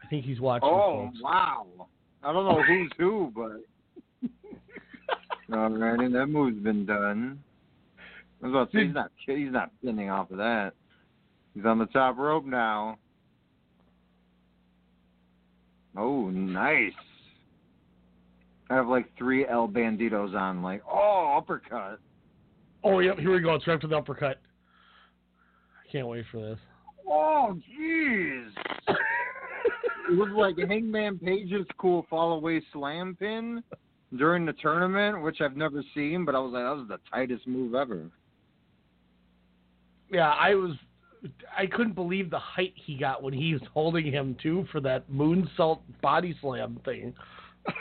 I 0.03 0.07
think 0.09 0.25
he's 0.25 0.41
watching. 0.41 0.69
Oh 0.69 1.07
folks. 1.07 1.23
wow! 1.23 1.67
I 2.23 2.33
don't 2.33 2.45
know 2.45 2.63
who's 2.63 2.91
who, 2.99 3.33
but 3.35 4.31
alrighty, 5.51 6.13
that 6.13 6.27
move's 6.27 6.63
been 6.63 6.85
done. 6.87 7.39
I 8.43 8.47
was 8.47 8.53
about 8.53 8.73
to 8.73 8.79
say 8.79 8.87
he's 8.87 8.95
not 8.95 9.11
he's 9.27 9.53
not 9.53 9.71
pinning 9.85 10.11
off 10.11 10.31
of 10.31 10.39
that. 10.39 10.73
He's 11.55 11.65
on 11.65 11.79
the 11.79 11.87
top 11.87 12.17
rope 12.19 12.45
now. 12.45 12.99
Oh, 15.97 16.31
nice. 16.31 16.93
I 18.71 18.75
have 18.77 18.87
like 18.87 19.07
three 19.19 19.47
El 19.47 19.67
Banditos 19.67 20.35
on, 20.35 20.63
like, 20.63 20.83
oh, 20.89 21.35
uppercut. 21.37 21.99
Oh, 22.83 23.01
yep. 23.01 23.19
Here 23.19 23.33
we 23.33 23.41
go. 23.41 23.55
It's 23.55 23.67
right 23.67 23.75
after 23.75 23.87
the 23.87 23.97
uppercut. 23.97 24.41
I 25.79 25.93
can't 25.93 26.07
wait 26.07 26.25
for 26.31 26.41
this. 26.41 26.59
Oh, 27.09 27.57
jeez. 27.57 28.49
it 28.89 30.17
was 30.17 30.31
like 30.35 30.57
Hangman 30.69 31.19
Page's 31.19 31.67
cool 31.79 32.07
fall 32.09 32.33
away 32.33 32.63
slam 32.73 33.17
pin 33.19 33.63
during 34.17 34.47
the 34.47 34.53
tournament, 34.55 35.23
which 35.23 35.41
I've 35.41 35.57
never 35.57 35.83
seen, 35.95 36.25
but 36.25 36.35
I 36.35 36.39
was 36.39 36.53
like, 36.53 36.65
that 36.65 36.77
was 36.77 36.89
the 36.89 36.99
tightest 37.11 37.47
move 37.47 37.75
ever. 37.75 38.11
Yeah, 40.11 40.31
I 40.31 40.55
was. 40.55 40.73
I 41.57 41.67
couldn't 41.67 41.95
believe 41.95 42.31
the 42.31 42.39
height 42.39 42.73
he 42.75 42.97
got 42.97 43.23
when 43.23 43.35
he 43.35 43.53
was 43.53 43.63
holding 43.75 44.11
him 44.11 44.37
too 44.43 44.67
for 44.73 44.81
that 44.81 45.11
moonsault 45.11 45.81
body 46.01 46.35
slam 46.41 46.81
thing. 46.85 47.15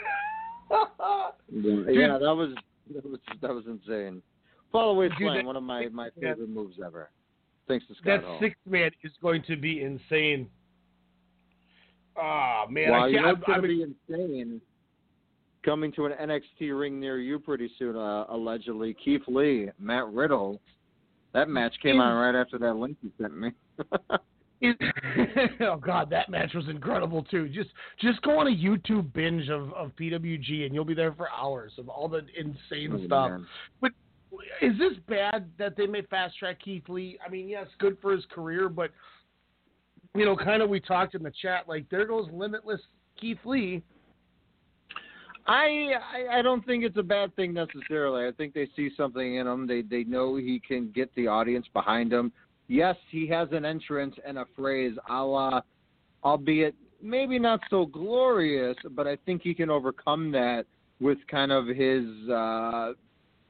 Yeah, 1.51 2.17
that 2.19 2.35
was 2.35 2.53
that 2.93 3.05
was 3.05 3.19
that 3.41 3.53
was 3.53 3.63
insane. 3.65 4.21
Fall 4.71 4.91
away 4.91 5.09
that 5.09 5.45
one 5.45 5.55
of 5.55 5.63
my 5.63 5.87
my 5.89 6.09
favorite 6.19 6.49
moves 6.49 6.75
ever. 6.85 7.09
Thanks 7.67 7.85
to 7.87 7.93
Scott 7.95 8.05
that 8.05 8.23
Hall. 8.23 8.37
sixth 8.41 8.59
man 8.67 8.91
is 9.03 9.11
going 9.21 9.43
to 9.47 9.55
be 9.55 9.81
insane. 9.81 10.47
Ah 12.17 12.65
man, 12.69 12.91
wow, 12.91 13.03
I 13.05 13.07
you 13.07 13.13
can't. 13.19 13.25
know 13.25 13.45
I'm, 13.47 13.61
gonna 13.61 13.67
be 13.67 13.83
insane? 14.09 14.61
Coming 15.63 15.91
to 15.93 16.05
an 16.05 16.13
NXT 16.13 16.77
ring 16.79 16.99
near 16.99 17.19
you 17.19 17.37
pretty 17.39 17.69
soon, 17.77 17.95
uh, 17.95 18.25
allegedly. 18.29 18.95
Keith 19.03 19.21
Lee, 19.27 19.69
Matt 19.79 20.07
Riddle. 20.07 20.59
That 21.33 21.49
match 21.49 21.73
came 21.83 21.99
on 21.99 22.15
right 22.15 22.39
after 22.39 22.57
that 22.59 22.75
link 22.75 22.97
you 23.01 23.11
sent 23.21 23.37
me. 23.37 23.51
Oh 25.61 25.77
God, 25.77 26.09
that 26.09 26.27
match 26.27 26.53
was 26.53 26.67
incredible 26.67 27.23
too. 27.23 27.47
Just 27.47 27.69
just 28.01 28.21
go 28.23 28.39
on 28.39 28.47
a 28.47 28.49
YouTube 28.49 29.13
binge 29.13 29.47
of, 29.49 29.71
of 29.73 29.91
PWG 29.95 30.65
and 30.65 30.75
you'll 30.75 30.83
be 30.83 30.93
there 30.93 31.13
for 31.13 31.29
hours 31.31 31.71
of 31.77 31.87
all 31.87 32.09
the 32.09 32.25
insane 32.37 32.91
Oh, 32.93 33.05
stuff. 33.05 33.29
man. 33.31 33.47
But 33.79 33.91
is 34.61 34.77
this 34.77 34.93
bad 35.07 35.49
that 35.57 35.75
they 35.75 35.87
may 35.87 36.01
fast 36.03 36.37
track 36.37 36.59
Keith 36.63 36.87
Lee? 36.87 37.17
I 37.25 37.29
mean, 37.29 37.47
yes, 37.47 37.67
good 37.79 37.97
for 38.01 38.11
his 38.11 38.25
career, 38.33 38.69
but 38.69 38.91
you 40.15 40.25
know, 40.25 40.35
kind 40.35 40.61
of 40.61 40.69
we 40.69 40.79
talked 40.79 41.15
in 41.15 41.23
the 41.23 41.31
chat 41.41 41.67
like 41.67 41.89
there 41.89 42.05
goes 42.05 42.27
limitless 42.31 42.81
Keith 43.19 43.39
Lee. 43.45 43.83
I, 45.47 45.93
I 46.31 46.39
I 46.39 46.41
don't 46.41 46.65
think 46.65 46.83
it's 46.83 46.97
a 46.97 47.03
bad 47.03 47.35
thing 47.35 47.53
necessarily. 47.53 48.27
I 48.27 48.31
think 48.31 48.53
they 48.53 48.67
see 48.75 48.89
something 48.95 49.35
in 49.35 49.47
him. 49.47 49.67
They 49.67 49.81
they 49.81 50.03
know 50.03 50.35
he 50.35 50.61
can 50.65 50.91
get 50.91 51.13
the 51.15 51.27
audience 51.27 51.65
behind 51.73 52.11
him. 52.11 52.31
Yes, 52.67 52.95
he 53.09 53.27
has 53.27 53.47
an 53.51 53.65
entrance 53.65 54.15
and 54.27 54.37
a 54.37 54.45
phrase, 54.55 54.93
a 55.09 55.23
la, 55.23 55.61
albeit 56.23 56.75
maybe 57.01 57.39
not 57.39 57.61
so 57.69 57.85
glorious, 57.85 58.75
but 58.91 59.07
I 59.07 59.15
think 59.25 59.41
he 59.41 59.53
can 59.53 59.69
overcome 59.69 60.31
that 60.33 60.65
with 60.99 61.17
kind 61.31 61.51
of 61.51 61.65
his 61.67 62.05
uh, 62.29 62.91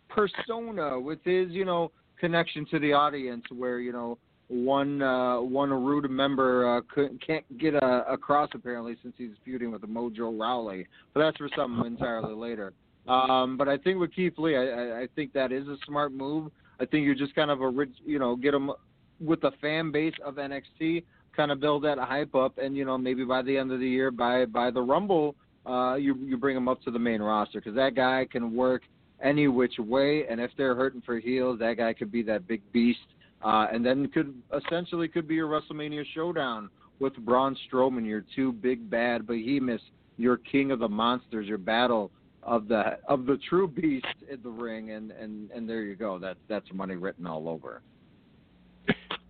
persona, 0.10 1.00
with 1.00 1.20
his 1.24 1.50
you 1.52 1.66
know 1.66 1.92
connection 2.20 2.66
to 2.72 2.80
the 2.80 2.94
audience, 2.94 3.44
where 3.56 3.80
you 3.80 3.92
know 3.92 4.18
one 4.50 5.02
uh, 5.02 5.40
one 5.40 5.72
rude 5.72 6.10
member 6.10 6.78
uh, 6.78 6.82
couldn't, 6.94 7.26
can't 7.26 7.46
get 7.58 7.76
a, 7.76 8.06
across 8.12 8.50
apparently 8.54 8.98
since 9.02 9.14
he's 9.18 9.32
feuding 9.46 9.72
with 9.72 9.82
Mojo 9.84 10.38
Rawley, 10.38 10.88
but 11.14 11.22
that's 11.22 11.38
for 11.38 11.50
something 11.56 11.86
entirely 11.86 12.34
later. 12.34 12.74
Um, 13.08 13.58
but 13.58 13.68
I 13.68 13.78
think 13.78 14.00
with 14.00 14.14
Keith 14.14 14.34
Lee, 14.38 14.56
I, 14.56 14.66
I, 14.66 15.02
I 15.02 15.08
think 15.16 15.34
that 15.34 15.52
is 15.52 15.68
a 15.68 15.78
smart 15.86 16.14
move. 16.14 16.52
I 16.80 16.86
think 16.86 17.06
you 17.06 17.16
just 17.16 17.34
kind 17.36 17.52
of 17.52 17.62
a 17.62 17.70
rich, 17.70 17.92
you 18.06 18.20
know, 18.20 18.36
get 18.36 18.54
him 18.54 18.72
with 19.20 19.42
the 19.42 19.52
fan 19.62 19.92
base 19.92 20.14
of 20.24 20.36
NXT, 20.36 21.04
kind 21.36 21.52
of 21.52 21.60
build 21.60 21.84
that 21.84 21.98
hype 21.98 22.36
up, 22.36 22.58
and 22.58 22.76
you 22.76 22.86
know 22.86 22.98
maybe 22.98 23.24
by 23.26 23.42
the 23.42 23.56
end 23.56 23.72
of 23.72 23.80
the 23.80 23.88
year, 23.88 24.12
by 24.12 24.46
by 24.46 24.72
the 24.72 24.82
Rumble, 24.82 25.36
uh, 25.66 25.96
you 25.96 26.16
you 26.16 26.38
bring 26.38 26.58
him 26.58 26.68
up 26.68 26.82
to 26.84 26.92
the 26.92 27.00
main 27.00 27.22
roster 27.22 27.60
because 27.60 27.76
that 27.76 27.96
guy 27.96 28.28
can 28.32 28.56
work 28.56 28.82
any 29.22 29.48
which 29.48 29.78
way, 29.78 30.26
and 30.30 30.40
if 30.40 30.52
they're 30.58 30.76
hurting 30.76 31.02
for 31.02 31.20
heels, 31.20 31.60
that 31.60 31.78
guy 31.78 31.94
could 31.94 32.12
be 32.12 32.24
that 32.24 32.48
big 32.48 32.62
beast, 32.72 33.00
uh, 33.44 33.68
and 33.72 33.86
then 33.86 34.08
could 34.08 34.34
essentially 34.56 35.08
could 35.08 35.28
be 35.28 35.40
a 35.40 35.44
WrestleMania 35.44 36.04
showdown 36.14 36.70
with 37.00 37.16
Braun 37.18 37.56
Strowman, 37.68 38.06
your 38.06 38.24
two 38.36 38.52
big 38.52 38.90
bad 38.90 39.26
behemoths, 39.26 39.84
your 40.18 40.38
king 40.38 40.72
of 40.72 40.80
the 40.80 40.90
monsters, 40.90 41.48
your 41.48 41.58
battle 41.58 42.12
of 42.44 42.68
the 42.68 42.98
of 43.08 43.26
the 43.26 43.38
true 43.50 43.68
beast 43.68 44.06
in 44.32 44.42
the 44.42 44.50
ring, 44.50 44.92
and 44.92 45.12
and 45.12 45.52
and 45.52 45.70
there 45.70 45.84
you 45.84 45.96
go. 45.96 46.20
That 46.20 46.38
that's 46.48 46.68
money 46.74 46.96
written 46.96 47.26
all 47.26 47.48
over. 47.48 47.82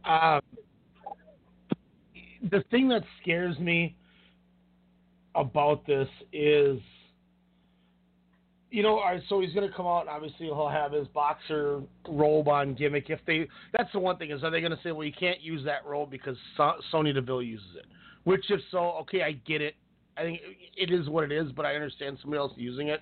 Um, 0.06 0.42
the 2.52 2.64
thing 2.72 2.88
that 2.90 3.04
scares 3.22 3.58
me 3.60 3.96
about 5.36 5.86
this 5.86 6.08
is, 6.34 6.80
you 8.72 8.84
know, 8.84 9.02
so 9.28 9.42
he's 9.42 9.54
going 9.54 9.68
to 9.68 9.76
come 9.76 9.88
out. 9.88 10.02
and 10.02 10.10
Obviously, 10.10 10.46
he'll 10.46 10.70
have 10.70 10.92
his 10.92 11.08
boxer 11.08 11.82
robe 12.08 12.48
on 12.48 12.76
gimmick. 12.76 13.10
If 13.10 13.20
they, 13.26 13.48
that's 13.76 13.92
the 13.94 14.00
one 14.00 14.18
thing 14.18 14.32
is, 14.32 14.44
are 14.44 14.52
they 14.52 14.62
going 14.62 14.72
to 14.72 14.80
say, 14.84 14.92
well, 14.92 15.06
you 15.06 15.14
can't 15.18 15.42
use 15.42 15.64
that 15.66 15.86
robe 15.86 16.12
because 16.12 16.38
so- 16.56 16.76
Sonya 16.92 17.14
Deville 17.14 17.42
uses 17.42 17.68
it? 17.78 17.86
Which, 18.26 18.46
if 18.50 18.60
so, 18.70 18.80
okay, 19.02 19.24
I 19.24 19.34
get 19.48 19.62
it. 19.62 19.76
I 20.18 20.24
think 20.24 20.40
it 20.76 20.92
is 20.92 21.08
what 21.10 21.24
it 21.24 21.32
is, 21.32 21.52
but 21.52 21.66
I 21.66 21.76
understand 21.76 22.18
somebody 22.22 22.40
else 22.40 22.52
using 22.58 22.90
it. 22.90 23.02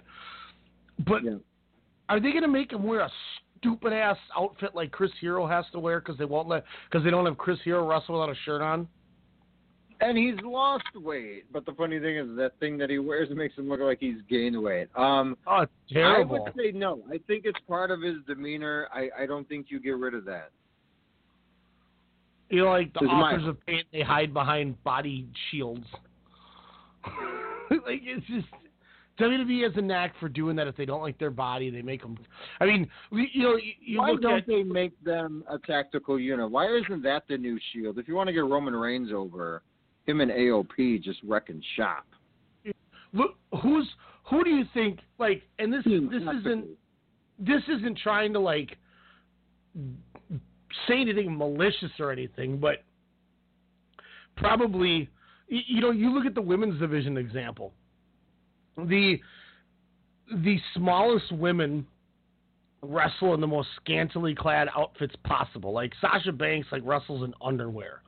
But 1.05 1.23
are 2.09 2.19
they 2.19 2.31
going 2.31 2.43
to 2.43 2.47
make 2.47 2.71
him 2.71 2.83
wear 2.83 3.01
a 3.01 3.11
stupid 3.57 3.91
ass 3.91 4.17
outfit 4.37 4.75
like 4.75 4.91
Chris 4.91 5.11
Hero 5.19 5.47
has 5.47 5.65
to 5.71 5.79
wear 5.79 5.99
because 5.99 6.17
they 6.17 6.25
won't 6.25 6.47
let 6.47 6.63
because 6.89 7.03
they 7.03 7.09
don't 7.09 7.25
have 7.25 7.37
Chris 7.37 7.57
Hero 7.63 7.87
wrestle 7.87 8.19
without 8.19 8.31
a 8.31 8.39
shirt 8.45 8.61
on? 8.61 8.87
And 9.99 10.17
he's 10.17 10.35
lost 10.43 10.85
weight, 10.95 11.45
but 11.51 11.65
the 11.65 11.71
funny 11.73 11.99
thing 11.99 12.17
is 12.17 12.27
that 12.37 12.51
thing 12.59 12.77
that 12.77 12.89
he 12.89 12.99
wears 12.99 13.29
makes 13.35 13.55
him 13.55 13.67
look 13.67 13.79
like 13.79 13.99
he's 13.99 14.17
gained 14.29 14.61
weight. 14.61 14.87
Um, 14.95 15.37
oh, 15.47 15.65
terrible. 15.91 16.35
I 16.35 16.39
would 16.39 16.53
say 16.55 16.71
no. 16.71 17.01
I 17.09 17.19
think 17.27 17.45
it's 17.45 17.59
part 17.67 17.91
of 17.91 18.01
his 18.01 18.15
demeanor. 18.27 18.87
I, 18.93 19.09
I 19.23 19.25
don't 19.25 19.47
think 19.49 19.67
you 19.69 19.79
get 19.79 19.97
rid 19.97 20.13
of 20.13 20.25
that. 20.25 20.51
You 22.49 22.63
know, 22.63 22.71
like 22.71 22.93
the 22.93 23.05
is 23.05 23.07
my- 23.07 23.47
of 23.47 23.65
pain, 23.65 23.83
they 23.91 24.01
hide 24.01 24.33
behind 24.33 24.81
body 24.83 25.27
shields. 25.51 25.85
like 27.71 28.01
it's 28.03 28.25
just 28.27 28.47
WWE 29.19 29.63
has 29.63 29.73
a 29.77 29.81
knack 29.81 30.13
for 30.19 30.29
doing 30.29 30.55
that. 30.57 30.67
If 30.67 30.77
they 30.77 30.85
don't 30.85 31.01
like 31.01 31.17
their 31.17 31.31
body, 31.31 31.69
they 31.69 31.81
make 31.81 32.01
them. 32.01 32.17
I 32.59 32.65
mean, 32.65 32.87
you 33.11 33.43
know, 33.43 33.55
you, 33.55 33.73
you 33.81 33.99
Why 33.99 34.15
don't 34.15 34.37
at 34.39 34.47
they 34.47 34.63
make 34.63 34.91
them 35.03 35.43
a 35.49 35.57
tactical 35.57 36.19
unit? 36.19 36.49
Why 36.49 36.67
isn't 36.67 37.01
that 37.03 37.23
the 37.27 37.37
new 37.37 37.59
Shield? 37.71 37.97
If 37.97 38.07
you 38.07 38.15
want 38.15 38.27
to 38.27 38.33
get 38.33 38.45
Roman 38.45 38.75
Reigns 38.75 39.11
over, 39.13 39.63
him 40.07 40.21
and 40.21 40.31
AOP 40.31 41.03
just 41.03 41.19
wrecking 41.23 41.61
shop. 41.75 42.05
look 43.13 43.35
who's 43.61 43.87
who 44.29 44.43
do 44.43 44.49
you 44.49 44.65
think 44.73 44.99
like 45.19 45.43
and 45.59 45.71
this 45.71 45.83
this 45.83 46.23
isn't 46.39 46.65
this 47.39 47.61
isn't 47.67 47.97
trying 47.99 48.33
to 48.33 48.39
like 48.39 48.77
say 50.87 51.01
anything 51.01 51.37
malicious 51.37 51.91
or 51.99 52.11
anything, 52.11 52.57
but 52.57 52.83
probably 54.35 55.09
you 55.47 55.81
know 55.81 55.91
you 55.91 56.13
look 56.13 56.25
at 56.25 56.35
the 56.35 56.41
women's 56.41 56.79
division 56.79 57.17
example. 57.17 57.73
The 58.77 59.19
the 60.31 60.57
smallest 60.75 61.31
women 61.31 61.85
wrestle 62.83 63.33
in 63.33 63.41
the 63.41 63.47
most 63.47 63.69
scantily 63.81 64.35
clad 64.35 64.67
outfits 64.75 65.15
possible. 65.23 65.73
Like 65.73 65.93
Sasha 65.99 66.31
Banks 66.31 66.67
like 66.71 66.81
wrestles 66.85 67.23
in 67.23 67.33
underwear. 67.41 68.01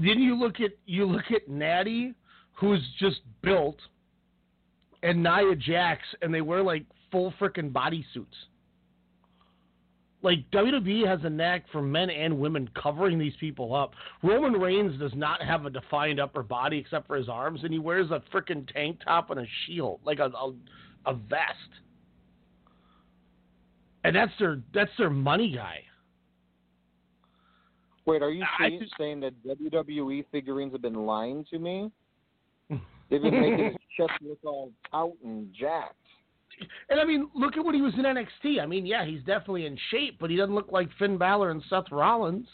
Then 0.00 0.18
you 0.18 0.34
look 0.34 0.60
at 0.60 0.70
you 0.86 1.04
look 1.04 1.30
at 1.30 1.48
Natty, 1.48 2.14
who's 2.54 2.80
just 2.98 3.20
built, 3.42 3.76
and 5.02 5.22
Nia 5.22 5.54
Jax, 5.54 6.02
and 6.22 6.32
they 6.32 6.40
wear 6.40 6.62
like 6.62 6.86
full 7.12 7.34
frickin' 7.38 7.70
bodysuits. 7.70 8.26
Like 10.22 10.50
WWE 10.52 11.06
has 11.06 11.20
a 11.24 11.30
knack 11.30 11.64
for 11.70 11.82
men 11.82 12.08
and 12.08 12.38
women 12.38 12.68
covering 12.80 13.18
these 13.18 13.32
people 13.40 13.74
up. 13.74 13.92
Roman 14.22 14.52
Reigns 14.58 14.98
does 14.98 15.12
not 15.14 15.42
have 15.42 15.66
a 15.66 15.70
defined 15.70 16.18
upper 16.18 16.42
body 16.42 16.78
except 16.78 17.06
for 17.06 17.16
his 17.16 17.28
arms, 17.28 17.60
and 17.62 17.72
he 17.72 17.78
wears 17.78 18.10
a 18.10 18.22
frickin' 18.32 18.72
tank 18.72 19.00
top 19.04 19.30
and 19.30 19.40
a 19.40 19.46
shield, 19.66 20.00
like 20.04 20.18
a 20.18 20.30
a, 20.34 20.52
a 21.06 21.14
vest. 21.14 21.52
And 24.04 24.16
that's 24.16 24.32
their 24.38 24.60
that's 24.72 24.90
their 24.96 25.10
money 25.10 25.52
guy. 25.54 25.80
Wait, 28.10 28.22
are 28.22 28.30
you 28.32 28.42
I 28.58 28.68
saying, 28.68 28.86
saying 28.98 29.20
that 29.20 29.34
WWE 29.46 30.24
figurines 30.32 30.72
have 30.72 30.82
been 30.82 31.06
lying 31.06 31.44
to 31.50 31.58
me? 31.60 31.92
They've 32.68 33.22
been 33.22 33.40
making 33.40 33.64
his 33.66 33.76
chest 33.96 34.12
look 34.20 34.38
all 34.44 34.72
out 34.92 35.12
and 35.24 35.48
jacked. 35.54 35.94
And 36.88 36.98
I 36.98 37.04
mean, 37.04 37.30
look 37.36 37.56
at 37.56 37.64
what 37.64 37.74
he 37.76 37.80
was 37.80 37.94
in 37.94 38.00
NXT. 38.00 38.60
I 38.60 38.66
mean, 38.66 38.84
yeah, 38.84 39.04
he's 39.06 39.20
definitely 39.20 39.66
in 39.66 39.78
shape, 39.92 40.18
but 40.20 40.28
he 40.28 40.36
doesn't 40.36 40.54
look 40.56 40.72
like 40.72 40.88
Finn 40.98 41.18
Balor 41.18 41.52
and 41.52 41.62
Seth 41.70 41.84
Rollins. 41.92 42.48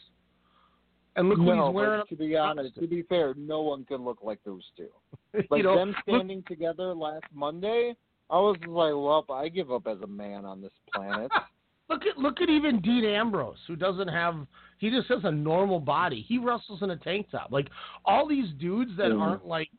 And 1.17 1.31
look 1.31 1.39
no, 1.39 1.45
what 1.45 1.67
he's 1.69 1.75
wearing. 1.75 2.03
to 2.11 2.17
be 2.17 2.37
honest, 2.37 2.75
to 2.75 2.87
be 2.87 3.03
fair, 3.05 3.33
no 3.39 3.63
one 3.63 3.87
can 3.87 4.05
look 4.05 4.19
like 4.23 4.39
those 4.45 4.63
two. 4.77 4.89
Like 5.51 5.59
You 5.59 5.63
know, 5.63 5.77
them 5.77 5.89
look- 5.89 5.97
standing 6.07 6.45
together 6.47 6.95
last 6.95 7.25
Monday, 7.35 7.95
I 8.29 8.37
was 8.37 8.57
like, 8.67 8.93
well, 8.93 9.25
I 9.35 9.49
give 9.49 9.73
up 9.73 9.87
as 9.87 9.99
a 10.03 10.07
man 10.07 10.45
on 10.45 10.61
this 10.61 10.73
planet. 10.95 11.31
Look 11.89 12.03
at 12.07 12.19
look 12.19 12.41
at 12.41 12.49
even 12.49 12.81
Dean 12.81 13.05
Ambrose, 13.05 13.59
who 13.67 13.77
doesn't 13.77 14.09
have 14.09 14.47
he 14.79 14.91
just 14.91 15.09
has 15.09 15.21
a 15.25 15.31
normal 15.31 15.79
body. 15.81 16.25
He 16.27 16.39
wrestles 16.39 16.83
in 16.83 16.91
a 16.91 16.97
tank 16.97 17.29
top. 17.31 17.53
Like 17.53 17.69
all 18.05 18.27
these 18.27 18.51
dudes 18.59 18.91
that 18.97 19.11
Mhm. 19.13 19.21
aren't 19.21 19.47
like 19.47 19.71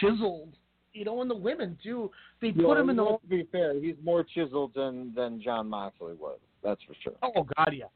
chiseled, 0.00 0.56
you 0.94 1.04
know, 1.04 1.20
and 1.20 1.30
the 1.30 1.36
women 1.36 1.76
too. 1.82 2.10
They 2.40 2.48
Yeah, 2.48 2.64
put 2.64 2.78
him 2.78 2.88
in 2.90 2.96
the 2.96 3.04
To 3.04 3.26
be 3.28 3.44
fair, 3.52 3.74
he's 3.74 3.96
more 4.02 4.24
chiseled 4.24 4.72
than 4.74 5.12
than 5.14 5.40
Jon 5.42 5.68
Moxley 5.68 6.14
was. 6.14 6.38
That's 6.62 6.82
for 6.84 6.94
sure. 6.94 7.14
oh 7.22 7.44
god 7.56 7.74
yeah. 7.74 7.86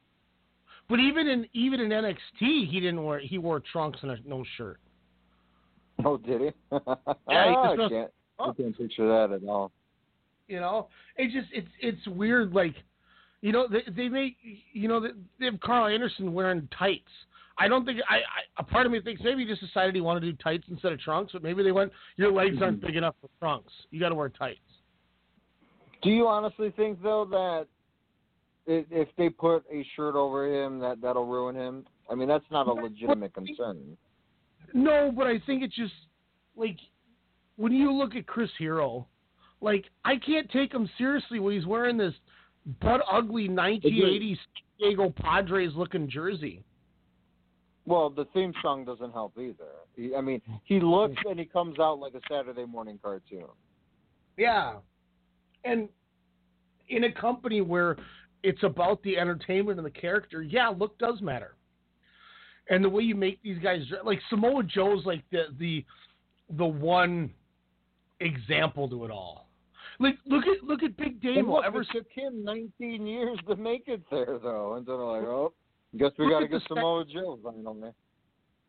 But 0.88 1.00
even 1.00 1.26
in 1.26 1.48
even 1.52 1.80
in 1.80 1.88
NXT, 1.90 2.66
he 2.66 2.78
didn't 2.80 3.02
wear 3.02 3.18
he 3.20 3.38
wore 3.38 3.60
trunks 3.60 4.02
and 4.02 4.12
a, 4.12 4.18
no 4.24 4.44
shirt. 4.56 4.78
Oh, 6.04 6.18
did 6.18 6.40
he? 6.42 6.46
Yeah, 6.70 7.48
he 7.50 7.56
Oh, 7.56 7.72
I 7.72 7.76
can't. 7.88 8.10
I 8.38 8.52
can't 8.52 8.76
picture 8.76 9.08
that 9.08 9.34
at 9.34 9.48
all. 9.48 9.72
You 10.46 10.60
know, 10.60 10.88
it 11.16 11.32
just 11.32 11.48
it's 11.52 11.68
it's 11.80 12.06
weird. 12.06 12.52
Like, 12.52 12.74
you 13.46 13.52
know, 13.52 13.68
they 13.68 13.84
they 13.92 14.08
make 14.08 14.36
you 14.72 14.88
know 14.88 14.98
they 14.98 15.10
they 15.38 15.44
have 15.44 15.60
Karl 15.60 15.86
Anderson 15.86 16.32
wearing 16.32 16.68
tights. 16.76 17.12
I 17.56 17.68
don't 17.68 17.84
think 17.84 18.00
I, 18.10 18.16
I 18.16 18.20
a 18.58 18.64
part 18.64 18.86
of 18.86 18.92
me 18.92 19.00
thinks 19.00 19.22
maybe 19.22 19.44
he 19.44 19.48
just 19.48 19.60
decided 19.60 19.94
he 19.94 20.00
wanted 20.00 20.20
to 20.20 20.32
do 20.32 20.38
tights 20.42 20.64
instead 20.68 20.90
of 20.90 20.98
trunks, 20.98 21.32
but 21.32 21.44
maybe 21.44 21.62
they 21.62 21.70
went 21.70 21.92
your 22.16 22.32
legs 22.32 22.56
aren't 22.60 22.80
big 22.80 22.96
enough 22.96 23.14
for 23.20 23.30
trunks. 23.38 23.72
You 23.92 24.00
got 24.00 24.08
to 24.08 24.16
wear 24.16 24.30
tights. 24.30 24.58
Do 26.02 26.10
you 26.10 26.26
honestly 26.26 26.72
think 26.76 27.00
though 27.00 27.24
that 27.30 27.68
if 28.66 29.06
they 29.16 29.28
put 29.28 29.62
a 29.72 29.86
shirt 29.94 30.16
over 30.16 30.52
him, 30.52 30.80
that 30.80 31.00
that'll 31.00 31.26
ruin 31.26 31.54
him? 31.54 31.86
I 32.10 32.16
mean, 32.16 32.26
that's 32.26 32.44
not 32.50 32.66
a 32.66 32.72
legitimate 32.72 33.32
concern. 33.32 33.96
No, 34.74 35.12
but 35.16 35.28
I 35.28 35.40
think 35.46 35.62
it's 35.62 35.76
just 35.76 35.94
like 36.56 36.78
when 37.54 37.70
you 37.70 37.92
look 37.92 38.16
at 38.16 38.26
Chris 38.26 38.50
Hero, 38.58 39.06
like 39.60 39.84
I 40.04 40.16
can't 40.16 40.50
take 40.50 40.74
him 40.74 40.90
seriously 40.98 41.38
when 41.38 41.54
he's 41.54 41.64
wearing 41.64 41.96
this 41.96 42.14
butt 42.80 43.00
ugly 43.10 43.48
1980s 43.48 44.36
San 44.36 44.88
Diego 44.90 45.12
Padres 45.16 45.72
looking 45.74 46.08
jersey. 46.08 46.62
Well, 47.86 48.10
the 48.10 48.26
theme 48.34 48.52
song 48.62 48.84
doesn't 48.84 49.12
help 49.12 49.38
either. 49.38 50.16
I 50.16 50.20
mean, 50.20 50.42
he 50.64 50.80
looks 50.80 51.16
and 51.24 51.38
he 51.38 51.44
comes 51.44 51.78
out 51.78 52.00
like 52.00 52.14
a 52.14 52.20
Saturday 52.28 52.64
morning 52.64 52.98
cartoon. 53.00 53.44
Yeah. 54.36 54.74
And 55.64 55.88
in 56.88 57.04
a 57.04 57.12
company 57.12 57.60
where 57.60 57.96
it's 58.42 58.62
about 58.64 59.02
the 59.02 59.16
entertainment 59.16 59.78
and 59.78 59.86
the 59.86 59.90
character, 59.90 60.42
yeah, 60.42 60.68
look 60.68 60.98
does 60.98 61.20
matter. 61.20 61.54
And 62.68 62.84
the 62.84 62.88
way 62.88 63.04
you 63.04 63.14
make 63.14 63.40
these 63.42 63.58
guys 63.62 63.82
like 64.04 64.18
Samoa 64.28 64.64
Joe's 64.64 65.06
like 65.06 65.22
the 65.30 65.44
the 65.58 65.84
the 66.56 66.66
one 66.66 67.30
example 68.18 68.88
to 68.88 69.04
it 69.04 69.10
all. 69.10 69.45
Like 69.98 70.16
look 70.26 70.44
at 70.46 70.62
look 70.62 70.82
at 70.82 70.96
Big 70.96 71.22
Damo. 71.22 71.56
look, 71.56 71.64
Ever 71.64 71.82
it 71.82 71.88
took 71.92 72.06
him 72.14 72.44
19 72.44 73.06
years 73.06 73.38
to 73.48 73.56
make 73.56 73.84
it 73.86 74.02
there, 74.10 74.38
though. 74.42 74.74
And 74.74 74.86
then 74.86 74.96
like, 74.96 75.22
oh, 75.22 75.52
guess 75.96 76.10
we 76.18 76.28
got 76.28 76.40
to 76.40 76.48
get 76.48 76.60
sec- 76.62 76.68
Samoa 76.68 77.04
Joe 77.06 77.38
finally. 77.42 77.90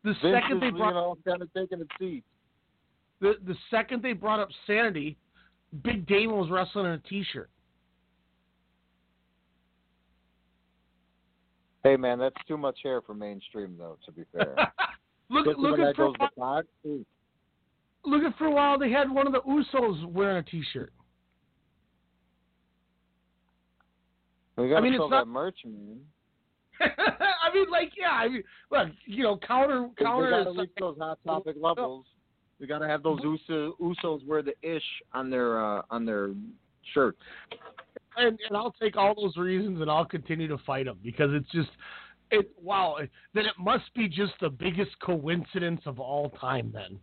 the 0.04 0.14
Vince 0.22 0.34
second 0.42 0.60
they 0.60 0.70
brought 0.70 0.88
you 0.88 0.94
know, 0.94 1.18
kind 1.26 1.42
of 1.42 1.52
taking 1.52 1.80
a 1.80 1.84
seat. 1.98 2.24
the 3.20 3.34
the 3.46 3.54
second 3.70 4.02
they 4.02 4.14
brought 4.14 4.40
up 4.40 4.48
Sanity, 4.66 5.18
Big 5.82 6.06
Damo 6.06 6.36
was 6.36 6.50
wrestling 6.50 6.86
in 6.86 6.92
a 6.92 6.98
T-shirt. 6.98 7.50
Hey, 11.84 11.96
man, 11.96 12.18
that's 12.18 12.36
too 12.46 12.58
much 12.58 12.78
hair 12.82 13.00
for 13.00 13.14
mainstream, 13.14 13.76
though. 13.78 13.98
To 14.04 14.12
be 14.12 14.24
fair, 14.32 14.54
Look 15.30 15.46
Especially 15.46 15.70
look 15.70 15.80
at 15.80 15.96
for 15.96 16.12
look 18.04 18.22
at 18.22 18.38
for 18.38 18.46
a 18.46 18.50
while 18.50 18.78
they 18.78 18.90
had 18.90 19.10
one 19.10 19.26
of 19.26 19.32
the 19.34 19.40
Usos 19.40 20.06
wearing 20.06 20.38
a 20.38 20.42
T-shirt. 20.42 20.92
We 24.58 24.68
got 24.68 24.78
I 24.78 24.80
mean, 24.80 24.92
to 24.92 25.04
it's 25.04 25.10
not- 25.10 25.24
that 25.24 25.30
merch, 25.30 25.58
man. 25.64 26.00
I 26.80 27.52
mean, 27.52 27.70
like, 27.70 27.92
yeah. 27.98 28.10
I 28.10 28.28
mean, 28.28 28.42
look, 28.70 28.88
you 29.04 29.24
know, 29.24 29.38
counter 29.38 29.88
counter. 29.98 30.24
We 30.24 30.30
got 30.30 30.44
to 30.44 30.50
is 30.50 30.56
reach 30.58 30.70
those 30.78 30.96
hot 30.98 31.18
topic 31.26 31.56
levels. 31.60 32.06
We 32.60 32.66
got 32.66 32.78
to 32.78 32.88
have 32.88 33.02
those 33.02 33.18
Uso, 33.22 33.74
Usos 33.80 34.24
wear 34.26 34.42
the 34.42 34.54
ish 34.62 34.82
on 35.12 35.30
their 35.30 35.64
uh, 35.64 35.82
on 35.90 36.04
their 36.04 36.34
shirts. 36.94 37.18
and, 38.16 38.38
and 38.48 38.56
I'll 38.56 38.74
take 38.80 38.96
all 38.96 39.14
those 39.14 39.36
reasons 39.36 39.80
and 39.80 39.90
I'll 39.90 40.04
continue 40.04 40.48
to 40.48 40.58
fight 40.58 40.86
them 40.86 40.98
because 41.02 41.30
it's 41.32 41.50
just 41.50 41.70
it. 42.30 42.50
Wow, 42.62 42.98
then 43.34 43.46
it 43.46 43.54
must 43.58 43.92
be 43.94 44.08
just 44.08 44.32
the 44.40 44.50
biggest 44.50 44.90
coincidence 45.00 45.80
of 45.84 45.98
all 45.98 46.30
time. 46.30 46.72
Then, 46.72 46.98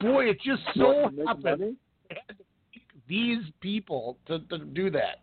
boy, 0.00 0.26
it 0.26 0.38
just 0.44 0.62
so 0.76 1.10
happened 1.26 1.44
money? 1.44 1.76
they 2.08 2.16
had 2.26 2.38
to 2.38 2.44
pick 2.72 2.82
these 3.08 3.42
people 3.60 4.18
to, 4.26 4.40
to 4.40 4.58
do 4.58 4.90
that. 4.90 5.20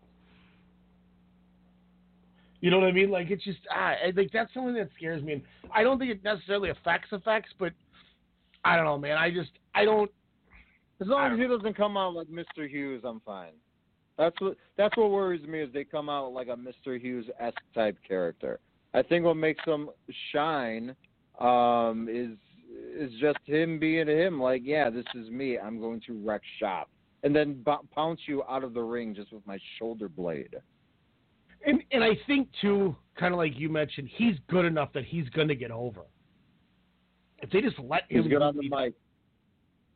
You 2.62 2.70
know 2.70 2.78
what 2.78 2.88
I 2.88 2.92
mean? 2.92 3.10
Like 3.10 3.28
it's 3.30 3.44
just 3.44 3.58
ah, 3.70 3.94
I 4.06 4.12
think 4.12 4.30
that's 4.32 4.54
something 4.54 4.74
that 4.74 4.88
scares 4.96 5.22
me. 5.22 5.34
And 5.34 5.42
I 5.74 5.82
don't 5.82 5.98
think 5.98 6.12
it 6.12 6.24
necessarily 6.24 6.70
affects 6.70 7.08
effects, 7.10 7.50
but 7.58 7.72
I 8.64 8.76
don't 8.76 8.86
know, 8.86 8.96
man. 8.96 9.18
I 9.18 9.30
just 9.30 9.50
I 9.74 9.84
don't. 9.84 10.10
As 11.00 11.08
long 11.08 11.32
as 11.32 11.38
he 11.38 11.48
doesn't 11.48 11.76
come 11.76 11.96
out 11.96 12.14
like 12.14 12.28
Mr. 12.28 12.70
Hughes, 12.70 13.02
I'm 13.04 13.20
fine. 13.26 13.54
That's 14.16 14.40
what 14.40 14.56
that's 14.76 14.96
what 14.96 15.10
worries 15.10 15.44
me 15.46 15.60
is 15.60 15.72
they 15.72 15.82
come 15.82 16.08
out 16.08 16.32
like 16.32 16.46
a 16.46 16.56
Mr. 16.56 17.00
Hughes 17.00 17.26
esque 17.40 17.56
type 17.74 17.98
character. 18.06 18.60
I 18.94 19.02
think 19.02 19.24
what 19.24 19.36
makes 19.36 19.64
him 19.64 19.90
shine 20.32 20.94
um, 21.40 22.08
is 22.08 22.38
is 22.96 23.10
just 23.20 23.38
him 23.44 23.80
being 23.80 24.06
him. 24.06 24.40
Like, 24.40 24.62
yeah, 24.64 24.88
this 24.88 25.04
is 25.16 25.28
me. 25.30 25.58
I'm 25.58 25.80
going 25.80 26.00
to 26.06 26.22
wreck 26.24 26.42
shop, 26.60 26.88
and 27.24 27.34
then 27.34 27.60
b- 27.64 27.72
pounce 27.92 28.20
you 28.26 28.44
out 28.48 28.62
of 28.62 28.72
the 28.72 28.82
ring 28.82 29.16
just 29.16 29.32
with 29.32 29.44
my 29.48 29.58
shoulder 29.80 30.08
blade. 30.08 30.54
And 31.66 31.82
and 31.92 32.02
I 32.02 32.10
think 32.26 32.48
too, 32.60 32.96
kind 33.16 33.32
of 33.34 33.38
like 33.38 33.52
you 33.56 33.68
mentioned, 33.68 34.08
he's 34.16 34.34
good 34.48 34.64
enough 34.64 34.92
that 34.94 35.04
he's 35.04 35.28
going 35.30 35.48
to 35.48 35.54
get 35.54 35.70
over. 35.70 36.02
If 37.38 37.50
they 37.50 37.60
just 37.60 37.78
let 37.78 38.10
him, 38.10 38.22
He's 38.22 38.30
good 38.30 38.42
on 38.42 38.56
the 38.56 38.68
mic. 38.68 38.94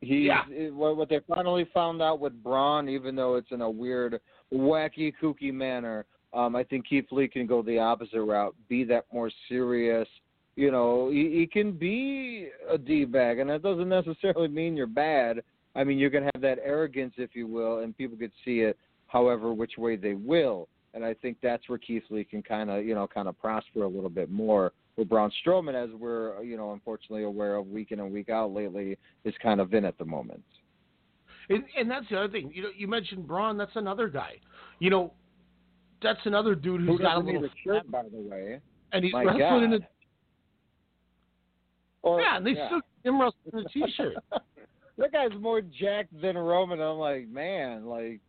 He 0.01 0.27
Yeah. 0.27 0.43
it- 0.49 0.73
what 0.73 0.97
what 0.97 1.09
they 1.09 1.19
finally 1.27 1.65
found 1.73 2.01
out 2.01 2.19
with 2.19 2.41
Braun, 2.43 2.87
even 2.89 3.15
though 3.15 3.35
it's 3.35 3.51
in 3.51 3.61
a 3.61 3.69
weird, 3.69 4.19
wacky, 4.53 5.13
kooky 5.21 5.53
manner. 5.53 6.05
Um, 6.33 6.55
I 6.55 6.63
think 6.63 6.85
Keith 6.87 7.11
Lee 7.11 7.27
can 7.27 7.47
go 7.47 7.61
the 7.61 7.79
opposite 7.79 8.21
route, 8.21 8.53
be 8.67 8.83
that 8.85 9.05
more 9.11 9.31
serious. 9.47 10.07
You 10.55 10.71
know, 10.71 11.09
he, 11.09 11.31
he 11.31 11.47
can 11.47 11.71
be 11.71 12.49
a 12.69 12.77
d 12.77 13.05
bag, 13.05 13.39
and 13.39 13.49
that 13.49 13.61
doesn't 13.63 13.87
necessarily 13.89 14.47
mean 14.47 14.75
you're 14.75 14.87
bad. 14.87 15.41
I 15.75 15.83
mean, 15.83 15.97
you 15.99 16.09
can 16.09 16.23
have 16.23 16.41
that 16.41 16.59
arrogance, 16.63 17.13
if 17.17 17.35
you 17.35 17.47
will, 17.47 17.79
and 17.79 17.95
people 17.97 18.17
could 18.17 18.31
see 18.43 18.59
it 18.61 18.77
however 19.07 19.53
which 19.53 19.77
way 19.77 19.95
they 19.95 20.15
will. 20.15 20.67
And 20.97 21.05
I 21.05 21.13
think 21.13 21.37
that's 21.43 21.69
where 21.69 21.77
Keith 21.77 22.01
Lee 22.09 22.23
can 22.23 22.41
kind 22.41 22.71
of, 22.71 22.83
you 22.83 22.95
know, 22.95 23.05
kind 23.05 23.27
of 23.27 23.39
prosper 23.39 23.83
a 23.83 23.87
little 23.87 24.09
bit 24.09 24.31
more. 24.31 24.71
With 24.95 25.07
Braun 25.07 25.31
Strowman, 25.45 25.75
as 25.75 25.91
we're, 25.93 26.41
you 26.41 26.57
know, 26.57 26.71
unfortunately 26.73 27.23
aware 27.23 27.55
of 27.55 27.67
week 27.67 27.91
in 27.91 27.99
and 27.99 28.11
week 28.11 28.29
out 28.29 28.51
lately, 28.51 28.97
is 29.23 29.35
kind 29.43 29.61
of 29.61 29.71
in 29.75 29.85
at 29.85 29.95
the 29.99 30.05
moment. 30.05 30.41
and, 31.49 31.63
and 31.77 31.89
that's 31.91 32.07
the 32.09 32.17
other 32.17 32.29
thing. 32.29 32.51
You 32.51 32.63
know, 32.63 32.69
you 32.75 32.87
mentioned 32.87 33.27
Braun. 33.27 33.57
That's 33.59 33.75
another 33.75 34.07
guy. 34.07 34.37
You 34.79 34.89
know, 34.89 35.13
that's 36.01 36.19
another 36.25 36.55
dude 36.55 36.81
who's 36.81 36.89
Who 36.89 36.97
got 36.97 37.17
a 37.17 37.19
little 37.19 37.45
a 37.45 37.49
shirt, 37.63 37.91
by 37.91 38.01
the 38.11 38.17
way. 38.17 38.59
and 38.91 39.03
he's 39.03 39.13
My 39.13 39.21
wrestling 39.21 39.65
in 39.65 39.73
a 39.73 39.79
Or- 42.01 42.21
yeah, 42.21 42.37
and 42.37 42.47
they 42.47 42.53
yeah. 42.53 42.69
still 42.69 42.81
him 43.03 43.21
wrestling 43.21 43.53
in 43.53 43.59
a 43.59 43.69
t-shirt. 43.69 44.15
that 44.97 45.11
guy's 45.11 45.39
more 45.39 45.61
jacked 45.61 46.19
than 46.19 46.35
Roman. 46.39 46.81
I'm 46.81 46.97
like, 46.97 47.27
man, 47.27 47.85
like 47.85 48.19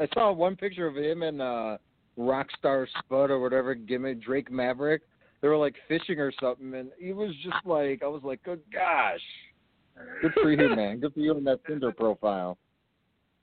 I 0.00 0.08
saw 0.14 0.32
one 0.32 0.56
picture 0.56 0.86
of 0.86 0.96
him 0.96 1.22
and 1.22 1.40
uh 1.40 1.78
Rockstar 2.18 2.86
Spud 2.98 3.30
or 3.30 3.40
whatever 3.40 3.74
gimmick 3.74 4.22
Drake 4.22 4.50
Maverick. 4.50 5.02
They 5.42 5.48
were 5.48 5.56
like 5.56 5.74
fishing 5.86 6.18
or 6.18 6.32
something 6.40 6.74
and 6.74 6.90
he 6.98 7.12
was 7.12 7.32
just 7.42 7.64
like 7.64 8.02
I 8.02 8.06
was 8.06 8.22
like, 8.24 8.42
Good 8.42 8.60
gosh. 8.72 9.20
Good 10.20 10.32
for 10.34 10.50
you, 10.50 10.74
man. 10.74 11.00
Good 11.00 11.14
for 11.14 11.20
you 11.20 11.34
on 11.34 11.44
that 11.44 11.64
Tinder 11.66 11.92
profile. 11.92 12.58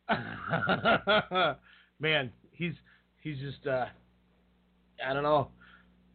Man, 1.99 2.32
he's 2.51 2.74
he's 3.22 3.38
just 3.39 3.66
uh 3.68 3.86
I 5.06 5.14
don't 5.14 5.24
know. 5.24 5.49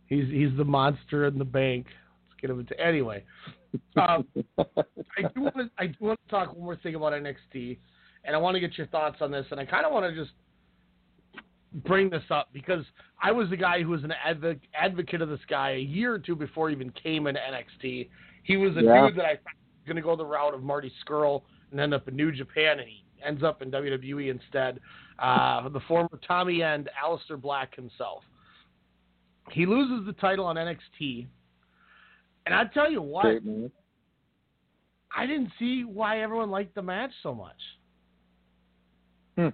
He's 0.06 0.28
he's 0.28 0.56
the 0.56 0.64
monster 0.64 1.26
in 1.26 1.38
the 1.38 1.44
bank. 1.44 1.86
Let's 2.28 2.40
get 2.40 2.50
him 2.50 2.60
into 2.60 2.78
anyway. 2.80 3.24
Um, 3.96 4.26
I 4.58 5.22
do 5.34 5.42
want 5.42 5.56
to 5.56 5.70
I 5.78 5.86
do 5.88 5.96
want 6.00 6.20
to 6.24 6.30
talk 6.30 6.54
one 6.54 6.64
more 6.64 6.76
thing 6.76 6.94
about 6.94 7.12
NXT, 7.12 7.76
and 8.24 8.34
I 8.34 8.38
want 8.38 8.54
to 8.54 8.60
get 8.60 8.76
your 8.76 8.86
thoughts 8.88 9.16
on 9.20 9.30
this. 9.30 9.46
And 9.50 9.58
I 9.60 9.64
kind 9.64 9.86
of 9.86 9.92
want 9.92 10.12
to 10.12 10.20
just 10.20 10.32
bring 11.84 12.10
this 12.10 12.22
up 12.30 12.48
because 12.52 12.84
I 13.22 13.30
was 13.32 13.48
the 13.50 13.56
guy 13.56 13.82
who 13.82 13.90
was 13.90 14.02
an 14.04 14.12
advo- 14.26 14.60
advocate 14.74 15.20
of 15.22 15.28
this 15.28 15.40
guy 15.48 15.70
a 15.72 15.78
year 15.78 16.12
or 16.14 16.18
two 16.18 16.34
before 16.36 16.68
he 16.68 16.74
even 16.74 16.90
came 16.92 17.26
into 17.26 17.40
NXT. 17.40 18.08
He 18.44 18.56
was 18.56 18.76
a 18.76 18.82
Yeah. 18.82 19.06
dude 19.08 19.16
that 19.18 19.24
I 19.26 19.34
thought 19.36 19.54
was 19.54 19.86
going 19.86 19.96
to 19.96 20.02
go 20.02 20.16
the 20.16 20.24
route 20.26 20.54
of 20.54 20.62
Marty 20.62 20.92
Scurll 21.04 21.42
and 21.70 21.78
end 21.80 21.92
up 21.94 22.08
in 22.08 22.16
New 22.16 22.32
Japan, 22.32 22.78
and 22.80 22.88
he 22.88 23.04
ends 23.22 23.42
up 23.42 23.60
in 23.62 23.70
WWE 23.70 24.30
instead. 24.30 24.80
Uh, 25.18 25.68
the 25.68 25.80
former 25.80 26.08
Tommy 26.26 26.62
End, 26.62 26.88
Aleister 27.04 27.40
Black 27.40 27.74
himself. 27.74 28.22
He 29.50 29.66
loses 29.66 30.06
the 30.06 30.12
title 30.14 30.44
on 30.46 30.56
NXT, 30.56 31.26
and 32.46 32.54
I 32.54 32.64
tell 32.66 32.90
you 32.90 33.02
what, 33.02 33.22
Great. 33.42 33.70
I 35.14 35.26
didn't 35.26 35.50
see 35.58 35.84
why 35.84 36.20
everyone 36.20 36.50
liked 36.50 36.74
the 36.74 36.82
match 36.82 37.10
so 37.22 37.34
much. 37.34 37.56
Hmm. 39.36 39.48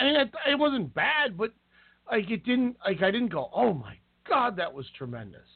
I, 0.00 0.04
mean, 0.04 0.16
it, 0.16 0.30
it 0.50 0.58
wasn't 0.58 0.94
bad, 0.94 1.36
but 1.36 1.52
like 2.10 2.30
it 2.30 2.44
didn't 2.44 2.76
like 2.86 3.02
I 3.02 3.10
didn't 3.10 3.32
go, 3.32 3.50
oh 3.54 3.72
my 3.74 3.96
god, 4.28 4.56
that 4.56 4.72
was 4.72 4.86
tremendous. 4.96 5.46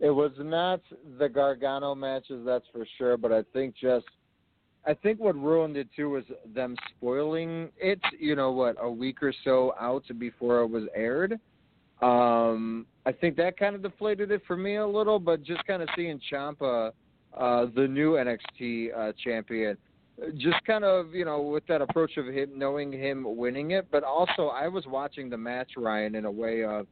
It 0.00 0.10
was 0.10 0.32
not 0.38 0.80
the 1.18 1.28
Gargano 1.28 1.94
matches, 1.94 2.42
that's 2.44 2.64
for 2.72 2.86
sure. 2.96 3.18
But 3.18 3.32
I 3.32 3.42
think 3.52 3.74
just, 3.76 4.06
I 4.86 4.94
think 4.94 5.20
what 5.20 5.36
ruined 5.36 5.76
it 5.76 5.88
too 5.94 6.10
was 6.10 6.24
them 6.54 6.74
spoiling 6.96 7.68
it. 7.76 8.00
You 8.18 8.34
know 8.34 8.50
what, 8.50 8.76
a 8.80 8.90
week 8.90 9.22
or 9.22 9.34
so 9.44 9.74
out 9.78 10.04
before 10.18 10.60
it 10.60 10.68
was 10.68 10.84
aired. 10.94 11.38
Um, 12.00 12.86
I 13.04 13.12
think 13.12 13.36
that 13.36 13.58
kind 13.58 13.74
of 13.74 13.82
deflated 13.82 14.30
it 14.30 14.40
for 14.46 14.56
me 14.56 14.76
a 14.76 14.86
little. 14.86 15.18
But 15.18 15.42
just 15.42 15.66
kind 15.66 15.82
of 15.82 15.88
seeing 15.94 16.18
Ciampa, 16.32 16.92
uh, 17.36 17.66
the 17.76 17.86
new 17.86 18.12
NXT 18.12 18.96
uh, 18.96 19.12
champion, 19.22 19.76
just 20.36 20.64
kind 20.66 20.84
of 20.84 21.14
you 21.14 21.24
know 21.24 21.40
with 21.40 21.66
that 21.66 21.82
approach 21.82 22.16
of 22.16 22.26
him 22.26 22.50
knowing 22.56 22.92
him 22.92 23.24
winning 23.36 23.72
it. 23.72 23.86
But 23.90 24.04
also, 24.04 24.48
I 24.48 24.68
was 24.68 24.86
watching 24.86 25.30
the 25.30 25.38
match 25.38 25.72
Ryan 25.76 26.14
in 26.14 26.24
a 26.24 26.30
way 26.30 26.64
of 26.64 26.86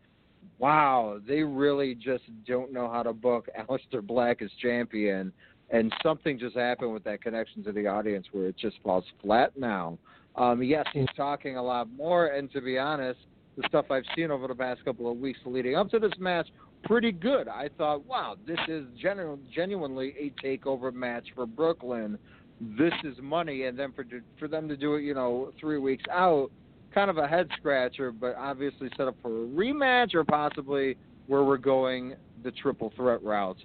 wow, 0.58 1.20
they 1.26 1.42
really 1.42 1.94
just 1.94 2.24
don't 2.46 2.72
know 2.72 2.90
how 2.90 3.02
to 3.02 3.12
book 3.12 3.48
Aleister 3.58 4.04
Black 4.04 4.42
as 4.42 4.50
champion. 4.60 5.32
And 5.70 5.92
something 6.02 6.38
just 6.38 6.56
happened 6.56 6.94
with 6.94 7.04
that 7.04 7.22
connection 7.22 7.62
to 7.64 7.72
the 7.72 7.86
audience 7.86 8.26
where 8.32 8.46
it 8.46 8.56
just 8.56 8.76
falls 8.82 9.04
flat 9.22 9.56
now. 9.56 9.98
Um, 10.34 10.62
yes, 10.62 10.86
he's 10.94 11.08
talking 11.16 11.56
a 11.56 11.62
lot 11.62 11.88
more, 11.92 12.28
and 12.28 12.50
to 12.52 12.60
be 12.60 12.78
honest, 12.78 13.18
the 13.56 13.64
stuff 13.68 13.90
I've 13.90 14.04
seen 14.16 14.30
over 14.30 14.46
the 14.46 14.54
past 14.54 14.84
couple 14.84 15.10
of 15.10 15.18
weeks 15.18 15.40
leading 15.44 15.74
up 15.74 15.90
to 15.90 15.98
this 15.98 16.12
match, 16.18 16.48
pretty 16.84 17.12
good. 17.12 17.48
I 17.48 17.68
thought, 17.76 18.06
wow, 18.06 18.36
this 18.46 18.58
is 18.68 18.84
genu- 18.96 19.38
genuinely 19.54 20.14
a 20.18 20.46
takeover 20.46 20.94
match 20.94 21.26
for 21.34 21.44
Brooklyn. 21.44 22.18
This 22.60 22.92
is 23.04 23.16
money, 23.22 23.64
and 23.64 23.78
then 23.78 23.92
for 23.92 24.04
for 24.38 24.48
them 24.48 24.68
to 24.68 24.76
do 24.76 24.94
it, 24.94 25.02
you 25.02 25.14
know, 25.14 25.52
three 25.60 25.78
weeks 25.78 26.04
out, 26.10 26.50
kind 26.92 27.10
of 27.10 27.18
a 27.18 27.28
head 27.28 27.48
scratcher, 27.56 28.10
but 28.10 28.34
obviously 28.36 28.88
set 28.96 29.06
up 29.06 29.16
for 29.22 29.28
a 29.28 29.46
rematch 29.48 30.14
or 30.14 30.24
possibly 30.24 30.96
where 31.26 31.44
we're 31.44 31.56
going 31.56 32.16
the 32.42 32.50
triple 32.52 32.92
threat 32.96 33.22
route. 33.22 33.58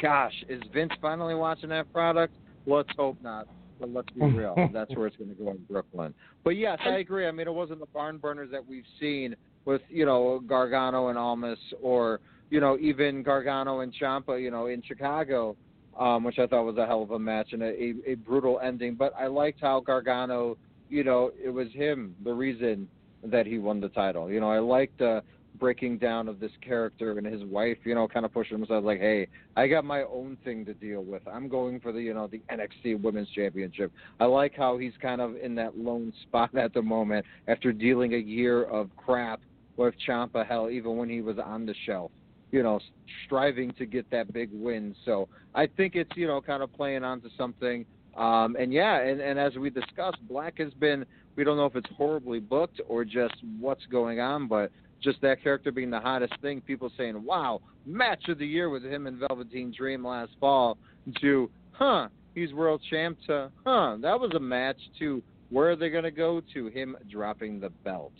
Gosh, 0.00 0.34
is 0.48 0.60
Vince 0.72 0.92
finally 1.00 1.34
watching 1.34 1.68
that 1.70 1.90
product? 1.92 2.34
Let's 2.66 2.88
hope 2.96 3.16
not. 3.22 3.46
But 3.78 3.94
let's 3.94 4.10
be 4.10 4.20
real. 4.20 4.54
That's 4.72 4.94
where 4.94 5.06
it's 5.06 5.16
going 5.16 5.34
to 5.34 5.42
go 5.42 5.50
in 5.50 5.64
Brooklyn. 5.70 6.14
But 6.44 6.50
yes, 6.50 6.78
I 6.84 6.98
agree. 6.98 7.26
I 7.26 7.30
mean, 7.30 7.46
it 7.46 7.54
wasn't 7.54 7.80
the 7.80 7.86
barn 7.86 8.18
burners 8.18 8.50
that 8.52 8.66
we've 8.66 8.84
seen 8.98 9.34
with, 9.64 9.80
you 9.88 10.04
know, 10.04 10.42
Gargano 10.46 11.08
and 11.08 11.18
Almas 11.18 11.58
or, 11.82 12.20
you 12.50 12.60
know, 12.60 12.76
even 12.78 13.22
Gargano 13.22 13.80
and 13.80 13.94
Ciampa, 13.94 14.40
you 14.40 14.50
know, 14.50 14.66
in 14.66 14.82
Chicago, 14.86 15.56
um, 16.00 16.24
which 16.24 16.40
I 16.40 16.48
thought 16.48 16.64
was 16.64 16.78
a 16.78 16.86
hell 16.86 17.02
of 17.02 17.12
a 17.12 17.18
match 17.18 17.52
and 17.52 17.62
a, 17.62 17.66
a, 17.66 17.94
a 18.06 18.14
brutal 18.14 18.58
ending. 18.58 18.96
But 18.96 19.12
I 19.16 19.28
liked 19.28 19.60
how 19.60 19.78
Gargano 19.78 20.56
you 20.90 21.04
know, 21.04 21.30
it 21.42 21.48
was 21.48 21.68
him 21.72 22.14
the 22.24 22.32
reason 22.32 22.88
that 23.24 23.46
he 23.46 23.58
won 23.58 23.80
the 23.80 23.88
title. 23.88 24.30
You 24.30 24.40
know, 24.40 24.50
I 24.50 24.58
liked 24.58 24.98
the 24.98 25.22
breaking 25.58 25.98
down 25.98 26.26
of 26.26 26.40
this 26.40 26.50
character 26.62 27.16
and 27.16 27.26
his 27.26 27.44
wife, 27.44 27.78
you 27.84 27.94
know, 27.94 28.08
kind 28.08 28.24
of 28.24 28.32
pushing 28.32 28.58
himself 28.58 28.84
like, 28.84 28.98
hey, 28.98 29.28
I 29.56 29.68
got 29.68 29.84
my 29.84 30.02
own 30.02 30.36
thing 30.44 30.64
to 30.64 30.74
deal 30.74 31.02
with. 31.02 31.22
I'm 31.28 31.48
going 31.48 31.80
for 31.80 31.92
the, 31.92 32.00
you 32.00 32.14
know, 32.14 32.26
the 32.26 32.40
NXT 32.50 33.00
Women's 33.02 33.28
Championship. 33.30 33.92
I 34.18 34.24
like 34.24 34.54
how 34.56 34.78
he's 34.78 34.92
kind 35.00 35.20
of 35.20 35.36
in 35.36 35.54
that 35.56 35.78
lone 35.78 36.12
spot 36.22 36.54
at 36.56 36.74
the 36.74 36.82
moment 36.82 37.24
after 37.46 37.72
dealing 37.72 38.14
a 38.14 38.18
year 38.18 38.64
of 38.64 38.90
crap 38.96 39.40
with 39.76 39.94
Ciampa, 40.06 40.46
hell, 40.46 40.70
even 40.70 40.96
when 40.96 41.08
he 41.08 41.20
was 41.20 41.38
on 41.38 41.66
the 41.66 41.74
shelf. 41.86 42.10
You 42.50 42.62
know, 42.62 42.80
striving 43.26 43.72
to 43.74 43.86
get 43.86 44.10
that 44.10 44.32
big 44.32 44.50
win. 44.52 44.94
So 45.04 45.28
I 45.54 45.66
think 45.66 45.94
it's, 45.94 46.10
you 46.16 46.26
know, 46.26 46.40
kind 46.40 46.62
of 46.62 46.72
playing 46.72 47.04
onto 47.04 47.28
something 47.36 47.84
um, 48.16 48.56
and 48.58 48.72
yeah, 48.72 49.00
and, 49.00 49.20
and 49.20 49.38
as 49.38 49.54
we 49.56 49.70
discussed, 49.70 50.18
Black 50.28 50.58
has 50.58 50.72
been, 50.74 51.04
we 51.36 51.44
don't 51.44 51.56
know 51.56 51.66
if 51.66 51.76
it's 51.76 51.88
horribly 51.96 52.40
booked 52.40 52.80
or 52.88 53.04
just 53.04 53.34
what's 53.58 53.84
going 53.86 54.20
on, 54.20 54.48
but 54.48 54.70
just 55.00 55.20
that 55.22 55.42
character 55.42 55.72
being 55.72 55.90
the 55.90 56.00
hottest 56.00 56.34
thing, 56.42 56.60
people 56.60 56.90
saying, 56.98 57.24
wow, 57.24 57.60
match 57.86 58.28
of 58.28 58.38
the 58.38 58.46
year 58.46 58.68
with 58.68 58.84
him 58.84 59.06
and 59.06 59.18
Velveteen 59.18 59.72
Dream 59.74 60.06
last 60.06 60.32
fall, 60.40 60.76
to, 61.20 61.48
huh, 61.72 62.08
he's 62.34 62.52
world 62.52 62.82
champ, 62.90 63.16
to, 63.26 63.50
huh, 63.64 63.96
that 64.00 64.18
was 64.18 64.32
a 64.34 64.40
match, 64.40 64.78
to, 64.98 65.22
where 65.48 65.70
are 65.70 65.76
they 65.76 65.88
going 65.88 66.04
to 66.04 66.10
go, 66.10 66.42
to 66.52 66.66
him 66.66 66.96
dropping 67.10 67.60
the 67.60 67.70
belt. 67.84 68.12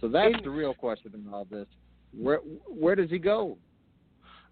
So 0.00 0.08
that's 0.08 0.34
the 0.42 0.50
real 0.50 0.74
question 0.74 1.12
in 1.14 1.32
all 1.32 1.44
this. 1.44 1.66
Where, 2.16 2.38
where 2.66 2.94
does 2.94 3.10
he 3.10 3.18
go? 3.18 3.58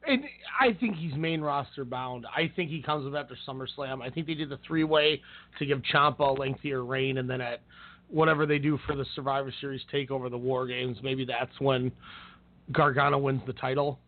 And 0.06 0.22
I 0.60 0.72
think 0.78 0.96
he's 0.96 1.14
main 1.14 1.40
roster 1.40 1.84
bound. 1.84 2.26
I 2.26 2.50
think 2.54 2.70
he 2.70 2.80
comes 2.80 3.06
up 3.06 3.20
after 3.20 3.36
SummerSlam. 3.48 4.02
I 4.02 4.10
think 4.10 4.26
they 4.26 4.34
did 4.34 4.48
the 4.50 4.58
three 4.66 4.84
way 4.84 5.20
to 5.58 5.66
give 5.66 5.82
Ciampa 5.92 6.20
a 6.20 6.32
lengthier 6.32 6.84
reign, 6.84 7.18
and 7.18 7.28
then 7.28 7.40
at 7.40 7.60
whatever 8.08 8.46
they 8.46 8.58
do 8.58 8.78
for 8.86 8.94
the 8.94 9.04
Survivor 9.16 9.52
Series 9.60 9.80
takeover, 9.92 10.30
the 10.30 10.38
War 10.38 10.66
Games, 10.66 10.96
maybe 11.02 11.24
that's 11.24 11.50
when 11.58 11.90
Gargano 12.70 13.18
wins 13.18 13.42
the 13.46 13.52
title 13.54 13.98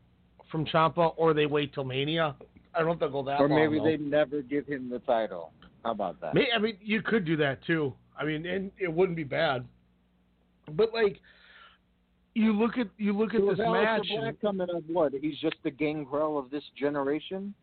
from 0.53 0.65
Ciampa, 0.67 1.15
or 1.17 1.35
they 1.35 1.47
wait 1.47 1.75
till 1.75 1.85
Mania. 1.85 2.37
I 2.75 2.79
don't 2.79 2.87
know 2.87 2.93
if 2.95 3.01
they'll 3.01 3.11
go 3.11 3.25
that 3.25 3.41
Or 3.41 3.49
long. 3.49 3.59
maybe 3.59 3.79
though. 3.79 3.85
they 3.85 3.97
never 3.97 4.41
give 4.43 4.67
him 4.67 4.89
the 4.89 5.01
title. 5.01 5.51
How 5.85 5.91
about 5.93 6.21
that? 6.21 6.35
I 6.55 6.59
mean, 6.59 6.77
you 6.81 7.03
could 7.03 7.25
do 7.25 7.37
that 7.39 7.65
too. 7.65 7.93
I 8.17 8.25
mean, 8.25 8.47
and 8.47 8.71
it 8.79 8.93
wouldn't 8.93 9.17
be 9.17 9.25
bad. 9.25 9.65
But 10.73 10.93
like, 10.95 11.19
you 12.39 12.53
look 12.53 12.79
at 12.79 12.87
you 12.99 13.13
look 13.13 13.35
at 13.35 13.41
So 13.41 13.51
this 13.51 13.59
match. 13.59 14.07
and- 14.11 14.41
coming 14.41 14.69
up 14.71 14.83
what? 14.87 15.13
He's 15.13 15.39
just 15.39 15.57
the 15.65 15.71
gangrel 15.71 16.39
of 16.39 16.51
this 16.51 16.65
generation. 16.77 17.55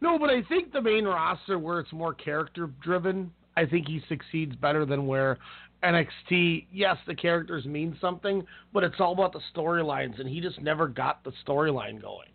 No, 0.00 0.18
but 0.18 0.30
I 0.30 0.42
think 0.42 0.72
the 0.72 0.80
main 0.80 1.04
roster 1.04 1.58
where 1.58 1.78
it's 1.78 1.92
more 1.92 2.14
character 2.14 2.68
driven, 2.82 3.30
I 3.56 3.66
think 3.66 3.86
he 3.88 4.00
succeeds 4.08 4.56
better 4.56 4.84
than 4.84 5.06
where 5.06 5.38
NXT, 5.82 6.66
yes, 6.72 6.96
the 7.06 7.14
characters 7.14 7.66
mean 7.66 7.96
something, 8.00 8.44
but 8.72 8.84
it's 8.84 9.00
all 9.00 9.12
about 9.12 9.32
the 9.32 9.40
storylines 9.54 10.18
and 10.20 10.28
he 10.28 10.40
just 10.40 10.60
never 10.60 10.88
got 10.88 11.22
the 11.24 11.32
storyline 11.46 12.00
going. 12.00 12.28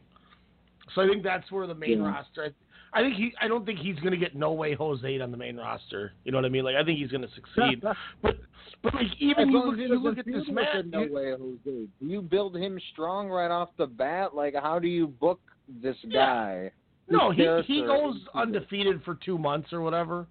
So 0.96 1.02
I 1.02 1.08
think 1.08 1.24
that's 1.24 1.50
where 1.52 1.68
the 1.68 1.76
main 1.76 2.00
Yeah. 2.02 2.08
roster 2.10 2.54
I, 2.94 3.02
think 3.02 3.16
he 3.16 3.34
I 3.42 3.48
don't 3.48 3.66
think 3.66 3.80
he's 3.80 4.00
gonna 4.00 4.18
get 4.18 4.36
no 4.36 4.54
way 4.54 4.74
Jose 4.74 5.20
on 5.20 5.32
the 5.32 5.38
main 5.38 5.58
roster. 5.58 6.14
You 6.24 6.32
know 6.32 6.38
what 6.38 6.46
I 6.46 6.50
mean? 6.50 6.64
Like 6.64 6.76
I 6.76 6.84
think 6.84 7.00
he's 7.00 7.12
gonna 7.12 7.28
succeed. 7.36 7.82
but 8.22 8.38
but 8.84 8.94
like 8.94 9.08
even 9.20 9.50
you 9.50 9.64
look, 9.66 9.78
you 9.78 10.00
look 10.00 10.18
at 10.18 10.26
this 10.26 10.46
match 10.50 10.86
no 10.86 11.04
you- 11.04 11.14
way, 11.14 11.32
Jose. 11.32 11.60
Do 11.66 11.90
you 12.06 12.22
build 12.22 12.56
him 12.56 12.80
strong 12.94 13.30
right 13.30 13.52
off 13.52 13.70
the 13.78 13.88
bat? 13.88 14.36
Like, 14.36 14.56
how 14.56 14.80
do 14.80 14.88
you 14.88 15.08
book 15.08 15.40
this 15.82 15.96
Yeah. 16.04 16.20
guy? 16.26 16.72
No, 17.10 17.32
he 17.32 17.44
he 17.66 17.82
goes 17.82 18.16
undefeated 18.34 19.02
for 19.04 19.16
two 19.16 19.38
months 19.38 19.72
or 19.72 19.82
whatever. 19.82 20.28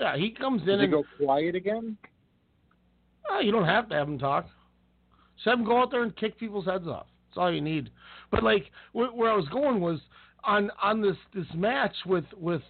Yeah, 0.00 0.16
he 0.16 0.30
comes 0.30 0.62
in 0.62 0.68
Does 0.68 0.78
he 0.78 0.84
and 0.84 0.92
go 0.92 1.04
quiet 1.18 1.54
again? 1.54 1.96
Oh, 3.30 3.40
you 3.40 3.52
don't 3.52 3.66
have 3.66 3.88
to 3.88 3.94
have 3.94 4.08
him 4.08 4.18
talk. 4.18 4.46
Just 5.36 5.48
have 5.48 5.58
him 5.58 5.64
go 5.64 5.80
out 5.80 5.90
there 5.90 6.02
and 6.02 6.14
kick 6.16 6.38
people's 6.38 6.66
heads 6.66 6.86
off. 6.86 7.06
That's 7.28 7.38
all 7.38 7.52
you 7.52 7.60
need. 7.60 7.90
But 8.30 8.42
like 8.42 8.70
where, 8.92 9.08
where 9.08 9.30
I 9.30 9.36
was 9.36 9.48
going 9.48 9.80
was 9.80 10.00
on 10.44 10.70
on 10.82 11.00
this 11.00 11.16
this 11.34 11.46
match 11.54 11.94
with 12.06 12.24
with 12.36 12.62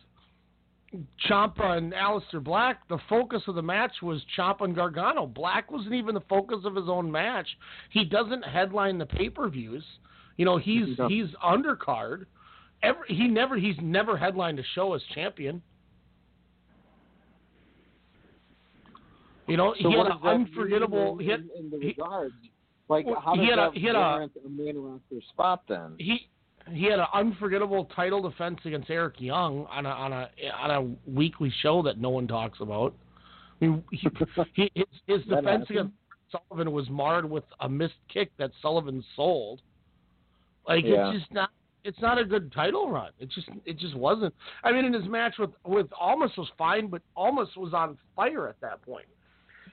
Ciampa 1.27 1.79
and 1.79 1.93
Aleister 1.95 2.43
Black, 2.43 2.87
the 2.89 2.99
focus 3.09 3.43
of 3.49 3.55
the 3.55 3.63
match 3.63 3.93
was 4.03 4.21
Ciampa 4.37 4.63
and 4.65 4.75
Gargano. 4.75 5.27
Black 5.27 5.71
wasn't 5.71 5.95
even 5.95 6.15
the 6.15 6.21
focus 6.29 6.59
of 6.65 6.77
his 6.77 6.89
own 6.89 7.11
match. 7.11 7.49
He 7.91 8.05
doesn't 8.05 8.43
headline 8.43 8.99
the 8.99 9.07
pay 9.07 9.31
per 9.31 9.49
views. 9.49 9.85
You 10.37 10.45
know, 10.45 10.59
he's 10.59 10.99
No. 10.99 11.09
he's 11.09 11.29
undercard. 11.45 12.27
Every, 12.83 13.07
he 13.09 13.29
never 13.29 13.57
he's 13.57 13.77
never 13.81 14.17
headlined 14.19 14.59
a 14.59 14.65
show 14.75 14.93
as 14.95 15.03
champion. 15.15 15.63
You 19.49 19.57
know, 19.57 19.75
So 19.81 19.89
he 19.91 19.97
had 19.97 20.07
an 20.07 20.19
unforgettable. 20.23 21.17
He 21.19 21.29
had, 21.29 21.41
in, 21.57 21.65
in 21.67 21.71
the 21.71 21.79
he- 21.79 21.89
regards. 21.89 22.35
Like, 22.89 23.07
Well, 23.07 23.21
how 23.25 23.35
does 23.35 23.43
he 23.45 23.49
had 23.51 23.59
a- 23.59 23.71
he 23.73 23.87
had 23.87 23.97
a- 23.97 24.29
a 24.45 24.49
main 24.49 24.77
roster 24.77 25.21
spot 25.31 25.63
then? 25.69 25.95
he 25.99 26.29
he 26.71 26.85
had 26.85 26.99
an 26.99 27.07
unforgettable 27.15 27.87
title 27.97 28.23
defense 28.29 28.59
against 28.65 28.91
Eric 28.91 29.15
Young 29.19 29.67
on 29.67 29.87
a 29.87 29.89
on 29.89 30.13
a 30.13 30.31
on 30.59 30.71
a 30.71 31.11
weekly 31.11 31.53
show 31.63 31.83
that 31.83 31.99
no 31.99 32.11
one 32.11 32.27
talks 32.27 32.61
about. 32.61 32.95
I 33.61 33.67
mean, 33.67 33.85
he, 33.91 34.09
he, 34.55 34.71
his, 34.75 34.87
his 35.07 35.23
defense 35.27 35.67
against 35.71 35.93
Sullivan 36.31 36.73
was 36.73 36.89
marred 36.91 37.29
with 37.29 37.45
a 37.61 37.69
missed 37.69 37.95
kick 38.13 38.31
that 38.39 38.51
Sullivan 38.61 39.05
sold. 39.17 39.61
Like 40.67 40.85
Yeah. 40.85 41.11
it's 41.11 41.21
just 41.21 41.33
not 41.33 41.51
it's 41.85 42.01
not 42.01 42.19
a 42.19 42.25
good 42.25 42.53
title 42.53 42.91
run. 42.91 43.11
It 43.19 43.29
just 43.31 43.49
it 43.65 43.79
just 43.79 43.97
wasn't. 43.97 44.35
I 44.65 44.73
mean, 44.73 44.85
in 44.85 44.93
his 44.93 45.07
match 45.07 45.35
with 45.39 45.51
with 45.65 45.89
Almas 45.99 46.31
was 46.37 46.49
fine, 46.57 46.89
but 46.89 47.03
Almas 47.17 47.49
was 47.57 47.75
on 47.75 47.99
fire 48.15 48.49
at 48.49 48.61
that 48.61 48.83
point. 48.83 49.07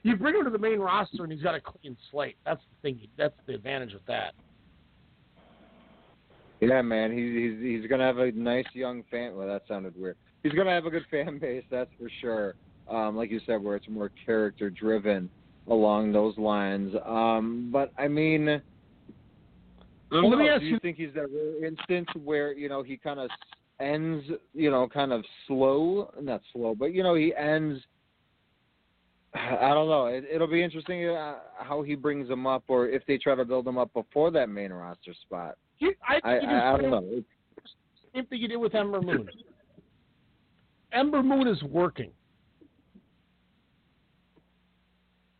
You 0.02 0.16
bring 0.16 0.34
him 0.34 0.44
to 0.44 0.50
the 0.50 0.58
main 0.58 0.78
roster 0.78 1.22
and 1.24 1.32
he's 1.32 1.42
got 1.42 1.54
a 1.54 1.60
clean 1.60 1.96
slate. 2.10 2.36
That's 2.44 2.62
the 2.70 2.88
thing. 2.88 3.08
That's 3.18 3.34
the 3.46 3.54
advantage 3.54 3.92
with 3.92 4.06
that. 4.06 4.34
Yeah, 6.60 6.82
man, 6.82 7.10
he's 7.12 7.34
he's 7.34 7.80
he's 7.82 7.90
gonna 7.90 8.04
have 8.06 8.18
a 8.18 8.32
nice 8.32 8.66
young 8.74 9.02
fan. 9.10 9.34
Well, 9.36 9.46
that 9.48 9.62
sounded 9.66 9.94
weird. 9.98 10.16
He's 10.42 10.52
gonna 10.52 10.70
have 10.70 10.86
a 10.86 10.90
good 10.90 11.04
fan 11.10 11.38
base, 11.40 11.64
that's 11.70 11.90
for 11.98 12.10
sure. 12.20 12.54
Um, 12.88 13.16
like 13.16 13.30
you 13.30 13.40
said, 13.46 13.62
where 13.62 13.76
it's 13.76 13.88
more 13.88 14.10
character 14.26 14.68
driven 14.68 15.30
along 15.68 16.12
those 16.12 16.36
lines. 16.36 16.94
Um, 17.06 17.70
but 17.72 17.92
I 17.96 18.08
mean, 18.08 18.46
don't 20.10 20.22
Well, 20.22 20.30
let 20.30 20.38
me 20.38 20.48
ask 20.48 20.60
do 20.60 20.66
you 20.66 20.72
you- 20.74 20.80
think 20.80 20.96
he's 20.96 21.14
that 21.14 21.28
rare 21.32 21.64
instance 21.64 22.08
where 22.24 22.52
you 22.52 22.68
know 22.68 22.82
he 22.82 22.96
kind 22.96 23.20
of 23.20 23.30
ends, 23.78 24.24
you 24.52 24.70
know, 24.70 24.86
kind 24.86 25.12
of 25.12 25.24
slow, 25.46 26.12
not 26.20 26.42
slow, 26.52 26.74
but 26.74 26.92
you 26.92 27.02
know 27.02 27.14
he 27.14 27.34
ends. 27.34 27.80
I 29.34 29.68
don't 29.70 29.88
know. 29.88 30.06
It, 30.06 30.24
it'll 30.30 30.46
be 30.48 30.62
interesting 30.62 31.08
uh, 31.08 31.36
how 31.58 31.80
he 31.82 31.94
brings 31.94 32.28
them 32.28 32.46
up, 32.46 32.64
or 32.68 32.88
if 32.88 33.02
they 33.06 33.16
try 33.16 33.34
to 33.34 33.44
build 33.46 33.66
him 33.66 33.78
up 33.78 33.92
before 33.94 34.30
that 34.32 34.48
main 34.50 34.72
roster 34.72 35.14
spot. 35.22 35.56
I, 35.82 36.20
I, 36.24 36.34
you 36.40 36.48
I, 36.48 36.74
I 36.74 36.76
don't 36.76 36.90
know. 36.90 37.04
It's- 37.04 37.72
Same 38.14 38.26
thing 38.26 38.40
you 38.40 38.48
did 38.48 38.56
with 38.56 38.74
Ember 38.74 39.00
Moon. 39.00 39.28
Ember 40.92 41.22
Moon 41.22 41.46
is 41.46 41.62
working. 41.62 42.10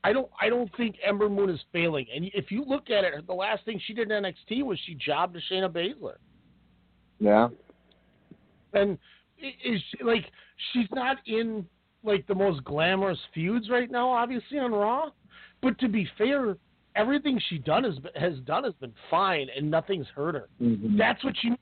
I 0.03 0.13
don't. 0.13 0.31
I 0.41 0.49
don't 0.49 0.75
think 0.77 0.97
Ember 1.07 1.29
Moon 1.29 1.51
is 1.51 1.61
failing. 1.73 2.07
And 2.15 2.31
if 2.33 2.51
you 2.51 2.65
look 2.65 2.89
at 2.89 3.05
it, 3.05 3.27
the 3.27 3.35
last 3.35 3.65
thing 3.65 3.81
she 3.87 3.93
did 3.93 4.11
in 4.11 4.23
NXT 4.23 4.63
was 4.65 4.79
she 4.87 4.95
jobbed 4.95 5.35
to 5.35 5.41
Shayna 5.53 5.69
Baszler. 5.69 6.15
Yeah. 7.19 7.49
And 8.73 8.97
is 9.39 9.81
she, 9.91 10.03
like 10.03 10.25
she's 10.73 10.87
not 10.93 11.19
in 11.27 11.67
like 12.03 12.27
the 12.29 12.35
most 12.35 12.65
glamorous 12.65 13.19
feuds 13.35 13.69
right 13.69 13.91
now, 13.91 14.09
obviously 14.11 14.59
on 14.59 14.73
Raw. 14.73 15.11
But 15.61 15.79
to 15.81 15.89
be 15.89 16.09
fair, 16.17 16.57
everything 16.97 17.41
she 17.49 17.59
done 17.59 17.85
has 17.85 17.95
has 18.17 18.39
done 18.41 18.65
has 18.65 18.75
been 18.75 18.93
fine, 19.11 19.49
and 19.57 19.71
nothing's 19.71 20.07
hurt 20.09 20.35
her. 20.35 20.49
Mhm. 20.61 20.97
That's 20.97 21.23
what 21.25 21.35
you 21.43 21.57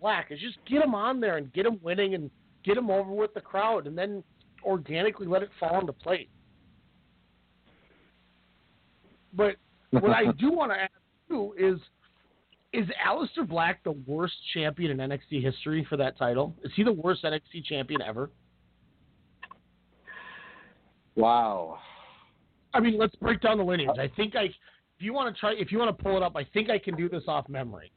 Black 0.00 0.32
is 0.32 0.40
just 0.40 0.58
get 0.66 0.82
him 0.82 0.94
on 0.94 1.20
there 1.20 1.36
and 1.36 1.52
get 1.52 1.64
him 1.64 1.78
winning 1.80 2.14
and 2.14 2.30
get 2.64 2.76
him 2.76 2.90
over 2.90 3.12
with 3.12 3.32
the 3.34 3.40
crowd, 3.40 3.86
and 3.86 3.96
then 3.96 4.22
organically 4.64 5.26
let 5.26 5.42
it 5.42 5.50
fall 5.60 5.80
into 5.80 5.92
place. 5.92 6.28
But 9.32 9.56
what 9.90 10.10
I 10.10 10.32
do 10.38 10.52
want 10.52 10.72
to 10.72 10.80
ask 10.80 10.92
you 11.30 11.54
is 11.56 11.78
is 12.72 12.88
Aleister 13.06 13.46
Black 13.46 13.84
the 13.84 13.92
worst 14.06 14.34
champion 14.54 14.98
in 14.98 15.10
NXT 15.10 15.42
history 15.42 15.84
for 15.88 15.96
that 15.98 16.16
title? 16.16 16.54
Is 16.64 16.72
he 16.74 16.82
the 16.82 16.92
worst 16.92 17.22
NXT 17.22 17.64
champion 17.64 18.00
ever? 18.00 18.30
Wow. 21.14 21.78
I 22.74 22.80
mean, 22.80 22.98
let's 22.98 23.14
break 23.16 23.40
down 23.40 23.58
the 23.58 23.64
lineage. 23.64 23.98
I 23.98 24.10
think 24.16 24.34
I, 24.36 24.44
if 24.44 24.54
you 25.00 25.12
want 25.12 25.34
to 25.34 25.38
try, 25.40 25.54
if 25.54 25.72
you 25.72 25.78
want 25.78 25.96
to 25.96 26.02
pull 26.02 26.16
it 26.16 26.22
up, 26.22 26.36
I 26.36 26.44
think 26.52 26.70
I 26.70 26.78
can 26.78 26.96
do 26.96 27.08
this 27.08 27.24
off 27.28 27.48
memory. 27.48 27.92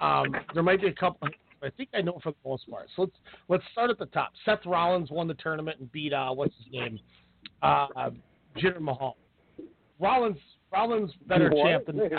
Um, 0.00 0.34
there 0.54 0.62
might 0.62 0.80
be 0.80 0.88
a 0.88 0.92
couple. 0.92 1.28
I 1.62 1.70
think 1.70 1.90
I 1.94 2.00
know 2.00 2.18
for 2.22 2.32
the 2.32 2.48
most 2.48 2.68
part. 2.68 2.88
So 2.96 3.02
let's 3.02 3.16
let's 3.48 3.64
start 3.72 3.90
at 3.90 3.98
the 3.98 4.06
top. 4.06 4.32
Seth 4.44 4.66
Rollins 4.66 5.10
won 5.10 5.28
the 5.28 5.34
tournament 5.34 5.78
and 5.80 5.90
beat 5.92 6.12
uh, 6.12 6.30
what's 6.30 6.54
his 6.56 6.72
name, 6.72 6.98
uh, 7.62 7.86
uh, 7.96 8.10
Jinder 8.56 8.80
Mahal. 8.80 9.16
Rollins 10.00 10.38
Rollins 10.72 11.12
better 11.26 11.50
What? 11.50 11.64
champ 11.64 11.86
than 11.86 11.98
wait. 11.98 12.12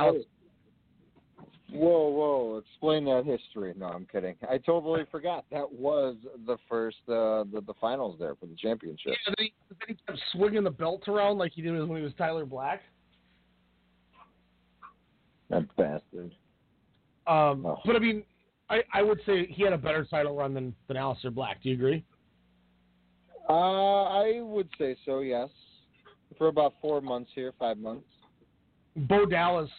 Whoa, 1.74 2.10
whoa! 2.10 2.58
Explain 2.60 3.06
that 3.06 3.26
history. 3.26 3.74
No, 3.76 3.88
I'm 3.88 4.06
kidding. 4.06 4.36
I 4.48 4.60
totally 4.60 5.06
forgot. 5.12 5.45
That 5.52 5.72
was 5.72 6.16
the 6.45 6.58
first, 6.70 6.98
uh, 7.08 7.50
the 7.52 7.64
the 7.66 7.74
finals 7.82 8.18
there 8.20 8.36
for 8.36 8.45
the 8.45 8.56
championship. 8.56 9.08
Yeah, 9.08 9.34
then 9.38 9.48
he, 9.48 9.54
then 9.70 9.88
he 9.88 9.95
kept 10.06 10.20
swinging 10.34 10.64
the 10.64 10.70
belt 10.70 11.08
around 11.08 11.40
like 11.40 11.52
he 11.54 11.64
did 11.64 11.72
when 11.72 11.98
he 11.98 12.04
was 12.04 12.14
Tyler 12.16 12.45
Black. 12.45 12.82
That 15.50 15.64
bastard. 15.76 16.36
Um, 17.26 17.66
Oh. 17.66 17.80
But 17.86 17.95
I 17.95 18.00
mean, 18.00 18.24
I, 18.70 18.82
I 18.94 19.02
would 19.02 19.20
say 19.26 19.48
he 19.48 19.64
had 19.64 19.74
a 19.74 19.78
better 19.78 20.06
title 20.06 20.36
run 20.36 20.54
than 20.54 20.76
than 20.88 20.98
Aleister 20.98 21.34
Black. 21.34 21.64
Do 21.64 21.70
you 21.70 21.76
agree? 21.76 22.06
Uh, 23.50 24.04
I 24.04 24.41
would 24.41 24.70
say 24.78 24.95
so. 25.06 25.22
Yes, 25.22 25.50
for 26.38 26.50
about 26.50 26.76
four 26.84 27.02
months 27.02 27.32
here, 27.34 27.52
five 27.58 27.80
months. 27.80 28.06
Bo 28.95 29.26
Dallas 29.26 29.72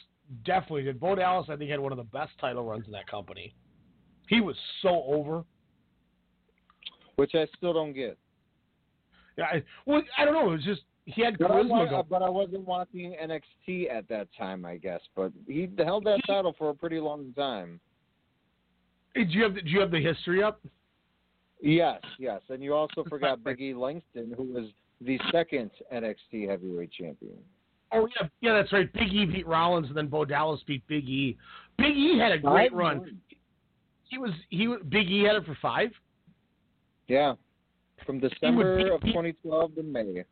definitely 0.45 0.83
did. 0.85 1.01
Bo 1.01 1.15
Dallas, 1.15 1.47
I 1.51 1.57
think, 1.57 1.71
had 1.71 1.81
one 1.81 1.93
of 1.93 1.99
the 1.99 2.05
best 2.05 2.33
title 2.41 2.65
runs 2.65 2.87
in 2.87 2.93
that 2.93 3.07
company. 3.07 3.55
He 4.29 4.41
was 4.41 4.57
so 4.83 5.05
over. 5.07 5.45
Which 7.17 7.33
I 7.35 7.47
still 7.57 7.73
don't 7.73 7.93
get. 7.93 8.19
Yeah, 9.39 9.45
I, 9.45 9.63
well, 9.87 10.03
I 10.19 10.25
don't 10.25 10.35
know. 10.35 10.49
It 10.51 10.57
was 10.57 10.65
just 10.65 10.83
he 11.07 11.23
had 11.23 11.39
But 11.39 11.51
charisma. 11.51 11.91
going. 11.91 12.03
but 12.09 12.23
I 12.23 12.29
wasn't 12.29 12.67
watching 12.67 13.15
NXT 13.23 13.91
at 13.93 14.09
that 14.09 14.29
time, 14.37 14.65
I 14.65 14.77
guess. 14.77 15.01
But 15.15 15.33
he 15.47 15.69
held 15.79 16.05
that 16.05 16.21
title 16.27 16.55
for 16.57 16.71
a 16.71 16.75
pretty 16.75 16.99
long 16.99 17.33
time. 17.37 17.79
Hey, 19.15 19.25
Do 19.25 19.33
you 19.33 19.43
have 19.45 19.55
the, 19.55 19.63
do 19.63 19.71
you 19.71 19.81
have 19.81 19.91
the 19.91 20.01
history 20.01 20.43
up? 20.43 20.61
Yes, 21.61 22.01
yes. 22.19 22.41
And 22.49 22.63
you 22.63 22.75
also 22.75 23.05
forgot 23.09 23.45
Big 23.45 23.61
E 23.61 23.75
Langston, 23.75 24.35
who 24.37 24.45
was 24.45 24.69
the 25.01 25.19
second 25.31 25.71
NXT 25.93 26.49
heavyweight 26.49 26.91
champion. 26.93 27.39
Oh 27.95 28.09
yeah, 28.21 28.29
yeah, 28.41 28.53
that's 28.55 28.73
right. 28.73 28.93
Big 28.93 29.13
E 29.13 29.25
beat 29.27 29.47
Rollins, 29.47 29.89
and 29.89 29.97
then 29.97 30.09
Bo 30.09 30.25
Dallas 30.25 30.61
beat 30.67 30.87
Big 30.89 31.09
E. 31.09 31.37
Big 31.79 31.97
E 31.97 32.19
had 32.19 32.33
a 32.33 32.39
great 32.39 32.73
run. 32.73 33.19
He 34.09 34.19
was 34.19 34.31
he 34.51 34.67
Big 34.89 35.09
E 35.11 35.25
had 35.25 35.37
it 35.37 35.45
for 35.47 35.57
five. 35.63 35.91
Yeah. 37.09 37.35
From 38.07 38.19
December 38.21 38.93
of 38.95 39.03
he- 39.03 39.09
2012 39.13 39.75
to 39.77 39.83
May. 39.83 40.25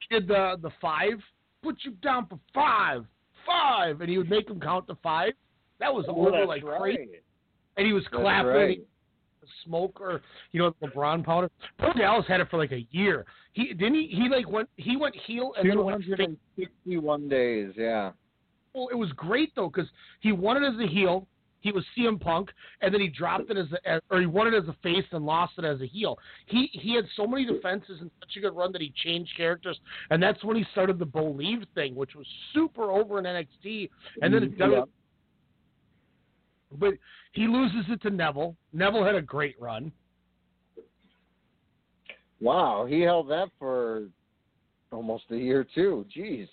He 0.00 0.14
did 0.18 0.26
the 0.28 0.56
the 0.62 0.70
five. 0.80 1.20
Put 1.62 1.76
you 1.82 1.92
down 2.02 2.26
for 2.26 2.38
five, 2.52 3.04
five, 3.46 4.00
and 4.00 4.10
he 4.10 4.18
would 4.18 4.28
make 4.28 4.48
him 4.50 4.58
count 4.60 4.86
to 4.88 4.96
five. 5.02 5.32
That 5.78 5.94
was 5.94 6.04
Oh, 6.08 6.26
over 6.28 6.44
like 6.44 6.64
right. 6.64 6.80
crazy. 6.80 7.20
And 7.76 7.86
he 7.86 7.92
was 7.92 8.04
clapping. 8.08 8.46
right. 8.50 8.80
Smoke 9.64 10.00
or 10.00 10.20
you 10.52 10.60
know 10.60 10.74
LeBron 10.82 11.24
powder. 11.24 11.50
Bo 11.78 11.92
Dallas 11.92 12.24
had 12.28 12.40
it 12.40 12.48
for 12.50 12.58
like 12.58 12.72
a 12.72 12.86
year. 12.90 13.24
He 13.52 13.68
didn't 13.74 13.94
he, 13.94 14.06
he 14.08 14.28
like 14.28 14.48
went 14.48 14.68
he 14.76 14.96
went 14.96 15.14
heel 15.26 15.52
and 15.58 15.68
then 15.68 15.84
went 15.84 16.04
261 16.04 17.28
days, 17.28 17.72
yeah. 17.76 18.12
Well, 18.74 18.88
it 18.90 18.96
was 18.96 19.10
great 19.12 19.54
though 19.54 19.68
because 19.68 19.90
he 20.20 20.32
won 20.32 20.62
it 20.62 20.66
as 20.66 20.78
a 20.80 20.86
heel. 20.86 21.26
He 21.62 21.70
was 21.70 21.84
CM 21.96 22.20
Punk, 22.20 22.50
and 22.80 22.92
then 22.92 23.00
he 23.00 23.06
dropped 23.06 23.48
it 23.48 23.56
as 23.56 23.66
a, 23.86 24.00
or 24.10 24.18
he 24.18 24.26
won 24.26 24.48
it 24.48 24.54
as 24.54 24.68
a 24.68 24.76
face 24.82 25.04
and 25.12 25.24
lost 25.24 25.52
it 25.58 25.64
as 25.64 25.80
a 25.80 25.86
heel. 25.86 26.18
He 26.46 26.68
he 26.72 26.94
had 26.94 27.04
so 27.16 27.24
many 27.26 27.46
defenses 27.46 27.98
and 28.00 28.10
such 28.20 28.36
a 28.36 28.40
good 28.40 28.56
run 28.56 28.72
that 28.72 28.80
he 28.80 28.92
changed 29.04 29.32
characters, 29.36 29.78
and 30.10 30.20
that's 30.20 30.42
when 30.42 30.56
he 30.56 30.64
started 30.72 30.98
the 30.98 31.06
Believe 31.06 31.62
thing, 31.74 31.94
which 31.94 32.16
was 32.16 32.26
super 32.52 32.90
over 32.90 33.20
in 33.20 33.24
NXT. 33.24 33.88
And 34.22 34.34
then 34.34 34.42
it 34.42 34.58
Mhm, 34.58 34.72
yeah. 34.72 34.84
But 36.78 36.94
he 37.32 37.46
loses 37.46 37.84
it 37.88 38.02
to 38.02 38.10
Neville. 38.10 38.56
Neville 38.72 39.04
had 39.04 39.14
a 39.14 39.22
great 39.22 39.60
run. 39.60 39.92
Wow, 42.40 42.86
he 42.88 43.00
held 43.00 43.28
that 43.30 43.48
for 43.58 44.04
almost 44.90 45.24
a 45.30 45.36
year 45.36 45.66
too. 45.74 46.04
Jeez. 46.14 46.48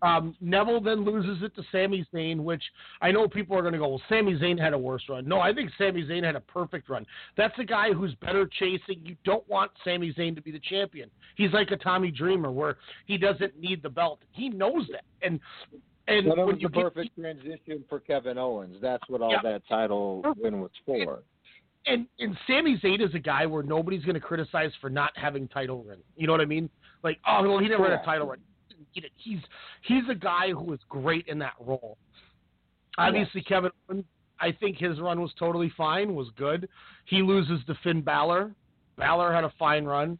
Um, 0.00 0.36
Neville 0.40 0.80
then 0.80 1.04
loses 1.04 1.42
it 1.42 1.54
to 1.56 1.62
Sami 1.72 2.06
Zayn, 2.14 2.38
which 2.38 2.62
I 3.00 3.10
know 3.10 3.26
people 3.28 3.56
are 3.56 3.62
going 3.62 3.72
to 3.72 3.78
go, 3.78 3.88
well, 3.88 4.02
Sami 4.08 4.34
Zayn 4.38 4.58
had 4.58 4.72
a 4.72 4.78
worse 4.78 5.02
run. 5.08 5.26
No, 5.26 5.40
I 5.40 5.52
think 5.52 5.70
Sami 5.76 6.04
Zayn 6.04 6.22
had 6.22 6.36
a 6.36 6.40
perfect 6.40 6.88
run. 6.88 7.04
That's 7.36 7.58
a 7.58 7.64
guy 7.64 7.92
who's 7.92 8.14
better 8.16 8.48
chasing. 8.58 9.00
You 9.02 9.16
don't 9.24 9.46
want 9.48 9.72
Sami 9.84 10.14
Zayn 10.14 10.36
to 10.36 10.42
be 10.42 10.52
the 10.52 10.60
champion. 10.60 11.10
He's 11.36 11.52
like 11.52 11.72
a 11.72 11.76
Tommy 11.76 12.12
Dreamer 12.12 12.52
where 12.52 12.76
he 13.06 13.18
doesn't 13.18 13.58
need 13.58 13.82
the 13.82 13.90
belt. 13.90 14.20
He 14.30 14.48
knows 14.48 14.86
that. 14.92 15.04
And 15.22 15.40
and 16.08 16.26
it 16.26 16.36
was 16.36 16.56
the 16.62 16.68
perfect 16.70 17.14
transition 17.16 17.84
for 17.88 18.00
Kevin 18.00 18.38
Owens. 18.38 18.76
That's 18.80 19.02
what 19.08 19.20
all 19.20 19.30
Yeah. 19.30 19.42
that 19.42 19.62
title 19.68 20.22
win 20.36 20.60
was 20.60 20.70
for. 20.84 21.22
and 21.86 22.06
and 22.18 22.36
Sami 22.46 22.78
Zayn 22.78 23.00
is 23.00 23.14
a 23.14 23.18
guy 23.18 23.46
where 23.46 23.62
nobody's 23.62 24.04
going 24.04 24.14
to 24.14 24.20
criticize 24.20 24.72
for 24.80 24.90
not 24.90 25.16
having 25.16 25.46
title 25.48 25.84
run. 25.84 25.98
You 26.16 26.26
know 26.26 26.32
what 26.32 26.40
I 26.40 26.46
mean? 26.46 26.68
Like, 27.04 27.18
oh, 27.26 27.42
well, 27.48 27.58
he 27.58 27.68
never 27.68 27.84
had 27.84 28.00
a 28.00 28.04
title 28.04 28.26
run. 28.26 28.38
He's 29.16 29.40
he's 29.82 30.02
a 30.10 30.14
guy 30.14 30.50
who 30.50 30.72
is 30.72 30.80
great 30.88 31.26
in 31.28 31.38
that 31.38 31.54
role. 31.60 31.98
Obviously, 32.96 33.42
Kevin 33.42 33.70
Owens, 33.88 34.04
I 34.40 34.50
think 34.52 34.76
his 34.76 34.98
run 35.00 35.20
was 35.20 35.32
totally 35.38 35.70
fine, 35.76 36.14
was 36.14 36.28
good. 36.36 36.68
He 37.04 37.22
loses 37.22 37.64
to 37.66 37.74
Finn 37.84 38.00
Balor. 38.00 38.54
Balor 38.96 39.32
had 39.32 39.44
a 39.44 39.52
fine 39.58 39.84
run. 39.84 40.18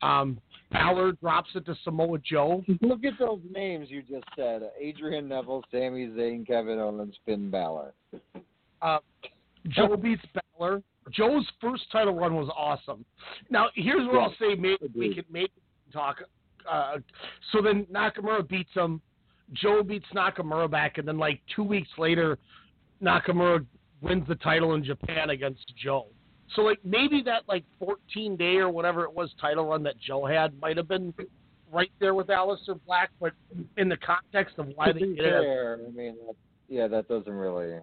Um, 0.00 0.38
Balor 0.70 1.12
drops 1.12 1.50
it 1.54 1.64
to 1.66 1.74
Samoa 1.82 2.18
Joe. 2.18 2.62
Look 2.82 3.04
at 3.04 3.14
those 3.18 3.40
names 3.50 3.88
you 3.90 4.02
just 4.02 4.26
said: 4.36 4.62
Adrian 4.78 5.28
Neville, 5.28 5.64
Sami 5.70 6.08
Zayn, 6.08 6.46
Kevin 6.46 6.78
Owens, 6.78 7.14
Finn 7.24 7.50
Balor. 7.50 7.94
Uh, 8.82 8.98
Joe 9.68 9.96
beats 9.96 10.22
Balor. 10.58 10.82
Joe's 11.10 11.46
first 11.60 11.84
title 11.90 12.14
run 12.14 12.34
was 12.34 12.50
awesome. 12.56 13.04
Now, 13.50 13.68
here's 13.74 14.06
where 14.06 14.20
I'll 14.20 14.34
say 14.38 14.54
maybe 14.54 14.90
we 14.94 15.14
can 15.14 15.24
maybe 15.30 15.52
talk. 15.92 16.16
Uh, 16.70 16.98
so 17.52 17.62
then 17.62 17.86
Nakamura 17.92 18.46
beats 18.46 18.70
him. 18.74 19.00
Joe 19.54 19.82
beats 19.82 20.04
Nakamura 20.14 20.70
back, 20.70 20.98
and 20.98 21.08
then 21.08 21.16
like 21.16 21.40
two 21.56 21.62
weeks 21.62 21.88
later, 21.96 22.38
Nakamura 23.02 23.64
wins 24.02 24.28
the 24.28 24.34
title 24.36 24.74
in 24.74 24.84
Japan 24.84 25.30
against 25.30 25.72
Joe. 25.82 26.08
So 26.54 26.62
like 26.62 26.78
maybe 26.84 27.22
that 27.24 27.42
like 27.48 27.64
14 27.78 28.36
day 28.36 28.56
or 28.56 28.70
whatever 28.70 29.04
it 29.04 29.12
was 29.12 29.30
title 29.40 29.66
run 29.66 29.82
that 29.82 29.98
Joe 29.98 30.24
had 30.24 30.58
might 30.60 30.76
have 30.76 30.88
been 30.88 31.12
right 31.70 31.90
there 32.00 32.14
with 32.14 32.28
Aleister 32.28 32.78
Black, 32.86 33.10
but 33.20 33.32
in 33.76 33.88
the 33.88 33.98
context 33.98 34.58
of 34.58 34.68
why 34.74 34.92
they 34.92 35.00
did 35.00 35.18
it, 35.18 35.44
I 35.44 35.90
mean, 35.90 36.16
that, 36.26 36.34
yeah, 36.68 36.88
that 36.88 37.08
doesn't 37.08 37.32
really. 37.32 37.80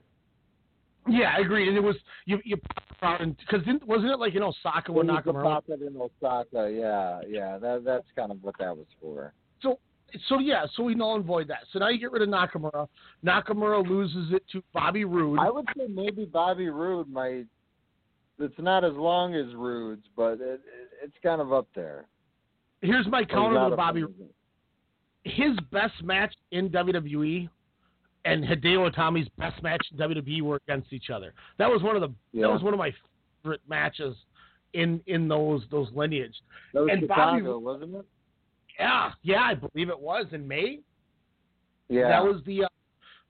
yeah, 1.07 1.33
I 1.37 1.41
agree. 1.41 1.67
And 1.67 1.77
it 1.77 1.83
was 1.83 1.95
you 2.25 2.39
you 2.43 2.57
because 3.01 3.61
wasn't 3.85 4.11
it 4.11 4.19
like 4.19 4.35
in 4.35 4.41
Osaka 4.41 4.91
when 4.91 5.09
It 5.09 5.13
was 5.13 5.23
the 5.25 5.33
Nakamura? 5.33 5.43
pop 5.43 5.65
it 5.67 5.81
in 5.81 5.95
Osaka, 5.95 6.71
yeah, 6.71 7.21
yeah. 7.27 7.57
That 7.57 7.83
that's 7.85 8.07
kind 8.15 8.31
of 8.31 8.41
what 8.41 8.55
that 8.59 8.75
was 8.75 8.87
for. 8.99 9.33
So 9.61 9.79
so 10.27 10.39
yeah, 10.39 10.65
so 10.75 10.83
we 10.83 10.95
null 10.95 11.15
and 11.15 11.25
void 11.25 11.47
that. 11.49 11.59
So 11.71 11.79
now 11.79 11.89
you 11.89 11.99
get 11.99 12.11
rid 12.11 12.21
of 12.21 12.29
Nakamura. 12.29 12.87
Nakamura 13.23 13.87
loses 13.87 14.31
it 14.31 14.43
to 14.53 14.63
Bobby 14.73 15.05
Roode. 15.05 15.39
I 15.39 15.49
would 15.51 15.65
say 15.77 15.87
maybe 15.87 16.25
Bobby 16.25 16.69
Roode 16.69 17.09
might. 17.09 17.45
It's 18.39 18.53
not 18.59 18.83
as 18.83 18.93
long 18.93 19.33
as 19.35 19.53
Roode's, 19.55 20.05
but 20.15 20.33
it, 20.33 20.41
it, 20.41 20.61
it's 21.03 21.15
kind 21.23 21.39
of 21.41 21.53
up 21.53 21.67
there. 21.75 22.05
Here's 22.81 23.07
my 23.07 23.23
counter 23.23 23.69
to 23.69 23.75
Bobby. 23.75 24.03
His 25.23 25.57
best 25.71 26.03
match 26.03 26.33
in 26.51 26.69
WWE 26.69 27.49
and 28.25 28.43
Hideo 28.43 28.91
Itami's 28.93 29.27
best 29.37 29.61
match 29.63 29.85
in 29.91 29.97
WWE 29.97 30.41
were 30.41 30.59
against 30.67 30.91
each 30.93 31.09
other. 31.09 31.33
That 31.57 31.69
was 31.69 31.81
one 31.81 31.95
of 31.95 32.01
the 32.01 32.13
Yeah. 32.31 32.47
that 32.47 32.53
was 32.53 32.61
one 32.63 32.73
of 32.73 32.77
my 32.79 32.93
favorite 33.43 33.61
matches 33.67 34.15
in 34.73 35.01
in 35.07 35.27
those 35.27 35.63
those 35.71 35.87
lineage. 35.93 36.35
That 36.73 36.81
was 36.81 36.89
and 36.91 37.01
Chicago, 37.01 37.59
Bobby, 37.59 37.65
wasn't 37.65 37.95
it? 37.95 38.05
yeah, 38.79 39.11
yeah, 39.23 39.41
I 39.43 39.53
believe 39.55 39.89
it 39.89 39.99
was 39.99 40.25
in 40.31 40.47
May. 40.47 40.79
Yeah. 41.87 42.09
that 42.09 42.23
was 42.23 42.41
the 42.45 42.65
uh, 42.65 42.67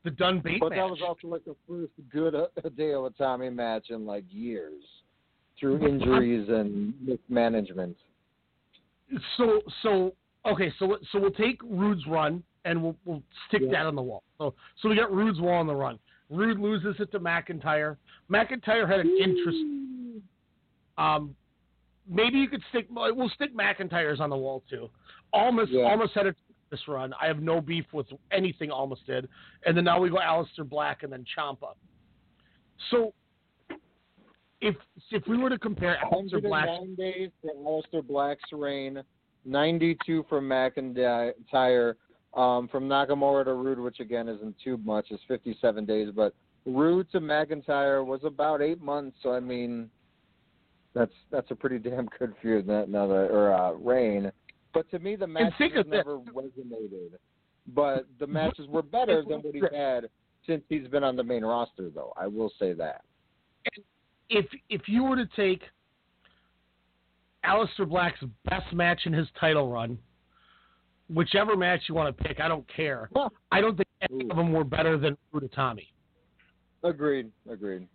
the 0.06 0.11
Dunne 0.11 0.40
But 0.41 0.52
match. 0.69 0.69
that 0.77 0.90
was 0.90 0.99
also 1.06 1.27
like 1.27 1.44
the 1.44 1.56
first 1.68 1.91
good 2.11 2.34
uh, 2.36 2.48
Hideo 2.64 3.11
Itami 3.11 3.53
match 3.53 3.90
in 3.90 4.06
like 4.06 4.23
years, 4.30 4.82
through 5.60 5.86
injuries 5.86 6.48
and 6.48 6.94
mismanagement. 7.06 7.98
so 9.38 9.61
so 9.82 10.14
okay 10.45 10.72
so 10.80 10.98
so 11.11 11.19
we'll 11.19 11.32
take 11.32 11.60
Roode's 11.64 12.06
run 12.07 12.44
and 12.65 12.82
we'll 12.82 12.95
we'll 13.06 13.23
stick 13.48 13.61
Yeah. 13.64 13.72
that 13.72 13.86
on 13.88 13.95
the 13.95 14.02
wall. 14.02 14.23
So 14.38 14.53
so 14.82 14.90
we 14.90 14.95
got 14.95 15.11
Roode's 15.11 15.40
wall 15.41 15.56
on 15.60 15.68
the 15.68 15.76
run. 15.76 15.99
Roode 16.30 16.60
loses 16.60 16.95
it 16.99 17.11
to 17.11 17.19
McIntyre. 17.19 17.98
McIntyre 18.32 18.90
had 18.90 18.99
an 19.02 19.15
interest. 19.22 19.57
Um, 20.98 21.36
maybe 22.10 22.38
you 22.40 22.48
could 22.48 22.64
stick. 22.69 22.88
We'll 22.90 23.30
stick 23.30 23.56
McIntyre's 23.56 24.19
on 24.19 24.30
the 24.30 24.38
wall 24.38 24.64
too. 24.69 24.90
Almost 25.34 25.72
Yeah. 25.72 25.84
almost 25.84 26.14
had 26.14 26.27
a 26.27 26.36
this 26.76 26.88
run. 26.88 27.14
I 27.22 27.27
have 27.27 27.41
no 27.41 27.61
beef 27.61 27.85
with 27.93 28.07
anything 28.31 28.72
Almas 28.72 28.99
did. 29.07 29.27
And 29.65 29.76
then 29.76 29.84
now 29.84 29.99
we 29.99 30.10
go 30.10 30.18
Aleister 30.18 30.68
Black 30.68 31.03
and 31.03 31.11
then 31.11 31.26
Ciampa. 31.38 31.73
So 32.91 33.14
if 34.61 34.76
if 35.11 35.23
we 35.27 35.38
were 35.38 35.49
to 35.49 35.57
compare 35.57 35.97
Aleister 36.11 36.41
Black 36.41 36.68
109 36.68 36.95
days 36.95 37.30
for 37.41 37.53
Aleister 37.53 38.06
Black's 38.06 38.52
reign, 38.52 39.02
92 39.45 40.26
from 40.30 40.49
McIntyre. 40.49 41.93
Um, 42.34 42.68
from 42.68 42.89
Nakamura 42.89 43.45
to 43.45 43.53
Roode, 43.53 43.80
which 43.80 44.02
again 44.02 44.27
isn't 44.27 44.56
too 44.61 44.77
much, 44.84 45.10
is 45.10 45.22
57 45.26 45.85
days. 45.85 46.10
But 46.14 46.35
Roode 46.65 47.10
to 47.14 47.22
McIntyre 47.22 48.06
was 48.06 48.19
about 48.26 48.61
eight 48.61 48.81
months. 48.81 49.15
So 49.23 49.31
I 49.31 49.39
mean, 49.39 49.89
that's 50.93 51.14
that's 51.31 51.49
a 51.52 51.56
pretty 51.56 51.80
damn 51.89 52.10
good 52.19 52.34
feud. 52.41 52.68
That 52.68 52.89
another 52.89 53.27
or 53.27 53.53
uh, 53.53 53.72
reign. 53.72 54.34
But 54.76 54.91
to 54.91 54.99
me, 54.99 55.15
the 55.15 55.26
matches 55.26 55.85
never 55.88 56.19
resonated. 56.19 57.14
But 57.73 58.06
the 58.19 58.27
matches 58.27 58.68
were 58.68 58.81
better 58.81 59.23
than 59.23 59.39
what 59.39 59.56
he's 59.56 59.64
had 59.73 60.10
since 60.45 60.64
he's 60.68 60.85
been 60.89 61.03
on 61.03 61.15
the 61.15 61.23
main 61.23 61.45
roster, 61.45 61.89
though. 61.89 62.14
I 62.18 62.27
will 62.27 62.52
say 62.60 62.73
that. 62.73 63.02
if 64.30 64.45
if 64.69 64.81
you 64.88 65.06
were 65.06 65.15
to 65.15 65.27
take 65.35 65.61
Aleister 67.45 67.88
Black's 67.88 68.19
best 68.43 68.72
match 68.73 68.99
in 69.06 69.14
his 69.14 69.27
title 69.39 69.72
run, 69.72 69.97
whichever 71.10 71.56
match 71.56 71.84
you 71.88 71.95
want 71.95 72.15
to 72.15 72.23
pick, 72.23 72.41
I 72.41 72.49
don't 72.49 72.68
care. 72.68 73.10
I 73.52 73.61
don't 73.61 73.77
think 73.77 73.88
any 74.02 74.30
of 74.30 74.35
them 74.35 74.52
were 74.52 74.65
better 74.65 74.97
than 74.97 75.18
Tommy. 75.56 75.89
Agreed. 76.84 77.31
Agreed. 77.49 77.88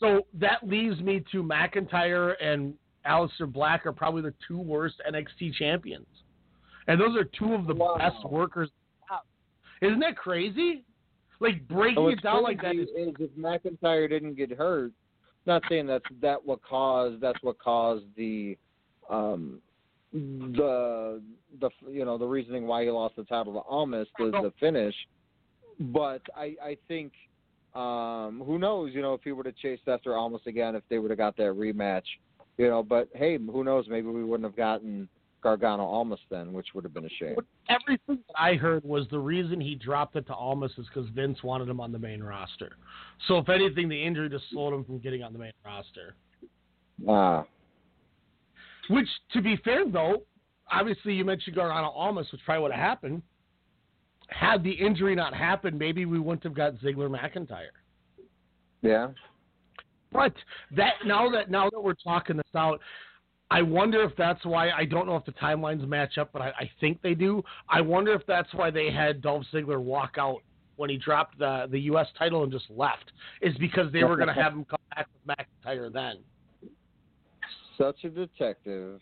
So 0.00 0.26
that 0.34 0.66
leaves 0.66 0.98
me 1.00 1.22
to 1.32 1.42
McIntyre 1.42 2.34
and 2.40 2.74
Aleister 3.06 3.50
Black 3.52 3.86
are 3.86 3.92
probably 3.92 4.22
the 4.22 4.34
two 4.46 4.58
worst 4.58 4.96
NXT 5.08 5.54
champions, 5.54 6.06
and 6.86 7.00
those 7.00 7.16
are 7.16 7.24
two 7.24 7.54
of 7.54 7.66
the 7.66 7.74
best 7.74 8.24
workers. 8.28 8.70
Isn't 9.80 10.00
that 10.00 10.16
crazy? 10.16 10.84
Like 11.40 11.66
breaking 11.66 12.04
And 12.04 12.12
it 12.12 12.22
down 12.22 12.44
like 12.44 12.62
that 12.62 12.76
is, 12.76 12.88
is 12.96 13.14
if 13.18 13.30
McIntyre 13.32 14.08
didn't 14.08 14.36
get 14.36 14.52
hurt. 14.52 14.92
Not 15.44 15.62
saying 15.68 15.88
that's 15.88 16.04
that 16.20 16.44
what 16.44 16.62
caused 16.62 17.20
that's 17.20 17.42
what 17.42 17.58
caused 17.58 18.04
the 18.16 18.56
um 19.10 19.60
the 20.12 21.20
the 21.60 21.70
you 21.90 22.04
know 22.04 22.16
the 22.16 22.26
reasoning 22.26 22.66
why 22.68 22.84
he 22.84 22.90
lost 22.90 23.16
the 23.16 23.24
title 23.24 23.52
to 23.54 23.60
Almas 23.60 24.06
the 24.18 24.30
the 24.30 24.52
finish, 24.60 24.94
but 25.80 26.22
I 26.36 26.54
I 26.62 26.76
think 26.86 27.12
um 27.74 28.42
who 28.46 28.58
knows 28.58 28.92
you 28.94 29.02
know 29.02 29.14
if 29.14 29.22
he 29.24 29.32
would 29.32 29.46
have 29.46 29.56
chased 29.56 29.88
after 29.88 30.16
Almas 30.16 30.42
again 30.46 30.76
if 30.76 30.84
they 30.88 30.98
would 30.98 31.10
have 31.10 31.18
got 31.18 31.36
that 31.38 31.54
rematch 31.54 32.04
you 32.58 32.68
know 32.68 32.82
but 32.82 33.08
hey 33.14 33.38
who 33.38 33.64
knows 33.64 33.86
maybe 33.88 34.08
we 34.08 34.24
wouldn't 34.24 34.48
have 34.48 34.56
gotten 34.56 35.08
Gargano 35.42 35.84
Almas 35.84 36.20
then 36.30 36.52
which 36.52 36.68
would 36.74 36.84
have 36.84 36.94
been 36.94 37.04
a 37.04 37.10
shame. 37.18 37.36
everything 37.68 38.18
that 38.28 38.38
I 38.38 38.54
heard 38.54 38.84
was 38.84 39.06
the 39.10 39.18
reason 39.18 39.60
he 39.60 39.74
dropped 39.74 40.16
it 40.16 40.26
to 40.28 40.34
Almas 40.34 40.72
is 40.78 40.86
because 40.86 41.08
Vince 41.10 41.42
wanted 41.42 41.68
him 41.68 41.80
on 41.80 41.90
the 41.90 41.98
main 41.98 42.22
roster. 42.22 42.76
So 43.26 43.38
if 43.38 43.48
anything, 43.48 43.88
the 43.88 44.00
injury 44.00 44.28
just 44.28 44.44
slowed 44.50 44.72
him 44.72 44.84
from 44.84 44.98
getting 44.98 45.22
on 45.22 45.32
the 45.32 45.38
main 45.40 45.52
roster. 45.64 46.14
Ah. 47.08 47.44
Which, 48.88 49.08
to 49.32 49.42
be 49.42 49.56
fair 49.64 49.88
though, 49.88 50.22
obviously 50.70 51.14
you 51.14 51.24
mentioned 51.24 51.56
Gargano 51.56 51.88
Almas, 51.88 52.30
which 52.30 52.40
probably 52.44 52.62
would 52.62 52.72
have 52.72 52.80
happened. 52.80 53.22
Had 54.28 54.62
the 54.62 54.70
injury 54.70 55.14
not 55.14 55.34
happened, 55.34 55.78
maybe 55.78 56.06
we 56.06 56.18
wouldn't 56.18 56.44
have 56.44 56.54
got 56.54 56.74
Ziggler 56.76 57.10
McIntyre. 57.10 57.74
Yeah. 58.80 59.08
But 60.12 60.34
that 60.76 60.94
now 61.06 61.30
that 61.30 61.50
now 61.50 61.70
that 61.70 61.80
we're 61.80 61.94
talking 61.94 62.36
this 62.36 62.44
out, 62.54 62.80
I 63.50 63.62
wonder 63.62 64.02
if 64.02 64.12
that's 64.16 64.44
why 64.44 64.70
I 64.70 64.84
don't 64.84 65.06
know 65.06 65.16
if 65.16 65.24
the 65.24 65.32
timelines 65.32 65.86
match 65.86 66.18
up, 66.18 66.30
but 66.32 66.42
I, 66.42 66.48
I 66.58 66.70
think 66.80 67.00
they 67.02 67.14
do. 67.14 67.42
I 67.68 67.80
wonder 67.80 68.12
if 68.14 68.22
that's 68.26 68.52
why 68.54 68.70
they 68.70 68.90
had 68.90 69.22
Dolph 69.22 69.44
Ziggler 69.52 69.80
walk 69.80 70.16
out 70.18 70.42
when 70.76 70.90
he 70.90 70.96
dropped 70.96 71.38
the 71.38 71.66
the 71.70 71.80
U.S. 71.80 72.06
title 72.18 72.42
and 72.44 72.52
just 72.52 72.66
left. 72.70 73.12
Is 73.40 73.56
because 73.58 73.92
they 73.92 74.04
were 74.04 74.16
going 74.16 74.28
to 74.28 74.34
have 74.34 74.52
him 74.52 74.64
come 74.64 74.80
back 74.94 75.06
with 75.12 75.36
McIntyre 75.36 75.92
then. 75.92 76.18
Such 77.78 78.04
a 78.04 78.08
detective. 78.08 79.00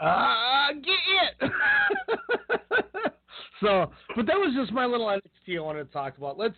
Uh, 0.00 0.68
get 0.82 1.50
it. 1.50 3.12
so, 3.60 3.90
but 4.16 4.26
that 4.26 4.36
was 4.36 4.54
just 4.56 4.72
my 4.72 4.86
little 4.86 5.06
NXT 5.06 5.56
I 5.56 5.60
wanted 5.60 5.84
to 5.84 5.92
talk 5.92 6.16
about. 6.18 6.38
Let's 6.38 6.54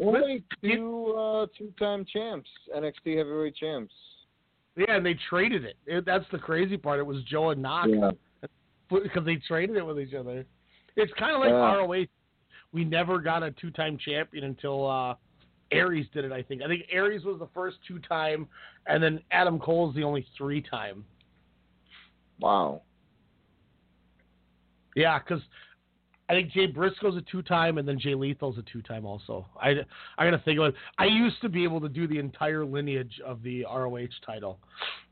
Only 0.00 0.44
two 0.62 1.14
uh, 1.16 1.46
two-time 1.56 2.04
champs, 2.12 2.48
NXT 2.76 3.16
heavyweight 3.18 3.56
champs. 3.56 3.92
Yeah, 4.76 4.96
and 4.96 5.06
they 5.06 5.16
traded 5.30 5.64
it. 5.64 5.76
it. 5.86 6.04
That's 6.04 6.24
the 6.32 6.38
crazy 6.38 6.76
part. 6.76 6.98
It 6.98 7.06
was 7.06 7.22
Joe 7.24 7.50
and 7.50 7.62
Knox 7.62 7.88
Yeah. 7.92 8.10
because 8.90 9.24
they 9.24 9.36
traded 9.36 9.76
it 9.76 9.86
with 9.86 9.98
each 9.98 10.14
other. 10.14 10.44
It's 10.96 11.12
kind 11.18 11.34
of 11.34 11.40
like 11.40 11.50
Yeah. 11.50 11.76
ROH. 11.76 12.06
We 12.72 12.84
never 12.84 13.18
got 13.18 13.42
a 13.42 13.52
two-time 13.52 13.96
champion 13.96 14.44
until 14.44 14.86
uh, 14.88 15.14
Aries 15.72 16.06
did 16.12 16.24
it. 16.24 16.32
I 16.32 16.42
think. 16.42 16.62
I 16.62 16.66
think 16.68 16.82
Aries 16.90 17.24
was 17.24 17.38
the 17.38 17.48
first 17.54 17.78
two-time, 17.88 18.46
and 18.86 19.02
then 19.02 19.20
Adam 19.30 19.58
Cole's 19.58 19.94
the 19.94 20.02
only 20.04 20.26
three-time. 20.36 21.04
Wow. 22.38 22.82
Yeah, 24.94 25.18
because 25.18 25.42
I 26.28 26.32
think 26.32 26.50
Jay 26.50 26.66
Briscoe's 26.66 27.16
a 27.16 27.22
two 27.30 27.42
time, 27.42 27.78
and 27.78 27.86
then 27.86 27.98
Jay 27.98 28.14
Lethal's 28.14 28.58
a 28.58 28.62
two 28.62 28.82
time 28.82 29.04
also. 29.04 29.46
I 29.60 29.74
I 30.18 30.24
gotta 30.24 30.42
think 30.44 30.58
about 30.58 30.70
it. 30.70 30.74
I 30.98 31.04
used 31.06 31.40
to 31.42 31.48
be 31.48 31.62
able 31.62 31.80
to 31.80 31.88
do 31.88 32.08
the 32.08 32.18
entire 32.18 32.64
lineage 32.64 33.20
of 33.24 33.42
the 33.42 33.64
ROH 33.64 34.08
title. 34.24 34.58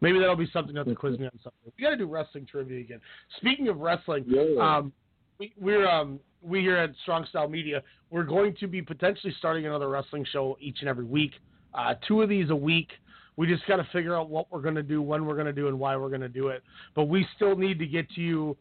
Maybe 0.01 0.19
that'll 0.19 0.37
be 0.37 0.51
something 0.53 0.75
that's 0.75 0.89
quiz 0.97 1.19
me 1.19 1.27
on 1.27 1.39
something. 1.43 1.73
We 1.77 1.83
gotta 1.83 1.97
do 1.97 2.07
wrestling 2.07 2.47
trivia 2.51 2.81
again. 2.81 3.01
Speaking 3.39 3.69
of 3.69 3.79
wrestling, 3.79 4.25
um, 4.61 4.93
we, 5.39 5.53
we're 5.61 5.87
um 5.89 6.19
we 6.45 6.61
here 6.61 6.77
at 6.77 6.91
Strong 7.03 7.27
Style 7.31 7.49
Media, 7.49 7.83
we're 8.11 8.25
going 8.25 8.55
to 8.61 8.67
be 8.67 8.83
potentially 8.83 9.35
starting 9.39 9.67
another 9.67 9.89
wrestling 9.89 10.27
show 10.31 10.57
each 10.61 10.79
and 10.81 10.89
every 10.89 11.05
week. 11.05 11.33
Uh, 11.73 11.95
two 12.07 12.23
of 12.23 12.29
these 12.29 12.51
a 12.51 12.57
week. 12.57 12.89
We 13.37 13.49
just 13.49 13.67
got 13.67 13.77
to 13.77 13.89
figure 13.93 14.17
out 14.17 14.31
what 14.31 14.47
we're 14.53 14.61
going 14.61 14.77
to 14.77 14.83
do, 14.83 15.03
when 15.03 15.27
we're 15.27 15.35
going 15.35 15.47
to 15.47 15.53
do, 15.53 15.67
and 15.67 15.79
why 15.79 15.97
we're 15.97 16.09
going 16.09 16.21
to 16.21 16.29
do 16.29 16.49
it. 16.49 16.63
But 16.95 17.05
we 17.05 17.27
still 17.35 17.57
need 17.57 17.81
to 17.81 17.87
get 17.87 18.09
to 18.11 18.21
you. 18.21 18.57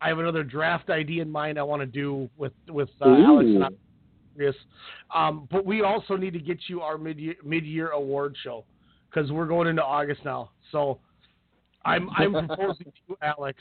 I 0.00 0.08
have 0.08 0.18
another 0.18 0.42
draft 0.42 0.90
idea 0.90 1.22
in 1.22 1.30
mind 1.30 1.58
I 1.58 1.62
want 1.62 1.80
to 1.80 1.86
do 1.86 2.28
with 2.36 2.52
with 2.68 2.90
uh, 3.00 3.08
Alex 3.08 3.46
and 3.46 3.64
I. 3.64 3.68
Um, 5.14 5.48
but 5.50 5.64
we 5.64 5.82
also 5.82 6.16
need 6.16 6.34
to 6.34 6.38
get 6.38 6.58
you 6.68 6.82
our 6.82 6.98
mid 6.98 7.18
mid 7.44 7.64
year 7.64 7.90
award 7.90 8.36
show 8.42 8.64
because 9.08 9.32
we're 9.32 9.46
going 9.46 9.66
into 9.66 9.82
August 9.82 10.24
now. 10.24 10.50
So 10.72 10.98
I'm 11.84 12.10
I'm 12.16 12.32
proposing 12.32 12.86
to 12.86 12.92
you, 13.08 13.16
Alex, 13.22 13.58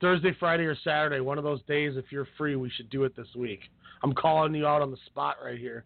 Thursday, 0.00 0.34
Friday, 0.40 0.64
or 0.64 0.76
Saturday, 0.82 1.20
one 1.20 1.36
of 1.36 1.44
those 1.44 1.62
days. 1.64 1.96
If 1.96 2.06
you're 2.10 2.28
free, 2.38 2.56
we 2.56 2.70
should 2.70 2.88
do 2.88 3.04
it 3.04 3.14
this 3.14 3.28
week. 3.36 3.60
I'm 4.02 4.14
calling 4.14 4.54
you 4.54 4.66
out 4.66 4.80
on 4.80 4.90
the 4.90 4.98
spot 5.06 5.36
right 5.44 5.58
here. 5.58 5.84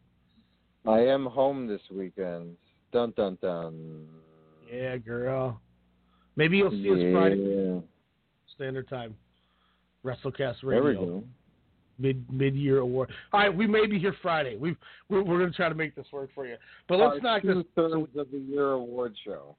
I 0.87 1.01
am 1.01 1.27
home 1.27 1.67
this 1.67 1.83
weekend. 1.91 2.57
Dun 2.93 3.13
dun 3.17 3.39
dun. 3.43 4.07
Yeah, 4.73 4.97
girl. 4.99 5.61
Maybe 6.37 6.59
you'll 6.59 6.71
see 6.71 6.91
us 6.91 7.13
Friday 7.13 7.83
standard 8.59 8.89
time. 8.89 9.15
WrestleCast 10.09 10.57
There 10.63 10.83
Radio. 10.83 11.01
we 11.01 11.07
go. 11.07 11.25
Mid 12.01 12.33
mid 12.33 12.55
year 12.55 12.79
award. 12.79 13.11
All 13.33 13.41
right, 13.41 13.55
we 13.55 13.67
may 13.67 13.87
be 13.87 13.99
here 13.99 14.15
Friday. 14.23 14.57
We've 14.57 14.77
we're, 15.09 15.23
we're 15.23 15.39
going 15.39 15.51
to 15.51 15.57
try 15.57 15.69
to 15.69 15.75
make 15.75 15.97
this 15.97 16.07
work 16.13 16.31
for 16.35 16.47
you. 16.47 16.57
But 16.89 16.99
let's 16.99 17.23
knock 17.23 17.43
this. 17.43 17.55
two 17.55 17.65
thirds 17.75 18.17
of 18.17 18.31
the 18.31 18.39
year 18.39 18.71
award 18.71 19.15
show, 19.25 19.57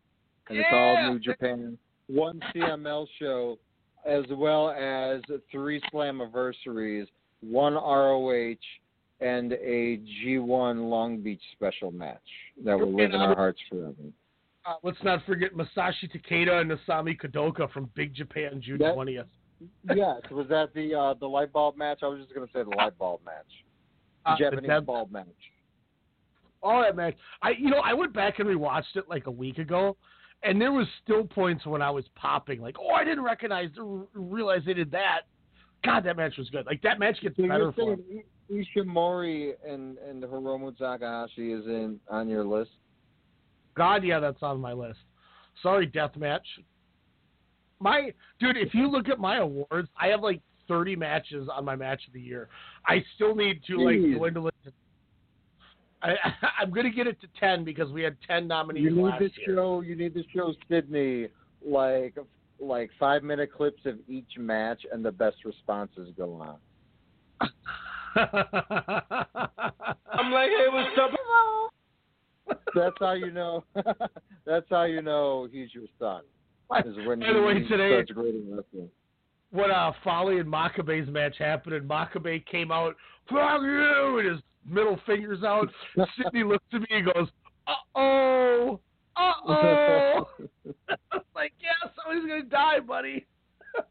and 0.47 0.57
it's 0.57 0.67
all 0.71 1.11
New 1.11 1.19
Japan. 1.19 1.77
One 2.07 2.39
CMLL 2.55 3.07
show, 3.19 3.59
as 4.05 4.23
well 4.31 4.71
as 4.71 5.21
three 5.51 5.81
Slammiversaries, 5.93 7.07
one 7.41 7.73
ROH, 7.73 8.55
and 9.19 9.51
a 9.53 9.99
G1 10.23 10.89
Long 10.89 11.19
Beach 11.19 11.41
special 11.53 11.91
match 11.91 12.17
that 12.63 12.79
will 12.79 12.95
live 12.95 13.11
in 13.13 13.19
our 13.19 13.35
hearts 13.35 13.59
forever. 13.69 13.93
Uh, 14.65 14.75
let's 14.83 14.97
not 15.03 15.25
forget 15.25 15.51
Masashi 15.53 16.09
Takeda 16.09 16.61
and 16.61 16.71
Isami 16.71 17.19
Kodaka 17.19 17.71
from 17.71 17.89
Big 17.95 18.13
Japan 18.13 18.61
June 18.63 18.77
twentieth. 18.79 19.25
Yes, 19.95 20.21
was 20.31 20.47
that 20.49 20.73
the 20.73 20.93
uh, 20.95 21.13
the 21.15 21.27
light 21.27 21.51
bulb 21.51 21.77
match? 21.77 21.99
I 22.03 22.07
was 22.07 22.19
just 22.21 22.33
going 22.33 22.47
to 22.47 22.53
say 22.53 22.63
the 22.63 22.75
light 22.75 22.97
bulb 22.97 23.21
match, 23.25 23.45
Uh, 24.25 24.35
the 24.37 24.43
Japanese 24.43 24.67
Deb- 24.67 24.85
bulb 24.85 25.11
match. 25.11 25.25
all 26.61 26.81
that 26.81 26.95
match. 26.95 27.15
I 27.41 27.51
you 27.51 27.69
know 27.69 27.79
I 27.83 27.93
went 27.93 28.13
back 28.13 28.39
and 28.39 28.47
rewatched 28.47 28.95
it 28.95 29.05
like 29.09 29.27
a 29.27 29.31
week 29.31 29.57
ago, 29.57 29.97
and 30.43 30.59
there 30.61 30.71
was 30.71 30.87
still 31.03 31.23
points 31.25 31.65
when 31.65 31.81
I 31.81 31.89
was 31.89 32.05
popping 32.15 32.61
like, 32.61 32.77
oh, 32.79 32.91
I 32.93 33.03
didn't 33.03 33.23
recognize, 33.23 33.69
realize 34.13 34.61
they 34.65 34.73
did 34.73 34.91
that. 34.91 35.21
God, 35.85 36.03
that 36.05 36.17
match 36.17 36.37
was 36.37 36.49
good. 36.49 36.65
Like 36.65 36.81
that 36.81 36.99
match 36.99 37.17
gets 37.21 37.35
So 37.37 37.43
better 37.47 37.57
you're 37.59 37.71
for 37.73 37.97
Ishimori 38.51 39.53
and 39.67 39.97
and 39.99 40.23
Hiromu 40.23 40.77
Takahashi 40.77 41.53
is 41.53 41.65
in 41.65 41.99
on 42.09 42.27
your 42.27 42.43
list? 42.43 42.71
God, 43.75 44.03
yeah, 44.03 44.19
that's 44.19 44.41
on 44.41 44.59
my 44.59 44.73
list. 44.73 44.99
Sorry, 45.63 45.87
deathmatch. 45.87 46.39
My 47.79 48.13
dude, 48.39 48.57
if 48.57 48.73
you 48.73 48.89
look 48.89 49.09
at 49.09 49.19
my 49.19 49.37
awards, 49.37 49.89
I 49.99 50.07
have 50.07 50.21
like 50.21 50.41
30 50.67 50.95
matches 50.95 51.47
on 51.53 51.65
my 51.65 51.75
match 51.75 52.01
of 52.07 52.13
the 52.13 52.21
year. 52.21 52.47
I 52.85 53.03
still 53.15 53.35
need 53.35 53.61
to 53.67 53.77
like 53.83 53.95
Jeez. 53.95 54.17
dwindle 54.17 54.47
it. 54.49 54.53
To, 54.65 54.71
I, 56.01 56.15
I'm 56.61 56.71
gonna 56.71 56.89
get 56.89 57.07
it 57.07 57.19
to 57.21 57.27
10 57.39 57.63
because 57.63 57.91
we 57.91 58.01
had 58.03 58.17
10 58.27 58.47
nominees 58.47 58.83
You 58.83 58.91
need 58.91 59.01
last 59.01 59.19
to 59.19 59.23
year. 59.23 59.55
show 59.55 59.81
you 59.81 59.95
need 59.95 60.13
to 60.13 60.23
show 60.33 60.53
Sydney 60.69 61.27
like 61.65 62.15
like 62.59 62.89
five 62.99 63.23
minute 63.23 63.51
clips 63.53 63.85
of 63.85 63.95
each 64.07 64.37
match 64.37 64.81
and 64.91 65.03
the 65.03 65.11
best 65.11 65.37
responses 65.45 66.09
go 66.17 66.33
on. 66.35 66.57
I'm 68.15 68.21
like, 70.31 70.49
hey, 70.49 70.67
what's 70.71 70.97
up? 71.01 71.11
That's 72.75 72.95
how 72.99 73.13
you 73.13 73.31
know. 73.31 73.63
that's 74.45 74.65
how 74.69 74.83
you 74.83 75.01
know 75.01 75.47
he's 75.51 75.73
your 75.73 75.85
son. 75.97 76.21
By 76.69 76.81
the 76.83 77.41
way, 77.41 77.59
today- 77.67 77.89
starts 77.89 78.11
grading 78.11 78.55
wrestling. 78.55 78.89
when 79.51 79.71
uh, 79.71 79.91
Fale 80.03 80.39
and 80.39 80.45
Makabe's 80.51 81.09
match 81.09 81.37
happened, 81.37 81.75
and 81.75 81.89
Makabe 81.89 82.45
came 82.45 82.71
out, 82.71 82.95
fuck 83.29 83.61
you, 83.61 84.19
and 84.19 84.29
his 84.29 84.39
middle 84.65 84.99
fingers 85.05 85.43
out. 85.43 85.69
Sydney 86.17 86.43
looks 86.43 86.65
at 86.73 86.81
me 86.81 86.87
and 86.91 87.05
goes, 87.05 87.27
uh 87.67 87.73
oh, 87.95 88.79
uh 89.15 89.31
oh. 89.47 90.27
like, 91.35 91.53
yeah, 91.59 91.89
somebody's 91.95 92.29
gonna 92.29 92.43
die, 92.43 92.79
buddy. 92.79 93.25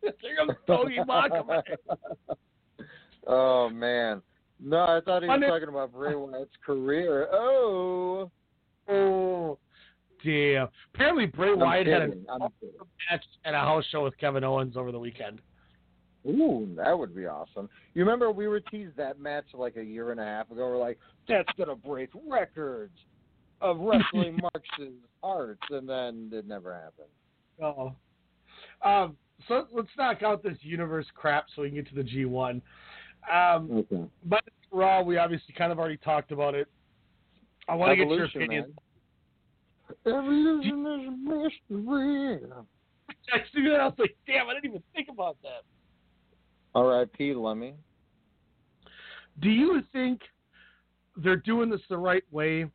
Here 0.03 0.37
comes 0.37 0.53
Togi 0.67 0.99
Makabe. 1.09 1.63
oh 3.27 3.69
man. 3.71 4.23
No, 4.61 4.79
I 4.79 5.01
thought 5.05 5.23
he 5.23 5.29
was 5.29 5.43
talking 5.47 5.69
about 5.69 5.93
Bray 5.93 6.15
Wyatt's 6.15 6.51
career. 6.65 7.29
Oh. 7.33 8.31
Oh, 8.89 9.59
damn. 10.25 10.69
Apparently, 10.95 11.27
Bray 11.27 11.51
I'm 11.53 11.61
Wyatt 11.61 11.87
had 11.87 12.03
a 12.03 12.07
kidding. 12.09 12.25
Kidding. 12.61 12.77
match 13.11 13.25
at 13.45 13.55
a 13.55 13.59
house 13.59 13.85
show 13.91 14.05
with 14.05 14.17
Kevin 14.19 14.45
Owens 14.45 14.77
over 14.77 14.93
the 14.93 14.99
weekend. 14.99 15.41
Ooh, 16.27 16.69
that 16.77 16.99
would 16.99 17.15
be 17.15 17.27
awesome. 17.27 17.71
You 17.95 18.03
remember 18.03 18.31
we 18.31 18.49
were 18.49 18.61
teased 18.61 18.97
that 18.97 19.19
match 19.21 19.47
like 19.55 19.77
a 19.77 19.83
year 19.85 20.11
and 20.11 20.21
a 20.21 20.25
half 20.25 20.51
ago. 20.51 20.67
We're 20.69 20.77
like, 20.79 20.99
that's 21.29 21.49
gonna 21.57 21.77
break 21.77 22.11
records 22.27 22.97
of 23.61 23.79
wrestling 23.79 24.39
Marx's 24.43 24.95
hearts, 25.23 25.63
and 25.71 25.89
then 25.89 26.31
it 26.33 26.47
never 26.47 26.75
happened. 26.75 27.09
Oh. 27.63 27.93
Um, 28.89 29.17
so 29.47 29.67
let's 29.73 29.89
knock 29.97 30.23
out 30.23 30.43
this 30.43 30.57
universe 30.61 31.07
crap 31.15 31.47
so 31.55 31.63
we 31.63 31.69
can 31.69 31.77
get 31.77 31.89
to 31.89 31.95
the 31.95 32.03
G1. 32.03 32.61
Um, 33.33 33.71
Okay. 33.71 34.05
but 34.25 34.43
Raw, 34.71 35.03
we 35.03 35.17
obviously 35.17 35.55
kind 35.57 35.73
of 35.73 35.79
already 35.79 35.97
talked 35.99 36.31
about 36.33 36.55
it. 36.55 36.69
I 37.69 37.75
want 37.75 37.91
to 37.93 37.97
get 37.97 38.09
your 38.09 38.25
opinion. 38.25 38.75
Evolution 40.07 40.87
is 40.87 41.09
a 41.09 41.81
mystery. 41.81 42.41
I 43.33 43.39
see 43.55 43.63
that. 43.69 43.81
I 43.81 43.85
was 43.87 43.95
like, 43.99 44.17
damn, 44.27 44.49
I 44.49 44.55
didn't 44.55 44.67
even 44.67 44.83
think 44.95 45.09
about 45.11 45.37
that. 45.43 45.63
R.I.P. 46.75 47.35
Lemmy. 47.35 47.75
Do 49.41 49.51
you 49.51 49.83
think 49.93 50.21
they're 51.17 51.37
doing 51.37 51.71
this 51.71 51.81
the 51.89 51.99
right 51.99 52.25
way? 52.31 52.67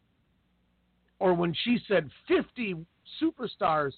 Or 1.20 1.34
when 1.34 1.54
she 1.64 1.80
said 1.88 2.10
50 2.28 2.76
superstars 3.22 3.92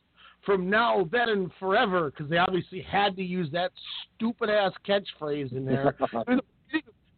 from 0.45 0.69
now, 0.69 1.09
then, 1.11 1.29
and 1.29 1.51
forever, 1.59 2.11
because 2.11 2.29
they 2.29 2.37
obviously 2.37 2.81
had 2.81 3.15
to 3.15 3.23
use 3.23 3.49
that 3.51 3.71
stupid 4.15 4.49
ass 4.49 4.71
catchphrase 4.87 5.51
in 5.51 5.65
there. 5.65 5.95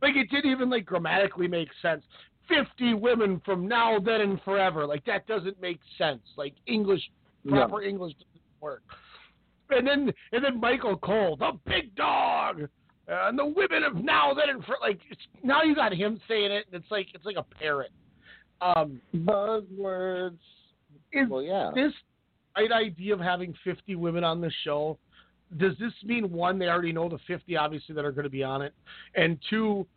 like 0.01 0.15
it 0.15 0.29
didn't 0.29 0.51
even 0.51 0.69
like 0.69 0.85
grammatically 0.85 1.47
make 1.47 1.67
sense. 1.81 2.03
50 2.47 2.95
women 2.95 3.41
from 3.45 3.67
now, 3.67 3.99
then, 3.99 4.21
and 4.21 4.41
forever. 4.43 4.85
Like 4.85 5.05
that 5.05 5.27
doesn't 5.27 5.61
make 5.61 5.79
sense. 5.97 6.21
Like 6.35 6.53
English, 6.65 7.01
proper 7.47 7.81
English 7.81 8.13
doesn't 8.13 8.61
work. 8.61 8.83
And 9.69 9.85
then 9.85 10.13
and 10.31 10.43
then 10.43 10.59
Michael 10.59 10.97
Cole, 10.97 11.35
the 11.37 11.51
big 11.65 11.93
dog, 11.95 12.61
uh, 13.09 13.27
and 13.27 13.37
the 13.37 13.45
women 13.45 13.83
of 13.83 13.95
now, 13.95 14.33
then, 14.33 14.49
and 14.49 14.63
for 14.63 14.75
like 14.81 14.99
it's, 15.09 15.21
now 15.43 15.63
you 15.63 15.75
got 15.75 15.93
him 15.93 16.19
saying 16.27 16.51
it, 16.51 16.65
and 16.71 16.81
it's 16.81 16.91
like 16.91 17.07
it's 17.13 17.25
like 17.25 17.37
a 17.37 17.43
parrot. 17.43 17.91
Um, 18.61 19.01
Buzzwords. 19.15 20.39
Is 21.13 21.29
well, 21.29 21.41
yeah. 21.41 21.71
this 21.73 21.93
right 22.57 22.71
idea 22.71 23.13
of 23.13 23.19
having 23.19 23.53
50 23.63 23.95
women 23.95 24.23
on 24.23 24.41
the 24.41 24.51
show? 24.63 24.97
Does 25.57 25.73
this 25.79 25.93
mean 26.03 26.31
one, 26.31 26.59
they 26.59 26.67
already 26.67 26.91
know 26.91 27.07
the 27.07 27.19
50 27.27 27.55
obviously 27.55 27.95
that 27.95 28.03
are 28.03 28.11
going 28.11 28.25
to 28.25 28.29
be 28.29 28.43
on 28.43 28.61
it, 28.61 28.73
and 29.15 29.39
two, 29.49 29.87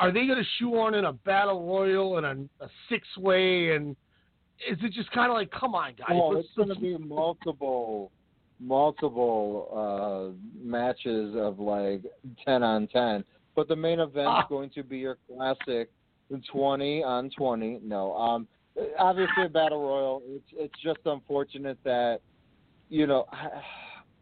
are 0.00 0.12
they 0.12 0.26
going 0.26 0.38
to 0.38 0.48
shoehorn 0.58 0.94
in 0.94 1.04
a 1.06 1.12
battle 1.12 1.66
royal 1.66 2.18
and 2.18 2.26
a, 2.60 2.64
a 2.64 2.68
six 2.88 3.06
way, 3.16 3.74
and 3.74 3.96
is 4.68 4.78
it 4.82 4.92
just 4.92 5.10
kind 5.12 5.30
of 5.30 5.34
like, 5.34 5.50
come 5.50 5.74
on, 5.74 5.92
guys? 5.98 6.08
Oh, 6.10 6.36
it's 6.36 6.48
going 6.56 6.68
to 6.68 6.78
be 6.78 6.96
multiple, 6.98 8.10
multiple 8.60 10.32
uh, 10.34 10.66
matches 10.66 11.34
of 11.36 11.58
like 11.58 12.02
ten 12.44 12.62
on 12.62 12.86
ten. 12.88 13.24
But 13.56 13.68
the 13.68 13.76
main 13.76 13.98
event's 14.00 14.28
Ah. 14.28 14.46
going 14.48 14.70
to 14.70 14.82
be 14.82 14.98
your 14.98 15.18
classic 15.26 15.90
twenty 16.50 17.02
on 17.02 17.30
twenty. 17.36 17.80
No, 17.82 18.14
um, 18.14 18.46
obviously 18.98 19.44
a 19.46 19.48
battle 19.48 19.80
royal. 19.80 20.22
It's 20.26 20.48
it's 20.52 20.82
just 20.82 21.00
unfortunate 21.06 21.78
that 21.84 22.20
you 22.88 23.06
know 23.06 23.26
I, 23.32 23.48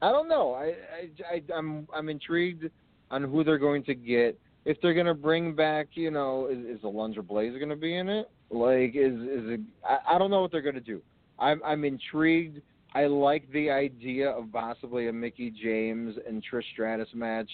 I 0.02 0.12
don't 0.12 0.28
know. 0.28 0.52
I, 0.54 0.64
I 0.64 1.34
I 1.34 1.42
I'm 1.54 1.86
I'm 1.94 2.08
intrigued 2.08 2.70
on 3.10 3.24
who 3.24 3.44
they're 3.44 3.58
going 3.58 3.84
to 3.84 3.94
get. 3.94 4.38
If 4.66 4.80
they're 4.82 4.94
to 5.06 5.14
bring 5.14 5.54
back, 5.54 5.86
you 5.94 6.10
know, 6.10 6.48
is, 6.50 6.58
is 6.58 6.82
Alundra 6.82 7.26
Blaze 7.26 7.56
going 7.56 7.68
to 7.68 7.76
be 7.76 7.96
in 7.96 8.08
it? 8.08 8.28
Like, 8.50 8.96
is 8.96 9.14
is 9.14 9.50
it? 9.50 9.60
I, 9.88 10.14
I 10.14 10.18
don't 10.18 10.30
know 10.30 10.42
what 10.42 10.50
they're 10.50 10.60
to 10.74 10.80
do. 10.80 11.00
I'm 11.38 11.62
I'm 11.64 11.84
intrigued. 11.84 12.60
I 12.92 13.06
like 13.06 13.50
the 13.52 13.70
idea 13.70 14.30
of 14.30 14.52
possibly 14.52 15.08
a 15.08 15.12
Mickie 15.12 15.52
James 15.62 16.16
and 16.26 16.42
Trish 16.42 16.64
Stratus 16.72 17.08
match 17.14 17.48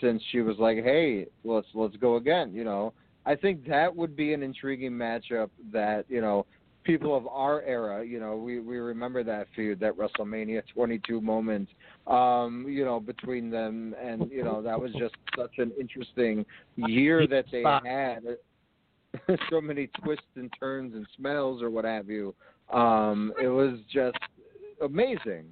since 0.00 0.22
she 0.32 0.40
was 0.40 0.56
like, 0.58 0.78
"Hey, 0.78 1.26
let's 1.44 1.66
let's 1.74 1.96
go 1.96 2.16
again." 2.16 2.54
You 2.54 2.64
know, 2.64 2.94
I 3.26 3.34
think 3.34 3.66
that 3.68 3.94
would 3.94 4.16
be 4.16 4.32
an 4.32 4.42
intriguing 4.42 4.92
matchup 4.92 5.50
that 5.72 6.06
you 6.08 6.22
know 6.22 6.46
people 6.86 7.16
of 7.16 7.26
our 7.26 7.62
era, 7.62 8.04
you 8.04 8.20
know, 8.20 8.36
we 8.36 8.60
we 8.60 8.78
remember 8.78 9.22
that 9.24 9.48
feud, 9.54 9.80
that 9.80 9.94
WrestleMania 9.96 10.62
22 10.72 11.20
moment, 11.20 11.68
um, 12.06 12.64
you 12.68 12.84
know, 12.84 13.00
between 13.00 13.50
them, 13.50 13.94
and 14.00 14.30
you 14.30 14.44
know 14.44 14.62
that 14.62 14.80
was 14.80 14.92
just 14.92 15.14
such 15.36 15.58
an 15.58 15.72
interesting 15.78 16.46
year 16.76 17.26
that 17.26 17.44
they 17.50 17.62
had. 17.62 18.22
so 19.50 19.60
many 19.60 19.88
twists 20.02 20.26
and 20.36 20.52
turns 20.60 20.94
and 20.94 21.06
smells 21.16 21.62
or 21.62 21.70
what 21.70 21.84
have 21.84 22.08
you. 22.08 22.34
Um, 22.72 23.32
it 23.42 23.48
was 23.48 23.78
just 23.90 24.18
amazing. 24.82 25.46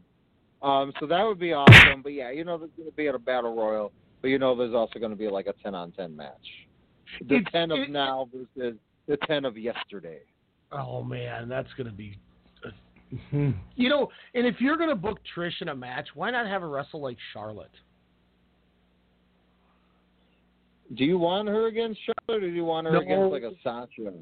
Um, 0.62 0.93
so 1.01 1.06
that 1.06 1.23
would 1.23 1.39
be 1.39 1.52
awesome. 1.52 2.02
But 2.02 2.12
yeah, 2.12 2.31
you 2.31 2.44
know, 2.44 2.59
there's 2.59 2.70
going 2.77 2.90
to 2.90 2.97
be 2.97 3.09
at 3.09 3.15
a 3.15 3.19
battle 3.19 3.55
royal, 3.55 3.93
but 4.20 4.28
you 4.28 4.39
know, 4.39 4.55
there's 4.56 4.74
also 4.74 4.98
going 4.98 5.12
to 5.12 5.16
be 5.16 5.28
like 5.28 5.47
a 5.47 5.55
10 5.62 5.74
on 5.74 5.93
10 5.93 6.15
match. 6.15 6.32
The 7.28 7.36
It's- 7.36 7.52
10 7.52 7.70
of 7.70 7.89
now 7.89 8.28
versus 8.32 8.77
the 9.06 9.16
10 9.27 9.44
of 9.44 9.56
yesterday. 9.56 10.20
Oh 10.75 11.03
man, 11.03 11.49
that's 11.49 11.69
gonna 11.77 11.93
be. 11.93 12.19
Uh, 12.65 12.71
mm-hmm. 13.15 13.51
You 13.77 13.89
know, 13.89 14.09
and 14.35 14.47
if 14.47 14.57
you're 14.61 14.77
gonna 14.77 14.97
book 14.97 15.19
Trish 15.37 15.61
in 15.61 15.69
a 15.69 15.75
match, 15.75 16.09
why 16.15 16.31
not 16.31 16.47
have 16.47 16.63
her 16.63 16.69
wrestle 16.69 17.01
like 17.01 17.17
Charlotte? 17.33 17.71
Do 20.97 21.05
you 21.05 21.19
want 21.19 21.49
her 21.49 21.67
against 21.67 22.01
Charlotte, 22.05 22.45
or 22.45 22.51
do 22.51 22.55
you 22.55 22.65
want 22.65 22.87
her 22.87 22.93
No. 22.93 23.01
against 23.01 23.33
like 23.33 23.43
a 23.43 23.53
Sasha? 23.63 24.13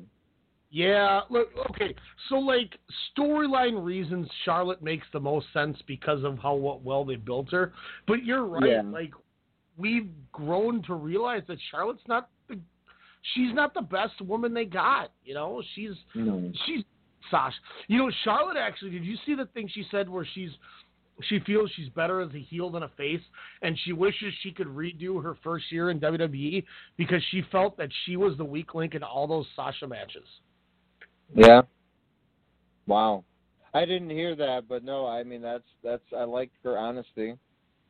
Yeah, 0.70 1.20
look, 1.28 1.48
okay. 1.70 1.94
So 2.28 2.36
like 2.36 2.78
storyline 3.16 3.84
reasons, 3.84 4.26
Charlotte 4.44 4.82
makes 4.82 5.06
the 5.12 5.20
most 5.20 5.46
sense 5.52 5.76
because 5.86 6.24
of 6.24 6.38
how 6.38 6.54
well 6.54 7.04
they 7.04 7.16
built 7.16 7.50
her. 7.50 7.74
But 8.06 8.24
you're 8.24 8.46
right. 8.46 8.70
Yeah. 8.70 8.82
Like 8.82 9.12
we've 9.76 10.08
grown 10.32 10.82
to 10.84 10.94
realize 10.94 11.42
that 11.48 11.58
Charlotte's 11.70 12.02
not 12.08 12.30
the 12.41 12.41
she's 13.34 13.54
not 13.54 13.74
the 13.74 13.82
best 13.82 14.20
woman 14.20 14.54
they 14.54 14.64
got. 14.64 15.12
You 15.24 15.34
know, 15.34 15.62
she's 15.74 15.92
No. 16.14 16.52
she's 16.66 16.84
Sasha. 17.30 17.56
You 17.88 17.98
know, 17.98 18.10
Charlotte 18.24 18.56
actually. 18.56 18.90
Did 18.90 19.04
you 19.04 19.16
see 19.24 19.34
the 19.34 19.46
thing 19.46 19.68
she 19.72 19.84
said 19.90 20.08
where 20.08 20.26
she's 20.34 20.50
she 21.28 21.38
feels 21.40 21.70
she's 21.76 21.88
better 21.90 22.20
as 22.20 22.30
a 22.34 22.38
heel 22.40 22.70
than 22.70 22.82
a 22.82 22.88
face, 22.96 23.20
and 23.60 23.78
she 23.84 23.92
wishes 23.92 24.32
she 24.42 24.50
could 24.50 24.66
redo 24.66 25.22
her 25.22 25.36
first 25.44 25.70
year 25.70 25.90
in 25.90 26.00
WWE 26.00 26.64
because 26.96 27.22
she 27.30 27.42
felt 27.52 27.76
that 27.76 27.90
she 28.04 28.16
was 28.16 28.36
the 28.38 28.44
weak 28.44 28.74
link 28.74 28.94
in 28.94 29.02
all 29.02 29.26
those 29.26 29.46
Sasha 29.54 29.86
matches. 29.86 30.26
Yeah. 31.34 31.62
Wow. 32.86 33.24
I 33.74 33.84
didn't 33.84 34.10
hear 34.10 34.34
that, 34.36 34.68
but 34.68 34.84
no, 34.84 35.06
I 35.06 35.22
mean 35.22 35.40
that's 35.42 35.64
that's 35.82 36.02
I 36.16 36.24
like 36.24 36.50
her 36.64 36.76
honesty. 36.76 37.36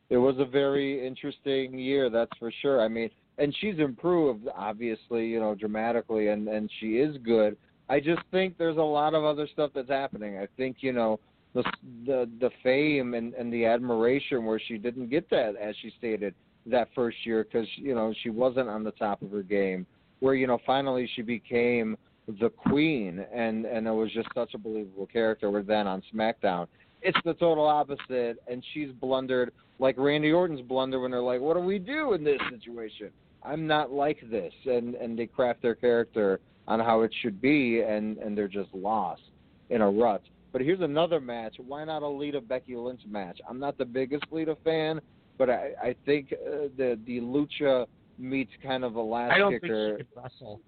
It 0.09 0.17
was 0.17 0.35
a 0.37 0.45
very 0.45 1.05
interesting 1.05 1.77
year, 1.79 2.09
that's 2.09 2.31
for 2.37 2.51
sure. 2.61 2.81
I 2.81 2.87
mean, 2.87 3.09
and 3.37 3.55
she's 3.59 3.79
improved 3.79 4.47
obviously, 4.55 5.27
you 5.27 5.39
know, 5.39 5.55
dramatically 5.55 6.29
and 6.29 6.47
and 6.47 6.69
she 6.79 6.97
is 6.97 7.17
good. 7.23 7.57
I 7.89 7.99
just 7.99 8.21
think 8.31 8.57
there's 8.57 8.77
a 8.77 8.81
lot 8.81 9.13
of 9.13 9.23
other 9.23 9.47
stuff 9.51 9.71
that's 9.75 9.89
happening. 9.89 10.37
I 10.37 10.47
think, 10.57 10.77
you 10.79 10.93
know, 10.93 11.19
the 11.53 11.63
the 12.05 12.29
the 12.39 12.49
fame 12.61 13.13
and 13.13 13.33
and 13.33 13.51
the 13.51 13.65
admiration 13.65 14.45
where 14.45 14.59
she 14.59 14.77
didn't 14.77 15.09
get 15.09 15.29
that 15.29 15.55
as 15.55 15.75
she 15.81 15.91
stated 15.97 16.33
that 16.65 16.87
first 16.95 17.17
year 17.25 17.43
cuz 17.43 17.67
you 17.75 17.93
know, 17.93 18.13
she 18.23 18.29
wasn't 18.29 18.69
on 18.69 18.83
the 18.83 18.91
top 18.91 19.21
of 19.21 19.31
her 19.31 19.43
game 19.43 19.85
where 20.19 20.35
you 20.35 20.47
know 20.47 20.57
finally 20.65 21.09
she 21.15 21.21
became 21.21 21.97
the 22.39 22.49
queen 22.49 23.25
and 23.33 23.65
and 23.65 23.85
it 23.85 23.91
was 23.91 24.09
just 24.13 24.29
such 24.33 24.53
a 24.53 24.57
believable 24.57 25.05
character 25.05 25.51
where 25.51 25.61
then 25.61 25.85
on 25.87 26.01
smackdown 26.13 26.65
it's 27.01 27.17
the 27.25 27.33
total 27.33 27.67
opposite 27.67 28.37
and 28.47 28.63
she's 28.73 28.89
blundered 29.01 29.51
like 29.83 29.95
randy 29.97 30.31
orton's 30.31 30.61
blunder 30.61 30.99
when 31.01 31.11
they're 31.11 31.21
like 31.21 31.41
what 31.41 31.55
do 31.55 31.59
we 31.59 31.77
do 31.77 32.13
in 32.13 32.23
this 32.23 32.39
situation 32.49 33.11
i'm 33.43 33.67
not 33.67 33.91
like 33.91 34.17
this 34.31 34.53
and 34.65 34.95
and 34.95 35.19
they 35.19 35.27
craft 35.27 35.61
their 35.61 35.75
character 35.75 36.39
on 36.67 36.79
how 36.79 37.01
it 37.01 37.11
should 37.21 37.41
be 37.41 37.81
and 37.81 38.17
and 38.17 38.35
they're 38.35 38.47
just 38.47 38.73
lost 38.73 39.21
in 39.69 39.81
a 39.81 39.89
rut 39.89 40.23
but 40.53 40.61
here's 40.61 40.79
another 40.79 41.19
match 41.19 41.55
why 41.67 41.83
not 41.83 42.01
a 42.01 42.07
lita 42.07 42.39
becky 42.39 42.75
lynch 42.75 43.01
match 43.07 43.39
i'm 43.49 43.59
not 43.59 43.77
the 43.77 43.85
biggest 43.85 44.23
lita 44.31 44.55
fan 44.63 45.01
but 45.37 45.49
i 45.49 45.71
i 45.83 45.95
think 46.05 46.33
uh, 46.33 46.69
the 46.77 46.97
the 47.05 47.19
lucha 47.19 47.85
meets 48.17 48.51
kind 48.63 48.85
of 48.85 48.95
a 48.95 49.01
last 49.01 49.33
I 49.33 49.37
don't 49.37 49.51
think 49.51 49.63
kicker 49.63 49.97
she 49.97 50.03
could 50.05 50.23
wrestle. 50.23 50.61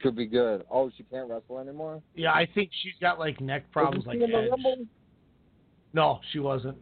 could 0.00 0.14
be 0.14 0.26
good. 0.26 0.64
Oh, 0.70 0.90
she 0.96 1.02
can't 1.02 1.28
wrestle 1.28 1.58
anymore. 1.58 2.00
Yeah, 2.14 2.30
I 2.30 2.46
think 2.54 2.70
she's 2.82 2.94
got 3.00 3.18
like 3.18 3.40
neck 3.40 3.70
problems 3.72 4.06
like 4.06 4.20
in 4.20 4.30
the 4.30 4.36
Edge. 4.36 4.50
Rumble? 4.50 4.86
No, 5.92 6.20
she 6.32 6.38
wasn't. 6.38 6.78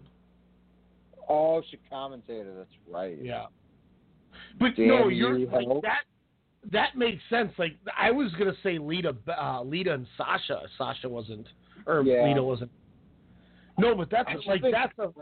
Oh, 1.28 1.62
she 1.70 1.78
commentated. 1.90 2.56
That's 2.56 2.70
right. 2.90 3.16
Yeah. 3.20 3.46
But 4.58 4.76
Damn 4.76 4.88
no, 4.88 5.08
you, 5.08 5.36
you're 5.36 5.50
like 5.50 5.66
Hulk. 5.66 5.82
that. 5.82 6.02
That 6.72 6.96
makes 6.96 7.22
sense. 7.28 7.52
Like 7.58 7.76
I 7.98 8.10
was 8.10 8.32
gonna 8.38 8.54
say 8.62 8.78
Lita, 8.78 9.14
uh, 9.38 9.62
Lita 9.62 9.92
and 9.94 10.06
Sasha. 10.16 10.62
Sasha 10.78 11.08
wasn't, 11.08 11.46
or 11.86 12.02
Yeah. 12.02 12.26
Lita 12.26 12.42
wasn't. 12.42 12.70
No, 13.78 13.94
but 13.94 14.08
that's 14.10 14.28
like 14.46 14.62
think- 14.62 14.74
that's 14.74 14.98
a. 14.98 15.12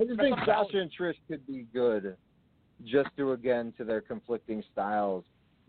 I 0.00 0.04
just 0.04 0.18
think 0.20 0.36
Sasha 0.46 0.78
and 0.78 0.90
Trish 0.98 1.14
could 1.28 1.46
be 1.46 1.66
good, 1.72 2.16
just 2.84 3.08
due 3.16 3.32
again 3.32 3.72
to 3.76 3.84
their 3.84 4.00
conflicting 4.00 4.62
styles. 4.72 5.24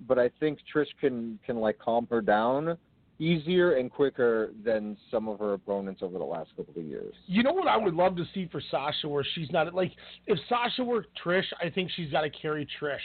But 0.08 0.18
I 0.18 0.30
think 0.40 0.60
Trish 0.74 0.88
can 1.00 1.38
can 1.46 1.58
like 1.58 1.78
calm 1.78 2.08
her 2.10 2.22
down 2.22 2.78
easier 3.22 3.76
and 3.76 3.92
quicker 3.92 4.52
than 4.66 4.98
some 5.12 5.30
of 5.30 5.38
her 5.38 5.54
opponents 5.54 6.02
over 6.02 6.18
the 6.18 6.24
last 6.24 6.50
couple 6.58 6.74
of 6.76 6.84
years. 6.84 7.14
You 7.28 7.44
know 7.44 7.54
what 7.54 7.68
I 7.68 7.78
would 7.78 7.94
love 7.94 8.16
to 8.18 8.26
see 8.34 8.50
for 8.52 8.60
Sasha, 8.72 9.08
where 9.08 9.26
she's 9.36 9.52
not 9.52 9.72
like 9.76 9.92
if 10.26 10.40
Sasha 10.50 10.84
were 10.84 11.06
Trish, 11.24 11.46
I 11.64 11.70
think 11.70 11.92
she's 11.96 12.12
got 12.12 12.22
to 12.22 12.30
carry 12.32 12.68
Trish 12.82 12.98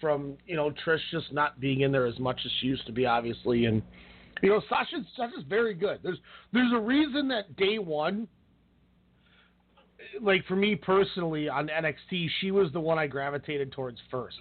from 0.00 0.38
you 0.46 0.56
know 0.56 0.72
Trish 0.84 1.00
just 1.10 1.32
not 1.32 1.60
being 1.60 1.82
in 1.82 1.92
there 1.92 2.06
as 2.06 2.18
much 2.18 2.40
as 2.44 2.50
she 2.60 2.66
used 2.66 2.86
to 2.86 2.92
be, 2.92 3.04
obviously, 3.04 3.66
and 3.66 3.82
you 4.42 4.48
know 4.48 4.62
Sasha's 4.70 5.06
Sasha's 5.16 5.44
very 5.48 5.74
good. 5.74 5.98
There's 6.02 6.18
there's 6.54 6.72
a 6.72 6.80
reason 6.80 7.28
that 7.28 7.54
day 7.56 7.78
one, 7.78 8.26
like 10.22 10.46
for 10.46 10.56
me 10.56 10.76
personally 10.76 11.50
on 11.50 11.68
NXT, 11.68 12.26
she 12.40 12.50
was 12.52 12.72
the 12.72 12.80
one 12.80 12.98
I 12.98 13.06
gravitated 13.06 13.70
towards 13.72 13.98
first 14.10 14.40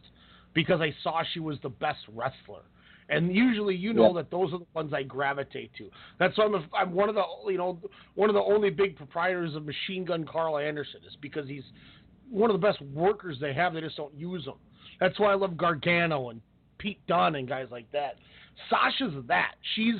because 0.53 0.79
I 0.79 0.95
saw 1.03 1.21
she 1.33 1.41
was 1.41 1.57
the 1.63 1.69
best 1.69 1.99
wrestler. 2.13 2.63
And 3.11 3.35
usually, 3.35 3.75
you 3.75 3.93
know 3.93 4.07
Yeah. 4.07 4.21
that 4.21 4.31
those 4.31 4.53
are 4.53 4.59
the 4.59 4.65
ones 4.73 4.93
I 4.93 5.03
gravitate 5.03 5.71
to. 5.77 5.89
That's 6.17 6.37
why 6.37 6.45
I'm, 6.45 6.55
a, 6.55 6.63
I'm 6.73 6.93
one 6.93 7.09
of 7.09 7.15
the 7.15 7.23
you 7.51 7.57
know 7.57 7.77
one 8.15 8.29
of 8.29 8.33
the 8.35 8.41
only 8.41 8.69
big 8.69 8.95
proprietors 8.95 9.53
of 9.55 9.65
Machine 9.65 10.05
Gun 10.05 10.25
Karl 10.25 10.57
Anderson 10.57 11.01
is 11.07 11.15
because 11.21 11.47
he's 11.47 11.63
one 12.29 12.49
of 12.49 12.59
the 12.59 12.65
best 12.65 12.81
workers 12.81 13.37
they 13.41 13.53
have. 13.53 13.73
They 13.73 13.81
just 13.81 13.97
don't 13.97 14.13
use 14.15 14.45
him. 14.45 14.53
That's 14.99 15.19
why 15.19 15.31
I 15.31 15.35
love 15.35 15.57
Gargano 15.57 16.29
and 16.29 16.41
Pete 16.77 17.05
Dunne 17.07 17.35
and 17.35 17.47
guys 17.47 17.67
like 17.69 17.91
that. 17.91 18.15
Sasha's 18.69 19.13
that. 19.27 19.55
She's 19.75 19.95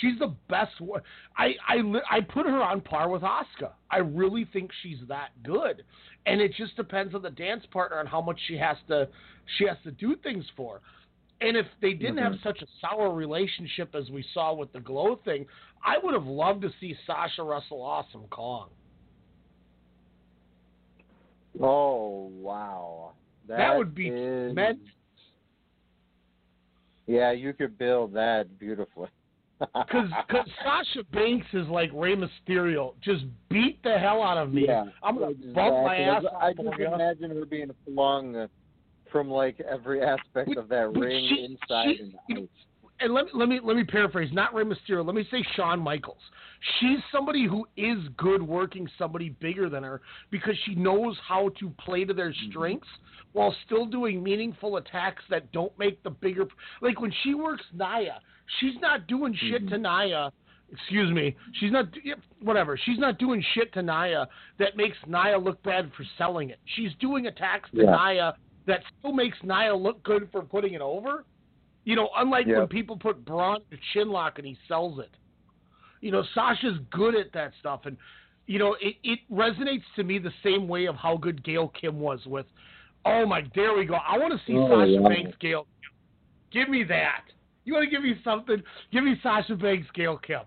she's 0.00 0.18
the 0.18 0.34
best. 0.48 0.80
wo- 0.80 1.00
I 1.36 1.54
I 1.66 1.78
I 2.10 2.20
put 2.20 2.46
her 2.46 2.62
on 2.62 2.80
par 2.82 3.08
with 3.08 3.22
Oscar. 3.22 3.72
I 3.90 3.98
really 3.98 4.44
think 4.52 4.70
she's 4.82 4.98
that 5.08 5.30
good, 5.42 5.82
and 6.26 6.40
it 6.40 6.52
just 6.54 6.76
depends 6.76 7.14
on 7.14 7.22
the 7.22 7.30
dance 7.30 7.64
partner 7.72 7.98
and 8.00 8.08
how 8.08 8.20
much 8.20 8.38
she 8.46 8.56
has 8.56 8.76
to 8.88 9.08
she 9.58 9.66
has 9.66 9.76
to 9.84 9.90
do 9.90 10.16
things 10.22 10.44
for. 10.56 10.80
And 11.40 11.56
if 11.56 11.66
they 11.82 11.92
didn't 11.92 12.18
have 12.18 12.32
Mhm. 12.34 12.42
such 12.42 12.62
a 12.62 12.66
sour 12.80 13.10
relationship 13.12 13.94
as 13.94 14.10
we 14.10 14.22
saw 14.32 14.54
with 14.54 14.72
the 14.72 14.80
glow 14.80 15.16
thing, 15.16 15.46
I 15.84 15.98
would 15.98 16.14
have 16.14 16.26
loved 16.26 16.62
to 16.62 16.70
see 16.80 16.94
Sasha 17.06 17.42
wrestle 17.42 17.82
Awesome 17.82 18.26
Kong. 18.28 18.70
Oh 21.60 22.30
wow, 22.40 23.12
That 23.48 23.76
would 23.76 23.94
be 23.94 24.08
is- 24.08 24.54
meant. 24.54 24.80
Yeah, 27.06 27.30
you 27.30 27.52
could 27.52 27.78
build 27.78 28.12
that 28.14 28.58
beautifully. 28.58 29.08
Because 29.58 30.10
cause 30.28 30.46
Sasha 30.62 31.02
Banks 31.12 31.46
is 31.54 31.66
like 31.68 31.90
Rey 31.94 32.14
Mysterio. 32.14 32.92
Just 33.00 33.24
beat 33.48 33.82
the 33.82 33.98
hell 33.98 34.22
out 34.22 34.36
of 34.36 34.52
me. 34.52 34.66
Yeah, 34.66 34.84
I'm 35.02 35.18
gonna 35.18 35.34
bump 35.54 35.82
my 35.84 35.96
ass. 35.96 36.24
exactly. 36.24 36.38
I 36.42 36.52
just 36.52 36.80
imagine 36.94 37.30
her 37.30 37.46
being 37.46 37.70
flung 37.86 38.48
from 39.16 39.30
like 39.30 39.60
every 39.60 40.02
aspect 40.02 40.56
of 40.56 40.68
that 40.68 40.92
ring 40.92 41.26
she- 41.28 41.44
inside 41.44 41.86
she- 41.96 42.02
and 42.02 42.14
out. 42.42 42.48
and 43.00 43.14
let 43.14 43.24
me 43.26 43.30
let 43.34 43.48
me 43.48 43.60
let 43.62 43.76
me 43.76 43.84
paraphrase. 43.84 44.30
Not 44.32 44.52
Rey 44.54 44.64
Mysterio. 44.64 45.04
Let 45.04 45.14
me 45.14 45.26
say 45.30 45.42
Shawn 45.54 45.80
Michaels. 45.80 46.20
She's 46.80 46.98
somebody 47.12 47.46
who 47.46 47.66
is 47.76 47.98
good 48.16 48.42
working 48.42 48.88
somebody 48.98 49.30
bigger 49.30 49.68
than 49.68 49.82
her 49.84 50.00
because 50.30 50.54
she 50.64 50.74
knows 50.74 51.16
how 51.26 51.50
to 51.60 51.70
play 51.78 52.04
to 52.04 52.12
their 52.14 52.30
Mm-hmm. 52.30 52.50
strengths 52.50 52.88
while 53.32 53.54
still 53.66 53.86
doing 53.86 54.22
meaningful 54.22 54.76
attacks 54.78 55.22
that 55.30 55.50
don't 55.52 55.76
make 55.78 56.02
the 56.02 56.10
bigger. 56.10 56.46
Like 56.80 57.00
when 57.00 57.12
she 57.22 57.34
works 57.34 57.64
Nia, 57.74 58.20
she's 58.60 58.78
not 58.80 59.06
doing 59.06 59.34
shit 59.34 59.66
Mm-hmm. 59.66 59.68
to 59.68 59.78
Nia. 59.78 60.32
Excuse 60.72 61.12
me. 61.14 61.36
She's 61.60 61.70
not 61.70 61.86
whatever. 62.40 62.76
She's 62.76 62.98
not 62.98 63.18
doing 63.18 63.44
shit 63.54 63.72
to 63.74 63.82
Nia 63.82 64.26
that 64.58 64.76
makes 64.76 64.96
Nia 65.06 65.38
look 65.38 65.62
bad 65.62 65.92
for 65.96 66.04
selling 66.18 66.50
it. 66.50 66.58
She's 66.74 66.90
doing 66.98 67.26
attacks 67.28 67.70
to 67.72 67.84
Yeah. 67.84 67.90
Nia 67.96 68.34
that 68.66 68.80
still 68.98 69.12
makes 69.12 69.36
Nia 69.42 69.74
look 69.74 70.02
good 70.02 70.28
for 70.32 70.42
putting 70.42 70.74
it 70.74 70.80
over. 70.80 71.24
You 71.84 71.94
know, 71.96 72.08
unlike 72.16 72.46
when 72.46 72.66
people 72.66 72.96
put 72.96 73.24
Braun 73.24 73.60
to 73.70 73.76
chin 73.92 74.10
lock 74.10 74.38
and 74.38 74.46
he 74.46 74.56
sells 74.66 74.98
it. 74.98 75.10
You 76.00 76.10
know, 76.10 76.24
Sasha's 76.34 76.78
good 76.90 77.14
at 77.14 77.32
that 77.32 77.52
stuff, 77.60 77.82
and 77.84 77.96
you 78.46 78.58
know, 78.58 78.76
it, 78.80 78.96
it 79.02 79.20
resonates 79.32 79.84
to 79.96 80.04
me 80.04 80.18
the 80.18 80.32
same 80.44 80.68
way 80.68 80.86
of 80.86 80.94
how 80.96 81.16
good 81.16 81.42
Gail 81.44 81.68
Kim 81.80 81.98
was 81.98 82.20
with 82.26 82.46
Oh 83.06 83.24
my, 83.24 83.42
there 83.54 83.74
we 83.76 83.86
go. 83.86 83.94
I 83.94 84.18
want 84.18 84.32
to 84.32 84.46
see 84.46 84.56
Oh, 84.58 84.68
Sasha 84.68 85.00
wow. 85.00 85.08
Banks 85.08 85.36
Gail. 85.40 85.66
Give 86.52 86.68
me 86.68 86.82
that. 86.84 87.22
You 87.64 87.74
want 87.74 87.84
to 87.84 87.90
give 87.90 88.02
me 88.02 88.14
something? 88.24 88.62
Give 88.92 89.04
me 89.04 89.14
Sasha 89.22 89.54
Banks 89.54 89.86
Gail 89.94 90.18
Kim. 90.18 90.40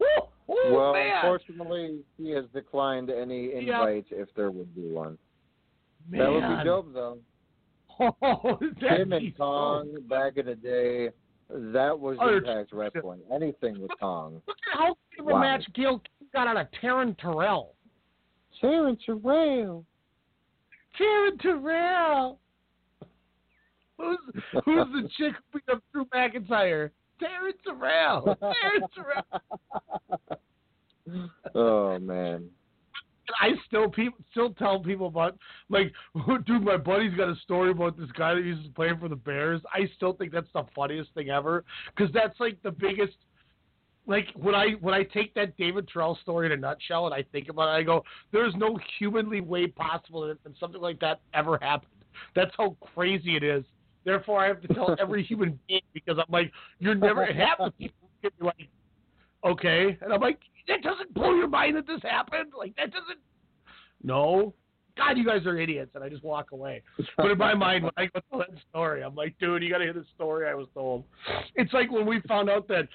Woo, 0.00 0.06
woo, 0.46 0.74
well, 0.74 0.92
man. 0.94 1.16
unfortunately, 1.16 2.00
he 2.16 2.30
has 2.30 2.44
declined 2.54 3.10
any 3.10 3.52
Yeah. 3.52 3.80
invite 3.80 4.06
if 4.10 4.28
there 4.34 4.50
would 4.50 4.74
be 4.74 4.88
one. 4.88 5.18
That 6.10 6.30
would 6.30 6.58
be 6.58 6.64
dope, 6.64 6.92
though. 6.94 7.18
Oh, 8.22 8.58
that'd 8.80 9.12
and 9.12 9.36
Kong 9.36 9.96
back 10.08 10.36
in 10.36 10.46
the 10.46 10.54
day, 10.54 11.10
that 11.48 11.98
was 11.98 12.16
Oh, 12.20 12.36
Impact 12.36 12.72
Wrestling. 12.72 13.20
Anything 13.32 13.80
with 13.80 13.90
Kong. 14.00 14.40
Look 14.46 14.56
at 14.72 14.78
how 14.78 14.96
big 15.10 15.20
of 15.20 15.28
a 15.28 15.32
Wow. 15.34 15.40
match 15.40 15.64
Gail 15.74 15.98
Kim 16.00 16.28
got 16.32 16.48
out 16.48 16.56
of 16.56 16.66
Taryn 16.82 17.16
Terrell. 17.18 17.74
Taryn 18.62 18.98
Terrell. 19.04 19.84
Taryn 20.98 21.40
Terrell. 21.40 22.38
Who's 23.98 24.18
who's 24.64 24.86
the 24.92 25.08
chick 25.16 25.34
who 25.52 25.60
beat 25.60 25.72
up 25.72 25.82
Drew 25.92 26.04
McIntyre? 26.06 26.90
Taryn 27.22 27.52
Terrell. 27.64 28.36
Taryn 28.42 28.88
Terrell. 28.94 29.42
Oh 31.54 31.98
man. 31.98 32.48
I 33.40 33.50
still 33.66 33.90
people 33.90 34.18
still 34.30 34.54
tell 34.54 34.80
people 34.82 35.06
about 35.06 35.36
like, 35.70 35.92
dude, 36.46 36.62
my 36.62 36.76
buddy's 36.76 37.14
got 37.14 37.28
a 37.28 37.36
story 37.36 37.70
about 37.70 37.98
this 37.98 38.10
guy 38.16 38.34
that 38.34 38.44
used 38.44 38.64
to 38.64 38.70
play 38.70 38.90
for 38.98 39.08
the 39.08 39.16
Bears. 39.16 39.60
I 39.72 39.88
still 39.96 40.12
think 40.12 40.32
that's 40.32 40.52
the 40.54 40.64
funniest 40.74 41.12
thing 41.14 41.30
ever 41.30 41.64
because 41.96 42.12
that's 42.12 42.38
like 42.40 42.62
the 42.62 42.70
biggest. 42.70 43.16
Like 44.06 44.26
when 44.34 44.54
I 44.54 44.72
when 44.80 44.92
I 44.92 45.02
take 45.02 45.32
that 45.34 45.56
David 45.56 45.88
Terrell 45.90 46.18
story 46.20 46.46
in 46.46 46.52
a 46.52 46.56
nutshell 46.56 47.06
and 47.06 47.14
I 47.14 47.24
think 47.32 47.48
about 47.48 47.74
it, 47.74 47.78
I 47.78 47.82
go, 47.82 48.04
"There's 48.32 48.54
no 48.54 48.78
humanly 48.98 49.40
way 49.40 49.66
possible 49.66 50.26
that 50.26 50.42
that 50.44 50.52
something 50.60 50.80
like 50.80 51.00
that 51.00 51.20
ever 51.32 51.58
happened." 51.62 51.90
That's 52.34 52.52
how 52.58 52.76
crazy 52.94 53.36
it 53.36 53.42
is. 53.42 53.64
Therefore, 54.04 54.44
I 54.44 54.48
have 54.48 54.60
to 54.60 54.68
tell 54.68 54.94
every 55.00 55.24
human 55.24 55.58
being 55.66 55.80
because 55.94 56.18
I'm 56.18 56.30
like, 56.30 56.52
"You're 56.78 56.94
never." 56.94 57.24
Half 57.24 57.58
the 57.64 57.70
people 57.70 58.10
get 58.22 58.38
me 58.38 58.46
like, 58.46 58.68
"Okay," 59.42 59.96
and 60.02 60.12
I'm 60.12 60.20
like, 60.20 60.40
"That 60.68 60.82
doesn't 60.82 61.14
blow 61.14 61.34
your 61.34 61.48
mind 61.48 61.76
that 61.76 61.86
this 61.86 62.02
happened? 62.02 62.52
Like 62.56 62.76
that 62.76 62.92
doesn't." 62.92 63.20
No. 64.02 64.52
God, 64.96 65.18
you 65.18 65.24
guys 65.24 65.44
are 65.46 65.58
idiots, 65.58 65.90
and 65.94 66.04
I 66.04 66.08
just 66.08 66.22
walk 66.22 66.52
away. 66.52 66.82
But 67.16 67.30
in 67.30 67.38
my 67.38 67.54
mind, 67.54 67.84
when 67.84 67.92
I 67.96 68.06
go 68.06 68.20
tell 68.30 68.38
that 68.40 68.50
story, 68.70 69.02
I'm 69.02 69.14
like, 69.14 69.34
dude, 69.40 69.62
you 69.62 69.70
got 69.70 69.78
to 69.78 69.84
hear 69.84 69.92
the 69.92 70.04
story 70.14 70.48
I 70.48 70.54
was 70.54 70.68
told. 70.74 71.04
It's 71.56 71.72
like 71.72 71.90
when 71.90 72.06
we 72.06 72.20
found 72.28 72.48
out 72.48 72.68
that 72.68 72.88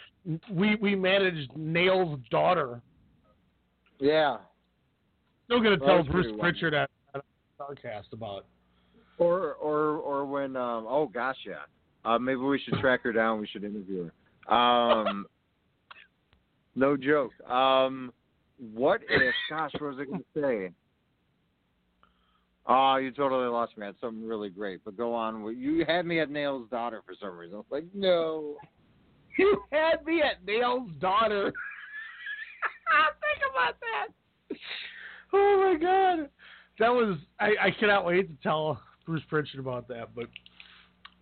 we 0.51 0.75
we 0.75 0.95
managed 0.95 1.51
Nail's 1.55 2.19
daughter. 2.29 2.81
Yeah. 3.99 4.37
Still 5.45 5.61
gonna 5.61 5.77
tell 5.77 6.03
Bruce 6.03 6.33
Prichard 6.39 6.73
at, 6.73 6.89
podcast 7.59 8.13
about. 8.13 8.45
Or 9.17 9.53
or 9.53 9.97
or 9.97 10.25
when 10.25 10.55
um 10.55 10.85
oh 10.87 11.09
gosh 11.11 11.37
yeah. 11.45 11.65
Uh 12.05 12.17
maybe 12.19 12.39
we 12.39 12.59
should 12.59 12.79
track 12.79 13.01
her 13.03 13.11
down, 13.11 13.39
we 13.39 13.47
should 13.47 13.63
interview 13.63 14.09
her. 14.47 14.53
Um 14.53 15.25
no 16.75 16.95
joke. 16.95 17.31
Um 17.49 18.13
what 18.73 19.01
if 19.09 19.33
gosh, 19.49 19.71
what 19.79 19.95
was 19.95 19.99
I 19.99 20.05
gonna 20.05 20.23
say? 20.35 20.71
Oh, 22.71 22.97
you 22.97 23.09
totally 23.09 23.47
lost 23.47 23.75
me. 23.77 23.83
I 23.83 23.87
had 23.87 23.95
something 23.99 24.25
really 24.25 24.49
great. 24.49 24.81
But 24.85 24.95
go 24.95 25.13
on. 25.13 25.57
You 25.57 25.83
had 25.87 26.05
me 26.05 26.19
at 26.19 26.29
Nail's 26.29 26.69
daughter 26.69 27.01
for 27.03 27.15
some 27.19 27.35
reason. 27.35 27.55
I 27.55 27.57
was 27.57 27.65
like, 27.71 27.85
no. 27.93 28.55
You 29.37 29.61
had 29.71 30.03
me 30.05 30.21
at 30.21 30.45
Nail's 30.45 30.91
daughter. 30.99 31.45
Think 32.91 33.51
about 33.53 33.75
that. 33.79 34.57
Oh 35.31 35.73
my 35.73 35.79
god, 35.79 36.29
that 36.79 36.89
was 36.89 37.17
I, 37.39 37.67
I 37.67 37.71
cannot 37.79 38.05
wait 38.05 38.27
to 38.27 38.43
tell 38.43 38.81
Bruce 39.05 39.21
Prichard 39.29 39.59
about 39.59 39.87
that. 39.87 40.13
But 40.15 40.25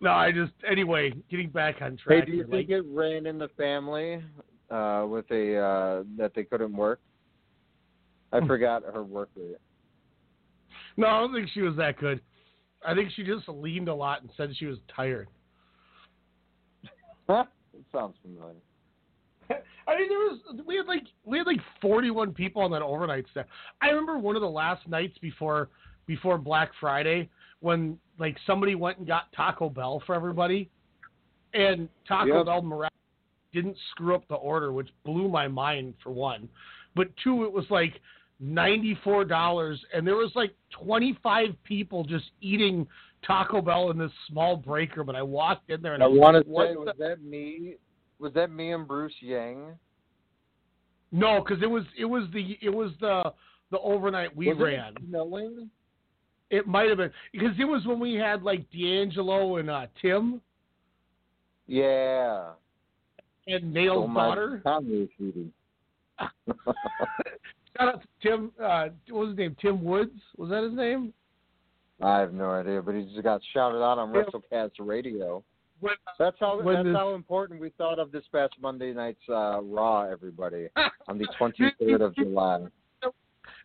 no, 0.00 0.10
I 0.10 0.32
just 0.32 0.52
anyway 0.68 1.12
getting 1.30 1.50
back 1.50 1.76
on 1.80 1.96
track. 1.96 2.24
Hey, 2.24 2.30
do 2.30 2.36
you 2.38 2.46
think 2.46 2.70
it 2.70 2.84
ran 2.88 3.26
in 3.26 3.38
the 3.38 3.48
family 3.56 4.22
uh 4.70 5.06
with 5.08 5.30
a 5.30 5.56
uh 5.56 6.02
that 6.16 6.32
they 6.34 6.44
couldn't 6.44 6.74
work? 6.74 7.00
I 8.32 8.44
forgot 8.46 8.82
her 8.82 9.04
work 9.04 9.30
rate. 9.36 9.56
No, 10.98 11.06
I 11.06 11.20
don't 11.20 11.32
think 11.32 11.48
she 11.54 11.62
was 11.62 11.76
that 11.76 11.96
good. 11.98 12.20
I 12.84 12.92
think 12.92 13.10
she 13.14 13.22
just 13.22 13.48
leaned 13.48 13.88
a 13.88 13.94
lot 13.94 14.20
and 14.20 14.30
said 14.36 14.50
she 14.58 14.66
was 14.66 14.78
tired. 14.94 15.28
Huh? 17.28 17.44
It 17.72 17.84
sounds 17.92 18.16
familiar. 18.20 18.56
I 19.86 19.96
mean, 19.96 20.08
there 20.08 20.18
was 20.18 20.40
we 20.66 20.76
had 20.76 20.86
like 20.86 21.04
we 21.24 21.38
had 21.38 21.46
like 21.46 21.60
forty 21.80 22.10
one 22.10 22.34
people 22.34 22.62
on 22.62 22.72
that 22.72 22.82
overnight 22.82 23.26
staff. 23.30 23.46
I 23.80 23.86
remember 23.86 24.18
one 24.18 24.34
of 24.34 24.42
the 24.42 24.50
last 24.50 24.86
nights 24.88 25.16
before 25.18 25.68
before 26.06 26.36
Black 26.36 26.72
Friday 26.80 27.30
when 27.60 27.96
like 28.18 28.36
somebody 28.44 28.74
went 28.74 28.98
and 28.98 29.06
got 29.06 29.32
Taco 29.36 29.70
Bell 29.70 30.02
for 30.04 30.16
everybody, 30.16 30.68
and 31.54 31.88
Taco 32.08 32.38
Yep. 32.38 32.46
Bell 32.46 32.88
didn't 33.52 33.76
screw 33.92 34.16
up 34.16 34.26
the 34.28 34.34
order, 34.34 34.72
which 34.72 34.88
blew 35.04 35.28
my 35.28 35.46
mind 35.46 35.94
for 36.02 36.10
one. 36.10 36.48
But 36.96 37.08
two, 37.22 37.44
it 37.44 37.52
was 37.52 37.64
like 37.70 38.00
ninety 38.40 38.96
four 39.02 39.24
dollars, 39.24 39.80
and 39.94 40.06
there 40.06 40.16
was 40.16 40.30
like 40.34 40.54
twenty 40.70 41.18
five 41.22 41.50
people 41.64 42.04
just 42.04 42.30
eating 42.40 42.86
Taco 43.26 43.60
Bell 43.60 43.90
in 43.90 43.98
this 43.98 44.12
small 44.28 44.56
breaker. 44.56 45.02
But 45.04 45.16
I 45.16 45.22
walked 45.22 45.70
in 45.70 45.82
there 45.82 45.94
and 45.94 46.02
I 46.02 46.06
was 46.06 46.18
want 46.18 46.34
to 46.34 46.38
like, 46.38 46.46
"What 46.48 46.66
say, 46.68 46.74
the 46.74 46.80
was 46.80 46.94
that 46.98 47.22
me? 47.22 47.74
Was 48.18 48.32
that 48.34 48.50
me 48.50 48.72
and 48.72 48.86
Bruce 48.86 49.14
Yang? 49.20 49.76
No, 51.12 51.42
because 51.42 51.62
it 51.62 51.66
was 51.70 51.84
it 51.98 52.04
was 52.04 52.24
the 52.32 52.58
it 52.60 52.68
was 52.70 52.92
the 53.00 53.32
the 53.70 53.78
overnight 53.80 54.34
we 54.36 54.48
Was 54.48 54.58
it 54.58 54.62
ran. 54.62 54.94
snowing? 55.08 55.70
It 56.50 56.66
might 56.66 56.88
have 56.88 56.98
been 56.98 57.10
because 57.32 57.52
it 57.58 57.64
was 57.64 57.84
when 57.86 58.00
we 58.00 58.14
had 58.14 58.42
like 58.42 58.64
D'Angelo 58.70 59.56
and 59.56 59.68
uh, 59.70 59.86
Tim 60.00 60.40
Yeah. 61.66 62.52
and 63.46 63.72
Nail's 63.72 64.08
Oh, 64.10 64.14
daughter. 64.14 64.62
Shout 67.78 67.88
out 67.94 68.02
to 68.02 68.08
Tim. 68.22 68.50
Uh, 68.62 68.88
what 69.10 69.20
was 69.20 69.28
his 69.30 69.38
name? 69.38 69.56
Tim 69.60 69.84
Woods. 69.84 70.20
Was 70.36 70.50
that 70.50 70.62
his 70.64 70.72
name? 70.74 71.12
I 72.02 72.18
have 72.20 72.32
no 72.32 72.50
idea, 72.50 72.80
but 72.82 72.94
he 72.94 73.02
just 73.04 73.22
got 73.22 73.40
shouted 73.52 73.78
out 73.82 73.98
on 73.98 74.14
Yeah. 74.14 74.22
WrestleCast 74.22 74.72
radio. 74.80 75.42
When, 75.80 75.94
That's 76.18 76.36
how 76.40 76.60
that's 76.60 76.84
this- 76.84 76.96
how 76.96 77.14
important 77.14 77.60
we 77.60 77.70
thought 77.70 77.98
of 78.00 78.10
this 78.10 78.24
past 78.32 78.54
Monday 78.60 78.92
night's 78.92 79.22
uh, 79.28 79.60
Raw. 79.62 80.02
Everybody 80.10 80.68
on 81.08 81.18
the 81.18 81.26
23rd 81.38 82.00
of 82.00 82.14
July. 82.16 82.66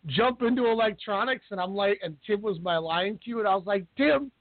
Jump 0.08 0.42
into 0.42 0.68
electronics, 0.68 1.46
and 1.52 1.60
I'm 1.62 1.74
like, 1.74 2.00
and 2.04 2.18
Tim 2.28 2.42
was 2.42 2.60
my 2.60 2.78
line 2.78 3.18
cue, 3.24 3.40
and 3.40 3.48
I 3.48 3.56
was 3.56 3.66
like, 3.66 3.86
Tim. 3.98 4.32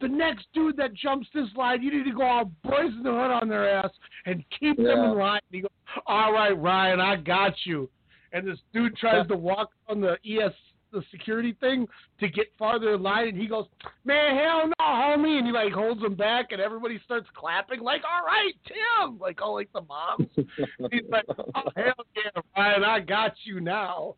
The 0.00 0.06
next 0.06 0.46
dude 0.54 0.76
that 0.76 0.94
jumps 0.94 1.26
this 1.34 1.48
line, 1.56 1.82
you 1.82 1.90
need 1.90 2.08
to 2.08 2.16
go 2.16 2.22
all 2.22 2.44
boys 2.62 2.92
in 2.96 3.02
the 3.02 3.10
hood 3.10 3.32
on 3.32 3.48
their 3.48 3.68
ass 3.68 3.90
and 4.26 4.44
keep 4.60 4.76
them 4.76 4.86
in 4.86 5.18
line. 5.18 5.40
And 5.50 5.56
he 5.56 5.60
goes, 5.62 5.70
"All 6.06 6.32
right, 6.32 6.52
Ryan, 6.56 7.00
I 7.00 7.16
got 7.16 7.54
you." 7.64 7.90
And 8.32 8.46
this 8.46 8.58
dude 8.72 8.96
tries 8.96 9.26
to 9.28 9.36
walk 9.36 9.70
on 9.88 10.00
the 10.00 10.16
ES 10.24 10.52
the 10.92 11.02
security 11.10 11.54
thing 11.60 11.86
to 12.20 12.28
get 12.28 12.46
farther 12.58 12.94
in 12.94 13.02
line, 13.02 13.28
and 13.28 13.36
he 13.36 13.46
goes, 13.46 13.66
"Man, 14.04 14.36
hell 14.36 14.66
no, 14.66 14.74
homie!" 14.80 15.38
And 15.38 15.46
he 15.46 15.52
like 15.52 15.72
holds 15.72 16.02
him 16.02 16.14
back, 16.14 16.52
and 16.52 16.60
everybody 16.60 17.00
starts 17.04 17.26
clapping, 17.34 17.80
like, 17.80 18.02
"All 18.04 18.24
right, 18.24 18.52
Tim!" 18.66 19.18
Like 19.18 19.40
all 19.42 19.54
like 19.54 19.70
the 19.72 19.82
moms. 19.82 20.28
He's 20.90 21.02
like, 21.10 21.24
"Oh 21.28 21.62
hell 21.76 22.06
yeah, 22.16 22.40
Ryan, 22.56 22.84
I 22.84 23.00
got 23.00 23.34
you 23.44 23.60
now." 23.60 24.14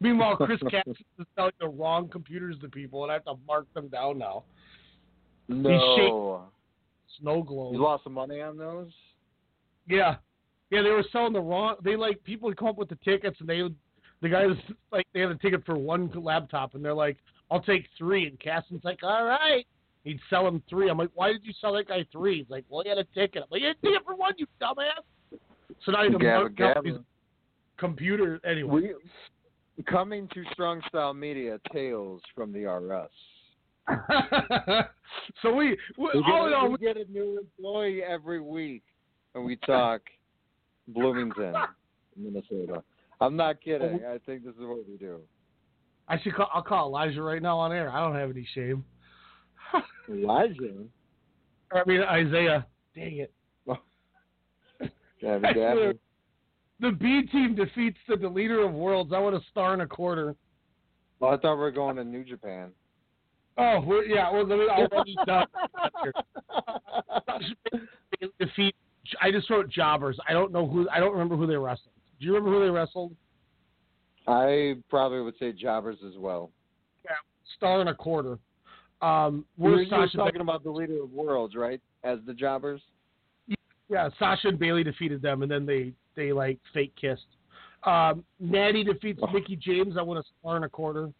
Meanwhile, 0.00 0.36
Chris 0.36 0.60
Cassidy 0.70 1.04
is 1.18 1.26
selling 1.34 1.52
the 1.60 1.68
wrong 1.68 2.08
computers 2.08 2.56
to 2.62 2.68
people, 2.68 3.02
and 3.02 3.10
I 3.10 3.14
have 3.14 3.24
to 3.24 3.34
mark 3.46 3.72
them 3.74 3.88
down 3.88 4.18
now. 4.18 4.44
No. 5.48 6.48
Snow 7.20 7.42
globe. 7.42 7.74
You 7.74 7.82
lost 7.82 8.04
some 8.04 8.12
money 8.12 8.40
on 8.40 8.56
those? 8.56 8.92
Yeah, 9.88 10.16
yeah, 10.70 10.82
they 10.82 10.90
were 10.90 11.04
selling 11.12 11.32
the 11.32 11.40
wrong. 11.40 11.76
They 11.82 11.96
like 11.96 12.22
people 12.24 12.48
would 12.48 12.58
come 12.58 12.68
up 12.68 12.76
with 12.76 12.88
the 12.88 12.98
tickets, 13.04 13.36
and 13.40 13.48
they 13.48 13.62
would. 13.62 13.74
The 14.20 14.28
guys 14.28 14.50
like 14.90 15.06
they 15.14 15.20
had 15.20 15.30
a 15.30 15.36
ticket 15.36 15.64
for 15.64 15.78
one 15.78 16.10
laptop, 16.14 16.74
and 16.74 16.84
they're 16.84 16.94
like, 16.94 17.16
"I'll 17.50 17.62
take 17.62 17.86
three. 17.96 18.26
And 18.26 18.38
Caston's 18.40 18.84
like, 18.84 18.98
"All 19.02 19.24
right." 19.24 19.66
He'd 20.04 20.20
sell 20.30 20.46
him 20.46 20.62
three. 20.68 20.90
I'm 20.90 20.98
like, 20.98 21.10
"Why 21.14 21.32
did 21.32 21.44
you 21.44 21.52
sell 21.60 21.74
that 21.74 21.88
guy 21.88 22.04
three? 22.10 22.38
He's 22.38 22.50
like, 22.50 22.64
"Well, 22.68 22.82
he 22.82 22.88
had 22.88 22.98
a 22.98 23.04
ticket." 23.04 23.42
I'm 23.42 23.48
like, 23.50 23.60
"You 23.60 23.68
had 23.68 23.76
a 23.76 23.86
ticket 23.86 24.04
for 24.04 24.14
one, 24.14 24.34
you 24.36 24.46
dumbass." 24.60 25.38
So 25.84 25.92
now 25.92 26.02
you 26.02 26.12
have 26.12 26.20
to 26.20 26.26
Gabba 26.26 26.58
mark 26.58 26.60
up 26.76 26.84
gabba. 26.84 26.86
his 26.86 26.96
computer 27.78 28.40
anyway. 28.44 28.92
We, 29.76 29.84
coming 29.84 30.28
to 30.34 30.44
Strong 30.52 30.82
Style 30.88 31.14
Media, 31.14 31.60
Tales 31.72 32.20
from 32.34 32.52
the 32.52 32.64
RS. 32.64 33.08
so 35.42 35.54
we, 35.54 35.76
we, 35.96 36.08
We 36.14 36.24
all 36.26 36.46
in 36.48 36.52
all, 36.52 36.70
we 36.70 36.78
get 36.78 36.96
a 36.96 37.10
new 37.10 37.38
employee 37.38 38.02
every 38.02 38.40
week, 38.40 38.82
and 39.34 39.44
we 39.44 39.56
talk 39.56 40.02
Bloomington, 40.88 41.54
Minnesota. 42.16 42.82
I'm 43.20 43.36
not 43.36 43.60
kidding. 43.60 44.00
Oh, 44.04 44.14
I 44.14 44.18
think 44.24 44.44
this 44.44 44.54
is 44.54 44.60
what 44.60 44.88
we 44.88 44.96
do. 44.96 45.20
I 46.08 46.18
should 46.20 46.34
call. 46.34 46.48
I'll 46.52 46.62
call 46.62 46.88
Elijah 46.88 47.22
right 47.22 47.42
now 47.42 47.58
on 47.58 47.72
air. 47.72 47.90
I 47.90 48.00
don't 48.00 48.16
have 48.16 48.30
any 48.30 48.46
shame. 48.54 48.84
Elijah. 50.08 50.84
I 51.72 51.82
mean 51.86 52.00
Isaiah. 52.00 52.66
Dang 52.94 53.18
it. 53.18 53.32
Gabba. 55.22 55.52
swear, 55.52 55.94
The 56.80 56.92
B 56.92 57.22
team 57.30 57.54
defeats 57.54 57.98
the 58.08 58.14
deleter 58.14 58.66
of 58.66 58.72
worlds. 58.72 59.12
I 59.14 59.18
want 59.18 59.36
a 59.36 59.40
star 59.50 59.72
and 59.72 59.82
a 59.82 59.86
quarter. 59.86 60.34
Well, 61.20 61.32
I 61.32 61.36
thought 61.36 61.56
we 61.56 61.60
were 61.60 61.70
going 61.70 61.96
to 61.96 62.04
New 62.04 62.24
Japan. 62.24 62.70
Oh, 63.58 63.82
yeah. 64.06 64.30
Well, 64.30 64.46
let 64.46 64.58
me. 64.58 64.66
I'll 64.72 64.86
run 64.86 65.04
these 65.04 65.16
down. 65.26 65.46
Defeat. 68.38 68.76
I 69.20 69.30
just 69.30 69.48
wrote 69.50 69.68
jobbers. 69.70 70.18
I 70.28 70.32
don't 70.32 70.52
know 70.52 70.66
who. 70.66 70.88
I 70.90 71.00
don't 71.00 71.12
remember 71.12 71.36
who 71.36 71.46
they 71.46 71.56
wrestled. 71.56 71.92
Do 72.18 72.26
you 72.26 72.34
remember 72.34 72.58
who 72.58 72.64
they 72.64 72.70
wrestled? 72.70 73.14
I 74.26 74.74
probably 74.90 75.20
would 75.22 75.34
say 75.38 75.52
jobbers 75.52 75.98
as 76.06 76.18
well. 76.18 76.50
Yeah, 77.04 77.12
star 77.56 77.80
and 77.80 77.88
a 77.88 77.94
quarter. 77.94 78.38
Um, 79.00 79.44
you're 79.56 79.86
talking 79.86 80.40
about 80.40 80.64
the 80.64 80.70
leader 80.70 81.02
of 81.02 81.12
worlds, 81.12 81.54
right? 81.54 81.80
As 82.04 82.18
the 82.26 82.34
jobbers. 82.34 82.80
Yeah, 83.88 84.10
Sasha 84.18 84.48
and 84.48 84.58
Bayley 84.58 84.84
defeated 84.84 85.22
them, 85.22 85.42
and 85.42 85.50
then 85.50 85.64
they 85.64 85.92
they 86.14 86.32
like 86.32 86.58
fake 86.74 86.92
kissed. 87.00 87.26
Um, 87.84 88.24
Natty 88.40 88.84
defeats 88.84 89.20
Mickie 89.32 89.56
James. 89.56 89.96
I 89.96 90.02
won 90.02 90.18
a 90.18 90.22
star 90.40 90.56
and 90.56 90.64
a 90.64 90.68
quarter. 90.68 91.10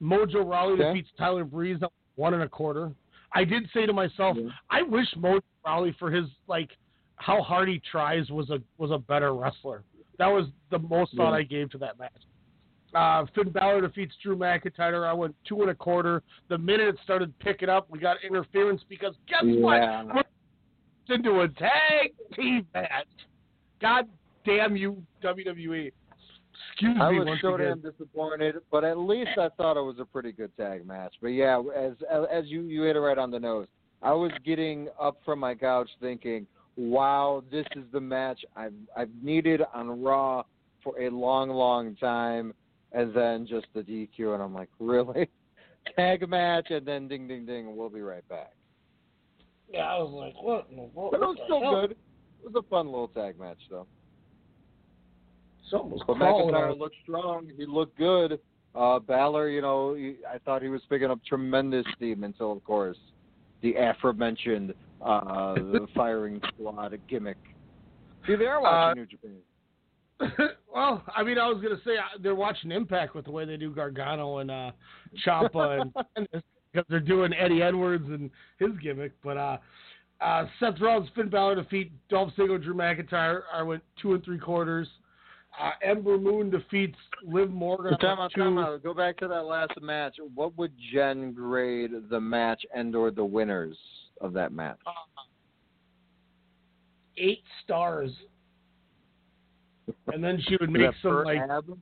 Mojo 0.00 0.48
Rawley 0.48 0.74
Okay. 0.74 0.84
defeats 0.84 1.10
Tyler 1.18 1.44
Breeze. 1.44 1.78
I 1.82 1.88
one 2.14 2.32
and 2.32 2.42
a 2.42 2.48
quarter. 2.48 2.92
I 3.34 3.44
did 3.44 3.68
say 3.74 3.84
to 3.84 3.92
myself, 3.92 4.36
I 4.70 4.82
wish 4.82 5.06
Mojo 5.18 5.42
Rawley 5.66 5.94
for 5.98 6.10
his 6.10 6.24
like 6.48 6.70
how 7.16 7.42
hard 7.42 7.68
he 7.68 7.80
tries 7.90 8.28
was 8.30 8.50
a 8.50 8.58
was 8.78 8.90
a 8.90 8.98
better 8.98 9.34
wrestler. 9.34 9.82
That 10.18 10.28
was 10.28 10.46
the 10.70 10.78
most 10.78 11.14
thought 11.16 11.30
Yeah. 11.32 11.38
I 11.38 11.42
gave 11.42 11.70
to 11.70 11.78
that 11.78 11.98
match. 11.98 12.12
Uh, 12.94 13.26
Finn 13.34 13.50
Balor 13.50 13.82
defeats 13.82 14.14
Drew 14.22 14.36
McIntyre. 14.36 15.06
I 15.06 15.12
went 15.12 15.34
two 15.46 15.60
and 15.60 15.70
a 15.70 15.74
quarter. 15.74 16.22
The 16.48 16.56
minute 16.56 16.88
it 16.88 16.96
started 17.04 17.36
picking 17.40 17.68
up, 17.68 17.90
we 17.90 17.98
got 17.98 18.16
interference 18.24 18.82
because 18.88 19.14
guess 19.26 19.42
Yeah. 19.44 19.60
what? 20.04 20.14
We're 21.08 21.14
into 21.14 21.40
a 21.40 21.48
tag 21.48 22.14
team 22.34 22.66
match. 22.74 23.06
God 23.80 24.08
damn 24.44 24.76
you, 24.76 25.02
WWE. 25.22 25.92
Excuse 26.72 26.94
me. 26.96 27.00
I 27.02 27.10
was 27.10 27.38
so 27.42 27.56
damn 27.56 27.80
disappointed, 27.80 28.56
but 28.70 28.82
at 28.84 28.98
least 28.98 29.36
I 29.38 29.50
thought 29.50 29.76
it 29.76 29.82
was 29.82 29.98
a 29.98 30.04
pretty 30.06 30.32
good 30.32 30.56
tag 30.56 30.86
match. 30.86 31.14
But 31.20 31.28
yeah, 31.28 31.60
as 31.74 31.92
as 32.30 32.46
you 32.46 32.62
you 32.62 32.82
hit 32.82 32.96
it 32.96 33.00
right 33.00 33.18
on 33.18 33.30
the 33.30 33.38
nose. 33.40 33.66
I 34.02 34.12
was 34.12 34.30
getting 34.44 34.88
up 35.00 35.18
from 35.24 35.38
my 35.38 35.54
couch 35.54 35.88
thinking, 36.00 36.46
"Wow, 36.76 37.42
this 37.50 37.66
is 37.74 37.84
the 37.92 38.00
match 38.00 38.44
I've 38.54 38.74
I've 38.96 39.10
needed 39.22 39.62
on 39.74 40.02
Raw 40.02 40.44
for 40.82 41.00
a 41.00 41.10
long, 41.10 41.50
long 41.50 41.96
time." 41.96 42.54
And 42.92 43.12
then 43.12 43.46
just 43.46 43.66
the 43.74 43.82
DQ, 43.82 44.34
and 44.34 44.42
I'm 44.42 44.54
like, 44.54 44.70
"Really? 44.78 45.28
Tag 45.96 46.28
match?" 46.28 46.70
And 46.70 46.86
then 46.86 47.08
ding, 47.08 47.26
ding, 47.28 47.44
ding. 47.46 47.76
We'll 47.76 47.90
be 47.90 48.00
right 48.00 48.26
back. 48.28 48.52
Yeah, 49.72 49.80
I 49.80 49.98
was 49.98 50.12
like, 50.12 50.42
what? 50.42 50.68
in 50.70 50.76
the 50.76 50.82
world? 50.94 51.12
But 51.12 51.22
it 51.22 51.26
was 51.26 51.38
still 51.44 51.60
hell? 51.60 51.80
good. 51.80 51.90
It 51.92 52.52
was 52.52 52.64
a 52.64 52.68
fun 52.68 52.86
little 52.86 53.08
tag 53.08 53.38
match, 53.38 53.58
though. 53.68 53.86
Something 55.70 55.90
was 55.90 56.02
But 56.06 56.16
McIntyre 56.18 56.72
on. 56.72 56.78
looked 56.78 56.96
strong. 57.02 57.50
He 57.56 57.66
looked 57.66 57.98
good. 57.98 58.38
Uh, 58.74 58.98
Balor, 59.00 59.48
you 59.48 59.62
know, 59.62 59.94
he, 59.94 60.16
I 60.32 60.38
thought 60.38 60.62
he 60.62 60.68
was 60.68 60.82
picking 60.88 61.10
up 61.10 61.18
tremendous 61.26 61.84
steam 61.96 62.24
until, 62.24 62.52
of 62.52 62.62
course, 62.62 62.98
the 63.62 63.74
aforementioned 63.74 64.74
uh, 65.00 65.54
the 65.54 65.86
firing 65.94 66.40
squad 66.48 66.98
gimmick. 67.08 67.38
See, 68.26 68.36
they 68.36 68.46
are 68.46 68.60
watching 68.60 68.90
Uh, 68.90 68.94
New 68.94 69.06
Japan. 69.06 69.36
well, 70.74 71.04
I 71.14 71.22
mean, 71.22 71.38
I 71.38 71.46
was 71.48 71.62
gonna 71.62 71.80
say 71.84 71.98
uh, 71.98 72.18
they're 72.22 72.34
watching 72.34 72.72
Impact 72.72 73.14
with 73.14 73.26
the 73.26 73.30
way 73.30 73.44
they 73.44 73.56
do 73.56 73.70
Gargano 73.70 74.38
and 74.38 74.50
uh, 74.50 74.70
Ciampa 75.26 75.82
and, 75.82 75.92
and 76.16 76.42
because 76.72 76.86
they're 76.88 77.00
doing 77.00 77.32
Eddie 77.34 77.62
Edwards 77.62 78.06
and 78.08 78.30
his 78.58 78.70
gimmick. 78.82 79.12
But 79.22 79.36
uh, 79.36 79.56
uh, 80.20 80.46
Seth 80.58 80.80
Rollins, 80.80 81.08
Finn 81.14 81.28
Balor 81.28 81.56
defeat 81.56 81.92
Dolph 82.08 82.32
Ziggler, 82.36 82.62
Drew 82.62 82.74
McIntyre. 82.74 83.42
I 83.52 83.62
went 83.62 83.82
two 84.00 84.14
and 84.14 84.24
three 84.24 84.38
quarters. 84.38 84.88
Uh, 85.60 85.70
Ember 85.82 86.18
Moon 86.18 86.50
defeats 86.50 86.96
Liv 87.22 87.50
Morgan. 87.50 87.94
I 87.94 87.96
Time 87.96 88.18
went 88.18 88.20
out, 88.20 88.32
time 88.38 88.58
out. 88.58 88.82
Go 88.82 88.92
back 88.92 89.16
to 89.18 89.28
that 89.28 89.44
last 89.44 89.72
match. 89.80 90.16
What 90.34 90.56
would 90.58 90.72
Jen 90.92 91.32
grade 91.32 91.92
the 92.10 92.20
match 92.20 92.64
and 92.74 92.94
or 92.94 93.10
the 93.10 93.24
winners 93.24 93.76
of 94.20 94.32
that 94.34 94.52
match? 94.52 94.78
eight 97.18 97.42
stars. 97.64 98.10
And 100.08 100.22
then 100.22 100.40
she 100.46 100.56
would 100.60 100.70
make 100.70 100.90
some 101.02 101.24
like 101.24 101.38
ab? 101.38 101.78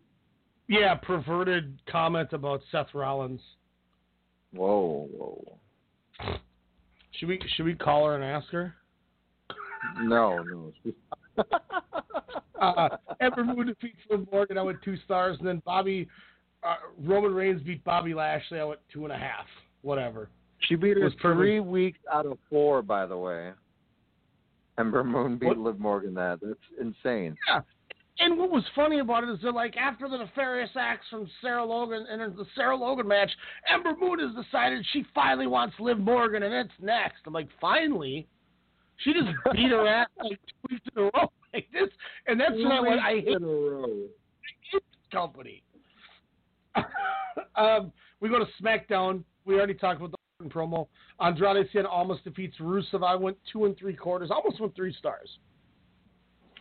yeah 0.69 0.94
perverted 0.94 1.78
comment 1.90 2.32
about 2.32 2.61
Seth 2.70 2.94
Rollins. 2.94 3.40
Whoa, 4.52 5.09
whoa. 5.12 5.59
Should 7.12 7.28
we 7.28 7.40
should 7.56 7.65
we 7.65 7.74
call 7.74 8.06
her 8.06 8.15
and 8.15 8.24
ask 8.24 8.48
her? 8.51 8.74
No, 10.01 10.43
no. 10.43 10.73
uh, 12.61 12.89
Ember 13.20 13.44
Moon 13.44 13.66
defeats 13.66 13.98
Liv 14.09 14.27
Morgan. 14.31 14.56
I 14.56 14.62
went 14.62 14.81
two 14.82 14.97
stars, 15.05 15.36
and 15.39 15.48
then 15.48 15.61
Bobby 15.65 16.09
uh, 16.62 16.77
Roman 17.02 17.35
Reigns 17.35 17.62
beat 17.62 17.82
Bobby 17.85 18.15
Lashley. 18.15 18.61
I 18.61 18.65
went 18.65 18.81
two 18.93 19.05
and 19.05 19.12
a 19.12 19.19
half. 19.19 19.47
Whatever. 19.82 20.28
She 20.61 20.77
beat 20.77 20.97
her 20.97 21.11
perfect. 21.11 21.23
three 21.23 21.61
weeks 21.61 21.99
out 22.13 22.27
of 22.27 22.39
four, 22.49 22.83
by 22.83 23.07
the 23.07 23.17
way. 23.17 23.53
Ember 24.79 25.05
Moon 25.05 25.37
beat 25.39 25.47
What? 25.47 25.59
Liv 25.59 25.79
Morgan 25.79 26.15
that. 26.15 26.41
That's 26.43 26.59
insane. 26.81 27.37
Yeah. 27.49 27.61
And 28.21 28.39
what 28.39 28.51
was 28.51 28.63
funny 28.77 29.01
about 29.01 29.25
it 29.25 29.31
is 29.31 29.39
they're 29.43 29.53
like 29.53 29.77
after 29.77 30.09
the 30.09 30.17
nefarious 30.19 30.71
acts 30.79 31.07
from 31.11 31.29
Sarah 31.41 31.65
Logan 31.65 32.07
and 32.09 32.37
the 32.37 32.47
Sarah 32.55 32.77
Logan 32.77 33.09
match, 33.09 33.31
Ember 33.73 33.95
Moon 34.01 34.21
has 34.21 34.45
decided 34.45 34.87
she 34.93 35.05
finally 35.15 35.49
wants 35.49 35.75
Liv 35.81 35.99
Morgan 35.99 36.45
and 36.45 36.55
it's 36.55 36.73
next. 36.81 37.19
I'm 37.27 37.33
like, 37.33 37.49
finally? 37.61 38.29
She 38.99 39.13
just 39.13 39.27
beat 39.53 39.71
her 39.71 39.87
ass 39.87 40.09
like 40.23 40.39
two 40.47 40.69
weeks 40.71 40.87
in 40.97 41.03
a 41.03 41.05
row 41.07 41.33
like 41.55 41.67
this, 41.73 41.89
and 42.27 42.41
that's 42.41 42.55
when 42.55 42.71
I. 42.71 43.09
I 43.09 43.15
hate 43.15 43.29
in 43.29 43.43
a 43.43 43.47
row. 43.47 43.87
this 44.73 44.83
company. 45.13 45.63
um, 47.57 47.93
we 48.21 48.29
go 48.29 48.39
to 48.39 48.47
SmackDown. 48.63 49.25
We 49.45 49.55
already 49.57 49.75
talked 49.75 50.01
about 50.01 50.13
the 50.13 50.17
promo. 50.43 50.89
Andrade 51.20 51.69
Cien 51.73 51.86
Almas 51.86 52.19
defeats 52.24 52.56
Rusev. 52.61 53.05
I 53.05 53.15
went 53.15 53.36
two 53.52 53.65
and 53.65 53.77
three 53.77 53.94
quarters, 53.94 54.31
almost 54.31 54.61
went 54.61 54.74
three 54.74 54.94
stars. 54.98 55.28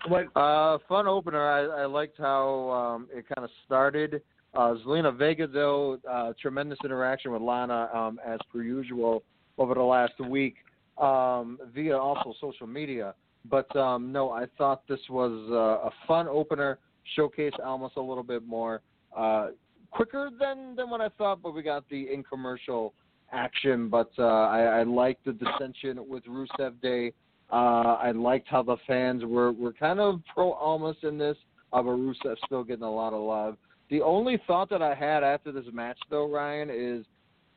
What? 0.07 0.25
Uh, 0.35 0.79
fun 0.87 1.07
opener. 1.07 1.41
I, 1.41 1.83
I 1.83 1.85
liked 1.85 2.17
how 2.17 2.69
um, 2.69 3.07
it 3.11 3.25
kind 3.33 3.45
of 3.45 3.49
started. 3.65 4.21
Uh, 4.53 4.75
Zelina 4.85 5.15
Vega, 5.15 5.47
though, 5.47 5.97
uh, 6.09 6.33
tremendous 6.39 6.77
interaction 6.83 7.31
with 7.31 7.41
Lana 7.41 7.89
um, 7.93 8.19
as 8.25 8.39
per 8.51 8.61
usual 8.61 9.23
over 9.57 9.73
the 9.73 9.81
last 9.81 10.13
week 10.19 10.55
um, 10.99 11.57
via 11.73 11.97
also 11.97 12.33
social 12.39 12.67
media. 12.67 13.15
But 13.49 13.73
um, 13.75 14.11
no, 14.11 14.29
I 14.29 14.45
thought 14.57 14.87
this 14.87 14.99
was 15.09 15.31
uh, 15.49 15.87
a 15.87 15.91
fun 16.07 16.27
opener. 16.27 16.79
Showcase 17.15 17.51
almost 17.63 17.95
a 17.97 18.01
little 18.01 18.23
bit 18.23 18.45
more 18.45 18.81
uh, 19.17 19.47
quicker 19.91 20.29
than 20.39 20.75
than 20.75 20.89
what 20.89 21.01
I 21.01 21.09
thought, 21.17 21.41
but 21.41 21.53
we 21.53 21.63
got 21.63 21.87
the 21.89 22.13
in 22.13 22.23
commercial 22.23 22.93
action. 23.33 23.89
But 23.89 24.11
uh, 24.17 24.23
I, 24.23 24.61
I 24.61 24.83
liked 24.83 25.25
the 25.25 25.33
dissension 25.33 26.07
with 26.07 26.23
Rusev 26.25 26.81
Day. 26.81 27.13
Uh, 27.51 27.97
I 28.01 28.11
liked 28.11 28.47
how 28.47 28.63
the 28.63 28.77
fans 28.87 29.23
were, 29.25 29.51
were 29.51 29.73
kind 29.73 29.99
of 29.99 30.21
pro 30.33 30.53
Almas 30.53 30.97
in 31.03 31.17
this, 31.17 31.37
uh, 31.71 31.81
but 31.81 31.91
Rusev 31.91 32.35
still 32.45 32.63
getting 32.63 32.83
a 32.83 32.91
lot 32.91 33.13
of 33.13 33.21
love. 33.21 33.57
The 33.89 34.01
only 34.01 34.41
thought 34.47 34.69
that 34.69 34.81
I 34.81 34.95
had 34.95 35.23
after 35.23 35.51
this 35.51 35.65
match, 35.71 35.97
though, 36.09 36.31
Ryan, 36.31 36.69
is 36.71 37.05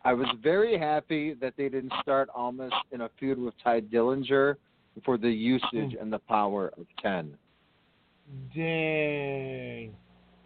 I 0.04 0.12
was 0.12 0.26
very 0.42 0.78
happy 0.78 1.34
that 1.34 1.54
they 1.56 1.68
didn't 1.68 1.92
start 2.02 2.28
Almas 2.34 2.72
in 2.92 3.02
a 3.02 3.10
feud 3.18 3.38
with 3.38 3.54
Tye 3.62 3.80
Dillinger 3.80 4.56
for 5.04 5.18
the 5.18 5.30
usage 5.30 5.96
and 6.00 6.12
the 6.12 6.18
power 6.18 6.72
of 6.78 6.86
10. 7.02 7.36
Dang. 8.54 9.94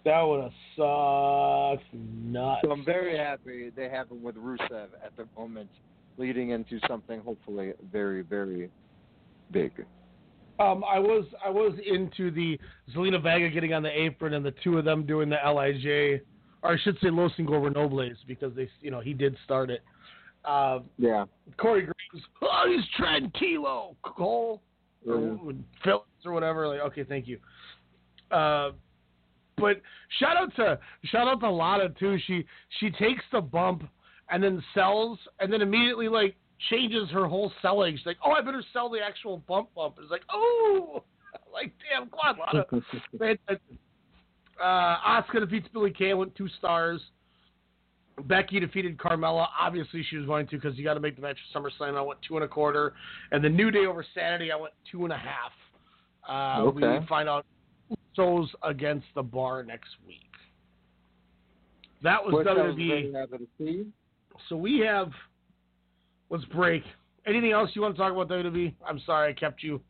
That 0.04 0.22
would 0.22 0.42
have 0.42 0.52
sucked 0.76 1.92
nuts. 1.94 2.60
So 2.64 2.70
I'm 2.70 2.84
very 2.84 3.16
happy 3.18 3.70
they 3.74 3.88
have 3.88 4.10
him 4.10 4.22
with 4.22 4.36
Rusev 4.36 4.88
at 5.04 5.14
the 5.16 5.26
moment, 5.36 5.68
leading 6.16 6.50
into 6.50 6.80
something 6.88 7.20
hopefully 7.20 7.72
very, 7.92 8.22
very 8.22 8.70
big. 9.50 9.72
Um, 10.58 10.84
I 10.84 10.98
was 10.98 11.24
I 11.44 11.48
was 11.48 11.72
into 11.86 12.30
the 12.30 12.58
Zelina 12.94 13.22
Vega 13.22 13.48
getting 13.48 13.72
on 13.72 13.82
the 13.82 13.90
apron 13.90 14.34
and 14.34 14.44
the 14.44 14.54
two 14.62 14.78
of 14.78 14.84
them 14.84 15.06
doing 15.06 15.30
the 15.30 15.36
Lij, 15.36 16.20
or 16.62 16.72
I 16.72 16.76
should 16.82 16.98
say 17.02 17.08
Los 17.10 17.32
Ingobernables 17.38 18.16
because 18.26 18.54
they 18.54 18.68
you 18.80 18.90
know 18.90 19.00
he 19.00 19.14
did 19.14 19.36
start 19.44 19.70
it. 19.70 19.82
Uh, 20.44 20.80
Yeah. 20.98 21.24
Corey 21.58 21.82
Graves, 21.82 22.26
oh 22.42 22.64
he's 22.66 22.86
Trent 22.96 23.32
Kilo 23.34 23.96
Cole, 24.02 24.62
or 25.06 25.14
Mhm. 25.14 25.62
Phillips 25.82 26.26
or 26.26 26.32
whatever. 26.32 26.68
Like 26.68 26.80
okay, 26.80 27.04
thank 27.04 27.26
you. 27.26 27.38
Uh, 28.30 28.72
but 29.60 29.80
shout 30.18 30.36
out 30.36 30.54
to 30.56 30.78
shout 31.06 31.28
out 31.28 31.40
to 31.40 31.50
Lana 31.50 31.88
too. 31.98 32.16
She 32.26 32.44
she 32.78 32.90
takes 32.90 33.22
the 33.32 33.40
bump 33.40 33.84
and 34.30 34.42
then 34.42 34.62
sells 34.74 35.18
and 35.38 35.52
then 35.52 35.62
immediately 35.62 36.08
like 36.08 36.36
changes 36.70 37.08
her 37.10 37.26
whole 37.26 37.52
selling. 37.62 37.96
She's 37.96 38.06
like, 38.06 38.18
oh, 38.24 38.32
I 38.32 38.40
better 38.42 38.62
sell 38.72 38.88
the 38.90 38.98
actual 39.00 39.38
bump 39.48 39.68
bump. 39.74 39.96
It's 40.00 40.10
like, 40.10 40.22
oh, 40.32 41.02
like 41.52 41.72
damn, 41.90 42.08
on, 42.24 42.38
Lana. 42.54 42.66
Fantastic. 43.18 43.60
uh, 44.62 44.64
Asuka 44.64 45.40
defeats 45.40 45.68
Billie 45.72 45.92
Kay. 45.92 46.14
Went 46.14 46.34
two 46.34 46.48
stars. 46.58 47.00
Becky 48.24 48.60
defeated 48.60 48.98
Carmella. 48.98 49.46
Obviously, 49.58 50.04
she 50.08 50.16
was 50.16 50.26
going 50.26 50.46
to 50.48 50.56
because 50.56 50.76
you 50.76 50.84
got 50.84 50.94
to 50.94 51.00
make 51.00 51.16
the 51.16 51.22
match 51.22 51.38
for 51.52 51.60
SummerSlam. 51.60 51.96
I 51.96 52.02
went 52.02 52.20
two 52.26 52.36
and 52.36 52.44
a 52.44 52.48
quarter. 52.48 52.92
And 53.32 53.42
the 53.42 53.48
New 53.48 53.70
Day 53.70 53.86
over 53.86 54.04
Saturday, 54.14 54.52
I 54.52 54.56
went 54.56 54.74
two 54.90 55.04
and 55.04 55.12
a 55.12 55.16
half. 55.16 55.52
Uh, 56.28 56.62
Okay. 56.66 56.98
We 56.98 57.06
find 57.06 57.28
out 57.28 57.46
Usos 58.20 58.48
against 58.62 59.06
the 59.14 59.22
Bar 59.22 59.62
next 59.62 59.90
week. 60.06 60.20
That 62.02 62.24
was 62.24 62.46
WWE. 62.46 63.86
So 64.48 64.56
we 64.56 64.78
have. 64.80 65.10
Let's 66.30 66.44
break. 66.46 66.82
Anything 67.26 67.52
else 67.52 67.70
you 67.74 67.82
want 67.82 67.94
to 67.94 68.00
talk 68.00 68.12
about 68.12 68.28
WWE? 68.28 68.72
I'm 68.86 69.00
sorry 69.04 69.30
I 69.30 69.32
kept 69.38 69.62
you 69.62 69.80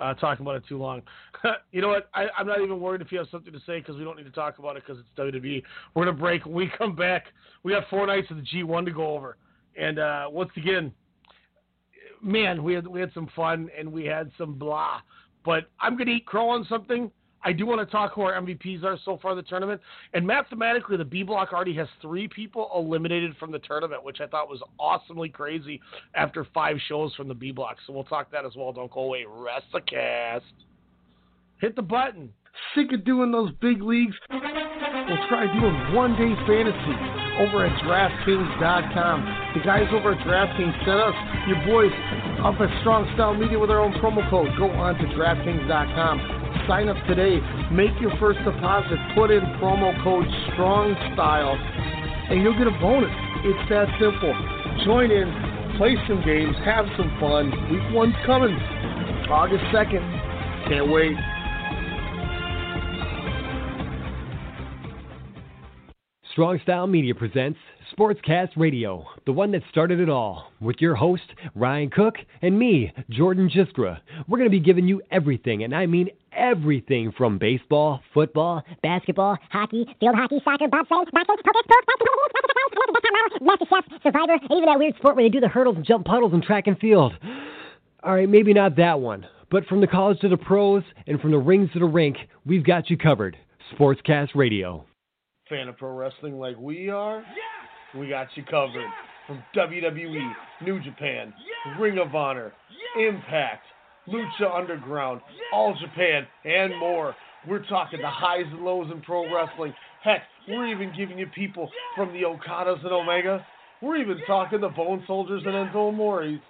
uh, 0.00 0.14
talking 0.14 0.44
about 0.44 0.56
it 0.56 0.62
too 0.68 0.78
long. 0.78 1.02
you 1.72 1.80
know 1.80 1.88
what? 1.88 2.08
I, 2.14 2.26
I'm 2.38 2.46
not 2.46 2.60
even 2.60 2.80
worried 2.80 3.00
if 3.00 3.12
you 3.12 3.18
have 3.18 3.26
something 3.30 3.52
to 3.52 3.58
say 3.60 3.80
because 3.80 3.96
we 3.96 4.04
don't 4.04 4.16
need 4.16 4.24
to 4.24 4.30
talk 4.30 4.58
about 4.58 4.76
it 4.76 4.84
because 4.86 5.02
it's 5.02 5.18
WWE. 5.18 5.62
We're 5.94 6.04
gonna 6.06 6.16
break. 6.16 6.46
When 6.46 6.54
we 6.54 6.70
come 6.78 6.94
back, 6.94 7.26
we 7.62 7.72
have 7.72 7.84
four 7.90 8.06
nights 8.06 8.30
of 8.30 8.36
the 8.36 8.42
G1 8.42 8.84
to 8.86 8.92
go 8.92 9.14
over, 9.14 9.36
and 9.76 9.98
uh, 9.98 10.26
once 10.30 10.50
again, 10.56 10.92
man, 12.22 12.62
we 12.62 12.74
had 12.74 12.86
we 12.86 13.00
had 13.00 13.12
some 13.12 13.28
fun 13.34 13.68
and 13.78 13.90
we 13.92 14.04
had 14.04 14.30
some 14.38 14.54
blah. 14.54 15.00
But 15.44 15.70
I'm 15.80 15.96
gonna 15.96 16.12
eat 16.12 16.26
crow 16.26 16.50
on 16.50 16.64
something. 16.68 17.10
I 17.42 17.52
do 17.52 17.66
want 17.66 17.80
to 17.80 17.90
talk 17.90 18.12
who 18.14 18.22
our 18.22 18.40
MVPs 18.40 18.84
are 18.84 18.98
so 19.04 19.18
far 19.22 19.34
the 19.34 19.42
tournament. 19.42 19.80
And 20.12 20.26
mathematically, 20.26 20.96
the 20.96 21.04
B 21.04 21.22
block 21.22 21.52
already 21.52 21.74
has 21.76 21.88
three 22.02 22.28
people 22.28 22.70
eliminated 22.74 23.36
from 23.38 23.50
the 23.50 23.58
tournament, 23.60 24.04
which 24.04 24.20
I 24.20 24.26
thought 24.26 24.48
was 24.48 24.62
awesomely 24.78 25.28
crazy 25.28 25.80
after 26.14 26.46
five 26.52 26.76
shows 26.88 27.14
from 27.14 27.28
the 27.28 27.34
B 27.34 27.52
block. 27.52 27.76
So 27.86 27.92
we'll 27.92 28.04
talk 28.04 28.30
that 28.32 28.44
as 28.44 28.52
well. 28.56 28.72
Don't 28.72 28.92
go 28.92 29.00
away. 29.00 29.24
Rest 29.28 29.66
the 29.72 29.80
cast. 29.80 30.44
Hit 31.60 31.76
the 31.76 31.82
button. 31.82 32.32
Sick 32.74 32.92
of 32.92 33.04
doing 33.04 33.32
those 33.32 33.52
big 33.60 33.80
leagues? 33.80 34.14
We'll 34.30 35.28
try 35.28 35.46
doing 35.58 35.94
one 35.94 36.12
day 36.12 36.34
fantasy 36.46 36.96
over 37.40 37.64
at 37.64 37.72
DraftKings.com. 37.84 39.54
The 39.54 39.64
guys 39.64 39.86
over 39.92 40.12
at 40.12 40.26
DraftKings 40.26 40.76
sent 40.84 41.00
us 41.00 41.14
your 41.48 41.64
boys 41.64 41.92
up 42.44 42.60
at 42.60 42.68
Strong 42.80 43.10
Style 43.14 43.34
Media 43.34 43.58
with 43.58 43.70
our 43.70 43.80
own 43.80 43.92
promo 43.94 44.28
code. 44.28 44.48
Go 44.58 44.68
on 44.70 44.94
to 44.96 45.04
DraftKings.com 45.16 46.39
sign 46.66 46.88
up 46.88 46.96
today. 47.06 47.40
Make 47.72 47.94
your 48.00 48.12
first 48.18 48.38
deposit. 48.44 48.98
Put 49.14 49.30
in 49.30 49.40
promo 49.58 49.90
code 50.02 50.26
Strong 50.52 50.94
Style, 51.14 51.56
and 52.30 52.42
you'll 52.42 52.58
get 52.58 52.66
a 52.66 52.76
bonus. 52.80 53.12
It's 53.44 53.68
that 53.70 53.88
simple. 53.98 54.34
Join 54.84 55.10
in, 55.10 55.28
play 55.76 55.96
some 56.08 56.22
games, 56.24 56.56
have 56.64 56.86
some 56.96 57.10
fun. 57.20 57.50
Week 57.70 57.82
one's 57.92 58.14
coming, 58.26 58.54
August 59.28 59.64
second. 59.72 60.02
Can't 60.68 60.90
wait. 60.90 61.16
Strong 66.32 66.60
Style 66.62 66.86
Media 66.86 67.14
presents 67.14 67.58
Sportscast 67.92 68.50
Radio, 68.56 69.04
the 69.26 69.32
one 69.32 69.50
that 69.50 69.62
started 69.70 69.98
it 69.98 70.08
all, 70.08 70.52
with 70.60 70.76
your 70.78 70.94
host, 70.94 71.24
Ryan 71.56 71.90
Cook, 71.90 72.14
and 72.40 72.56
me, 72.56 72.92
Jordan 73.10 73.50
Jiskra. 73.50 73.98
We're 74.28 74.38
going 74.38 74.48
to 74.48 74.56
be 74.56 74.60
giving 74.60 74.86
you 74.86 75.02
everything, 75.10 75.64
and 75.64 75.74
I 75.74 75.86
mean 75.86 76.08
everything 76.32 77.12
from 77.16 77.38
baseball, 77.38 78.00
football, 78.14 78.62
basketball, 78.82 79.38
hockey, 79.50 79.86
field 80.00 80.14
hockey, 80.14 80.40
soccer, 80.44 80.66
bobsledding, 80.66 81.10
boxing, 81.12 81.36
poker, 81.44 81.60
sports, 82.72 83.40
master 83.40 83.64
chef, 83.68 83.84
survivor, 84.02 84.32
and 84.32 84.50
even 84.50 84.66
that 84.66 84.78
weird 84.78 84.94
sport 84.96 85.16
where 85.16 85.24
they 85.24 85.28
do 85.28 85.40
the 85.40 85.48
hurdles 85.48 85.76
and 85.76 85.84
jump 85.84 86.06
puddles 86.06 86.32
and 86.32 86.42
track 86.42 86.66
and 86.66 86.78
field. 86.78 87.12
All 88.02 88.14
right, 88.14 88.28
maybe 88.28 88.52
not 88.54 88.76
that 88.76 89.00
one, 89.00 89.26
but 89.50 89.66
from 89.66 89.80
the 89.80 89.86
college 89.86 90.20
to 90.20 90.28
the 90.28 90.36
pros 90.36 90.82
and 91.06 91.20
from 91.20 91.30
the 91.30 91.38
rings 91.38 91.70
to 91.72 91.78
the 91.78 91.84
rink, 91.86 92.16
we've 92.46 92.64
got 92.64 92.88
you 92.90 92.96
covered. 92.96 93.36
Sportscast 93.78 94.34
Radio. 94.34 94.84
Fan 95.48 95.68
of 95.68 95.76
pro 95.76 95.94
wrestling 95.94 96.38
like 96.38 96.56
we 96.58 96.88
are? 96.88 97.18
Yeah! 97.18 98.00
We 98.00 98.08
got 98.08 98.28
you 98.36 98.44
covered. 98.44 98.86
From 99.26 99.42
WWE, 99.54 100.32
New 100.62 100.80
Japan, 100.82 101.32
Ring 101.78 101.98
of 101.98 102.14
Honor, 102.14 102.52
Impact, 102.98 103.64
Lucha 104.08 104.54
Underground, 104.54 105.20
All 105.52 105.76
Japan, 105.80 106.26
and 106.44 106.78
more. 106.78 107.14
We're 107.48 107.64
talking 107.66 108.00
the 108.00 108.10
highs 108.10 108.46
and 108.50 108.62
lows 108.64 108.90
in 108.92 109.00
pro 109.02 109.32
wrestling. 109.34 109.74
Heck, 110.02 110.22
we're 110.48 110.66
even 110.66 110.92
giving 110.96 111.18
you 111.18 111.26
people 111.34 111.70
from 111.96 112.12
the 112.12 112.22
Okadas 112.22 112.82
and 112.82 112.92
Omega. 112.92 113.44
We're 113.82 113.96
even 113.96 114.18
talking 114.26 114.60
the 114.60 114.68
Bone 114.68 115.02
Soldiers 115.06 115.42
and 115.44 115.54
Enzo 115.54 115.88
Amore's. 115.88 116.40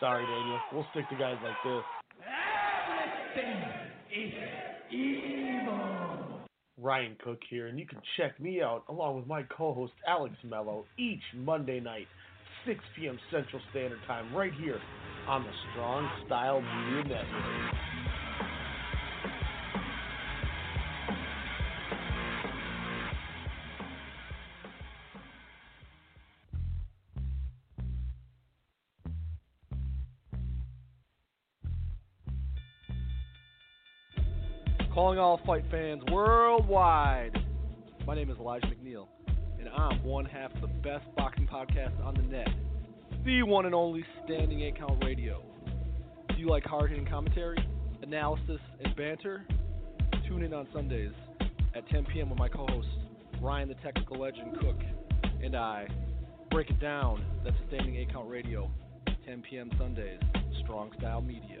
Sorry, 0.00 0.24
Daniel. 0.26 0.60
We'll 0.72 0.86
stick 0.90 1.08
to 1.08 1.16
guys 1.16 1.36
like 1.42 1.56
this. 1.64 1.82
Ryan 6.78 7.16
Cook 7.22 7.40
here, 7.48 7.68
and 7.68 7.78
you 7.78 7.86
can 7.86 8.00
check 8.16 8.38
me 8.38 8.62
out 8.62 8.84
along 8.88 9.16
with 9.16 9.26
my 9.26 9.42
co-host 9.44 9.94
Alex 10.06 10.34
Mello 10.44 10.84
each 10.98 11.22
Monday 11.34 11.80
night, 11.80 12.06
6 12.66 12.84
p.m. 12.96 13.18
Central 13.30 13.62
Standard 13.70 14.00
Time, 14.08 14.34
right 14.34 14.52
here 14.60 14.80
on 15.28 15.44
the 15.44 15.50
Strong 15.70 16.10
Style 16.26 16.60
Media 16.60 17.04
Network. 17.04 17.72
Calling 34.92 35.18
all 35.18 35.40
fight 35.46 35.62
fans 35.70 36.02
worldwide. 36.10 37.38
My 38.06 38.14
name 38.14 38.30
is 38.30 38.38
Elijah 38.38 38.66
McNeil, 38.66 39.06
and 39.66 39.74
I'm 39.74 40.02
one 40.04 40.24
half 40.24 40.54
of 40.54 40.60
the 40.60 40.66
best 40.66 41.04
boxing 41.16 41.46
podcast 41.46 42.04
on 42.04 42.14
the 42.14 42.22
net, 42.22 42.48
the 43.24 43.42
one 43.42 43.66
and 43.66 43.74
only 43.74 44.04
Standing 44.24 44.60
8 44.60 44.78
Count 44.78 45.04
Radio. 45.04 45.42
Do 46.28 46.34
you 46.36 46.48
like 46.48 46.64
hard 46.64 46.90
hitting 46.90 47.06
commentary, 47.06 47.58
analysis, 48.02 48.60
and 48.84 48.94
banter? 48.96 49.44
Tune 50.28 50.42
in 50.42 50.52
on 50.52 50.68
Sundays 50.72 51.12
at 51.74 51.88
10 51.88 52.06
p.m. 52.12 52.30
with 52.30 52.38
my 52.38 52.48
co 52.48 52.66
host, 52.66 52.88
Ryan 53.40 53.68
the 53.68 53.74
Technical 53.76 54.20
Legend 54.20 54.58
Cook, 54.60 54.80
and 55.42 55.56
I. 55.56 55.86
Break 56.50 56.70
it 56.70 56.80
down. 56.80 57.24
That's 57.44 57.56
Standing 57.68 57.96
8 57.96 58.12
Count 58.12 58.28
Radio, 58.28 58.70
10 59.26 59.42
p.m. 59.48 59.70
Sundays, 59.78 60.20
Strong 60.62 60.92
Style 60.98 61.20
Media. 61.20 61.60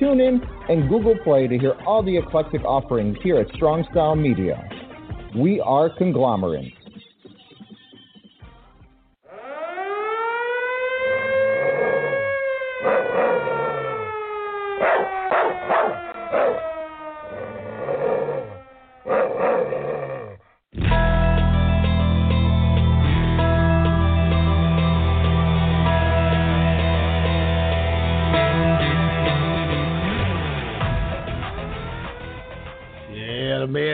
TuneIn, 0.00 0.46
and 0.68 0.88
Google 0.88 1.16
Play 1.24 1.46
to 1.46 1.58
hear 1.58 1.72
all 1.86 2.02
the 2.02 2.16
eclectic 2.16 2.62
offerings 2.64 3.16
here 3.22 3.38
at 3.38 3.52
Strong 3.54 3.86
Style 3.90 4.16
Media. 4.16 4.68
We 5.34 5.60
are 5.60 5.90
conglomerates. 5.90 6.75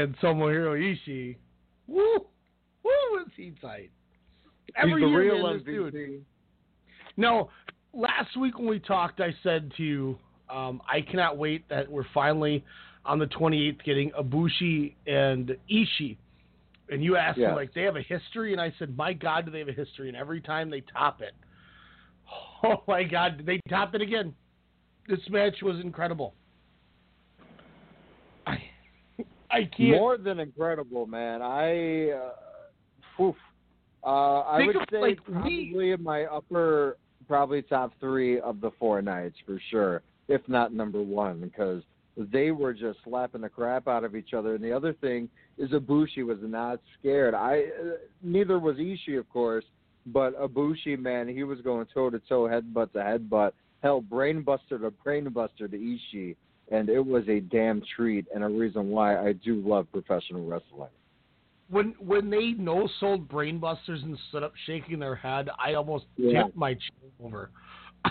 Man 0.02 0.16
Tomohiro 0.22 0.76
Ishii. 0.78 1.36
Woo! 1.86 2.26
Woo! 2.82 3.20
Is 3.24 3.32
he 3.36 3.52
tight? 3.60 3.90
Every 4.76 4.94
He's 4.94 5.00
the 5.00 5.08
year, 5.08 5.34
real 5.34 5.42
man, 5.42 5.60
MVP. 5.60 5.92
dude. 5.92 6.24
No, 7.16 7.50
last 7.92 8.36
week 8.36 8.58
when 8.58 8.68
we 8.68 8.78
talked, 8.78 9.20
I 9.20 9.34
said 9.42 9.72
to 9.76 9.82
you, 9.82 10.18
um, 10.50 10.80
I 10.90 11.02
cannot 11.02 11.36
wait 11.36 11.68
that 11.68 11.90
we're 11.90 12.06
finally 12.14 12.64
on 13.04 13.18
the 13.18 13.26
28th 13.26 13.82
getting 13.84 14.10
Ibushi 14.12 14.94
and 15.06 15.56
Ishii. 15.70 16.16
And 16.88 17.02
you 17.02 17.16
asked 17.16 17.38
me, 17.38 17.46
like, 17.46 17.72
they 17.74 17.82
have 17.82 17.96
a 17.96 18.02
history? 18.02 18.52
And 18.52 18.60
I 18.60 18.72
said, 18.78 18.96
my 18.96 19.12
God, 19.12 19.46
do 19.46 19.50
they 19.50 19.60
have 19.60 19.68
a 19.68 19.72
history? 19.72 20.08
And 20.08 20.16
every 20.16 20.40
time 20.40 20.70
they 20.70 20.82
top 20.92 21.22
it, 21.22 21.32
oh 22.64 22.82
my 22.86 23.02
God, 23.02 23.44
they 23.46 23.60
topped 23.68 23.94
it 23.94 24.02
again. 24.02 24.34
This 25.08 25.20
match 25.30 25.56
was 25.62 25.80
incredible. 25.80 26.34
I, 28.46 28.58
I 29.52 29.64
can't. 29.76 29.90
More 29.90 30.16
than 30.16 30.40
incredible, 30.40 31.06
man. 31.06 31.42
I, 31.42 32.10
uh, 32.10 32.30
whew. 33.16 33.34
uh, 34.04 34.40
I 34.40 34.58
Think 34.58 34.66
would 34.74 34.82
of, 34.82 34.88
say 34.90 35.00
like, 35.00 35.18
we- 35.28 35.32
probably 35.34 35.90
in 35.92 36.02
my 36.02 36.24
upper, 36.24 36.96
probably 37.28 37.62
top 37.62 37.92
three 38.00 38.40
of 38.40 38.60
the 38.60 38.70
four 38.78 39.02
nights 39.02 39.36
for 39.46 39.60
sure, 39.70 40.02
if 40.28 40.40
not 40.48 40.72
number 40.72 41.02
one, 41.02 41.40
because 41.40 41.82
they 42.16 42.50
were 42.50 42.72
just 42.72 42.98
slapping 43.04 43.42
the 43.42 43.48
crap 43.48 43.88
out 43.88 44.04
of 44.04 44.16
each 44.16 44.34
other. 44.34 44.54
And 44.54 44.64
the 44.64 44.72
other 44.72 44.92
thing 44.94 45.28
is 45.58 45.70
Ibushi 45.70 46.24
was 46.26 46.38
not 46.42 46.80
scared. 46.98 47.34
I 47.34 47.64
uh, 47.80 47.96
neither 48.22 48.58
was 48.58 48.76
Ishii, 48.76 49.18
of 49.18 49.28
course, 49.30 49.64
but 50.06 50.38
Ibushi, 50.40 50.98
man, 50.98 51.28
he 51.28 51.44
was 51.44 51.60
going 51.60 51.86
toe 51.92 52.10
to 52.10 52.18
toe, 52.20 52.44
headbutt 52.44 52.92
to 52.92 52.98
headbutt. 52.98 53.52
Hell, 53.82 54.02
brainbuster 54.02 54.80
to 54.80 54.92
brainbuster 55.04 55.70
to 55.70 55.76
Ishii, 55.76 56.36
and 56.70 56.88
it 56.88 57.04
was 57.04 57.24
a 57.28 57.40
damn 57.40 57.82
treat 57.96 58.26
and 58.34 58.44
a 58.44 58.48
reason 58.48 58.88
why 58.88 59.18
I 59.18 59.32
do 59.32 59.56
love 59.56 59.90
professional 59.92 60.46
wrestling. 60.46 60.90
When 61.68 61.94
when 61.98 62.30
they 62.30 62.52
no 62.52 62.88
sold 63.00 63.28
brainbusters 63.28 64.02
and 64.02 64.18
stood 64.28 64.42
up 64.42 64.52
shaking 64.66 64.98
their 64.98 65.14
head, 65.14 65.48
I 65.58 65.74
almost 65.74 66.06
Yeah. 66.16 66.44
tipped 66.44 66.56
my 66.56 66.74
chair 66.74 67.10
over. 67.22 67.50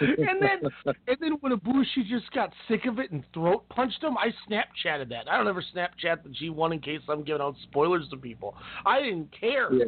and 0.00 0.40
then 0.40 0.60
and 1.08 1.16
then 1.20 1.32
when 1.40 1.52
Ibushi 1.52 2.06
just 2.08 2.30
got 2.32 2.52
sick 2.68 2.86
of 2.86 2.98
it 2.98 3.10
and 3.10 3.24
throat 3.32 3.68
punched 3.68 4.02
him, 4.02 4.16
I 4.16 4.32
Snapchatted 4.48 5.08
that. 5.10 5.30
I 5.30 5.36
don't 5.36 5.48
ever 5.48 5.62
Snapchat 5.74 6.22
the 6.22 6.28
G1 6.30 6.72
in 6.72 6.80
case 6.80 7.00
I'm 7.08 7.24
giving 7.24 7.42
out 7.42 7.56
spoilers 7.64 8.08
to 8.10 8.16
people. 8.16 8.54
I 8.86 9.02
didn't 9.02 9.28
care. 9.38 9.72
Yeah. 9.72 9.84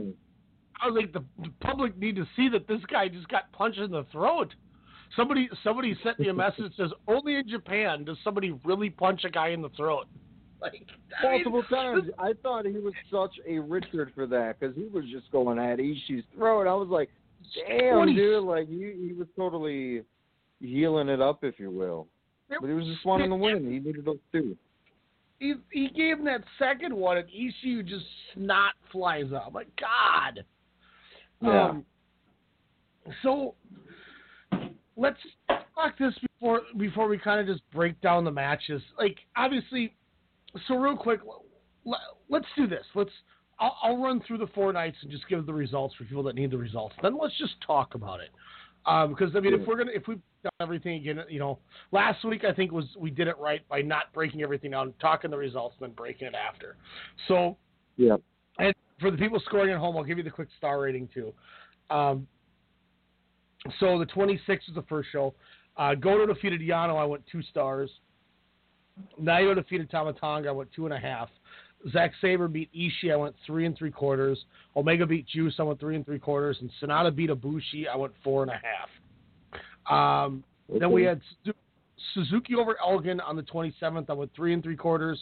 I 0.83 0.89
was 0.89 0.97
like, 0.97 1.12
the, 1.12 1.23
the 1.43 1.51
public 1.61 1.97
need 1.99 2.17
to 2.17 2.27
see 2.37 2.49
that 2.49 2.67
this 2.67 2.81
guy 2.91 3.09
just 3.09 3.29
got 3.29 3.53
punched 3.53 3.79
in 3.79 3.91
the 3.91 4.07
throat. 4.11 4.55
Somebody 5.16 5.49
somebody 5.65 5.97
sent 6.03 6.19
me 6.19 6.28
a 6.28 6.35
message 6.35 6.65
that 6.65 6.77
says 6.77 6.91
only 7.09 7.37
in 7.37 7.49
Japan 7.49 8.05
does 8.05 8.16
somebody 8.23 8.53
really 8.65 8.91
punch 8.91 9.24
a 9.24 9.31
guy 9.31 9.49
in 9.49 9.62
the 9.62 9.70
throat. 9.70 10.07
Like 10.61 10.73
I 11.23 11.32
mean, 11.32 11.45
Multiple 11.45 11.62
times. 11.70 12.05
I 12.19 12.32
thought 12.43 12.66
he 12.66 12.78
was 12.78 12.95
such 13.11 13.32
a 13.49 13.59
Richard 13.59 14.12
for 14.15 14.27
that 14.27 14.61
because 14.61 14.77
he 14.77 14.85
was 14.85 15.05
just 15.11 15.31
going 15.32 15.59
at 15.59 15.78
Ishii's 15.78 16.24
throat. 16.37 16.66
I 16.69 16.74
was 16.74 16.89
like, 16.89 17.11
damn, 17.66 17.95
20 17.95 18.15
dude. 18.15 18.45
Like, 18.45 18.69
he, 18.69 18.95
he 19.09 19.15
was 19.15 19.27
totally 19.37 20.03
healing 20.61 21.09
it 21.09 21.20
up, 21.20 21.43
if 21.43 21.59
you 21.59 21.70
will. 21.70 22.07
But 22.49 22.66
he 22.66 22.74
was 22.74 22.85
just 22.85 23.07
wanting 23.07 23.31
to 23.31 23.37
win. 23.37 23.70
He 23.70 23.78
needed 23.78 24.05
those 24.05 24.19
two. 24.32 24.57
he, 25.39 25.55
he 25.70 25.89
gave 25.89 26.19
him 26.19 26.24
that 26.24 26.43
second 26.59 26.95
one, 26.95 27.16
and 27.16 27.28
ECU 27.28 27.82
just 27.82 28.05
snot 28.35 28.74
flies 28.91 29.32
out. 29.32 29.53
My 29.53 29.65
God. 29.78 30.45
Yeah. 31.41 31.69
Um, 31.69 31.85
so 33.23 33.55
let's 35.01 35.18
talk 35.48 35.98
this 35.98 36.14
before 36.20 36.60
before 36.77 37.09
we 37.09 37.18
kind 37.18 37.40
of 37.40 37.47
just 37.47 37.68
break 37.72 38.01
down 38.01 38.24
the 38.24 38.31
matches. 38.31 38.82
Like 38.98 39.16
obviously, 39.36 39.94
so 40.68 40.77
real 40.77 40.97
quick, 40.97 41.20
let's 42.28 42.47
do 42.56 42.66
this. 42.66 42.85
Let's. 42.94 43.10
I'll, 43.59 43.77
I'll 43.82 44.02
run 44.02 44.22
through 44.27 44.39
the 44.39 44.47
four 44.55 44.72
nights 44.72 44.97
and 45.02 45.10
just 45.10 45.28
give 45.28 45.44
the 45.44 45.52
results 45.52 45.94
for 45.94 46.05
people 46.05 46.22
that 46.22 46.35
need 46.35 46.51
the 46.51 46.56
results. 46.56 46.94
Then 47.02 47.18
let's 47.20 47.36
just 47.36 47.55
talk 47.66 47.94
about 47.94 48.20
it. 48.20 48.31
Um, 48.86 49.10
because 49.10 49.36
I 49.36 49.40
mean, 49.40 49.52
if 49.52 49.66
we're 49.66 49.77
gonna 49.77 49.93
if 49.94 50.09
we 50.09 50.14
done 50.43 50.52
everything 50.60 50.97
again, 50.97 51.20
you 51.28 51.39
know, 51.39 51.59
last 51.93 52.24
week 52.24 52.44
I 52.44 52.52
think 52.52 52.72
was 52.72 52.86
we 52.98 53.10
did 53.10 53.28
it 53.28 53.36
right 53.39 53.66
by 53.68 53.82
not 53.82 54.12
breaking 54.14 54.43
everything 54.43 54.70
down, 54.70 54.94
talking 55.01 55.31
the 55.31 55.36
results, 55.36 55.77
and 55.78 55.89
then 55.89 55.94
breaking 55.94 56.28
it 56.28 56.35
after. 56.35 56.77
So 57.28 57.56
Yeah. 57.97 58.16
and 58.59 58.74
for 58.98 59.10
the 59.10 59.18
people 59.18 59.40
scoring 59.44 59.70
at 59.72 59.78
home, 59.78 59.97
I'll 59.97 60.05
give 60.05 60.16
you 60.16 60.24
the 60.24 60.31
quick 60.31 60.48
star 60.56 60.81
rating 60.81 61.09
too. 61.12 61.35
Um, 61.90 62.27
so 63.78 63.99
the 63.99 64.07
26th 64.07 64.47
was 64.49 64.74
the 64.74 64.85
first 64.89 65.09
show. 65.12 65.35
Uh, 65.77 65.95
Goto 65.95 66.27
defeated 66.27 66.61
Yano. 66.61 66.97
I 66.97 67.05
went 67.05 67.23
two 67.31 67.43
stars. 67.43 67.91
Naito 69.20 69.55
defeated 69.55 69.91
Tama 69.91 70.12
Tonga. 70.15 70.49
I 70.49 70.53
went 70.53 70.70
two 70.73 70.85
and 70.85 70.95
a 70.95 70.99
half. 70.99 71.28
Zack 71.93 72.12
Sabre 72.20 72.49
beat 72.49 72.70
Ishii. 72.74 73.12
I 73.12 73.16
went 73.16 73.35
three 73.47 73.65
and 73.65 73.77
three 73.77 73.91
quarters. 73.91 74.39
Omega 74.77 75.07
beat 75.07 75.27
Juice. 75.27 75.55
I 75.59 75.62
went 75.62 75.81
three 75.81 75.97
and 75.97 76.05
three 76.05 76.19
quarters. 76.19 76.59
And 76.61 76.70
Sanada 76.82 77.15
beat 77.15 77.31
Ibushi. 77.31 77.89
I 77.91 77.97
went 77.97 78.12
four 78.23 78.43
and 78.43 78.51
a 78.51 78.61
half. 78.61 80.27
Um, 80.27 80.45
Then 80.78 80.93
we 80.93 81.05
had 81.05 81.20
Suzuki 82.15 82.55
over 82.55 82.77
Elgin 82.81 83.20
on 83.20 83.37
the 83.37 83.43
27th. 83.43 84.11
I 84.11 84.12
went 84.12 84.35
three 84.35 84.53
and 84.53 84.62
three 84.62 84.77
quarters. 84.77 85.19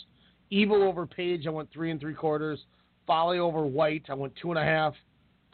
Evil 0.51 0.83
over 0.83 1.07
Page. 1.07 1.47
I 1.47 1.51
went 1.51 1.71
three 1.73 1.91
and 1.91 2.01
three 2.01 2.15
quarters. 2.15 2.59
Fale 3.07 3.41
over 3.41 3.65
White. 3.65 4.05
I 4.09 4.15
went 4.15 4.35
two 4.41 4.51
and 4.51 4.59
a 4.59 4.65
half. 4.65 4.95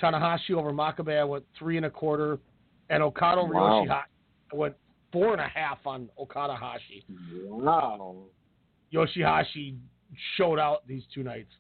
Tanahashi 0.02 0.52
over 0.52 0.73
Makabe. 0.73 1.19
I 1.19 1.24
went 1.24 1.44
three 1.59 1.77
and 1.77 1.86
a 1.86 1.90
quarter. 1.90 2.39
And 2.90 3.02
Okada 3.02 3.40
over 3.40 3.55
Wow. 3.55 3.85
Yoshihashi. 3.86 4.02
I 4.52 4.56
went 4.56 4.74
four 5.12 5.32
and 5.32 5.40
a 5.40 5.48
half 5.48 5.78
on 5.86 6.09
Okada 6.19 6.55
Hashi. 6.56 7.05
Wow. 7.47 8.24
Yoshihashi 8.93 9.77
showed 10.36 10.59
out 10.59 10.86
these 10.86 11.02
two 11.12 11.23
nights. 11.23 11.51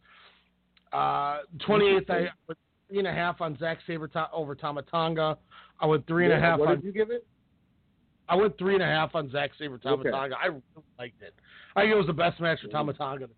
Uh, 0.92 1.40
28th, 1.66 2.10
I 2.10 2.20
went 2.46 2.58
three 2.88 2.98
and 2.98 3.08
a 3.08 3.12
half 3.12 3.40
on 3.40 3.56
Zack 3.58 3.78
Sabre 3.86 4.08
to- 4.08 4.30
over 4.32 4.54
Tama 4.54 4.82
Tonga. 4.82 5.38
I 5.80 5.86
went 5.86 6.06
three 6.06 6.24
and 6.24 6.32
a 6.34 6.38
half 6.40 6.60
What 6.60 6.68
on 6.68 6.74
did 6.76 6.84
you 6.84 6.92
give 6.92 7.10
it? 7.10 7.26
I 8.28 8.36
went 8.36 8.56
three 8.58 8.74
and 8.74 8.82
a 8.82 8.86
half 8.86 9.14
on 9.14 9.30
Zack 9.30 9.50
Sabre 9.58 9.74
Okay. 9.74 9.88
Tama 9.88 10.10
Tonga. 10.10 10.36
I 10.40 10.46
really 10.46 10.62
liked 10.98 11.22
it. 11.22 11.34
I 11.74 11.82
think 11.82 11.92
it 11.92 11.96
was 11.96 12.06
the 12.06 12.12
best 12.12 12.40
match 12.40 12.60
for 12.60 12.68
Tama 12.68 12.92
Tonga. 12.94 13.28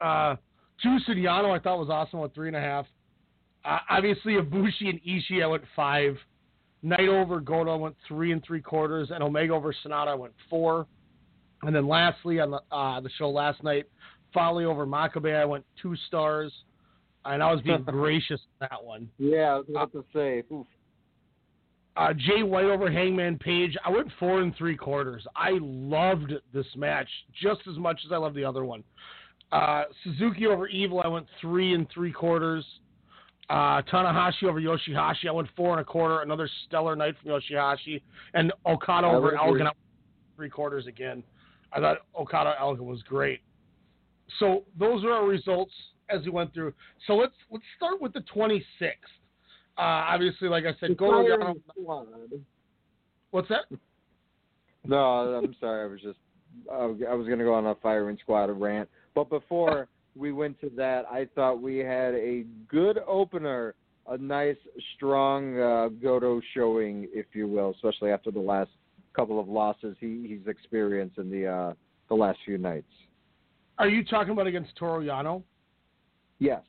Uh, 0.00 0.36
Juice 0.82 1.02
and 1.08 1.26
I 1.26 1.58
thought 1.58 1.78
was 1.78 1.88
awesome. 1.90 2.20
Went 2.20 2.34
three 2.34 2.48
and 2.48 2.56
a 2.56 2.60
half. 2.60 2.86
Uh, 3.64 3.78
obviously, 3.88 4.34
Ibushi 4.34 4.88
and 4.90 5.00
Ishii 5.02 5.42
I 5.42 5.46
went 5.46 5.64
five. 5.76 6.16
Naito 6.84 7.22
over 7.22 7.40
Goto 7.40 7.76
went 7.76 7.96
three 8.06 8.32
and 8.32 8.44
three 8.44 8.60
quarters, 8.60 9.10
and 9.10 9.22
Omega 9.22 9.54
over 9.54 9.74
Sanada 9.84 10.08
I 10.08 10.14
went 10.14 10.34
four. 10.50 10.86
And 11.62 11.74
then 11.74 11.88
lastly 11.88 12.40
on 12.40 12.50
the 12.50 12.60
uh, 12.70 13.00
the 13.00 13.10
show 13.16 13.30
last 13.30 13.62
night, 13.62 13.86
Fale 14.34 14.68
over 14.68 14.86
Makabe 14.86 15.34
I 15.34 15.44
went 15.44 15.64
two 15.80 15.96
stars, 16.08 16.52
and 17.24 17.42
I 17.42 17.52
was 17.52 17.62
being 17.62 17.82
gracious 17.86 18.40
in 18.60 18.68
that 18.70 18.84
one. 18.84 19.08
Yeah, 19.18 19.54
I 19.54 19.56
was 19.56 19.66
about 19.70 19.92
to 19.92 20.04
say. 20.12 20.42
Oof. 20.52 20.66
Uh, 21.96 22.12
Jay 22.12 22.42
White 22.42 22.64
over 22.64 22.90
Hangman 22.90 23.38
Page. 23.38 23.76
I 23.84 23.90
went 23.90 24.08
four 24.18 24.40
and 24.42 24.54
three 24.56 24.76
quarters. 24.76 25.24
I 25.36 25.58
loved 25.60 26.32
this 26.52 26.66
match 26.76 27.08
just 27.40 27.60
as 27.70 27.78
much 27.78 28.00
as 28.04 28.10
I 28.10 28.16
loved 28.16 28.34
the 28.34 28.44
other 28.44 28.64
one. 28.64 28.82
Uh, 29.52 29.84
Suzuki 30.02 30.46
over 30.46 30.66
Evil. 30.66 31.00
I 31.04 31.08
went 31.08 31.26
three 31.40 31.72
and 31.72 31.86
three 31.94 32.12
quarters. 32.12 32.64
Uh, 33.50 33.82
Tanahashi 33.82 34.44
over 34.44 34.60
Yoshihashi. 34.60 35.28
I 35.28 35.32
went 35.32 35.48
four 35.56 35.72
and 35.72 35.80
a 35.80 35.84
quarter. 35.84 36.20
Another 36.20 36.48
stellar 36.66 36.96
night 36.96 37.14
from 37.22 37.32
Yoshihashi. 37.32 38.00
And 38.32 38.52
Okada 38.66 39.06
I 39.06 39.14
over. 39.14 39.36
Elgin. 39.36 39.66
Three 40.36 40.50
quarters 40.50 40.86
again. 40.86 41.22
I 41.72 41.80
thought 41.80 41.98
Okada 42.18 42.54
Elgin 42.58 42.86
was 42.86 43.02
great. 43.02 43.40
So 44.38 44.64
those 44.78 45.04
are 45.04 45.12
our 45.12 45.26
results 45.26 45.72
as 46.08 46.22
we 46.24 46.30
went 46.30 46.52
through. 46.54 46.72
So 47.06 47.14
let's 47.14 47.34
let's 47.50 47.64
start 47.76 48.00
with 48.00 48.12
the 48.12 48.24
26th. 48.34 48.62
Uh, 49.76 49.80
obviously, 49.80 50.48
like 50.48 50.64
I 50.64 50.72
said, 50.80 50.96
Goto 50.96 51.54
What's 53.30 53.48
that? 53.48 53.64
No, 54.86 54.96
I'm 54.96 55.54
sorry. 55.60 55.84
I 55.84 55.86
was 55.86 56.00
just 56.00 56.18
I 56.72 56.86
was 56.86 57.26
going 57.26 57.38
to 57.38 57.44
go 57.44 57.54
on 57.54 57.66
a 57.66 57.74
firing 57.76 58.16
squad 58.20 58.44
rant, 58.50 58.88
but 59.14 59.28
before 59.28 59.88
we 60.16 60.32
went 60.32 60.60
to 60.60 60.70
that, 60.76 61.04
I 61.10 61.28
thought 61.34 61.60
we 61.60 61.78
had 61.78 62.14
a 62.14 62.44
good 62.68 62.98
opener, 63.06 63.74
a 64.06 64.16
nice, 64.18 64.56
strong 64.96 65.58
uh, 65.58 65.88
Goto 65.88 66.40
showing, 66.54 67.08
if 67.12 67.26
you 67.32 67.48
will, 67.48 67.70
especially 67.70 68.10
after 68.10 68.30
the 68.30 68.40
last 68.40 68.70
couple 69.14 69.38
of 69.38 69.48
losses 69.48 69.96
he, 70.00 70.26
he's 70.28 70.46
experienced 70.48 71.18
in 71.18 71.30
the 71.30 71.46
uh, 71.46 71.72
the 72.08 72.14
last 72.14 72.38
few 72.44 72.58
nights. 72.58 72.90
Are 73.78 73.88
you 73.88 74.04
talking 74.04 74.32
about 74.32 74.46
against 74.46 74.76
Toru 74.76 75.06
Yano? 75.06 75.42
Yes. 76.38 76.62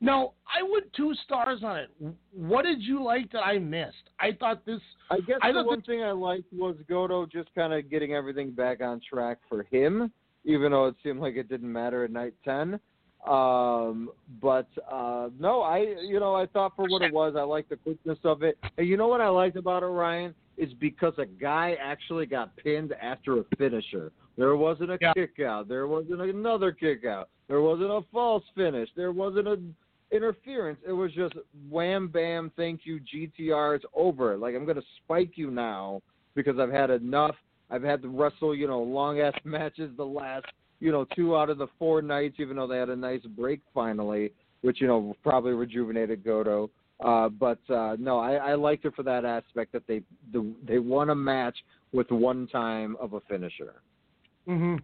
No, 0.00 0.32
I 0.48 0.62
went 0.62 0.90
two 0.94 1.12
stars 1.24 1.60
on 1.62 1.76
it. 1.76 1.90
What 2.32 2.64
did 2.64 2.80
you 2.80 3.04
like 3.04 3.30
that 3.32 3.40
I 3.40 3.58
missed? 3.58 4.08
I 4.18 4.32
thought 4.32 4.64
this. 4.64 4.80
I 5.10 5.18
guess 5.20 5.36
I 5.42 5.52
the 5.52 5.62
one 5.62 5.82
thing 5.82 6.02
I 6.02 6.12
liked 6.12 6.50
was 6.52 6.76
Goto 6.88 7.26
just 7.26 7.54
kind 7.54 7.74
of 7.74 7.90
getting 7.90 8.14
everything 8.14 8.50
back 8.50 8.80
on 8.80 9.00
track 9.08 9.38
for 9.48 9.64
him, 9.64 10.10
even 10.44 10.72
though 10.72 10.86
it 10.86 10.96
seemed 11.02 11.20
like 11.20 11.36
it 11.36 11.48
didn't 11.48 11.72
matter 11.72 12.04
at 12.04 12.10
night 12.10 12.34
ten. 12.44 12.80
Um, 13.28 14.10
but 14.40 14.68
uh, 14.90 15.28
no, 15.38 15.60
I 15.60 15.94
you 16.02 16.20
know 16.20 16.34
I 16.34 16.46
thought 16.46 16.74
for 16.74 16.86
what 16.88 17.02
it 17.02 17.12
was, 17.12 17.34
I 17.36 17.42
liked 17.42 17.70
the 17.70 17.76
quickness 17.76 18.18
of 18.24 18.42
it. 18.42 18.58
And 18.78 18.86
you 18.86 18.96
know 18.96 19.08
what 19.08 19.20
I 19.20 19.28
liked 19.28 19.56
about 19.56 19.82
it, 19.82 19.86
Ryan, 19.86 20.34
is 20.56 20.72
because 20.80 21.14
a 21.18 21.26
guy 21.26 21.76
actually 21.82 22.26
got 22.26 22.56
pinned 22.56 22.94
after 23.00 23.38
a 23.38 23.44
finisher. 23.58 24.12
There 24.38 24.56
wasn't 24.56 24.92
a 24.92 24.98
kick 25.14 25.40
out. 25.44 25.68
There 25.68 25.86
wasn't 25.86 26.22
another 26.22 26.72
kick 26.72 27.04
out. 27.04 27.28
There 27.48 27.60
wasn't 27.60 27.90
a 27.90 28.00
false 28.10 28.44
finish. 28.54 28.88
There 28.96 29.12
wasn't 29.12 29.48
an 29.48 29.74
interference. 30.12 30.78
It 30.86 30.92
was 30.92 31.12
just 31.12 31.34
wham 31.68 32.08
bam, 32.08 32.50
thank 32.56 32.82
you, 32.84 33.00
GTR, 33.00 33.76
it's 33.76 33.84
over. 33.94 34.36
Like 34.36 34.54
I'm 34.54 34.64
gonna 34.64 34.82
spike 35.02 35.32
you 35.34 35.50
now 35.50 36.02
because 36.34 36.58
I've 36.58 36.72
had 36.72 36.90
enough. 36.90 37.36
I've 37.70 37.82
had 37.82 38.02
to 38.02 38.08
wrestle, 38.08 38.54
you 38.54 38.66
know, 38.66 38.80
long 38.80 39.20
ass 39.20 39.34
matches 39.44 39.90
the 39.96 40.04
last, 40.04 40.46
you 40.80 40.92
know, 40.92 41.06
two 41.14 41.36
out 41.36 41.50
of 41.50 41.58
the 41.58 41.68
four 41.78 42.02
nights, 42.02 42.36
even 42.38 42.56
though 42.56 42.66
they 42.66 42.78
had 42.78 42.88
a 42.88 42.96
nice 42.96 43.22
break 43.36 43.60
finally, 43.74 44.32
which, 44.62 44.80
you 44.80 44.86
know, 44.86 45.14
probably 45.22 45.52
rejuvenated 45.52 46.24
Goto. 46.24 46.70
Uh, 47.04 47.28
but 47.28 47.58
uh, 47.70 47.96
no, 47.98 48.18
I, 48.18 48.34
I 48.34 48.54
liked 48.54 48.84
it 48.84 48.94
for 48.94 49.02
that 49.04 49.24
aspect 49.24 49.72
that 49.72 49.86
they 49.86 50.02
the, 50.32 50.52
they 50.66 50.78
won 50.78 51.10
a 51.10 51.14
match 51.14 51.56
with 51.92 52.10
one 52.10 52.46
time 52.48 52.96
of 53.00 53.14
a 53.14 53.20
finisher. 53.20 53.74
Mm-hmm. 54.46 54.76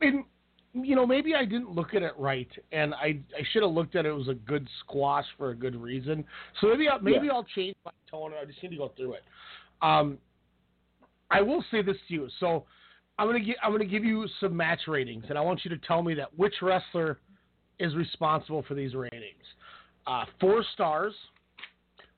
And 0.00 0.24
you 0.72 0.96
know, 0.96 1.06
maybe 1.06 1.34
I 1.36 1.44
didn't 1.44 1.70
look 1.70 1.94
at 1.94 2.02
it 2.02 2.14
right, 2.18 2.48
and 2.72 2.92
I 2.94 3.20
I 3.36 3.44
should 3.52 3.62
have 3.62 3.70
looked 3.70 3.94
at 3.94 4.04
it 4.04 4.10
was 4.12 4.28
a 4.28 4.34
good 4.34 4.68
squash 4.80 5.26
for 5.38 5.50
a 5.50 5.54
good 5.54 5.76
reason. 5.76 6.24
So 6.60 6.66
maybe 6.66 6.88
I, 6.88 6.98
maybe 6.98 7.26
Yeah. 7.26 7.34
I'll 7.34 7.46
change 7.54 7.76
my 7.84 7.92
tone. 8.10 8.32
I 8.40 8.44
just 8.44 8.60
need 8.60 8.70
to 8.70 8.76
go 8.76 8.92
through 8.96 9.14
it. 9.14 9.22
Um, 9.80 10.18
I 11.30 11.40
will 11.42 11.64
say 11.70 11.82
this 11.82 11.96
to 12.08 12.14
you. 12.14 12.28
So 12.40 12.64
I'm 13.18 13.26
gonna 13.28 13.40
gi- 13.40 13.56
I'm 13.62 13.72
gonna 13.72 13.84
give 13.84 14.04
you 14.04 14.26
some 14.40 14.56
match 14.56 14.80
ratings, 14.86 15.24
and 15.28 15.38
I 15.38 15.40
want 15.40 15.64
you 15.64 15.70
to 15.70 15.78
tell 15.78 16.02
me 16.02 16.14
that 16.14 16.36
which 16.36 16.54
wrestler 16.62 17.18
is 17.78 17.94
responsible 17.94 18.62
for 18.62 18.74
these 18.74 18.94
ratings. 18.94 19.44
Uh, 20.06 20.24
four 20.40 20.64
stars. 20.74 21.14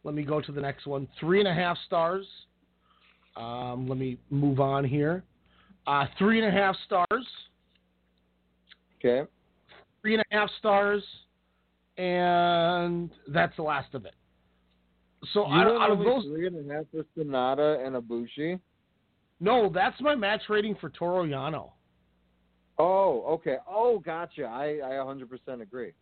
Let 0.04 0.14
me 0.14 0.22
go 0.22 0.40
to 0.40 0.52
the 0.52 0.60
next 0.60 0.86
one. 0.86 1.08
Three 1.18 1.40
and 1.40 1.48
a 1.48 1.54
half 1.54 1.76
stars. 1.86 2.26
Um, 3.36 3.88
let 3.88 3.98
me 3.98 4.18
move 4.30 4.60
on 4.60 4.84
here. 4.84 5.24
Uh, 5.86 6.06
three 6.18 6.38
and 6.42 6.48
a 6.48 6.50
half 6.50 6.76
stars. 6.86 7.26
Okay. 8.98 9.28
Three 10.00 10.14
and 10.14 10.22
a 10.30 10.34
half 10.34 10.48
stars, 10.58 11.02
and 11.98 13.10
that's 13.28 13.54
the 13.56 13.62
last 13.62 13.94
of 13.94 14.04
it. 14.04 14.14
So 15.32 15.46
you 15.46 15.54
out, 15.54 15.90
of 15.90 15.98
those, 15.98 16.24
three 16.24 16.46
and 16.46 16.70
a 16.70 16.74
half 16.74 16.84
for 16.92 17.04
Sanada 17.16 17.84
and 17.84 17.96
Ibushi. 17.96 18.60
No, 19.40 19.70
that's 19.72 20.00
my 20.00 20.14
match 20.14 20.42
rating 20.48 20.76
for 20.80 20.90
Toru 20.90 21.28
Yano. 21.28 21.70
Oh, 22.78 23.22
okay. 23.28 23.56
Oh, 23.68 23.98
gotcha. 23.98 24.44
I, 24.44 24.78
I 24.84 24.90
100% 24.92 25.62
agree. 25.62 25.92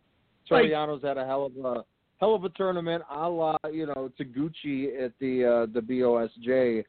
Like- 0.49 0.63
Toru 0.63 0.69
Yano's 0.69 1.03
had 1.03 1.17
a 1.17 1.25
hell 1.25 1.45
of 1.45 1.65
a 1.65 1.83
hell 2.19 2.35
of 2.35 2.43
a 2.43 2.49
tournament, 2.49 3.03
a 3.11 3.29
la 3.29 3.57
you 3.71 3.87
know 3.87 4.09
Taguchi 4.19 5.03
at 5.03 5.11
the 5.19 5.43
uh, 5.45 5.65
the 5.73 5.81
BOSJ. 5.81 6.83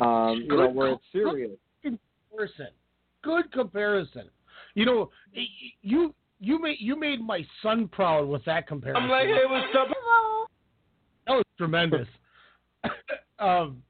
Um, 0.00 0.42
you 0.42 0.48
know 0.56 0.68
where 0.68 0.92
it's 0.92 1.02
call. 1.12 1.22
serious. 1.32 1.50
comparison. 1.82 2.68
Good 3.22 3.50
comparison. 3.52 4.28
You 4.74 4.84
know, 4.86 5.10
y- 5.34 5.42
y- 5.42 5.72
you 5.82 6.14
you 6.38 6.60
made 6.60 6.76
you 6.80 6.98
made 6.98 7.20
my 7.20 7.44
son 7.62 7.88
proud 7.88 8.28
with 8.28 8.44
that 8.44 8.68
comparison. 8.68 9.02
I'm 9.02 9.08
like, 9.10 9.26
hey, 9.26 9.42
what's 9.48 9.74
up? 9.76 9.88
That 11.26 11.32
was 11.32 11.44
tremendous. 11.56 12.06
um, 13.38 13.82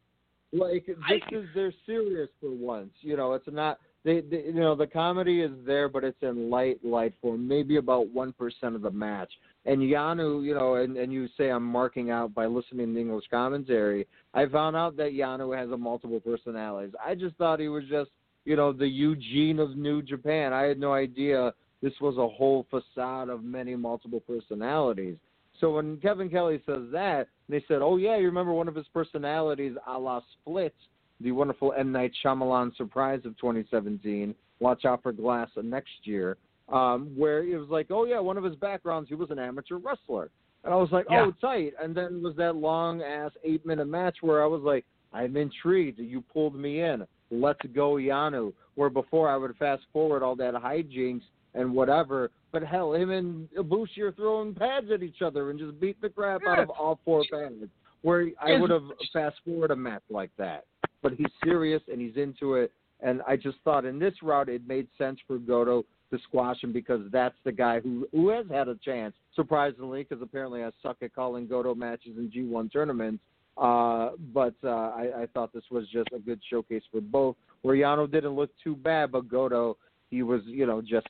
Like 0.52 0.86
this 0.86 1.20
is 1.30 1.44
they're 1.54 1.74
serious 1.84 2.28
for 2.40 2.50
once. 2.50 2.90
You 3.00 3.16
know, 3.16 3.34
it's 3.34 3.48
not. 3.50 3.78
They, 4.04 4.20
they, 4.20 4.44
you 4.46 4.54
know, 4.54 4.74
the 4.74 4.86
comedy 4.86 5.42
is 5.42 5.50
there, 5.66 5.88
but 5.88 6.04
it's 6.04 6.22
in 6.22 6.48
light, 6.48 6.82
light 6.84 7.12
form. 7.20 7.46
Maybe 7.46 7.76
about 7.76 8.08
one 8.08 8.32
percent 8.32 8.74
of 8.74 8.82
the 8.82 8.90
match. 8.90 9.30
And 9.66 9.82
Yano, 9.82 10.42
you 10.42 10.54
know, 10.54 10.76
and, 10.76 10.96
and 10.96 11.12
you 11.12 11.28
say 11.36 11.50
I'm 11.50 11.64
marking 11.64 12.10
out 12.10 12.32
by 12.32 12.46
listening 12.46 12.94
to 12.94 13.00
English 13.00 13.24
commentary. 13.30 14.06
I 14.32 14.46
found 14.46 14.76
out 14.76 14.96
that 14.96 15.12
Yano 15.12 15.54
has 15.58 15.70
a 15.70 15.76
multiple 15.76 16.20
personalities. 16.20 16.94
I 17.04 17.14
just 17.14 17.36
thought 17.36 17.60
he 17.60 17.68
was 17.68 17.84
just, 17.90 18.10
you 18.46 18.56
know, 18.56 18.72
the 18.72 18.88
Eugene 18.88 19.58
of 19.58 19.76
New 19.76 20.00
Japan. 20.00 20.54
I 20.54 20.62
had 20.62 20.78
no 20.78 20.94
idea 20.94 21.52
this 21.82 21.92
was 22.00 22.16
a 22.16 22.34
whole 22.34 22.66
facade 22.70 23.28
of 23.28 23.44
many 23.44 23.76
multiple 23.76 24.20
personalities. 24.20 25.16
So 25.60 25.74
when 25.74 25.96
Kevin 25.98 26.28
Kelly 26.28 26.62
says 26.66 26.82
that, 26.92 27.28
they 27.48 27.64
said, 27.66 27.82
"Oh 27.82 27.96
yeah, 27.96 28.16
you 28.16 28.26
remember 28.26 28.52
one 28.52 28.68
of 28.68 28.74
his 28.74 28.86
personalities, 28.88 29.76
a 29.86 29.98
la 29.98 30.20
Split, 30.32 30.74
the 31.20 31.32
wonderful 31.32 31.72
M 31.72 31.90
Night 31.92 32.12
Shyamalan 32.24 32.76
surprise 32.76 33.20
of 33.24 33.36
2017. 33.38 34.34
Watch 34.60 34.84
out 34.84 35.02
for 35.02 35.12
Glass 35.12 35.48
next 35.56 36.04
year." 36.06 36.36
Um, 36.68 37.12
where 37.16 37.42
it 37.44 37.56
was 37.56 37.70
like, 37.70 37.86
"Oh 37.90 38.04
yeah, 38.04 38.20
one 38.20 38.36
of 38.36 38.44
his 38.44 38.56
backgrounds, 38.56 39.08
he 39.08 39.14
was 39.14 39.30
an 39.30 39.38
amateur 39.38 39.76
wrestler," 39.76 40.30
and 40.64 40.72
I 40.72 40.76
was 40.76 40.92
like, 40.92 41.06
Yeah. 41.10 41.24
"Oh 41.26 41.32
tight." 41.40 41.72
And 41.82 41.94
then 41.94 42.16
it 42.16 42.22
was 42.22 42.36
that 42.36 42.56
long 42.56 43.02
ass 43.02 43.32
eight 43.42 43.64
minute 43.64 43.88
match 43.88 44.18
where 44.20 44.42
I 44.42 44.46
was 44.46 44.62
like, 44.62 44.84
"I'm 45.12 45.36
intrigued. 45.36 45.98
You 45.98 46.20
pulled 46.20 46.54
me 46.54 46.82
in. 46.82 47.06
Let's 47.30 47.64
go, 47.74 47.94
Yano." 47.94 48.52
Where 48.74 48.90
before 48.90 49.28
I 49.28 49.36
would 49.36 49.56
fast 49.56 49.84
forward 49.92 50.22
all 50.22 50.36
that 50.36 50.54
hijinks 50.54 51.22
and 51.54 51.72
whatever. 51.72 52.30
But 52.52 52.62
hell, 52.62 52.94
him 52.94 53.10
and 53.10 53.48
Ibushi 53.56 53.98
are 54.00 54.12
throwing 54.12 54.54
pads 54.54 54.86
at 54.92 55.02
each 55.02 55.22
other 55.22 55.50
and 55.50 55.58
just 55.58 55.78
beat 55.80 56.00
the 56.00 56.08
crap 56.08 56.42
out 56.46 56.58
of 56.58 56.70
all 56.70 56.98
four 57.04 57.24
pads. 57.30 57.54
Where 58.02 58.28
I 58.40 58.58
would 58.58 58.70
have 58.70 58.84
fast 59.12 59.36
forward 59.44 59.70
a 59.70 59.76
match 59.76 60.02
like 60.08 60.30
that. 60.38 60.64
But 61.02 61.12
he's 61.12 61.26
serious 61.44 61.82
and 61.90 62.00
he's 62.00 62.16
into 62.16 62.54
it. 62.54 62.72
And 63.00 63.22
I 63.26 63.36
just 63.36 63.58
thought 63.64 63.84
in 63.84 63.98
this 63.98 64.14
route 64.22 64.48
it 64.48 64.66
made 64.66 64.88
sense 64.96 65.18
for 65.26 65.38
Goto 65.38 65.84
to 66.10 66.18
squash 66.24 66.62
him 66.62 66.72
because 66.72 67.02
that's 67.12 67.34
the 67.44 67.52
guy 67.52 67.80
who 67.80 68.08
who 68.12 68.28
has 68.30 68.46
had 68.50 68.68
a 68.68 68.76
chance. 68.76 69.14
Surprisingly, 69.34 70.04
because 70.04 70.22
apparently 70.22 70.64
I 70.64 70.70
suck 70.82 70.96
at 71.02 71.14
calling 71.14 71.46
Goto 71.46 71.74
matches 71.74 72.16
in 72.16 72.30
G1 72.30 72.72
tournaments. 72.72 73.22
Uh, 73.56 74.10
but 74.32 74.54
uh, 74.62 74.68
I, 74.68 75.22
I 75.22 75.26
thought 75.34 75.52
this 75.52 75.64
was 75.70 75.84
just 75.88 76.08
a 76.14 76.18
good 76.18 76.40
showcase 76.48 76.82
for 76.92 77.00
both. 77.00 77.36
Where 77.62 77.76
Yano 77.76 78.10
didn't 78.10 78.36
look 78.36 78.50
too 78.62 78.76
bad, 78.76 79.10
but 79.10 79.28
Goto, 79.28 79.76
he 80.10 80.22
was, 80.22 80.42
you 80.44 80.64
know, 80.64 80.80
just 80.80 81.08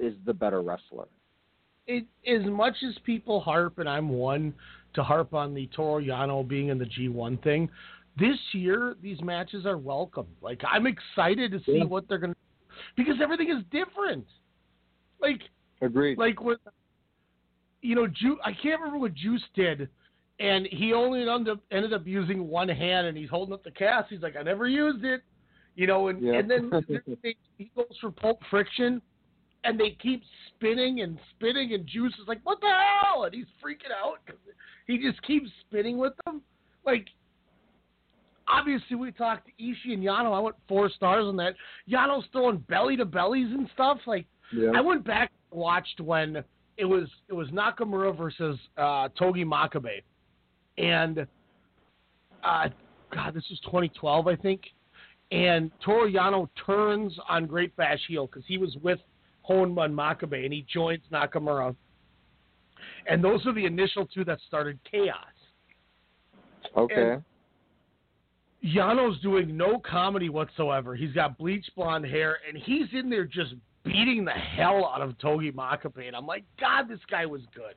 is 0.00 0.14
the 0.26 0.34
better 0.34 0.62
wrestler. 0.62 1.06
it, 1.86 2.04
as 2.26 2.44
much 2.46 2.74
as 2.88 2.94
people 3.04 3.40
harp, 3.40 3.78
and 3.78 3.88
I'm 3.88 4.08
one 4.08 4.54
to 4.94 5.02
harp 5.02 5.34
on 5.34 5.54
the 5.54 5.66
Toru 5.74 6.04
Yano 6.04 6.46
being 6.46 6.68
in 6.68 6.78
the 6.78 6.84
G1 6.84 7.42
thing, 7.42 7.68
this 8.18 8.36
year 8.52 8.96
these 9.02 9.20
matches 9.22 9.66
are 9.66 9.78
welcome. 9.78 10.26
Like 10.40 10.60
I'm 10.68 10.86
excited 10.86 11.52
to 11.52 11.58
see 11.64 11.78
Yeah. 11.78 11.84
what 11.84 12.08
they're 12.08 12.18
gonna, 12.18 12.34
because 12.96 13.14
everything 13.22 13.50
is 13.50 13.62
different. 13.70 14.26
Like 15.20 15.40
Agreed. 15.80 16.18
like 16.18 16.40
what, 16.42 16.58
you 17.82 17.94
know, 17.94 18.06
Ju- 18.06 18.38
I 18.44 18.52
can't 18.52 18.80
remember 18.80 18.98
what 18.98 19.14
Juice 19.14 19.42
did, 19.54 19.88
and 20.38 20.66
he 20.70 20.92
only 20.92 21.20
ended 21.28 21.48
up, 21.48 21.60
ended 21.70 21.92
up 21.92 22.06
using 22.06 22.48
one 22.48 22.68
hand, 22.68 23.06
and 23.06 23.16
he's 23.16 23.30
holding 23.30 23.54
up 23.54 23.64
the 23.64 23.70
cast. 23.70 24.10
He's 24.10 24.20
like, 24.22 24.36
I 24.36 24.42
never 24.42 24.66
used 24.68 25.04
it, 25.04 25.22
you 25.76 25.86
know, 25.86 26.08
and 26.08 26.22
Yeah. 26.22 26.34
and 26.34 26.50
then 26.50 26.70
he 27.58 27.70
goes 27.76 27.96
for 28.00 28.10
Pulp 28.10 28.40
Friction, 28.50 29.00
and 29.64 29.78
they 29.78 29.90
keep 30.00 30.22
spinning 30.48 31.00
and 31.00 31.18
spinning, 31.36 31.74
and 31.74 31.86
Juice 31.86 32.14
is 32.20 32.26
like, 32.28 32.40
"What 32.44 32.60
the 32.60 32.70
hell?" 32.70 33.24
And 33.24 33.34
he's 33.34 33.46
freaking 33.62 33.92
out 34.02 34.24
'cause 34.26 34.36
he 34.86 34.98
just 34.98 35.20
keeps 35.22 35.50
spinning 35.60 35.98
with 35.98 36.14
them. 36.24 36.42
Like, 36.84 37.08
obviously, 38.48 38.96
we 38.96 39.12
talked 39.12 39.46
to 39.46 39.52
Ishii 39.62 39.94
and 39.94 40.02
Yano. 40.02 40.32
I 40.34 40.40
went 40.40 40.56
four 40.68 40.88
stars 40.90 41.24
on 41.26 41.36
that. 41.36 41.54
Yano's 41.88 42.26
throwing 42.32 42.58
belly 42.58 42.96
to 42.96 43.04
bellies 43.04 43.52
and 43.52 43.68
stuff. 43.70 44.06
Like, 44.06 44.26
Yeah. 44.52 44.72
I 44.74 44.80
went 44.80 45.04
back 45.04 45.30
and 45.52 45.60
watched 45.60 46.00
when 46.00 46.44
it 46.76 46.84
was 46.84 47.08
it 47.28 47.34
was 47.34 47.48
Nakamura 47.50 48.16
versus 48.16 48.58
uh, 48.76 49.08
Togi 49.10 49.44
Makabe, 49.44 50.02
and 50.78 51.26
uh, 52.42 52.68
God, 53.10 53.34
this 53.34 53.48
was 53.50 53.60
2012, 53.60 54.26
I 54.26 54.36
think. 54.36 54.62
And 55.30 55.70
Toru 55.80 56.10
Yano 56.10 56.48
turns 56.66 57.16
on 57.28 57.46
Great 57.46 57.76
Bash 57.76 58.00
Heel 58.08 58.26
because 58.26 58.44
he 58.46 58.58
was 58.58 58.76
with 58.82 58.98
Honma 59.48 59.86
and 59.86 59.96
Makabe, 59.96 60.44
and 60.44 60.52
he 60.52 60.66
joins 60.72 61.02
Nakamura. 61.12 61.74
And 63.06 63.22
those 63.22 63.44
are 63.46 63.52
the 63.52 63.66
initial 63.66 64.06
two 64.06 64.24
that 64.24 64.38
started 64.46 64.78
chaos. 64.90 65.16
Okay. 66.76 67.12
And- 67.12 67.24
Yano's 68.62 69.18
doing 69.22 69.56
no 69.56 69.78
comedy 69.78 70.28
whatsoever. 70.28 70.94
He's 70.94 71.12
got 71.12 71.38
bleach 71.38 71.64
blonde 71.74 72.04
hair, 72.04 72.38
and 72.46 72.58
he's 72.58 72.86
in 72.92 73.08
there 73.08 73.24
just 73.24 73.54
beating 73.84 74.24
the 74.24 74.32
hell 74.32 74.84
out 74.94 75.00
of 75.00 75.16
Togi 75.18 75.50
Makabe. 75.50 76.06
And 76.06 76.14
I'm 76.14 76.26
like, 76.26 76.44
God, 76.60 76.86
this 76.86 77.00
guy 77.10 77.24
was 77.24 77.40
good. 77.54 77.74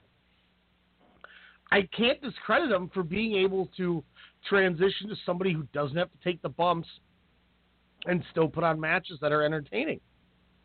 I 1.72 1.84
can't 1.98 2.22
discredit 2.22 2.72
him 2.72 2.90
for 2.94 3.02
being 3.02 3.36
able 3.36 3.70
to 3.78 4.04
transition 4.48 5.08
to 5.10 5.16
somebody 5.26 5.54
who 5.54 5.64
doesn't 5.74 5.96
have 5.96 6.12
to 6.12 6.18
take 6.24 6.42
the 6.42 6.50
bumps 6.50 6.88
and 8.06 8.24
still 8.32 8.50
put 8.50 8.64
on 8.64 8.80
matches 8.80 9.18
that 9.22 9.32
are 9.32 9.44
entertaining. 9.44 10.02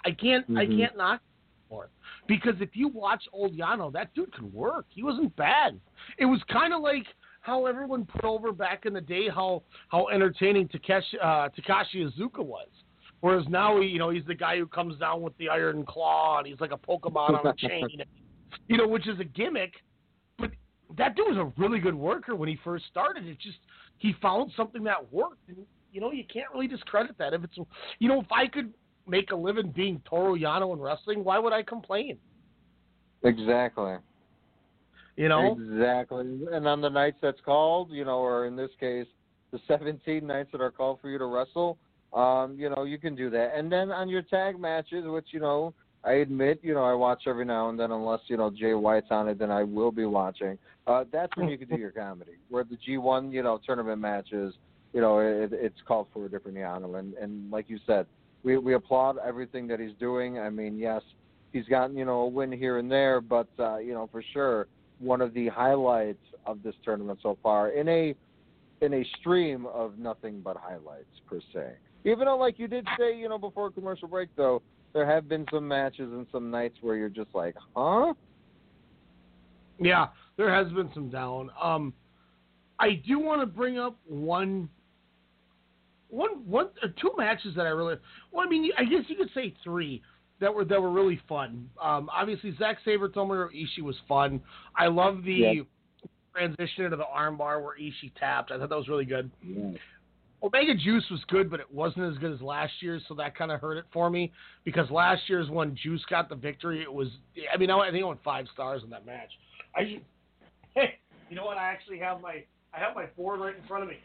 I 0.04 0.12
can't 0.12 0.44
I 0.50 0.66
Mhm. 0.66 0.78
can't 0.78 0.96
knock 0.96 1.20
for. 1.68 1.90
Because 2.26 2.60
if 2.60 2.76
you 2.76 2.88
watch 2.88 3.28
old 3.32 3.56
Yano, 3.56 3.92
that 3.92 4.12
dude 4.14 4.32
could 4.32 4.52
work. 4.52 4.86
He 4.88 5.02
wasn't 5.02 5.34
bad. 5.36 5.80
It 6.18 6.26
was 6.26 6.42
kind 6.44 6.72
of 6.72 6.80
like 6.82 7.06
how 7.40 7.66
everyone 7.66 8.04
put 8.04 8.24
over 8.24 8.52
back 8.52 8.86
in 8.86 8.92
the 8.92 9.00
day 9.00 9.28
how 9.28 9.62
how 9.88 10.08
entertaining 10.08 10.68
Takeshi 10.68 11.18
uh, 11.20 11.48
Takashi 11.50 12.04
Iizuka 12.04 12.44
was. 12.44 12.68
Whereas 13.20 13.48
now, 13.48 13.80
he, 13.80 13.88
you 13.88 13.98
know, 13.98 14.10
he's 14.10 14.24
the 14.26 14.34
guy 14.34 14.56
who 14.58 14.66
comes 14.66 14.96
down 14.98 15.22
with 15.22 15.36
the 15.38 15.48
iron 15.48 15.84
claw 15.84 16.38
and 16.38 16.46
he's 16.46 16.60
like 16.60 16.70
a 16.70 16.78
Pokemon 16.78 17.38
on 17.38 17.46
a 17.46 17.54
chain, 17.68 18.04
you 18.68 18.76
know, 18.76 18.86
which 18.86 19.08
is 19.08 19.18
a 19.18 19.24
gimmick. 19.24 19.72
But 20.38 20.52
that 20.96 21.16
dude 21.16 21.26
was 21.28 21.36
a 21.36 21.52
really 21.60 21.80
good 21.80 21.96
worker 21.96 22.36
when 22.36 22.48
he 22.48 22.56
first 22.62 22.86
started. 22.86 23.26
It 23.26 23.38
just 23.40 23.58
he 23.98 24.14
found 24.22 24.52
something 24.56 24.84
that 24.84 25.12
worked, 25.12 25.48
and 25.48 25.58
you 25.92 26.00
know, 26.00 26.12
you 26.12 26.24
can't 26.32 26.46
really 26.52 26.68
discredit 26.68 27.18
that. 27.18 27.34
If 27.34 27.42
it's, 27.44 27.58
you 27.98 28.08
know, 28.08 28.20
if 28.20 28.30
I 28.30 28.46
could 28.46 28.72
make 29.08 29.30
a 29.30 29.36
living 29.36 29.70
being 29.70 30.00
Toru 30.08 30.38
Yano 30.38 30.72
in 30.74 30.80
wrestling, 30.80 31.24
why 31.24 31.38
would 31.38 31.52
I 31.52 31.62
complain? 31.62 32.18
Exactly. 33.24 33.96
You 35.16 35.28
know, 35.28 35.58
Exactly. 35.60 36.38
And 36.52 36.68
on 36.68 36.80
the 36.80 36.88
nights 36.88 37.18
that's 37.20 37.40
called, 37.44 37.90
you 37.90 38.04
know, 38.04 38.18
or 38.18 38.46
in 38.46 38.54
this 38.54 38.70
case, 38.78 39.06
the 39.50 39.60
17 39.68 40.26
nights 40.26 40.50
that 40.52 40.60
are 40.60 40.70
called 40.70 41.00
for 41.00 41.10
you 41.10 41.18
to 41.18 41.26
wrestle, 41.26 41.76
um, 42.12 42.56
you 42.58 42.70
know, 42.70 42.84
you 42.84 42.98
can 42.98 43.14
do 43.14 43.28
that. 43.30 43.52
And 43.56 43.70
then 43.70 43.90
on 43.90 44.08
your 44.08 44.22
tag 44.22 44.58
matches, 44.58 45.04
which, 45.06 45.26
you 45.30 45.40
know, 45.40 45.74
I 46.04 46.12
admit, 46.12 46.60
you 46.62 46.72
know, 46.72 46.84
I 46.84 46.94
watch 46.94 47.22
every 47.26 47.44
now 47.44 47.68
and 47.68 47.78
then, 47.78 47.90
unless, 47.90 48.20
you 48.28 48.36
know, 48.36 48.50
Jay 48.50 48.74
White's 48.74 49.08
on 49.10 49.28
it, 49.28 49.38
then 49.38 49.50
I 49.50 49.64
will 49.64 49.90
be 49.90 50.04
watching. 50.04 50.56
Uh, 50.86 51.04
that's 51.12 51.36
when 51.36 51.48
you 51.48 51.58
can 51.58 51.68
do 51.68 51.76
your 51.76 51.90
comedy. 51.90 52.32
Where 52.48 52.64
the 52.64 52.76
G1, 52.76 53.32
you 53.32 53.42
know, 53.42 53.60
tournament 53.66 54.00
matches, 54.00 54.54
you 54.92 55.00
know, 55.00 55.18
it, 55.18 55.50
it's 55.52 55.80
called 55.86 56.06
for 56.12 56.24
a 56.24 56.30
different 56.30 56.56
Yano. 56.56 56.98
And, 56.98 57.14
and 57.14 57.50
like 57.50 57.68
you 57.68 57.78
said, 57.86 58.06
we, 58.42 58.56
we 58.58 58.74
applaud 58.74 59.16
everything 59.26 59.66
that 59.68 59.80
he's 59.80 59.94
doing. 59.98 60.38
I 60.38 60.50
mean, 60.50 60.78
yes, 60.78 61.02
he's 61.52 61.66
gotten, 61.66 61.96
you 61.96 62.04
know, 62.04 62.20
a 62.20 62.28
win 62.28 62.52
here 62.52 62.78
and 62.78 62.90
there, 62.90 63.20
but, 63.20 63.48
uh, 63.58 63.78
you 63.78 63.92
know, 63.92 64.08
for 64.10 64.22
sure, 64.32 64.66
one 64.98 65.20
of 65.20 65.34
the 65.34 65.48
highlights 65.48 66.18
of 66.46 66.62
this 66.62 66.74
tournament 66.84 67.18
so 67.22 67.38
far 67.42 67.70
in 67.70 67.88
a 67.88 68.14
in 68.80 68.94
a 68.94 69.04
stream 69.18 69.66
of 69.66 69.98
nothing 69.98 70.40
but 70.40 70.56
highlights 70.56 71.06
per 71.28 71.40
se. 71.52 71.72
Even 72.04 72.26
though, 72.26 72.36
like 72.36 72.58
you 72.58 72.68
did 72.68 72.86
say, 72.98 73.16
you 73.16 73.28
know, 73.28 73.38
before 73.38 73.70
commercial 73.70 74.06
break, 74.06 74.28
though, 74.36 74.62
there 74.92 75.04
have 75.04 75.28
been 75.28 75.44
some 75.52 75.66
matches 75.66 76.12
and 76.12 76.26
some 76.30 76.50
nights 76.50 76.76
where 76.80 76.96
you're 76.96 77.08
just 77.08 77.30
like, 77.34 77.56
huh? 77.74 78.14
Yeah, 79.80 80.06
there 80.36 80.52
has 80.52 80.72
been 80.72 80.90
some 80.94 81.10
down. 81.10 81.50
Um, 81.60 81.92
I 82.78 83.02
do 83.06 83.18
want 83.18 83.40
to 83.42 83.46
bring 83.46 83.78
up 83.78 83.96
one, 84.06 84.68
one, 86.08 86.30
one, 86.46 86.68
uh, 86.82 86.88
two 87.00 87.12
matches 87.16 87.54
that 87.56 87.66
I 87.66 87.70
really. 87.70 87.96
Well, 88.32 88.46
I 88.46 88.48
mean, 88.48 88.70
I 88.78 88.84
guess 88.84 89.02
you 89.08 89.16
could 89.16 89.30
say 89.34 89.54
three 89.62 90.02
that 90.40 90.52
were 90.54 90.64
that 90.64 90.80
were 90.80 90.90
really 90.90 91.20
fun. 91.28 91.68
Um, 91.82 92.08
obviously, 92.12 92.54
Zack 92.58 92.78
Sabre 92.84 93.08
Tomohiro 93.08 93.48
Ishii 93.54 93.82
was 93.82 93.96
fun. 94.08 94.40
I 94.76 94.86
love 94.86 95.22
the 95.24 95.32
Yeah. 95.32 95.62
transition 96.34 96.84
into 96.84 96.96
the 96.96 97.04
armbar 97.04 97.62
where 97.62 97.76
Ishii 97.78 98.12
tapped. 98.18 98.50
I 98.52 98.58
thought 98.58 98.68
that 98.68 98.78
was 98.78 98.88
really 98.88 99.04
good. 99.04 99.30
Yeah. 99.42 99.72
Omega 100.40 100.72
Juice 100.74 101.04
was 101.10 101.20
good, 101.24 101.50
but 101.50 101.58
it 101.58 101.72
wasn't 101.72 102.04
as 102.12 102.16
good 102.18 102.32
as 102.32 102.40
last 102.40 102.72
year's, 102.80 103.02
so 103.08 103.14
that 103.14 103.34
kind 103.34 103.50
of 103.50 103.60
hurt 103.60 103.76
it 103.76 103.84
for 103.92 104.08
me. 104.08 104.32
Because 104.64 104.88
last 104.88 105.28
year's 105.28 105.50
when 105.50 105.74
Juice 105.74 106.04
got 106.08 106.28
the 106.28 106.36
victory, 106.36 106.80
it 106.80 106.92
was. 106.92 107.08
I 107.52 107.56
mean, 107.56 107.70
I, 107.70 107.76
I 107.78 107.90
think 107.90 108.04
I 108.04 108.06
went 108.06 108.22
five 108.22 108.46
stars 108.54 108.82
in 108.84 108.90
that 108.90 109.04
match. 109.04 109.30
I 109.74 109.84
should. 109.84 110.04
Hey, 110.74 110.98
you 111.28 111.34
know 111.34 111.44
what? 111.44 111.56
I 111.56 111.64
actually 111.72 111.98
have 111.98 112.20
my 112.20 112.44
I 112.72 112.78
have 112.78 112.94
my 112.94 113.06
board 113.16 113.40
right 113.40 113.56
in 113.56 113.66
front 113.66 113.82
of 113.82 113.88
me. 113.88 113.96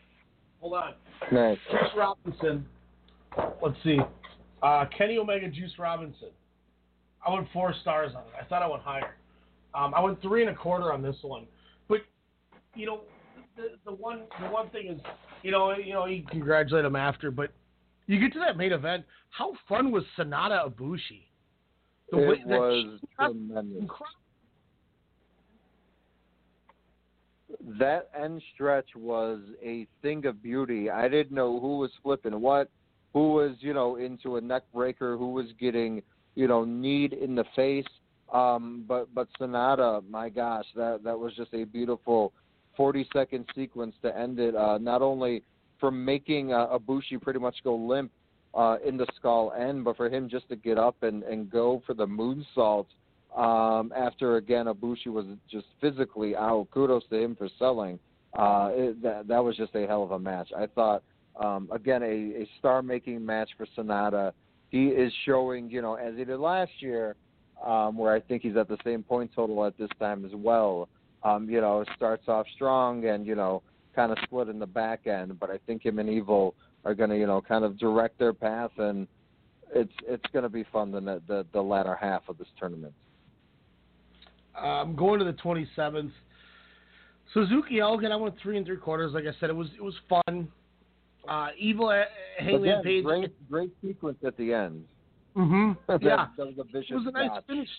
Hold 0.64 0.76
on. 0.76 0.94
Nice. 1.34 1.58
Juice 1.70 1.90
Robinson. 1.98 2.66
Let's 3.62 3.76
see. 3.84 3.98
Uh, 4.62 4.86
Kenny 4.98 5.18
Omega 5.18 5.50
Juice 5.50 5.74
Robinson. 5.78 6.30
I 7.28 7.34
went 7.34 7.48
four 7.52 7.76
stars 7.82 8.14
on 8.16 8.22
it. 8.22 8.30
I 8.42 8.46
thought 8.46 8.62
I 8.62 8.68
went 8.68 8.82
higher. 8.82 9.16
Um, 9.76 9.94
I 9.94 10.00
went 10.00 10.22
three 10.22 10.42
and 10.42 10.50
a 10.50 10.56
quarter 10.56 10.94
on 10.94 11.02
this 11.02 11.18
one. 11.22 11.48
But 11.90 12.00
you 12.76 12.86
know, 12.86 13.02
the 13.58 13.72
the 13.84 13.92
one 13.92 14.22
the 14.40 14.48
one 14.48 14.70
thing 14.70 14.88
is, 14.88 15.02
you 15.42 15.52
know, 15.52 15.76
you 15.76 15.92
know, 15.92 16.06
you 16.06 16.24
congratulate 16.32 16.86
him 16.86 16.96
after, 16.96 17.30
but 17.30 17.52
you 18.08 18.18
get 18.18 18.32
to 18.32 18.40
that 18.40 18.56
main 18.56 18.72
event. 18.72 19.04
How 19.32 19.52
fun 19.68 19.92
was 19.92 20.06
Sanada 20.18 20.72
Ibushi? 20.72 21.24
The 22.10 22.20
it 22.20 22.28
way 22.30 22.44
that 22.48 22.60
was 22.60 23.00
tremendous. 23.20 23.90
That 27.80 28.10
end 28.20 28.42
stretch 28.54 28.90
was 28.96 29.40
a 29.64 29.88
thing 30.02 30.26
of 30.26 30.44
beauty. 30.44 30.90
I 30.90 31.08
didn't 31.08 31.34
know 31.34 31.60
who 31.60 31.78
was 31.78 31.92
flipping 32.02 32.40
what, 32.42 32.70
who 33.14 33.34
was, 33.34 33.56
you 33.60 33.74
know, 33.74 33.96
into 33.96 34.36
a 34.36 34.42
neck 34.42 34.64
breaker, 34.74 35.16
who 35.16 35.32
was 35.32 35.46
getting, 35.60 36.02
you 36.36 36.48
know, 36.48 36.66
kneed 36.66 37.14
in 37.14 37.36
the 37.36 37.46
face. 37.56 37.86
Um, 38.34 38.84
but 38.88 39.14
but 39.14 39.28
Sanada, 39.40 40.04
my 40.10 40.30
gosh, 40.30 40.66
that 40.76 41.04
that 41.04 41.18
was 41.18 41.34
just 41.36 41.54
a 41.54 41.64
beautiful 41.64 42.34
40 42.76 43.08
second 43.14 43.46
sequence 43.56 43.96
to 44.02 44.18
end 44.18 44.40
it. 44.40 44.56
Uh, 44.56 44.78
not 44.80 45.02
only 45.02 45.44
for 45.80 45.92
making 45.92 46.52
uh, 46.52 46.78
Ibushi 46.78 47.22
pretty 47.22 47.40
much 47.40 47.56
go 47.64 47.76
limp 47.76 48.12
uh, 48.56 48.78
in 48.86 48.98
the 48.98 49.06
skull 49.16 49.54
end, 49.58 49.84
but 49.84 49.96
for 49.96 50.10
him 50.10 50.28
just 50.28 50.50
to 50.50 50.56
get 50.56 50.78
up 50.78 50.96
and 51.04 51.24
and 51.24 51.50
go 51.50 51.82
for 51.86 51.94
the 51.94 52.08
moonsault 52.08 52.88
um, 53.36 53.92
after 53.96 54.38
again 54.38 54.66
Ibushi 54.66 55.08
was 55.08 55.26
just 55.50 55.66
physically 55.82 56.36
out. 56.36 56.68
Kudos 56.72 57.04
to 57.10 57.18
him 57.18 57.36
for 57.36 57.50
selling. 57.58 58.00
Uh, 58.38 58.70
it, 58.72 59.02
that 59.02 59.28
that 59.28 59.44
was 59.44 59.56
just 59.58 59.76
a 59.76 59.86
hell 59.88 60.04
of 60.04 60.12
a 60.12 60.20
match. 60.20 60.50
I 60.58 60.68
thought 60.68 61.04
um, 61.42 61.70
again 61.72 62.04
a, 62.04 62.42
a 62.42 62.50
star-making 62.60 63.26
match 63.26 63.50
for 63.58 63.68
Sanada. 63.78 64.32
He 64.70 64.88
is 64.88 65.14
showing, 65.26 65.70
you 65.70 65.82
know, 65.82 65.96
as 65.96 66.16
he 66.16 66.26
did 66.26 66.40
last 66.40 66.72
year, 66.80 67.16
um, 67.64 67.96
where 67.96 68.14
I 68.14 68.20
think 68.20 68.42
he's 68.42 68.58
at 68.58 68.68
the 68.68 68.78
same 68.84 69.04
point 69.04 69.32
total 69.36 69.64
at 69.66 69.78
this 69.78 69.90
time 70.00 70.26
as 70.26 70.32
well. 70.34 70.90
Um, 71.24 71.48
you 71.48 71.62
know, 71.62 71.86
starts 71.96 72.28
off 72.28 72.46
strong 72.56 73.06
and 73.06 73.26
you 73.26 73.36
know 73.36 73.62
kind 73.96 74.12
of 74.12 74.18
split 74.24 74.50
in 74.50 74.60
the 74.60 74.66
back 74.66 75.06
end, 75.08 75.40
but 75.40 75.50
I 75.50 75.60
think 75.66 75.86
him 75.86 76.00
and 76.00 76.10
Evil 76.10 76.56
are 76.86 76.96
going 76.96 77.10
to 77.10 77.18
you 77.18 77.28
know 77.28 77.42
kind 77.42 77.64
of 77.64 77.78
direct 77.78 78.20
their 78.20 78.34
path 78.34 78.72
and 78.78 79.08
it's 79.76 79.94
it's 80.08 80.26
going 80.32 80.44
to 80.44 80.50
be 80.50 80.66
fun 80.72 80.92
the, 80.92 81.22
the 81.28 81.46
the 81.52 81.62
latter 81.62 81.96
half 81.96 82.24
of 82.28 82.38
this 82.38 82.48
tournament. 82.60 82.94
I'm 84.58 84.96
going 84.96 85.20
to 85.20 85.26
the 85.26 85.34
27th. 85.34 86.12
Suzuki 87.34 87.80
Elgin, 87.80 88.12
I 88.12 88.16
went 88.16 88.36
three 88.42 88.58
and 88.58 88.66
three 88.66 88.78
quarters. 88.78 89.14
Like 89.14 89.24
I 89.26 89.38
said, 89.40 89.50
it 89.50 89.56
was 89.56 89.68
it 89.76 89.82
was 89.82 89.96
fun. 90.08 90.48
Uh, 91.28 91.48
Evil 91.58 91.88
uh, 91.88 92.04
Page. 92.84 93.04
great 93.04 93.50
great 93.50 93.72
sequence 93.84 94.18
at 94.26 94.38
the 94.38 94.54
end. 94.54 94.86
Mm-hmm. 95.36 95.72
That- 95.88 96.02
yeah, 96.04 96.28
that 96.38 96.46
was 96.46 96.56
a 96.60 96.64
vicious 96.64 96.92
it 96.92 96.96
was 96.96 97.08
a 97.08 97.12
nice 97.12 97.30
botch. 97.30 97.46
finish. 97.48 97.70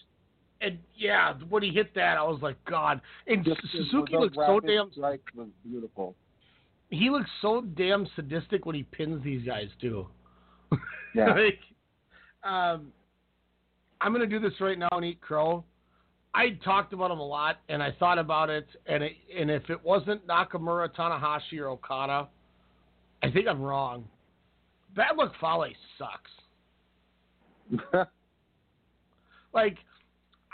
And 0.61 0.79
yeah, 0.97 1.35
when 1.49 1.63
he 1.63 1.71
hit 1.71 1.95
that, 1.95 2.17
I 2.17 2.23
was 2.23 2.41
like, 2.43 2.57
God. 2.65 3.01
And 3.27 3.45
Just- 3.45 3.61
Suzuki 3.71 4.17
looks 4.17 4.37
so 4.37 4.61
damn. 4.61 4.91
strikes 4.93 5.33
was 5.35 5.49
beautiful. 5.65 6.17
He 6.91 7.11
looks 7.11 7.31
so 7.43 7.61
damn 7.77 8.07
sadistic 8.17 8.67
when 8.67 8.75
he 8.75 8.83
pins 8.85 9.23
these 9.23 9.45
guys 9.47 9.69
too. 9.81 10.07
Yeah. 11.15 11.27
like, 11.35 11.61
um, 12.45 12.93
I'm 14.01 14.13
gonna 14.13 14.27
do 14.27 14.41
this 14.41 14.53
right 14.61 14.79
now 14.79 14.89
and 14.93 15.05
eat 15.05 15.21
crow. 15.21 15.65
I 16.35 16.59
talked 16.65 16.93
about 16.93 17.13
him 17.13 17.21
a 17.21 17.27
lot, 17.27 17.59
and 17.69 17.81
I 17.83 17.93
thought 17.93 18.19
about 18.19 18.51
it, 18.51 18.67
and 18.87 19.05
it, 19.05 19.13
and 19.39 19.51
if 19.51 19.71
it 19.71 19.83
wasn't 19.85 20.27
Nakamura, 20.27 20.93
Tanahashi, 20.95 21.61
or 21.61 21.69
Okada, 21.69 22.29
I 23.23 23.31
think 23.31 23.47
I'm 23.47 23.63
wrong. 23.63 24.05
Bad 24.97 25.17
Luck 25.17 25.33
Fale 25.41 25.73
sucks. 25.97 26.31
like, 29.55 29.79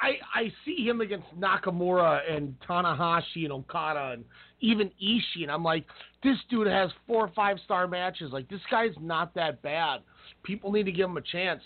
I 0.00 0.18
I 0.34 0.52
see 0.64 0.86
him 0.86 1.00
against 1.00 1.26
Nakamura 1.38 2.20
and 2.30 2.54
Tanahashi 2.68 3.44
and 3.44 3.52
Okada 3.52 4.12
and 4.12 4.24
even 4.60 4.90
Ishii, 5.02 5.42
and 5.42 5.50
I'm 5.50 5.64
like, 5.64 5.86
this 6.22 6.36
dude 6.50 6.66
has 6.66 6.90
four 7.06 7.24
or 7.24 7.32
five 7.34 7.58
star 7.64 7.88
matches. 7.88 8.32
Like, 8.32 8.48
this 8.50 8.60
guy's 8.70 8.94
not 9.00 9.34
that 9.34 9.62
bad. 9.62 10.00
People 10.42 10.70
need 10.72 10.84
to 10.84 10.92
give 10.92 11.08
him 11.08 11.16
a 11.16 11.22
chance. 11.22 11.62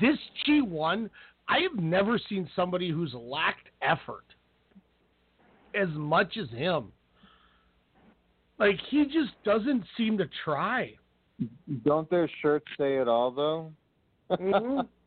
This 0.00 0.18
G1, 0.46 1.08
I 1.48 1.58
have 1.60 1.82
never 1.82 2.18
seen 2.28 2.48
somebody 2.56 2.90
who's 2.90 3.12
lacked 3.14 3.68
effort 3.82 4.24
as 5.74 5.88
much 5.90 6.36
as 6.36 6.48
him. 6.50 6.92
Like, 8.58 8.78
he 8.90 9.04
just 9.04 9.32
doesn't 9.44 9.84
seem 9.96 10.16
to 10.18 10.28
try. 10.44 10.94
Don't 11.84 12.08
their 12.10 12.30
shirts 12.40 12.66
say 12.78 12.96
it 12.96 13.08
all 13.08 13.30
though? 13.30 13.72
Mhm. 14.30 14.88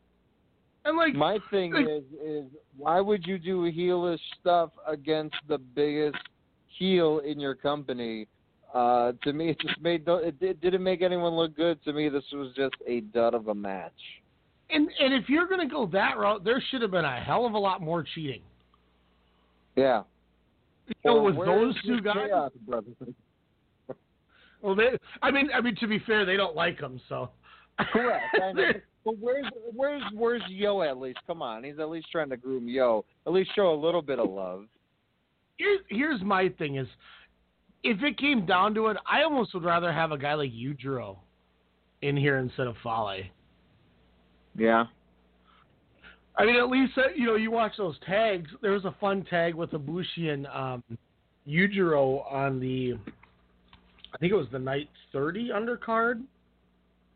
And 0.84 0.96
like 0.96 1.14
my 1.14 1.38
thing 1.50 1.72
like- 1.72 1.86
is 1.86 2.04
is 2.24 2.44
why 2.76 3.00
would 3.00 3.26
you 3.26 3.38
do 3.38 3.62
heelish 3.70 4.20
stuff 4.40 4.70
against 4.86 5.36
the 5.46 5.58
biggest 5.58 6.16
heel 6.78 7.18
in 7.18 7.38
your 7.38 7.54
company? 7.54 8.26
Uh, 8.72 9.12
to 9.22 9.32
me, 9.34 9.50
it 9.50 9.60
just 9.60 9.78
made 9.82 10.06
no. 10.06 10.16
It, 10.16 10.36
it 10.40 10.60
didn't 10.62 10.82
make 10.82 11.02
anyone 11.02 11.34
look 11.34 11.54
good. 11.56 11.82
To 11.84 11.92
me, 11.92 12.08
this 12.08 12.24
was 12.32 12.54
just 12.54 12.74
a 12.86 13.00
dud 13.00 13.34
of 13.34 13.48
a 13.48 13.54
match. 13.54 13.92
And 14.70 14.88
and 15.00 15.14
if 15.14 15.28
you're 15.28 15.48
gonna 15.48 15.68
go 15.68 15.86
that 15.92 16.18
route, 16.18 16.44
there 16.44 16.62
should 16.70 16.82
have 16.82 16.90
been 16.90 17.04
a 17.04 17.20
hell 17.20 17.46
of 17.46 17.54
a 17.54 17.58
lot 17.58 17.80
more 17.80 18.04
cheating. 18.14 18.42
Yeah. 19.76 20.02
You 20.88 20.94
know, 21.04 21.18
Or 21.18 21.22
with 21.22 21.36
those 21.36 21.74
two 21.84 22.00
guys. 22.00 22.28
Chaos 22.28 22.52
Well, 24.60 24.74
they. 24.74 24.90
I 25.22 25.30
mean, 25.30 25.50
I 25.54 25.60
mean 25.60 25.76
to 25.76 25.86
be 25.86 26.00
fair, 26.00 26.24
they 26.24 26.36
don't 26.36 26.56
like 26.56 26.80
him, 26.80 27.00
so. 27.08 27.30
Correct. 27.92 28.24
I 28.42 28.52
know. 28.52 28.72
But 29.04 29.16
where's 29.20 29.46
where's 29.74 30.02
where's 30.12 30.42
Yo 30.50 30.82
at 30.82 30.98
least? 30.98 31.20
Come 31.26 31.40
on, 31.40 31.64
he's 31.64 31.78
at 31.78 31.88
least 31.88 32.08
trying 32.12 32.28
to 32.28 32.36
groom 32.36 32.68
Yo. 32.68 33.06
At 33.26 33.32
least 33.32 33.50
show 33.54 33.72
a 33.72 33.74
little 33.74 34.02
bit 34.02 34.18
of 34.18 34.28
love. 34.28 34.64
Here's 35.56 35.80
here's 35.88 36.20
my 36.20 36.50
thing 36.58 36.76
is, 36.76 36.88
if 37.84 38.02
it 38.02 38.18
came 38.18 38.44
down 38.44 38.74
to 38.74 38.88
it, 38.88 38.98
I 39.10 39.22
almost 39.22 39.54
would 39.54 39.64
rather 39.64 39.92
have 39.92 40.12
a 40.12 40.18
guy 40.18 40.34
like 40.34 40.50
Yujiro 40.52 41.16
in 42.02 42.18
here 42.18 42.36
instead 42.38 42.66
of 42.66 42.74
Fale. 42.82 43.22
Yeah. 44.58 44.84
I 46.36 46.44
mean, 46.44 46.56
at 46.56 46.68
least 46.68 46.92
uh, 46.98 47.02
you 47.16 47.26
know 47.26 47.36
you 47.36 47.50
watch 47.50 47.72
those 47.78 47.96
tags. 48.06 48.48
There 48.60 48.72
was 48.72 48.84
a 48.84 48.94
fun 49.00 49.24
tag 49.28 49.54
with 49.54 49.70
Ibushi 49.70 50.28
and 50.28 50.46
um, 50.48 50.84
Yujiro 51.48 52.30
on 52.30 52.60
the, 52.60 52.94
I 54.14 54.18
think 54.18 54.32
it 54.32 54.36
was 54.36 54.46
the 54.52 54.58
night 54.58 54.88
thirty 55.12 55.48
undercard, 55.48 56.22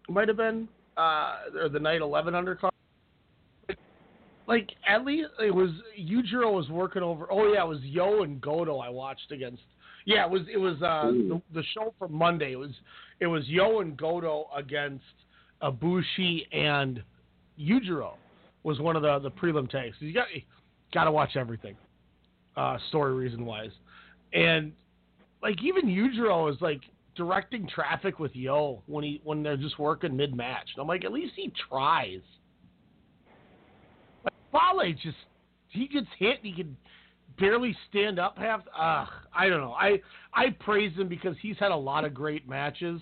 might 0.08 0.28
have 0.28 0.36
been, 0.36 0.68
uh, 0.96 1.36
or 1.60 1.68
the 1.68 1.78
night 1.78 2.00
eleven 2.00 2.34
undercard. 2.34 2.70
Like 4.48 4.70
at 4.88 5.04
least 5.04 5.28
it 5.38 5.54
was 5.54 5.70
Yujiro 5.98 6.52
was 6.52 6.68
working 6.68 7.02
over. 7.02 7.26
Oh 7.30 7.52
yeah, 7.52 7.62
it 7.62 7.68
was 7.68 7.80
Yo 7.82 8.22
and 8.22 8.40
Goto 8.40 8.78
I 8.78 8.88
watched 8.88 9.30
against. 9.30 9.62
Yeah, 10.04 10.24
it 10.24 10.30
was 10.30 10.42
it 10.52 10.58
was 10.58 10.82
uh, 10.82 11.12
the, 11.12 11.40
the 11.54 11.62
show 11.74 11.94
from 11.96 12.12
Monday. 12.12 12.52
It 12.52 12.58
was 12.58 12.72
it 13.20 13.28
was 13.28 13.46
Yo 13.46 13.80
and 13.80 13.96
Goto 13.96 14.46
against 14.56 15.04
Ibushi 15.62 16.52
and 16.52 17.04
Yujiro 17.62 18.14
was 18.62 18.80
one 18.80 18.96
of 18.96 19.02
the 19.02 19.18
the 19.18 19.30
prelim 19.30 19.68
tags. 19.68 19.96
You 20.00 20.12
got 20.12 20.26
got 20.92 21.04
to 21.04 21.12
watch 21.12 21.36
everything, 21.36 21.76
uh, 22.56 22.78
story 22.88 23.14
reason 23.14 23.44
wise, 23.44 23.70
and 24.32 24.72
like 25.42 25.62
even 25.62 25.86
Yujiro 25.86 26.52
is 26.52 26.60
like 26.60 26.80
directing 27.16 27.68
traffic 27.68 28.18
with 28.18 28.34
Yo 28.34 28.82
when 28.86 29.04
he 29.04 29.20
when 29.24 29.42
they're 29.42 29.56
just 29.56 29.78
working 29.78 30.16
mid 30.16 30.34
match. 30.34 30.68
I'm 30.78 30.86
like, 30.86 31.04
at 31.04 31.12
least 31.12 31.32
he 31.36 31.52
tries. 31.68 32.20
Like 34.24 34.34
Fale 34.50 34.92
just 35.02 35.16
he 35.68 35.88
gets 35.88 36.06
hit, 36.18 36.38
and 36.42 36.46
he 36.46 36.52
can 36.52 36.76
barely 37.38 37.76
stand 37.88 38.18
up 38.18 38.36
half. 38.36 38.60
I 38.76 39.48
don't 39.48 39.60
know. 39.60 39.72
I 39.72 40.00
I 40.34 40.50
praise 40.60 40.96
him 40.96 41.08
because 41.08 41.36
he's 41.40 41.56
had 41.58 41.72
a 41.72 41.76
lot 41.76 42.04
of 42.04 42.14
great 42.14 42.48
matches, 42.48 43.00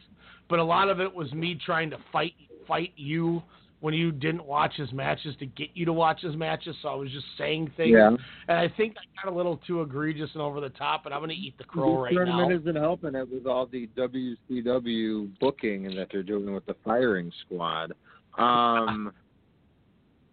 but 0.49 0.59
a 0.59 0.65
lot 0.65 0.89
of 0.89 1.01
it 1.01 1.13
was 1.13 1.33
me 1.33 1.59
trying 1.65 1.91
to 1.91 1.99
fight 2.13 2.35
fight 2.67 2.93
you 2.97 3.43
when 3.81 3.95
you 3.95 4.13
didn't 4.13 4.45
watch 4.45 4.75
his 4.77 4.93
matches 4.93 5.35
to 5.39 5.47
get 5.47 5.71
you 5.75 5.87
to 5.87 5.93
watch 5.93 6.21
his 6.21 6.37
matches. 6.37 6.77
So 6.83 6.89
I 6.89 6.95
was 6.95 7.11
just 7.11 7.27
saying 7.39 7.73
things, 7.77 7.93
Yeah. 7.93 8.09
and 8.49 8.59
I 8.59 8.69
think 8.69 8.97
I 8.99 9.25
got 9.25 9.33
a 9.33 9.37
little 9.37 9.57
too 9.67 9.81
egregious 9.81 10.31
and 10.35 10.43
over 10.43 10.61
the 10.61 10.69
top. 10.71 11.07
And 11.07 11.15
I'm 11.15 11.21
going 11.21 11.31
to 11.31 11.37
eat 11.37 11.57
the 11.57 11.65
crow 11.65 11.95
the 11.95 12.01
right 12.03 12.13
tournament 12.13 12.51
now. 12.51 12.57
isn't 12.57 12.77
helping 12.77 13.15
it 13.15 13.31
with 13.31 13.47
all 13.47 13.67
the 13.67 13.89
WCW 13.97 15.31
booking 15.41 15.87
and 15.87 15.97
that 15.97 16.09
they're 16.13 16.23
doing 16.23 16.53
with 16.53 16.67
the 16.67 16.77
firing 16.85 17.33
squad. 17.47 17.93
Um, 18.37 19.13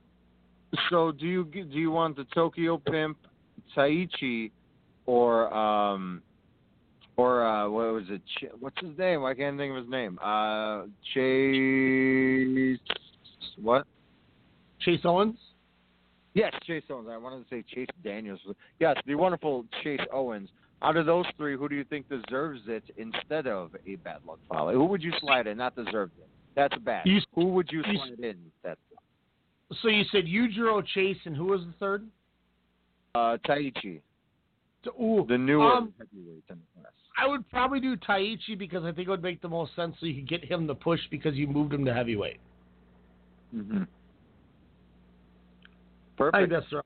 so 0.90 1.14
do 1.14 1.26
you 1.26 1.46
do 1.46 1.80
you 1.80 1.92
want 1.92 2.18
the 2.18 2.26
Tokyo 2.36 2.78
Pimp, 2.78 3.18
Taichi, 3.76 4.52
or 5.06 5.54
um, 5.54 6.22
or 7.16 7.46
uh, 7.48 7.70
what 7.70 7.94
was 7.94 8.04
it? 8.10 8.22
What's 8.60 8.80
his 8.82 8.98
name? 8.98 9.24
I 9.24 9.34
can't 9.34 9.58
think 9.58 9.72
of 9.72 9.78
his 9.78 9.90
name. 9.90 10.20
Uh, 10.22 10.84
Chase. 11.14 12.80
What? 13.62 13.86
Chase 14.80 15.02
Owens. 15.04 15.38
Yes, 16.34 16.54
Chase 16.66 16.84
Owens. 16.90 17.08
I 17.12 17.18
wanted 17.18 17.50
to 17.50 17.56
say 17.56 17.64
Chase 17.74 17.88
Daniels. 18.04 18.40
Yes, 18.80 18.96
the 19.06 19.16
wonderful 19.16 19.66
Chase 19.84 20.00
Owens. 20.12 20.50
Out 20.84 20.96
of 20.96 21.08
those 21.08 21.26
three, 21.38 21.58
who 21.58 21.68
do 21.68 21.76
you 21.76 21.84
think 21.84 22.06
deserves 22.08 22.62
it 22.68 22.84
instead 22.98 23.48
of 23.48 23.72
a 23.88 23.96
Bad 23.96 24.20
Luck 24.28 24.38
Fale? 24.52 24.70
Who 24.72 24.86
would 24.86 25.02
you 25.02 25.12
slide 25.20 25.48
in? 25.48 25.58
Not 25.58 25.76
deserved 25.76 26.14
it. 26.20 26.30
That's 26.56 26.78
bad. 26.84 27.08
You- 27.08 27.22
who 27.34 27.46
would 27.48 27.72
you 27.72 27.84
you- 27.88 27.98
slide 27.98 28.20
in? 28.20 28.52
That's 28.64 28.80
So 29.82 29.88
you 29.90 30.04
said 30.12 30.26
Yujiro 30.26 30.86
Chase, 30.86 31.18
and 31.26 31.36
who 31.36 31.46
was 31.46 31.66
the 31.66 31.74
third? 31.74 32.08
uh, 33.16 33.38
Taichi, 33.48 34.02
Ooh, 35.02 35.26
the 35.28 35.38
newer 35.38 35.64
um, 35.74 35.94
heavyweight 35.98 36.44
in 36.50 36.58
the 36.76 36.82
class. 36.82 36.94
I 37.18 37.28
would 37.28 37.50
probably 37.50 37.80
do 37.80 37.96
Taichi 37.98 38.56
because 38.58 38.84
I 38.84 38.92
think 38.92 39.08
it 39.08 39.10
would 39.12 39.24
make 39.24 39.42
the 39.42 39.50
most 39.50 39.76
sense 39.76 39.96
so 40.00 40.06
you 40.06 40.14
could 40.16 40.28
get 40.30 40.46
him 40.46 40.68
the 40.68 40.76
push 40.76 41.00
because 41.10 41.34
you 41.36 41.48
moved 41.48 41.74
him 41.74 41.84
to 41.86 41.94
heavyweight. 41.94 42.40
Mm-hmm. 43.56 43.84
Perfect. 46.18 46.52
that's 46.52 46.66
right. 46.74 46.84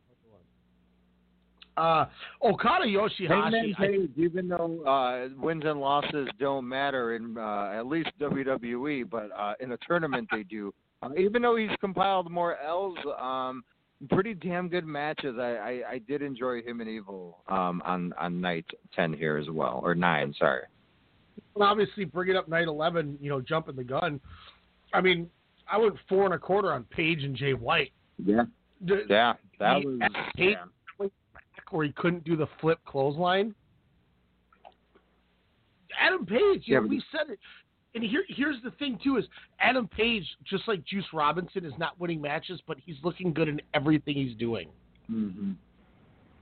Uh, 1.77 2.05
Okada 2.43 2.85
Yoshihashi. 2.85 3.75
Page, 3.77 4.11
even 4.17 4.49
though 4.49 4.83
uh, 4.85 5.29
wins 5.41 5.63
and 5.65 5.79
losses 5.79 6.27
don't 6.37 6.67
matter 6.67 7.15
in 7.15 7.37
uh, 7.37 7.71
at 7.73 7.87
least 7.87 8.09
WWE, 8.19 9.09
but 9.09 9.29
uh, 9.37 9.53
in 9.61 9.71
a 9.71 9.77
tournament 9.87 10.27
they 10.31 10.43
do. 10.43 10.73
Uh, 11.01 11.09
even 11.17 11.41
though 11.41 11.55
he's 11.55 11.69
compiled 11.79 12.29
more 12.29 12.57
L's, 12.59 12.97
um, 13.19 13.63
pretty 14.09 14.33
damn 14.33 14.67
good 14.67 14.85
matches. 14.85 15.37
I, 15.39 15.41
I, 15.41 15.81
I 15.93 15.97
did 16.07 16.21
enjoy 16.21 16.61
him 16.61 16.81
and 16.81 16.89
Evil 16.89 17.39
um, 17.47 17.81
on 17.85 18.13
on 18.19 18.41
night 18.41 18.65
ten 18.95 19.13
here 19.13 19.37
as 19.37 19.49
well, 19.49 19.79
or 19.83 19.95
nine. 19.95 20.35
Sorry. 20.37 20.63
well, 21.55 21.69
obviously, 21.69 22.05
bringing 22.05 22.35
up 22.35 22.47
night 22.49 22.67
11, 22.67 23.17
you 23.21 23.29
know, 23.29 23.41
jumping 23.41 23.75
the 23.75 23.83
gun. 23.83 24.19
I 24.93 25.01
mean, 25.01 25.29
I 25.71 25.77
went 25.77 25.95
four 26.09 26.25
and 26.25 26.33
a 26.33 26.39
quarter 26.39 26.73
on 26.73 26.83
Page 26.85 27.23
and 27.23 27.35
Jay 27.35 27.53
White. 27.53 27.91
Yeah. 28.23 28.43
The- 28.81 29.05
Yeah, 29.09 29.33
that 29.59 29.83
was. 29.83 29.99
Page 30.35 30.57
yeah. 30.99 31.07
where 31.69 31.85
he 31.85 31.91
couldn't 31.93 32.23
do 32.25 32.35
the 32.35 32.47
flip 32.59 32.79
clothesline. 32.85 33.55
Adam 35.99 36.25
Page, 36.25 36.63
Yeah, 36.65 36.79
we 36.79 37.01
said 37.11 37.29
it. 37.29 37.39
And 37.93 38.03
here, 38.03 38.23
here's 38.29 38.61
the 38.63 38.71
thing 38.71 38.97
too: 39.03 39.17
is 39.17 39.25
Adam 39.59 39.87
Page, 39.89 40.25
just 40.45 40.65
like 40.67 40.83
Juice 40.85 41.05
Robinson, 41.13 41.65
is 41.65 41.73
not 41.77 41.99
winning 41.99 42.21
matches, 42.21 42.61
but 42.65 42.77
he's 42.85 42.95
looking 43.03 43.33
good 43.33 43.49
in 43.49 43.61
everything 43.73 44.15
he's 44.15 44.35
doing. 44.37 44.69
Mm-hmm. 45.11 45.51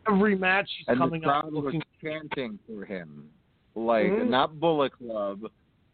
Every 0.07 0.35
match 0.35 0.69
he's 0.77 0.87
And 0.87 0.97
coming 0.99 1.21
the 1.21 1.27
up 1.29 1.41
crowd 1.43 1.53
was 1.53 1.63
looking. 1.65 1.83
chanting 2.03 2.59
for 2.67 2.85
him, 2.85 3.29
like 3.75 4.05
Mhm. 4.05 4.29
not 4.29 4.59
Bullet 4.59 4.91
Club, 4.93 5.51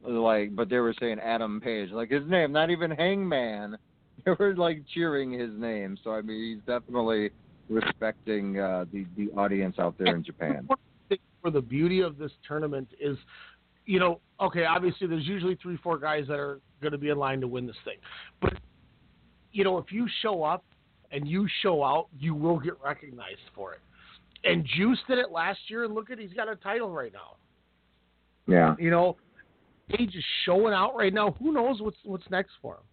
like, 0.08 0.56
but 0.56 0.70
they 0.70 0.78
were 0.78 0.94
saying 1.00 1.20
Adam 1.20 1.62
Page, 1.62 1.92
like 1.92 2.10
his 2.10 2.28
name, 2.28 2.52
not 2.52 2.70
even 2.70 2.92
Hangman. 2.92 3.78
They 4.24 4.32
were 4.40 4.56
like 4.56 4.82
cheering 4.92 5.32
his 5.32 5.52
name. 5.56 6.00
So 6.04 6.12
I 6.12 6.22
mean, 6.24 6.56
he's 6.56 6.66
definitely 6.66 7.30
respecting 7.70 8.60
uh, 8.60 8.86
the 8.92 9.06
the 9.16 9.30
audience 9.38 9.76
out 9.78 9.96
there 10.00 10.16
in 10.16 10.24
Japan. 10.24 10.68
for 11.44 11.52
the 11.52 11.62
beauty 11.62 12.00
of 12.00 12.18
this 12.18 12.32
tournament 12.48 12.88
is, 13.00 13.18
you 13.86 14.00
know, 14.00 14.20
okay, 14.42 14.66
obviously 14.66 15.06
there's 15.06 15.28
usually 15.28 15.56
three, 15.62 15.78
four 15.78 16.00
guys 16.00 16.26
that 16.28 16.40
are 16.40 16.60
going 16.82 16.94
to 16.94 16.98
be 16.98 17.10
in 17.10 17.20
line 17.20 17.40
to 17.42 17.48
win 17.48 17.68
this 17.68 17.76
thing, 17.86 17.98
but 18.42 18.54
you 19.52 19.64
know, 19.64 19.78
if 19.78 19.92
you 19.92 20.08
show 20.22 20.44
up 20.44 20.64
and 21.12 21.28
you 21.28 21.48
show 21.62 21.84
out, 21.84 22.08
you 22.20 22.34
will 22.36 22.60
get 22.60 22.74
recognized 22.84 23.40
for 23.54 23.74
it. 23.74 23.80
And 24.44 24.66
Juice 24.76 25.00
did 25.08 25.18
it 25.18 25.32
last 25.32 25.60
year, 25.68 25.86
and 25.86 25.94
look 25.94 26.12
at 26.12 26.20
he's 26.20 26.34
got 26.34 26.50
a 26.50 26.56
title 26.56 26.92
right 26.92 27.14
now. 27.14 27.38
Yeah. 28.48 28.76
You 28.78 28.92
know, 28.92 29.18
Page 29.90 30.16
is 30.16 30.24
showing 30.46 30.74
out 30.74 30.96
right 30.96 31.14
now. 31.14 31.36
Who 31.40 31.52
knows 31.54 31.82
what's 31.82 31.98
what's 32.04 32.30
next 32.30 32.54
for 32.62 32.76
him? 32.76 32.84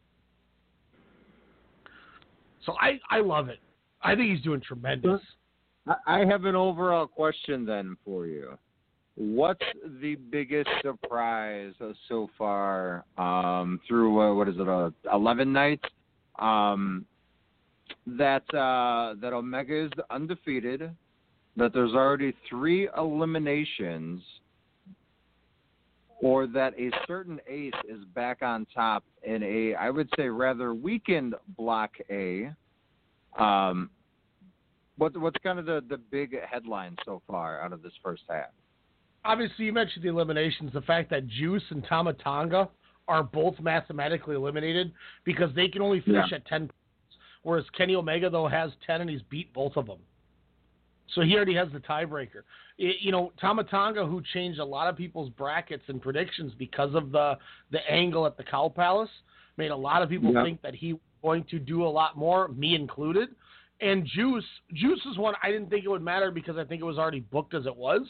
So 2.66 2.74
I 2.80 3.00
I 3.10 3.20
love 3.20 3.48
it. 3.48 3.58
I 4.02 4.14
think 4.14 4.30
he's 4.34 4.42
doing 4.42 4.60
tremendous. 4.60 5.20
I- 6.06 6.24
have 6.24 6.44
an 6.44 6.54
overall 6.54 7.06
question 7.06 7.64
then 7.64 7.96
for 8.04 8.26
you. 8.26 8.56
What's 9.16 9.64
the 10.00 10.14
biggest 10.14 10.70
surprise 10.80 11.74
so 12.08 12.30
far 12.38 13.04
um, 13.18 13.80
through 13.86 14.20
uh, 14.20 14.34
what 14.34 14.48
is 14.48 14.54
it, 14.58 14.68
uh, 14.68 14.90
eleven 15.12 15.52
nights? 15.52 15.84
Um, 16.38 17.04
that 18.06 18.42
uh, 18.54 19.14
that 19.20 19.32
Omega 19.32 19.86
is 19.86 19.90
undefeated. 20.10 20.90
That 21.56 21.74
there's 21.74 21.92
already 21.92 22.32
three 22.48 22.88
eliminations, 22.96 24.22
or 26.22 26.46
that 26.46 26.72
a 26.78 26.90
certain 27.06 27.40
ace 27.48 27.72
is 27.86 28.02
back 28.14 28.38
on 28.42 28.66
top 28.74 29.04
in 29.24 29.42
a, 29.42 29.74
I 29.74 29.90
would 29.90 30.08
say, 30.16 30.28
rather 30.28 30.72
weakened 30.72 31.34
Block 31.58 31.90
A. 32.10 32.50
Um, 33.38 33.90
what 34.96 35.16
what's 35.16 35.36
kind 35.42 35.58
of 35.58 35.66
the 35.66 35.82
the 35.88 35.96
big 35.98 36.36
headline 36.42 36.96
so 37.04 37.20
far 37.26 37.60
out 37.60 37.72
of 37.72 37.82
this 37.82 37.92
first 38.02 38.22
half? 38.30 38.46
obviously 39.24 39.64
you 39.64 39.72
mentioned 39.72 40.04
the 40.04 40.08
eliminations. 40.08 40.72
The 40.72 40.80
fact 40.82 41.08
that 41.10 41.28
Juice 41.28 41.62
and 41.70 41.84
Tama 41.88 42.12
Tonga 42.14 42.68
are 43.06 43.22
both 43.22 43.54
mathematically 43.60 44.34
eliminated 44.34 44.92
because 45.24 45.54
they 45.54 45.68
can 45.68 45.80
only 45.82 46.00
finish 46.00 46.30
Yeah. 46.30 46.36
at 46.38 46.46
ten, 46.46 46.62
points, 46.62 46.74
whereas 47.42 47.64
Kenny 47.70 47.94
Omega 47.94 48.28
though 48.30 48.48
has 48.48 48.72
ten 48.86 49.00
and 49.00 49.08
he's 49.10 49.22
beat 49.22 49.52
both 49.52 49.76
of 49.76 49.86
them. 49.86 49.98
So 51.14 51.20
he 51.20 51.34
already 51.36 51.54
has 51.54 51.68
the 51.72 51.80
tiebreaker. 51.80 52.42
It- 52.78 53.00
you 53.00 53.12
know, 53.12 53.32
Tama 53.40 53.64
Tonga, 53.64 54.06
who 54.06 54.22
changed 54.32 54.58
a 54.58 54.64
lot 54.64 54.88
of 54.88 54.96
people's 54.96 55.30
brackets 55.30 55.82
and 55.88 56.00
predictions 56.00 56.52
because 56.54 56.94
of 56.94 57.10
the 57.12 57.38
the 57.70 57.80
angle 57.90 58.26
at 58.26 58.36
the 58.36 58.44
Cow 58.44 58.68
Palace, 58.68 59.10
made 59.56 59.70
a 59.70 59.76
lot 59.76 60.02
of 60.02 60.08
people 60.08 60.32
Yeah. 60.32 60.42
think 60.42 60.62
that 60.62 60.74
he 60.74 60.94
was 60.94 61.02
going 61.22 61.44
to 61.44 61.58
do 61.58 61.84
a 61.84 61.88
lot 61.88 62.16
more, 62.16 62.48
me 62.48 62.74
included. 62.74 63.34
And 63.80 64.06
Juice, 64.06 64.46
Juice 64.74 65.04
is 65.06 65.18
one 65.18 65.34
I 65.42 65.50
didn't 65.50 65.68
think 65.68 65.84
it 65.84 65.88
would 65.88 66.02
matter 66.02 66.30
because 66.30 66.56
I 66.56 66.64
think 66.64 66.80
it 66.80 66.84
was 66.84 66.98
already 66.98 67.20
booked 67.20 67.52
as 67.54 67.66
it 67.66 67.76
was. 67.76 68.02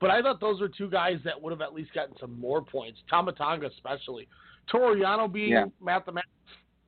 But 0.00 0.10
I 0.10 0.22
thought 0.22 0.40
those 0.40 0.60
were 0.60 0.68
two 0.68 0.88
guys 0.88 1.20
that 1.24 1.40
would 1.40 1.50
have 1.50 1.60
at 1.60 1.74
least 1.74 1.92
gotten 1.92 2.16
some 2.18 2.38
more 2.40 2.62
points. 2.62 3.02
Tama 3.10 3.32
Tonga 3.32 3.66
especially. 3.66 4.26
Toru 4.68 4.96
Yano 5.00 5.30
being 5.30 5.50
Yeah. 5.52 5.66
mathematics. 5.80 6.32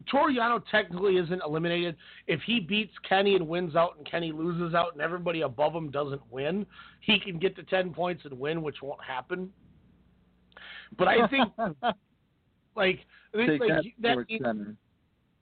Toru 0.08 0.32
Yano 0.34 0.62
technically 0.70 1.16
isn't 1.18 1.42
eliminated. 1.44 1.96
If 2.26 2.40
he 2.46 2.60
beats 2.60 2.92
Kenny 3.08 3.34
and 3.36 3.46
wins 3.46 3.76
out 3.76 3.96
and 3.96 4.10
Kenny 4.10 4.32
loses 4.32 4.74
out 4.74 4.92
and 4.92 5.02
everybody 5.02 5.42
above 5.42 5.74
him 5.74 5.90
doesn't 5.90 6.22
win, 6.30 6.64
he 7.00 7.20
can 7.20 7.38
get 7.38 7.54
to 7.56 7.62
10 7.64 7.92
points 7.92 8.24
and 8.24 8.38
win, 8.38 8.62
which 8.62 8.76
won't 8.82 9.02
happen. 9.04 9.50
But 10.98 11.08
I 11.08 11.26
think, 11.28 11.52
like, 12.76 13.00
I 13.34 13.46
think, 13.46 13.60
like 13.60 13.68
that, 13.68 13.84
that 14.00 14.26
means- 14.28 14.76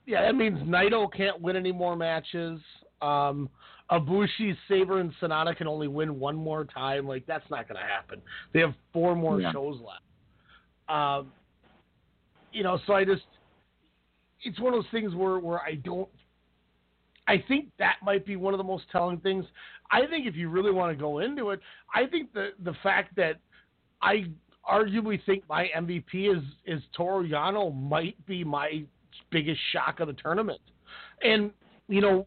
yeah, 0.07 0.23
that 0.23 0.35
means 0.35 0.59
Naito 0.61 1.07
can't 1.13 1.39
win 1.41 1.55
any 1.55 1.71
more 1.73 1.95
matches. 1.95 2.61
Um, 3.03 3.51
Ibushi, 3.91 4.57
Sabre, 4.67 5.01
and 5.01 5.13
Sanada 5.21 5.55
can 5.57 5.67
only 5.67 5.87
win 5.87 6.19
one 6.19 6.35
more 6.35 6.65
time. 6.65 7.07
Like 7.07 7.27
that's 7.27 7.49
not 7.51 7.69
going 7.69 7.81
to 7.81 7.87
happen. 7.87 8.21
They 8.53 8.61
have 8.61 8.75
four 8.93 9.15
more 9.15 9.41
Yeah. 9.41 9.53
shows 9.53 9.79
left. 9.81 10.03
Um, 10.89 11.33
you 12.53 12.63
know, 12.63 12.79
so 12.87 12.95
I 12.95 13.05
just 13.05 13.23
it's 14.43 14.61
one 14.61 14.75
of 14.75 14.83
those 14.83 14.91
things 14.91 15.15
where 15.15 15.39
where 15.39 15.61
I 15.61 15.75
don't. 15.75 16.09
I 17.27 17.45
think 17.47 17.69
that 17.79 17.97
might 18.03 18.25
be 18.25 18.37
one 18.37 18.55
of 18.55 18.59
the 18.59 18.65
most 18.65 18.85
telling 18.91 19.19
things. 19.19 19.45
I 19.91 20.07
think 20.07 20.27
if 20.27 20.35
you 20.35 20.49
really 20.49 20.71
want 20.71 20.97
to 20.97 21.01
go 21.01 21.19
into 21.19 21.51
it, 21.51 21.61
I 21.95 22.07
think 22.07 22.33
the 22.33 22.51
the 22.65 22.75
fact 22.83 23.15
that 23.17 23.37
I 24.01 24.27
arguably 24.69 25.21
think 25.25 25.45
my 25.49 25.69
MVP 25.77 26.37
is 26.37 26.43
is 26.67 26.83
Yano 26.99 27.75
might 27.75 28.15
be 28.27 28.45
my 28.45 28.85
biggest 29.31 29.61
shock 29.73 30.01
of 30.01 30.09
the 30.09 30.15
tournament. 30.15 30.61
And 31.23 31.51
you 31.89 32.01
know, 32.01 32.27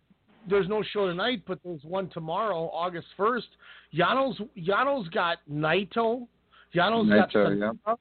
there's 0.50 0.68
no 0.68 0.84
show 0.92 1.08
tonight, 1.08 1.44
but 1.48 1.60
there's 1.64 1.84
one 1.84 2.10
tomorrow, 2.10 2.70
August 2.74 3.08
first. 3.16 3.48
Yano's 3.94 4.40
Yano's 4.58 5.08
got 5.10 5.38
Naito. 5.52 6.28
Yano's 6.76 7.10
got 7.10 7.32
Naito, 7.32 7.74
Sanada. 7.86 7.98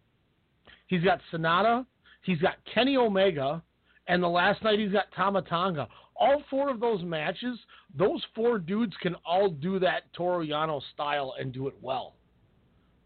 He's 0.87 1.03
got 1.03 1.20
Sanada. 1.32 1.87
He's 2.23 2.39
got 2.39 2.55
Kenny 2.73 2.97
Omega, 2.97 3.62
and 4.11 4.20
the 4.20 4.28
last 4.28 4.62
night 4.65 4.81
he's 4.81 4.91
got 4.91 5.05
Tama 5.15 5.41
Tonga. 5.43 5.87
All 6.16 6.43
four 6.51 6.69
of 6.69 6.81
those 6.81 7.03
matches, 7.05 7.57
those 7.97 8.23
four 8.35 8.59
dudes 8.59 8.93
can 9.01 9.15
all 9.24 9.49
do 9.49 9.78
that 9.78 10.12
Toru 10.12 10.45
Yano 10.45 10.82
style 10.93 11.35
and 11.39 11.53
do 11.53 11.69
it 11.69 11.74
well. 11.81 12.15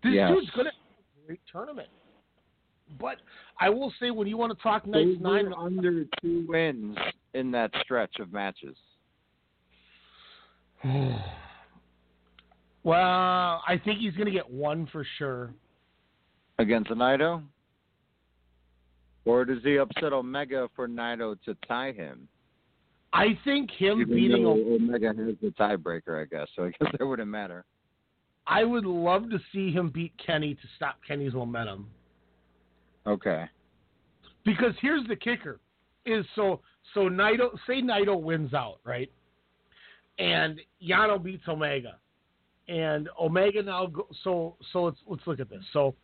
This 0.02 0.14
Yes. 0.14 0.30
dude's 0.32 0.50
gonna 0.50 0.70
have 0.70 0.98
a 1.22 1.26
great 1.26 1.40
tournament. 1.46 1.88
But 2.98 3.20
I 3.60 3.68
will 3.68 3.92
say, 4.00 4.10
when 4.10 4.26
you 4.26 4.38
want 4.38 4.56
to 4.56 4.62
talk 4.62 4.86
nights 4.86 5.20
nine, 5.20 5.52
under 5.52 6.06
two 6.22 6.46
wins 6.48 6.96
in 7.34 7.50
that 7.50 7.70
stretch 7.82 8.18
of 8.18 8.32
matches. 8.32 8.76
well, 12.82 13.62
I 13.66 13.78
think 13.84 14.00
he's 14.00 14.14
going 14.14 14.26
to 14.26 14.32
get 14.32 14.48
one 14.48 14.86
for 14.86 15.04
sure. 15.16 15.54
Against 16.58 16.90
Naito? 16.90 17.42
Or 19.24 19.44
does 19.44 19.62
he 19.62 19.78
upset 19.78 20.12
Omega 20.12 20.68
for 20.76 20.86
Naito 20.86 21.36
to 21.44 21.56
tie 21.66 21.92
him? 21.92 22.28
I 23.12 23.38
think 23.44 23.70
him 23.70 24.00
Even 24.00 24.14
beating. 24.14 24.44
Omega 24.44 25.08
has 25.08 25.36
the 25.40 25.54
tiebreaker, 25.58 26.20
I 26.20 26.26
guess. 26.26 26.48
So 26.56 26.64
I 26.64 26.70
guess 26.70 26.92
that 26.98 27.06
wouldn't 27.06 27.30
matter. 27.30 27.64
I 28.46 28.64
would 28.64 28.84
love 28.84 29.30
to 29.30 29.38
see 29.52 29.70
him 29.70 29.88
beat 29.88 30.12
Kenny 30.24 30.54
to 30.54 30.60
stop 30.76 30.96
Kenny's 31.06 31.32
momentum. 31.32 31.88
Okay. 33.06 33.44
Because 34.44 34.74
here's 34.82 35.06
the 35.08 35.16
kicker: 35.16 35.60
is 36.04 36.26
so 36.34 36.60
so 36.92 37.08
Naito 37.08 37.56
say 37.66 37.80
Naito 37.80 38.20
wins 38.20 38.52
out, 38.52 38.78
right? 38.84 39.10
And 40.18 40.60
Yano 40.82 41.22
beats 41.22 41.44
Omega, 41.48 41.96
and 42.68 43.08
Omega 43.20 43.62
now 43.62 43.86
go, 43.86 44.06
so 44.22 44.56
so 44.72 44.84
let's 44.84 44.98
let's 45.06 45.26
look 45.26 45.40
at 45.40 45.48
this. 45.48 45.62
So 45.72 45.94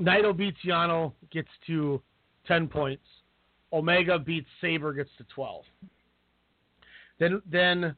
Naito 0.00 0.36
beats 0.36 0.58
Yano, 0.66 1.12
gets 1.30 1.48
to 1.68 2.02
ten 2.46 2.68
points. 2.68 3.04
Omega 3.72 4.18
beats 4.18 4.48
Sabre, 4.60 4.92
gets 4.92 5.10
to 5.18 5.24
twelve. 5.34 5.64
Then 7.18 7.42
then 7.50 7.94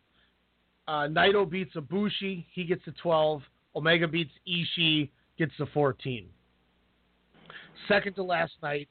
uh, 0.88 1.08
Naito 1.08 1.48
beats 1.48 1.74
Ibushi, 1.74 2.46
he 2.52 2.64
gets 2.64 2.84
to 2.84 2.92
twelve. 2.92 3.42
Omega 3.74 4.08
beats 4.08 4.32
Ishii, 4.48 5.10
gets 5.38 5.52
to 5.58 5.66
fourteen. 5.66 6.28
Second 7.88 8.14
to 8.14 8.22
last 8.22 8.52
night, 8.62 8.88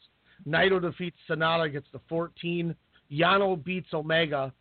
Naito 0.48 0.82
defeats 0.82 1.18
Sanada, 1.30 1.72
gets 1.72 1.88
to 1.92 2.00
14. 2.08 2.76
Yano 3.12 3.62
beats 3.64 3.94
Omega, 3.94 4.54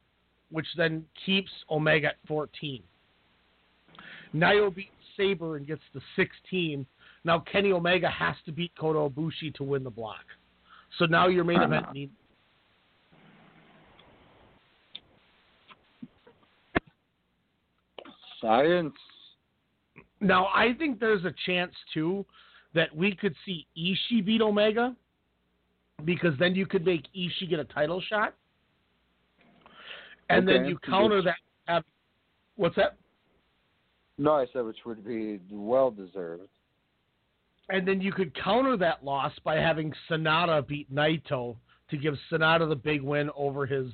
which 0.51 0.67
then 0.77 1.05
keeps 1.27 1.51
Omega 1.71 2.09
at 2.09 2.17
14. 2.27 2.83
Naito 4.35 4.75
beats 4.75 4.91
Sabre 5.17 5.57
and 5.57 5.67
gets 5.67 5.83
to 5.93 6.01
16. 6.17 6.87
Now 7.25 7.39
Kenny 7.41 7.73
Omega 7.73 8.09
has 8.11 8.35
to 8.47 8.53
beat 8.53 8.73
Kota 8.79 8.99
Ibushi 8.99 9.55
to 9.55 9.65
win 9.65 9.85
the 9.85 9.91
block. 9.91 10.25
So 10.99 11.07
now 11.07 11.29
your 11.29 11.45
main 11.45 11.61
event 11.61 11.85
uh-huh. 11.85 11.93
needs. 11.93 12.13
Science. 18.41 18.95
Now 20.21 20.47
I 20.55 20.75
think 20.79 21.01
there's 21.01 21.25
a 21.25 21.35
chance 21.47 21.73
too 21.93 22.25
that 22.75 22.95
we 22.95 23.15
could 23.15 23.35
see 23.45 23.67
Ishii 23.77 24.25
beat 24.25 24.43
Omega 24.43 24.95
because 26.05 26.35
then 26.39 26.55
you 26.55 26.67
could 26.67 26.85
make 26.85 27.05
Ishii 27.17 27.49
get 27.49 27.59
a 27.59 27.65
title 27.65 28.03
shot. 28.09 28.35
And 30.29 30.49
then 30.49 30.65
you 30.65 30.79
counter 30.79 31.23
that. 31.23 31.85
What's 32.57 32.77
that? 32.77 32.97
No, 34.17 34.33
I 34.33 34.47
said 34.53 34.65
which 34.65 34.79
would 34.87 35.05
be 35.05 35.41
well 35.51 35.91
deserved. 35.91 36.49
And 37.71 37.89
then 37.89 38.01
you 38.01 38.13
could 38.13 38.35
counter 38.43 38.77
that 38.77 39.05
loss 39.05 39.33
by 39.43 39.57
having 39.57 39.93
Sanada 40.11 40.67
beat 40.67 40.93
Naito 40.95 41.57
to 41.91 41.97
give 41.97 42.15
Sanada 42.31 42.69
the 42.69 42.77
big 42.77 43.03
win 43.03 43.31
over 43.37 43.67
his 43.67 43.89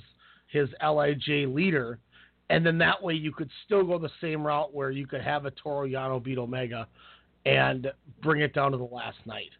his 0.49 0.69
Lij 0.83 1.47
leader. 1.47 1.99
And 2.49 2.67
then 2.67 2.79
that 2.79 3.01
way 3.01 3.15
you 3.15 3.31
could 3.31 3.51
still 3.65 3.85
go 3.85 3.99
the 3.99 4.11
same 4.21 4.45
route 4.45 4.75
where 4.75 4.91
you 4.91 5.07
could 5.07 5.21
have 5.21 5.45
a 5.45 5.53
Toru 5.53 5.89
Yano 5.89 6.23
beat 6.23 6.39
Omega 6.39 6.89
and 7.47 7.93
bring 8.23 8.41
it 8.41 8.53
down 8.53 8.73
to 8.73 8.77
the 8.77 8.85
last 8.85 9.19
night. 9.25 9.51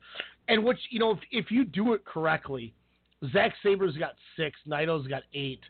And 0.49 0.65
which, 0.65 0.79
you 0.91 0.99
know, 0.99 1.13
if, 1.13 1.19
if 1.31 1.51
you 1.53 1.65
do 1.65 1.93
it 1.93 2.05
correctly, 2.05 2.75
Zack 3.33 3.55
Sabre's 3.63 3.97
got 3.97 4.15
six, 4.37 4.59
Naito's 4.67 5.07
got 5.07 5.23
eight. 5.35 5.61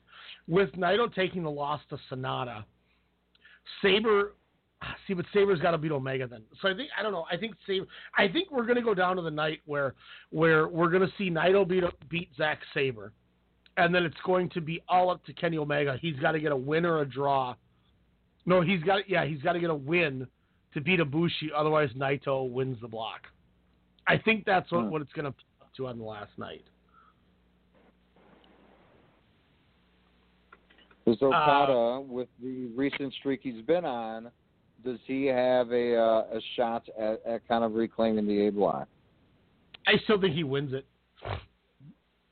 With 0.48 0.72
Naito 0.72 1.12
taking 1.14 1.42
the 1.42 1.50
loss 1.50 1.80
to 1.90 1.98
Sanada, 2.10 2.64
Sabre 3.82 4.32
see, 5.06 5.14
but 5.14 5.26
Sabre's 5.32 5.60
got 5.60 5.72
to 5.72 5.78
beat 5.78 5.92
Omega 5.92 6.26
then. 6.26 6.42
So 6.60 6.68
I 6.68 6.74
think 6.74 6.90
I 6.98 7.02
don't 7.02 7.12
know. 7.12 7.26
I 7.30 7.36
think 7.36 7.54
Sabre. 7.66 7.86
I 8.16 8.28
think 8.28 8.50
we're 8.50 8.66
gonna 8.66 8.82
go 8.82 8.94
down 8.94 9.16
to 9.16 9.22
the 9.22 9.30
night 9.30 9.60
where 9.66 9.94
where 10.30 10.68
we're 10.68 10.90
gonna 10.90 11.12
see 11.18 11.30
Naito 11.30 11.66
beat 11.68 11.84
beat 12.08 12.28
Zack 12.36 12.60
Sabre, 12.74 13.12
and 13.76 13.94
then 13.94 14.04
it's 14.04 14.20
going 14.24 14.48
to 14.50 14.60
be 14.60 14.82
all 14.88 15.10
up 15.10 15.24
to 15.26 15.32
Kenny 15.32 15.58
Omega. 15.58 15.98
He's 16.00 16.16
got 16.16 16.32
to 16.32 16.40
get 16.40 16.52
a 16.52 16.56
win 16.56 16.84
or 16.84 17.00
a 17.00 17.06
draw. 17.06 17.54
No, 18.46 18.60
he's 18.60 18.82
got 18.82 19.08
yeah, 19.08 19.24
he's 19.24 19.42
got 19.42 19.52
to 19.52 19.60
get 19.60 19.70
a 19.70 19.74
win 19.74 20.26
to 20.74 20.80
beat 20.80 21.00
Ibushi. 21.00 21.50
Otherwise, 21.54 21.90
Naito 21.96 22.48
wins 22.50 22.78
the 22.80 22.88
block. 22.88 23.22
I 24.06 24.18
think 24.18 24.44
that's 24.44 24.70
what, 24.72 24.90
what 24.90 25.02
it's 25.02 25.12
gonna 25.12 25.28
up 25.28 25.36
to 25.76 25.86
on 25.86 25.98
the 25.98 26.04
last 26.04 26.32
night. 26.38 26.64
Uh, 31.06 31.26
Okada, 31.26 32.00
with 32.00 32.28
the 32.42 32.66
recent 32.76 33.12
streak 33.14 33.40
he's 33.42 33.62
been 33.62 33.84
on, 33.84 34.30
does 34.84 34.98
he 35.06 35.26
have 35.26 35.70
a 35.72 35.96
uh, 35.96 36.24
a 36.32 36.40
shot 36.56 36.88
at, 36.98 37.20
at 37.26 37.46
kind 37.48 37.64
of 37.64 37.74
reclaiming 37.74 38.26
the 38.26 38.46
A 38.46 38.52
block? 38.52 38.88
I 39.86 39.92
still 40.04 40.20
think 40.20 40.34
he 40.34 40.44
wins 40.44 40.72
it. 40.72 40.86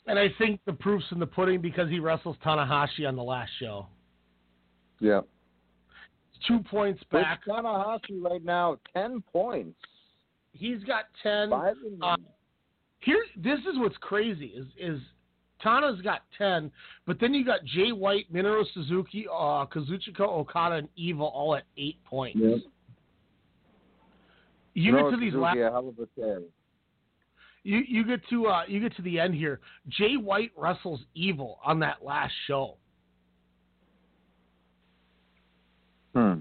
And 0.06 0.18
I 0.18 0.28
think 0.38 0.60
the 0.64 0.72
proof's 0.72 1.04
in 1.10 1.18
the 1.18 1.26
pudding 1.26 1.60
because 1.60 1.90
he 1.90 1.98
wrestles 2.00 2.36
Tanahashi 2.44 3.06
on 3.06 3.14
the 3.14 3.22
last 3.22 3.50
show. 3.60 3.86
Yeah. 5.00 5.20
Two 6.46 6.60
points 6.70 7.00
Which 7.10 7.22
back. 7.22 7.40
Tanahashi 7.46 8.22
right 8.22 8.44
now, 8.44 8.78
ten 8.94 9.22
points. 9.32 9.78
He's 10.52 10.82
got 10.84 11.04
ten. 11.22 11.50
Five 11.50 11.76
Uh, 12.00 12.16
here, 13.00 13.22
this 13.36 13.58
is 13.60 13.78
what's 13.78 13.96
crazy 13.98 14.46
is 14.46 14.66
is 14.78 15.00
Tana's 15.62 16.00
got 16.02 16.20
ten, 16.36 16.70
but 17.06 17.18
then 17.20 17.34
you 17.34 17.44
got 17.44 17.64
Jay 17.64 17.90
White, 17.92 18.32
Minoru 18.32 18.64
Suzuki, 18.74 19.26
uh, 19.28 19.66
Kazuchika 19.66 20.20
Okada, 20.20 20.76
and 20.76 20.88
Evil 20.96 21.26
all 21.26 21.54
at 21.56 21.64
eight 21.76 22.02
points. 22.04 22.38
Yep. 22.40 22.58
You 24.74 24.92
No, 24.92 25.02
get 25.04 25.10
to 25.10 25.16
these 25.16 25.32
Suzuki, 25.32 25.42
last. 25.42 25.56
a 25.58 25.70
hell 25.70 25.88
of 25.88 25.98
a 25.98 26.06
carry. 26.20 26.44
You 27.64 27.82
you 27.86 28.04
get 28.04 28.20
to 28.30 28.46
uh 28.46 28.62
you 28.68 28.80
get 28.80 28.94
to 28.96 29.02
the 29.02 29.18
end 29.18 29.34
here. 29.34 29.60
Jay 29.88 30.16
White 30.16 30.52
wrestles 30.56 31.00
Evil 31.14 31.58
on 31.64 31.80
that 31.80 32.04
last 32.04 32.32
show. 32.46 32.76
Hmm. 36.14 36.38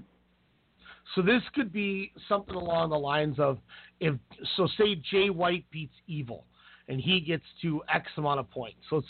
So 1.14 1.22
this 1.22 1.42
could 1.54 1.72
be 1.72 2.12
something 2.28 2.54
along 2.54 2.90
the 2.90 2.98
lines 2.98 3.38
of 3.38 3.58
if 4.00 4.14
so 4.56 4.68
say 4.78 4.94
Jay 5.10 5.30
White 5.30 5.64
beats 5.70 5.94
Evil 6.06 6.44
and 6.88 7.00
he 7.00 7.20
gets 7.20 7.44
to 7.62 7.82
X 7.92 8.06
amount 8.16 8.40
of 8.40 8.50
points. 8.50 8.78
So 8.90 8.96
let's 8.96 9.06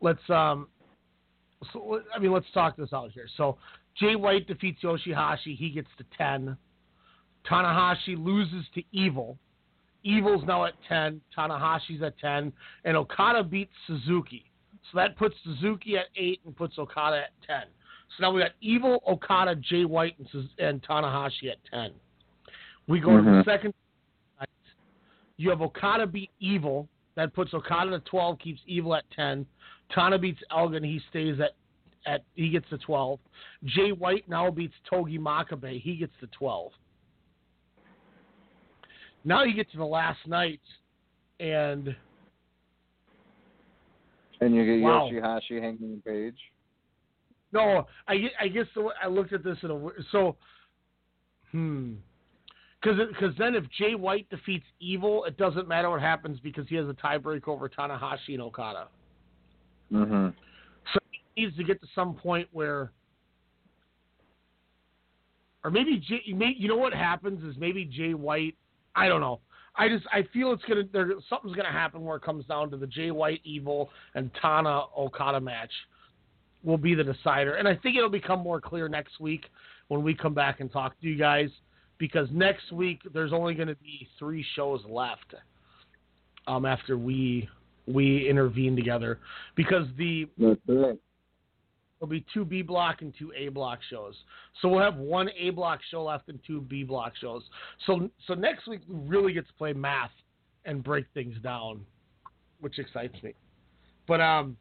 let's 0.00 0.30
um 0.30 0.68
so 1.72 2.00
I 2.14 2.18
mean 2.18 2.32
let's 2.32 2.50
talk 2.52 2.76
this 2.76 2.92
out 2.92 3.12
here. 3.12 3.26
So 3.36 3.58
Jay 3.98 4.16
White 4.16 4.46
defeats 4.46 4.82
Yoshihashi, 4.82 5.56
he 5.56 5.70
gets 5.70 5.88
to 5.98 6.04
10. 6.16 6.56
Tanahashi 7.48 8.16
loses 8.16 8.64
to 8.74 8.82
Evil. 8.92 9.38
Evil's 10.04 10.42
now 10.46 10.64
at 10.64 10.74
10, 10.88 11.20
Tanahashi's 11.36 12.02
at 12.02 12.18
10, 12.18 12.52
and 12.84 12.96
Okada 12.96 13.44
beats 13.44 13.72
Suzuki. 13.86 14.44
So 14.90 14.98
that 14.98 15.16
puts 15.16 15.36
Suzuki 15.44 15.96
at 15.96 16.06
8 16.16 16.40
and 16.44 16.56
puts 16.56 16.78
Okada 16.78 17.18
at 17.18 17.46
10. 17.46 17.68
So 18.16 18.22
now 18.22 18.32
we 18.32 18.40
got 18.40 18.50
Evil, 18.60 19.02
Okada, 19.06 19.54
Jay 19.56 19.84
White, 19.84 20.18
and, 20.18 20.28
Suz- 20.32 20.54
and 20.58 20.82
Tanahashi 20.82 21.50
at 21.50 21.58
10. 21.70 21.92
We 22.88 23.00
go 23.00 23.16
to 23.16 23.22
the 23.22 23.42
second. 23.44 23.74
You 25.36 25.50
have 25.50 25.62
Okada 25.62 26.06
beat 26.06 26.30
Evil. 26.40 26.88
That 27.14 27.34
puts 27.34 27.52
Okada 27.52 27.94
at 27.94 28.04
12, 28.06 28.38
keeps 28.38 28.60
Evil 28.66 28.94
at 28.94 29.04
10. 29.14 29.46
Tana 29.94 30.18
beats 30.18 30.40
Elgin. 30.50 30.82
He 30.82 31.00
stays 31.10 31.38
at, 31.40 31.52
at 32.10 32.24
he 32.34 32.48
gets 32.48 32.68
to 32.70 32.78
12. 32.78 33.18
Jay 33.64 33.92
White 33.92 34.28
now 34.28 34.50
beats 34.50 34.74
Togi 34.88 35.18
Makabe. 35.18 35.80
He 35.80 35.96
gets 35.96 36.12
to 36.20 36.26
12. 36.28 36.72
Now 39.24 39.44
you 39.44 39.54
get 39.54 39.70
to 39.72 39.76
the 39.76 39.84
last 39.84 40.18
night, 40.26 40.60
and 41.38 41.94
And 44.40 44.54
you 44.54 44.64
get 44.64 44.82
Wow. 44.82 45.08
Yoshihashi, 45.12 45.62
Hangman 45.62 46.02
Page. 46.04 46.36
No, 47.52 47.86
I, 48.08 48.30
I 48.40 48.48
guess 48.48 48.66
the 48.74 48.88
I 49.00 49.06
looked 49.06 49.32
at 49.32 49.44
this 49.44 49.58
in 49.62 49.70
a 49.70 49.90
so, 50.10 50.36
hmm, 51.50 51.94
because 52.82 53.34
then 53.38 53.54
if 53.54 53.64
Jay 53.78 53.94
White 53.94 54.28
defeats 54.28 54.64
Evil, 54.80 55.24
it 55.24 55.36
doesn't 55.36 55.68
matter 55.68 55.88
what 55.90 56.00
happens 56.00 56.40
because 56.40 56.66
he 56.68 56.74
has 56.76 56.88
a 56.88 56.94
tiebreak 56.94 57.46
over 57.46 57.68
Tanahashi 57.68 58.30
and 58.30 58.42
Okada. 58.42 58.88
Mm-hmm. 59.92 60.28
So 60.92 61.00
he 61.34 61.42
needs 61.42 61.56
to 61.56 61.64
get 61.64 61.80
to 61.80 61.86
some 61.94 62.14
point 62.14 62.48
where, 62.50 62.90
or 65.64 65.70
maybe 65.70 65.98
Jay, 65.98 66.32
may, 66.32 66.54
you 66.56 66.68
know 66.68 66.76
what 66.76 66.92
happens 66.92 67.44
is 67.44 67.58
maybe 67.58 67.84
Jay 67.84 68.14
White. 68.14 68.56
I 68.96 69.08
don't 69.08 69.20
know. 69.20 69.40
I 69.76 69.88
just 69.88 70.04
I 70.12 70.26
feel 70.32 70.52
it's 70.52 70.64
gonna 70.64 70.82
there 70.92 71.12
something's 71.30 71.56
gonna 71.56 71.72
happen 71.72 72.02
where 72.02 72.16
it 72.16 72.22
comes 72.22 72.44
down 72.46 72.70
to 72.72 72.76
the 72.76 72.86
Jay 72.86 73.10
White 73.10 73.40
Evil 73.44 73.90
and 74.14 74.30
Tana 74.40 74.82
Okada 74.98 75.40
match 75.40 75.70
will 76.62 76.78
be 76.78 76.94
the 76.94 77.04
decider, 77.04 77.54
and 77.54 77.66
I 77.66 77.76
think 77.76 77.96
it'll 77.96 78.10
become 78.10 78.40
more 78.40 78.60
clear 78.60 78.88
next 78.88 79.18
week 79.18 79.46
when 79.88 80.02
we 80.02 80.14
come 80.14 80.34
back 80.34 80.60
and 80.60 80.70
talk 80.70 81.00
to 81.00 81.08
you 81.08 81.16
guys 81.16 81.48
because 82.02 82.26
next 82.32 82.72
week 82.72 83.00
there's 83.14 83.32
only 83.32 83.54
going 83.54 83.68
to 83.68 83.76
be 83.76 84.08
three 84.18 84.44
shows 84.56 84.80
left 84.88 85.36
um, 86.48 86.66
after 86.66 86.98
we 86.98 87.48
we 87.86 88.28
intervene 88.28 88.74
together 88.74 89.20
because 89.54 89.86
the 89.96 90.26
There'll 92.00 92.10
be 92.10 92.26
two 92.34 92.44
B 92.44 92.62
block 92.62 93.02
and 93.02 93.14
two 93.16 93.32
A 93.38 93.50
block 93.50 93.78
shows. 93.88 94.16
So 94.60 94.68
we'll 94.68 94.80
have 94.80 94.96
one 94.96 95.28
A 95.38 95.50
block 95.50 95.78
show 95.92 96.02
left 96.02 96.28
and 96.28 96.40
two 96.44 96.60
B 96.62 96.82
block 96.82 97.12
shows. 97.20 97.44
So 97.86 98.10
so 98.26 98.34
next 98.34 98.66
week 98.66 98.80
we 98.88 98.96
really 99.06 99.32
get 99.32 99.46
to 99.46 99.54
play 99.54 99.72
math 99.72 100.10
and 100.64 100.82
break 100.82 101.06
things 101.14 101.36
down, 101.40 101.86
which 102.58 102.80
excites 102.80 103.14
me. 103.22 103.32
But 104.08 104.20
um, 104.20 104.56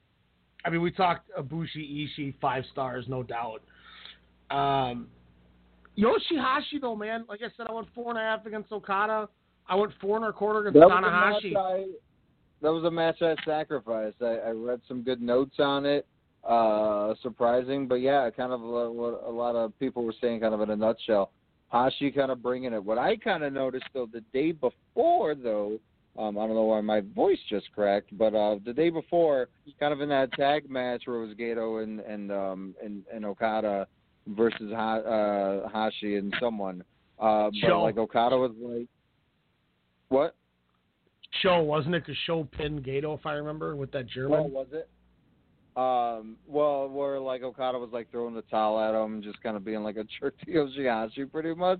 I 0.63 0.69
mean 0.69 0.84
we 0.84 0.91
talked 0.91 1.31
Ibushi 1.35 2.07
Ishii 2.19 2.35
five 2.39 2.65
stars 2.72 3.05
no 3.07 3.23
doubt. 3.23 3.63
Um, 4.51 5.07
Yoshihashi 6.01 6.81
though 6.81 6.95
man, 6.95 7.25
like 7.29 7.41
I 7.41 7.49
said, 7.55 7.67
I 7.69 7.73
went 7.73 7.87
four 7.93 8.09
and 8.09 8.17
a 8.17 8.21
half 8.21 8.45
against 8.45 8.71
Okada. 8.71 9.29
I 9.67 9.75
went 9.75 9.91
four 10.01 10.17
and 10.17 10.25
a 10.25 10.33
quarter 10.33 10.67
against 10.67 10.79
That 10.79 10.87
was, 10.87 11.41
Tanahashi. 11.43 11.55
I, 11.55 11.85
that 12.61 12.71
was 12.71 12.83
a 12.83 12.91
match 12.91 13.21
I 13.21 13.35
sacrificed. 13.45 14.17
I, 14.21 14.35
I 14.37 14.49
read 14.49 14.81
some 14.87 15.03
good 15.03 15.21
notes 15.21 15.55
on 15.59 15.85
it. 15.85 16.05
Uh, 16.43 17.13
surprising, 17.21 17.87
but 17.87 17.95
yeah, 17.95 18.27
kind 18.31 18.51
of 18.51 18.61
what 18.61 18.95
what 18.95 19.23
a 19.27 19.29
lot 19.29 19.55
of 19.55 19.77
people 19.79 20.03
were 20.03 20.15
saying, 20.19 20.39
kind 20.39 20.55
of 20.55 20.61
in 20.61 20.71
a 20.71 20.75
nutshell. 20.75 21.31
Hashi 21.71 22.11
kind 22.11 22.31
of 22.31 22.41
bringing 22.41 22.73
it. 22.73 22.83
What 22.83 22.97
I 22.97 23.15
kind 23.15 23.43
of 23.43 23.53
noticed 23.53 23.85
though, 23.93 24.07
the 24.11 24.21
day 24.33 24.51
before 24.51 25.35
though, 25.35 25.79
um, 26.17 26.37
I 26.37 26.47
don't 26.47 26.55
know 26.55 26.63
why 26.63 26.81
my 26.81 27.01
voice 27.15 27.37
just 27.47 27.71
cracked, 27.73 28.17
but 28.17 28.33
uh, 28.33 28.57
the 28.65 28.73
day 28.73 28.89
before, 28.89 29.49
kind 29.79 29.93
of 29.93 30.01
in 30.01 30.09
that 30.09 30.33
tag 30.33 30.69
match 30.69 31.03
where 31.05 31.21
it 31.21 31.27
was 31.27 31.37
Gedo 31.37 31.83
and 31.83 31.99
and 31.99 32.31
um 32.31 32.75
and, 32.83 33.03
and 33.13 33.23
Okada 33.23 33.87
versus 34.27 34.72
ha- 34.73 34.99
uh, 34.99 35.69
Hashi 35.69 36.15
and 36.15 36.34
someone. 36.39 36.84
Uh, 37.19 37.45
but 37.45 37.68
Show. 37.68 37.81
like 37.81 37.98
Okada 37.98 38.38
was 38.38 38.52
like, 38.61 38.88
what? 40.10 40.35
Show 41.41 41.61
wasn't 41.61 41.95
it 41.95 42.06
to 42.07 42.14
show 42.26 42.48
pin 42.57 42.81
Gedo 42.81 43.18
if 43.18 43.26
I 43.26 43.34
remember 43.34 43.76
with 43.76 43.91
that 43.91 44.07
German? 44.07 44.52
What 44.52 44.52
was 44.52 44.68
it? 44.73 44.89
Um, 45.77 46.35
well, 46.48 46.89
where 46.89 47.19
like 47.19 47.43
Okada 47.43 47.80
was 47.80 47.91
like 47.93 48.11
throwing 48.11 48.35
the 48.35 48.41
towel 48.43 48.80
at 48.80 48.93
him, 48.93 49.22
just 49.22 49.41
kind 49.41 49.56
of 49.56 49.64
being 49.64 49.84
like 49.84 49.95
a 49.95 50.06
jerk 50.19 50.38
to 50.41 50.52
Yoshihashi, 50.52 51.31
pretty 51.31 51.53
much, 51.53 51.80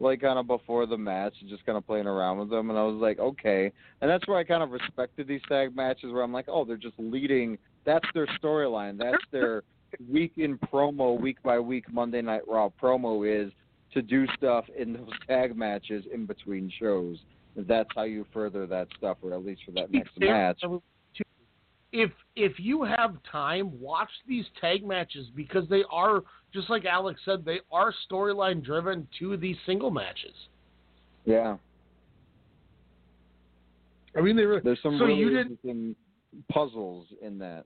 like 0.00 0.20
kind 0.20 0.38
of 0.38 0.46
before 0.46 0.84
the 0.84 0.98
match, 0.98 1.32
just 1.48 1.64
kind 1.64 1.78
of 1.78 1.86
playing 1.86 2.06
around 2.06 2.38
with 2.38 2.52
him, 2.52 2.68
and 2.68 2.78
I 2.78 2.82
was 2.82 3.00
like, 3.00 3.18
okay, 3.18 3.72
and 4.02 4.10
that's 4.10 4.26
where 4.28 4.36
I 4.36 4.44
kind 4.44 4.62
of 4.62 4.70
respected 4.70 5.26
these 5.28 5.40
tag 5.48 5.74
matches, 5.74 6.12
where 6.12 6.22
I'm 6.22 6.32
like, 6.32 6.46
oh, 6.48 6.66
they're 6.66 6.76
just 6.76 6.98
leading. 6.98 7.56
That's 7.86 8.04
their 8.12 8.26
storyline. 8.42 8.98
That's 8.98 9.24
their 9.30 9.62
week 10.10 10.32
in 10.36 10.58
promo, 10.58 11.20
week 11.20 11.42
by 11.42 11.58
week 11.58 11.84
Monday 11.92 12.22
Night 12.22 12.42
Raw 12.48 12.70
promo 12.80 13.26
is 13.26 13.52
to 13.92 14.02
do 14.02 14.26
stuff 14.36 14.64
in 14.76 14.94
those 14.94 15.10
tag 15.28 15.56
matches 15.56 16.04
in 16.12 16.26
between 16.26 16.72
shows. 16.78 17.18
That's 17.56 17.88
how 17.94 18.04
you 18.04 18.26
further 18.32 18.66
that 18.66 18.88
stuff, 18.96 19.18
or 19.22 19.34
at 19.34 19.44
least 19.44 19.62
for 19.66 19.72
that 19.72 19.92
next 19.92 20.18
match. 20.18 20.62
if 21.92 22.10
if 22.34 22.52
you 22.58 22.82
have 22.82 23.16
time, 23.30 23.78
watch 23.78 24.08
these 24.26 24.46
tag 24.60 24.86
matches 24.86 25.28
because 25.36 25.68
they 25.68 25.84
are 25.90 26.22
just 26.54 26.70
like 26.70 26.84
Alex 26.84 27.20
said, 27.24 27.44
they 27.44 27.60
are 27.70 27.92
storyline 28.10 28.64
driven 28.64 29.06
to 29.18 29.36
these 29.36 29.56
single 29.66 29.90
matches. 29.90 30.34
Yeah. 31.24 31.56
I 34.16 34.20
mean, 34.20 34.36
they 34.36 34.44
were, 34.44 34.60
There's 34.62 34.80
some 34.82 34.98
so 34.98 35.06
really 35.06 35.20
you 35.20 35.30
did 35.30 35.46
interesting 35.50 35.96
puzzles 36.50 37.06
in 37.22 37.38
that. 37.38 37.64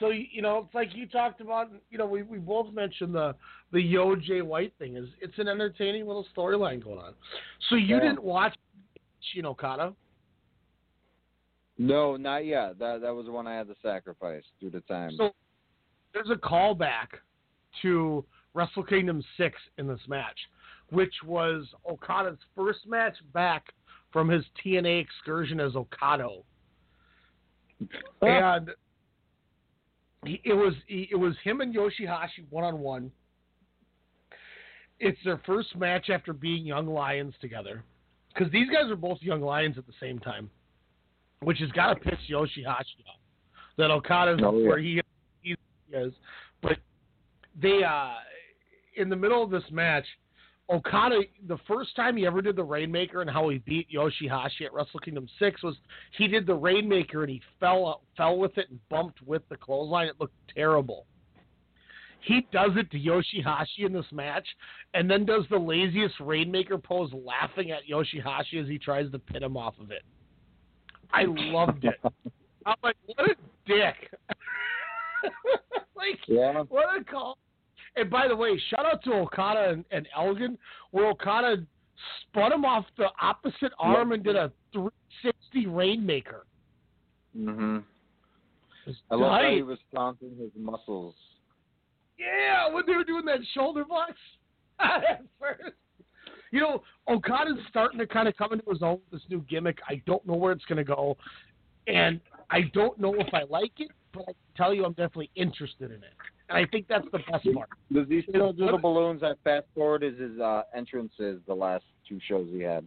So 0.00 0.10
you 0.10 0.42
know 0.42 0.64
it's 0.66 0.74
like 0.74 0.94
you 0.94 1.06
talked 1.06 1.40
about. 1.40 1.70
You 1.90 1.98
know, 1.98 2.06
we 2.06 2.22
we 2.22 2.38
both 2.38 2.72
mentioned 2.72 3.14
the 3.14 3.34
the 3.72 3.80
Yo 3.80 4.16
Jay 4.16 4.42
White 4.42 4.72
thing 4.78 4.96
is 4.96 5.08
it's 5.20 5.38
an 5.38 5.48
entertaining 5.48 6.06
little 6.06 6.26
storyline 6.36 6.82
going 6.82 6.98
on. 6.98 7.14
So 7.68 7.76
you 7.76 7.96
Yeah. 7.96 8.00
didn't 8.00 8.22
watch 8.22 8.54
Shin 9.20 9.46
Okada? 9.46 9.94
No, 11.78 12.16
not 12.16 12.44
yet. 12.44 12.78
That 12.78 13.00
that 13.00 13.14
was 13.14 13.26
the 13.26 13.32
one 13.32 13.46
I 13.46 13.54
had 13.54 13.68
to 13.68 13.76
sacrifice 13.82 14.44
due 14.60 14.70
to 14.70 14.80
time. 14.82 15.12
So 15.16 15.32
there's 16.12 16.30
a 16.30 16.36
callback 16.36 17.08
to 17.82 18.24
Wrestle 18.54 18.82
Kingdom 18.82 19.22
6 19.36 19.56
in 19.78 19.86
this 19.86 20.00
match, 20.08 20.38
which 20.90 21.14
was 21.24 21.66
Okada's 21.88 22.38
first 22.56 22.80
match 22.86 23.16
back 23.32 23.66
from 24.12 24.28
his 24.28 24.44
TNA 24.62 25.00
excursion 25.00 25.60
as 25.60 25.72
Okato. 25.74 26.42
and 28.22 28.70
he, 30.28 30.40
it 30.44 30.54
was 30.54 30.74
he, 30.86 31.08
it 31.10 31.16
was 31.16 31.34
him 31.42 31.60
and 31.60 31.74
Yoshihashi 31.74 32.44
one 32.50 32.64
on 32.64 32.78
one. 32.80 33.10
It's 35.00 35.18
their 35.24 35.40
first 35.46 35.76
match 35.76 36.10
after 36.10 36.32
being 36.32 36.66
young 36.66 36.86
lions 36.86 37.34
together, 37.40 37.84
because 38.34 38.50
these 38.52 38.68
guys 38.68 38.90
are 38.90 38.96
both 38.96 39.18
young 39.20 39.40
lions 39.40 39.78
at 39.78 39.86
the 39.86 39.92
same 40.00 40.18
time, 40.18 40.50
which 41.42 41.58
has 41.60 41.70
got 41.70 41.94
to 41.94 42.00
piss 42.00 42.18
Yoshihashi 42.28 42.66
off. 42.66 43.20
That 43.76 43.90
Okada's 43.90 44.40
Oh, 44.44 44.58
yeah. 44.58 44.68
where 44.68 44.78
he 44.78 45.00
he 45.42 45.54
is, 45.92 46.12
but 46.62 46.78
they 47.60 47.82
uh 47.84 48.14
in 48.96 49.08
the 49.08 49.16
middle 49.16 49.42
of 49.42 49.50
this 49.50 49.62
match, 49.70 50.04
Okada 50.70 51.20
the 51.46 51.58
first 51.66 51.96
time 51.96 52.16
he 52.16 52.26
ever 52.26 52.42
did 52.42 52.56
the 52.56 52.64
Rainmaker 52.64 53.22
and 53.22 53.30
how 53.30 53.48
he 53.48 53.58
beat 53.58 53.88
Yoshihashi 53.90 54.66
at 54.66 54.72
Wrestle 54.72 55.00
Kingdom 55.00 55.26
Six 55.38 55.62
was 55.62 55.76
he 56.16 56.28
did 56.28 56.46
the 56.46 56.54
Rainmaker 56.54 57.22
and 57.22 57.30
he 57.30 57.40
fell 57.58 58.02
fell 58.16 58.36
with 58.38 58.56
it 58.58 58.68
and 58.70 58.78
bumped 58.90 59.22
with 59.22 59.42
the 59.48 59.56
clothesline. 59.56 60.08
It 60.08 60.16
looked 60.20 60.34
terrible. 60.54 61.06
He 62.20 62.46
does 62.52 62.72
it 62.76 62.90
to 62.90 62.98
Yoshihashi 62.98 63.86
in 63.86 63.92
this 63.92 64.04
match, 64.12 64.46
and 64.92 65.08
then 65.10 65.24
does 65.24 65.44
the 65.50 65.56
laziest 65.56 66.16
Rainmaker 66.20 66.76
pose, 66.76 67.10
laughing 67.12 67.70
at 67.70 67.86
Yoshihashi 67.90 68.60
as 68.60 68.68
he 68.68 68.78
tries 68.78 69.10
to 69.12 69.18
pin 69.18 69.42
him 69.42 69.56
off 69.56 69.74
of 69.80 69.90
it. 69.92 70.02
I 71.12 71.24
loved 71.26 71.84
it. 71.84 71.94
I'm 72.66 72.74
like, 72.82 72.96
what 73.06 73.30
a 73.30 73.34
dick! 73.66 74.10
like, 75.96 76.18
Yeah. 76.26 76.64
what 76.68 77.00
a 77.00 77.04
call! 77.04 77.38
And 77.98 78.10
by 78.10 78.28
the 78.28 78.36
way, 78.36 78.60
shout 78.70 78.86
out 78.86 79.02
to 79.04 79.12
Okada 79.12 79.70
and, 79.70 79.84
and 79.90 80.06
Elgin, 80.16 80.56
where 80.92 81.06
Okada 81.08 81.56
spun 82.22 82.52
him 82.52 82.64
off 82.64 82.84
the 82.96 83.08
opposite 83.20 83.72
arm 83.78 84.12
and 84.12 84.22
did 84.22 84.36
a 84.36 84.52
360 84.72 85.66
Rainmaker. 85.66 86.46
Mm-hmm. 87.36 87.78
I 89.10 89.14
love 89.14 89.42
how 89.42 89.50
he 89.50 89.62
was 89.62 89.78
taunting 89.94 90.36
his 90.38 90.50
muscles. 90.56 91.14
Yeah, 92.18 92.72
when 92.72 92.84
they 92.86 92.94
were 92.94 93.04
doing 93.04 93.24
that 93.26 93.40
shoulder 93.54 93.84
box 93.84 94.12
at 94.80 95.22
first. 95.38 95.74
You 96.50 96.60
know, 96.60 96.82
Okada's 97.08 97.58
starting 97.68 97.98
to 97.98 98.06
kind 98.06 98.26
of 98.26 98.36
come 98.36 98.52
into 98.52 98.70
his 98.70 98.82
own 98.82 99.00
with 99.10 99.20
this 99.20 99.28
new 99.28 99.44
gimmick. 99.50 99.78
I 99.88 100.00
don't 100.06 100.26
know 100.26 100.34
where 100.34 100.52
it's 100.52 100.64
going 100.64 100.78
to 100.78 100.84
go, 100.84 101.16
and 101.86 102.20
I 102.50 102.62
don't 102.72 102.98
know 102.98 103.14
if 103.14 103.34
I 103.34 103.42
like 103.50 103.72
it, 103.78 103.90
but 104.14 104.22
I 104.22 104.26
can 104.26 104.34
tell 104.56 104.72
you 104.72 104.84
I'm 104.84 104.92
definitely 104.92 105.30
interested 105.34 105.90
in 105.90 105.98
it. 105.98 106.14
And 106.48 106.56
I 106.58 106.66
think 106.70 106.86
that's 106.88 107.06
the 107.12 107.18
best 107.30 107.46
part. 107.54 107.68
Does 107.92 108.06
he 108.08 108.22
still 108.28 108.52
do 108.52 108.70
the 108.70 108.78
balloons? 108.78 109.22
I 109.22 109.32
fast 109.44 109.66
forward 109.74 110.02
is 110.02 110.18
his 110.18 110.40
uh, 110.40 110.62
entrances 110.74 111.40
the 111.46 111.54
last 111.54 111.84
two 112.08 112.18
shows 112.26 112.48
he 112.50 112.60
had. 112.60 112.86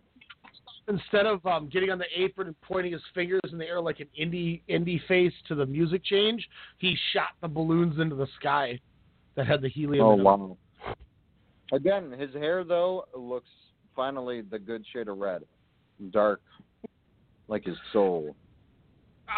Instead 0.88 1.28
of 1.28 1.46
um, 1.46 1.70
getting 1.72 1.92
on 1.92 2.00
the 2.00 2.06
apron 2.16 2.48
and 2.48 2.62
pointing 2.62 2.92
his 2.92 3.02
fingers 3.14 3.42
in 3.52 3.58
the 3.58 3.66
air 3.66 3.80
like 3.80 4.00
an 4.00 4.08
indie 4.20 4.62
indie 4.68 5.00
face 5.08 5.34
to 5.48 5.56
the 5.56 5.66
music 5.66 6.04
change, 6.04 6.48
he 6.80 6.98
shot 7.14 7.30
the 7.42 7.48
balloons 7.48 8.00
into 8.00 8.16
the 8.16 8.28
sky 8.40 8.80
that 9.36 9.46
had 9.46 9.62
the 9.62 9.70
helium. 9.70 10.04
Oh 10.04 10.12
in 10.14 10.18
them. 10.18 10.26
wow! 10.26 10.58
Again, 11.72 12.12
his 12.12 12.34
hair 12.34 12.64
though 12.64 13.06
looks 13.16 13.50
finally 13.96 14.42
the 14.42 14.58
good 14.58 14.84
shade 14.92 15.08
of 15.08 15.20
red, 15.20 15.44
dark, 16.10 16.42
like 17.48 17.64
his 17.64 17.78
soul. 17.94 18.36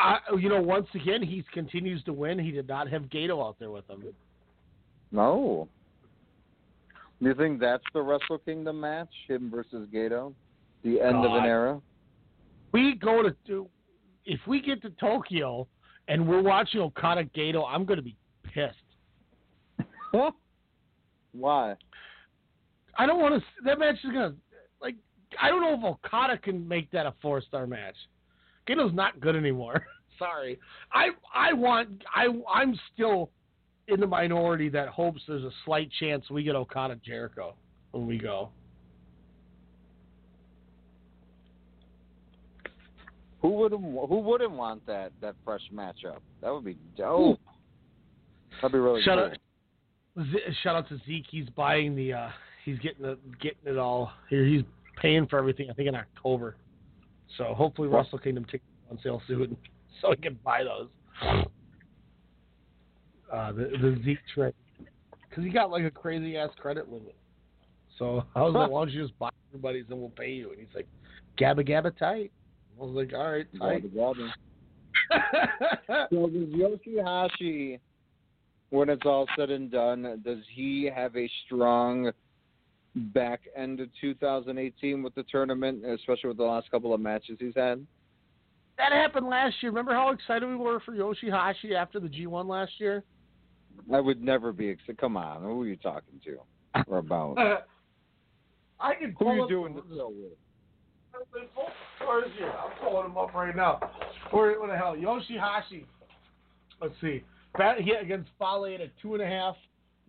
Uh, 0.02 0.36
you 0.38 0.50
know, 0.50 0.62
once 0.62 0.88
again, 0.96 1.22
he 1.22 1.44
continues 1.54 2.04
to 2.04 2.14
win. 2.14 2.40
He 2.40 2.52
did 2.52 2.68
not 2.68 2.90
have 2.90 3.04
Gedo 3.04 3.46
out 3.46 3.58
there 3.60 3.72
with 3.72 3.88
him. 3.90 4.04
No. 5.12 5.68
Do 7.22 7.30
you 7.30 7.36
think 7.36 7.60
that's 7.60 7.84
the 7.94 8.02
Wrestle 8.02 8.40
Kingdom 8.40 8.82
match, 8.82 9.10
him 9.28 9.52
versus 9.52 9.88
Gedo, 9.94 10.34
the 10.84 11.00
end 11.00 11.24
of 11.24 11.32
an 11.32 11.46
era? 11.46 11.80
We 12.72 12.96
go 12.96 13.22
to 13.22 13.36
do 13.46 13.70
if 14.26 14.40
we 14.48 14.62
get 14.62 14.82
to 14.82 14.90
Tokyo 14.92 15.68
and 16.08 16.28
we're 16.28 16.42
watching 16.42 16.82
Okada 16.82 17.26
Gedo, 17.26 17.66
I'm 17.68 17.86
going 17.86 17.98
to 17.98 18.04
be 18.04 18.16
pissed. 18.44 18.78
Why? 21.32 21.76
I 22.98 23.06
don't 23.06 23.20
want 23.20 23.42
to. 23.42 23.46
That 23.66 23.80
match 23.80 23.96
is 24.04 24.12
going 24.12 24.32
to 24.32 24.36
like. 24.82 24.96
I 25.42 25.50
don't 25.50 25.62
know 25.62 25.74
if 25.74 25.84
Okada 25.84 26.38
can 26.38 26.68
make 26.68 26.92
that 26.92 27.06
a 27.06 27.14
four 27.22 27.42
star 27.42 27.66
match. 27.66 27.96
Gedo's 28.68 28.94
not 28.94 29.20
good 29.20 29.36
anymore. 29.36 29.86
Sorry. 30.20 30.60
I 30.94 31.10
I 31.34 31.54
want. 31.54 32.04
I 32.16 32.28
I'm 32.54 32.78
still 32.94 33.30
in 33.88 34.00
the 34.00 34.08
minority 34.08 34.70
that 34.70 34.88
hopes 34.88 35.22
there's 35.28 35.44
a 35.44 35.52
slight 35.66 35.90
chance 36.00 36.30
we 36.30 36.44
get 36.44 36.56
Okada 36.56 36.96
Jericho 37.06 37.56
when 37.92 38.08
we 38.08 38.18
go. 38.18 38.50
Who 43.42 43.50
wouldn't 43.50 43.82
Who 43.82 44.20
wouldn't 44.20 44.52
want 44.52 44.86
that 44.88 45.12
that 45.22 45.36
fresh 45.44 45.62
matchup? 45.74 46.20
That 46.42 46.54
would 46.54 46.64
be 46.64 46.78
dope. 46.98 47.40
That'd 48.62 48.72
be 48.72 48.80
really 48.80 49.02
Shout 49.04 49.18
cool. 49.18 50.24
out, 50.26 50.32
Z- 50.32 50.56
shout 50.64 50.76
out 50.76 50.88
to 50.90 50.98
Zeke. 51.06 51.26
He's 51.30 51.50
buying 51.50 51.96
the. 51.96 52.14
uh 52.14 52.30
He's 52.64 52.80
getting 52.80 53.02
the 53.02 53.18
getting 53.42 53.66
it 53.74 53.78
all 53.78 54.14
here. 54.30 54.46
He's 54.46 54.62
paying 55.02 55.28
for 55.28 55.38
everything. 55.38 55.70
I 55.70 55.74
think 55.74 55.90
in 55.90 55.96
October. 55.96 56.56
So 57.38 57.54
hopefully 57.54 57.88
Wrestle 57.88 58.20
Kingdom 58.20 58.46
tickets 58.46 58.70
on 58.92 59.00
sale 59.04 59.22
soon, 59.28 59.58
so 60.02 60.12
he 60.12 60.18
can 60.18 60.40
buy 60.44 60.64
those. 60.64 60.90
Uh, 63.32 63.52
the 63.52 63.72
the 63.82 64.02
Zeke 64.06 64.20
trade 64.34 64.54
because 65.30 65.44
he 65.44 65.50
got 65.50 65.72
like 65.72 65.84
a 65.84 65.92
crazy 65.92 66.38
ass 66.38 66.50
credit 66.60 66.92
limit. 66.92 67.16
So 67.98 68.24
I 68.36 68.42
was 68.42 68.54
like, 68.54 68.70
why 68.70 68.82
don't 68.82 68.92
you 68.92 69.02
just 69.02 69.18
buy 69.18 69.30
everybody's 69.50 69.86
and 69.90 70.00
we'll 70.00 70.10
pay 70.10 70.32
you? 70.32 70.52
And 70.52 70.60
he's 70.60 70.76
like, 70.76 70.88
gabba 71.40 71.68
gabba 71.68 71.98
tight. 71.98 72.32
I 72.80 72.84
was 72.84 72.96
like, 72.96 73.14
all 73.14 73.32
right, 73.32 73.48
tight. 73.60 73.96
Gabba 73.96 74.32
so 76.10 76.28
does 76.28 76.50
Yoshihashi, 76.50 77.80
when 78.70 78.90
it's 78.90 79.06
all 79.06 79.28
said 79.38 79.50
and 79.50 79.72
done, 79.72 80.22
does 80.26 80.40
he 80.54 80.90
have 80.94 81.16
a 81.16 81.30
strong 81.46 82.12
back 82.96 83.42
end 83.56 83.80
of 83.80 83.90
2018 84.02 85.02
with 85.04 85.16
the 85.16 85.24
tournament, 85.24 85.84
especially 85.86 86.28
with 86.30 86.38
the 86.38 86.44
last 86.44 86.70
couple 86.72 86.94
of 86.94 87.02
matches 87.02 87.38
he's 87.40 87.56
had? 87.56 87.86
That 88.78 88.92
happened 88.92 89.28
last 89.28 89.56
year. 89.62 89.72
Remember 89.72 89.94
how 89.94 90.12
excited 90.12 90.48
we 90.48 90.56
were 90.56 90.80
for 90.80 90.94
Yoshihashi 90.94 91.74
after 91.76 92.00
the 92.00 92.08
G1 92.08 92.48
last 92.48 92.72
year? 92.80 93.04
I 93.94 94.00
would 94.00 94.22
never 94.22 94.52
be 94.52 94.68
excited. 94.68 94.98
Come 94.98 95.18
on, 95.18 95.42
who 95.42 95.62
are 95.62 95.68
you 95.68 95.76
talking 95.78 96.20
to 96.26 96.38
or 96.88 96.98
about? 97.00 97.38
I 98.80 98.96
can 98.96 99.12
Who 99.12 99.16
pull 99.26 99.28
are 99.30 99.36
you 99.38 99.44
up 99.44 99.50
doing 99.50 99.76
the- 99.76 99.82
the 99.82 99.96
show 99.96 100.10
with? 100.10 100.34
Where 102.00 102.26
is 102.26 102.32
he? 102.38 102.44
I'm 102.44 102.72
pulling 102.82 103.06
him 103.06 103.18
up 103.18 103.34
right 103.36 103.56
now. 103.56 103.80
Where, 104.32 104.60
what 104.60 104.70
the 104.70 104.76
hell? 104.78 104.96
Yoshihashi. 104.96 105.86
Let's 106.82 106.96
see. 107.02 107.24
Bat, 107.58 107.82
he 107.82 107.92
against 107.92 108.30
Fale 108.40 108.66
at 108.66 108.82
a 108.82 108.90
two 109.02 109.14
and 109.14 109.22
a 109.22 109.28
half. 109.28 109.56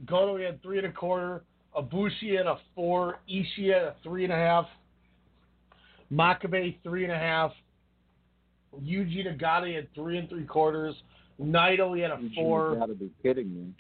Goto 0.07 0.39
he 0.39 0.45
had 0.45 0.63
three 0.63 0.79
and 0.79 0.87
a 0.87 0.93
quarter. 0.93 1.45
Ibushi 1.77 2.39
at 2.39 2.47
a 2.47 2.57
four. 2.75 3.19
Ishii 3.29 3.71
at 3.71 3.83
a 3.83 3.95
three 4.03 4.25
and 4.25 4.33
a 4.33 4.37
half. 4.37 4.67
Makabe 6.13 6.77
three 6.83 7.05
and 7.05 7.13
a 7.13 7.19
half. 7.19 7.53
Yuji 8.83 9.27
Nagata 9.27 9.75
had 9.75 9.93
three 9.95 10.19
and 10.19 10.29
three 10.29 10.45
quarters. 10.45 10.95
Naito 11.41 11.95
he 11.97 12.03
had 12.03 12.11
a 12.11 12.21
four. 12.35 12.73
You 12.73 12.79
gotta 12.79 12.95
be 12.95 13.11
kidding 13.23 13.55
me. 13.55 13.73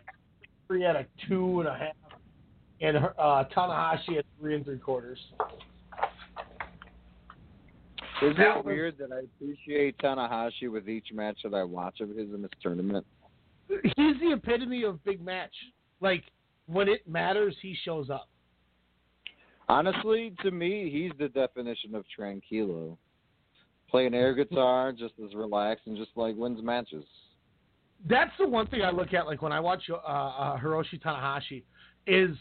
Three 0.66 0.82
had 0.82 0.96
a 0.96 1.06
two 1.28 1.60
and 1.60 1.68
a 1.68 1.76
half. 1.76 2.20
And 2.80 2.96
uh, 2.96 3.44
Tanahashi 3.56 4.16
had 4.16 4.24
three 4.40 4.56
and 4.56 4.64
three 4.64 4.78
quarters. 4.78 5.18
Is 8.22 8.36
That 8.36 8.58
it 8.58 8.64
weird 8.64 8.96
that 8.98 9.12
I 9.12 9.20
appreciate 9.20 9.98
Tanahashi 9.98 10.70
with 10.70 10.88
each 10.88 11.08
match 11.12 11.38
that 11.44 11.54
I 11.54 11.64
watch 11.64 12.00
of 12.00 12.10
his 12.10 12.32
in 12.32 12.42
this 12.42 12.50
tournament? 12.62 13.04
he's 13.68 14.16
the 14.20 14.32
epitome 14.32 14.84
of 14.84 15.02
big 15.04 15.24
match. 15.24 15.52
Like 16.00 16.24
when 16.66 16.88
it 16.88 17.06
matters, 17.06 17.56
he 17.60 17.76
shows 17.84 18.10
up. 18.10 18.28
Honestly, 19.68 20.34
to 20.42 20.50
me, 20.50 20.90
he's 20.90 21.12
the 21.18 21.28
definition 21.28 21.94
of 21.94 22.04
tranquilo. 22.18 22.96
Playing 23.90 24.14
air 24.14 24.34
guitar, 24.34 24.92
just 24.92 25.14
as 25.24 25.34
relaxed 25.34 25.86
and 25.86 25.96
just 25.96 26.10
like 26.16 26.36
wins 26.36 26.62
matches. 26.62 27.04
That's 28.08 28.32
the 28.38 28.46
one 28.46 28.66
thing 28.66 28.82
I 28.82 28.90
look 28.90 29.14
at. 29.14 29.26
Like 29.26 29.40
when 29.40 29.52
I 29.52 29.60
watch 29.60 29.84
uh, 29.88 29.94
uh, 29.94 30.58
Hiroshi 30.58 31.00
Tanahashi, 31.00 31.62
is 32.06 32.36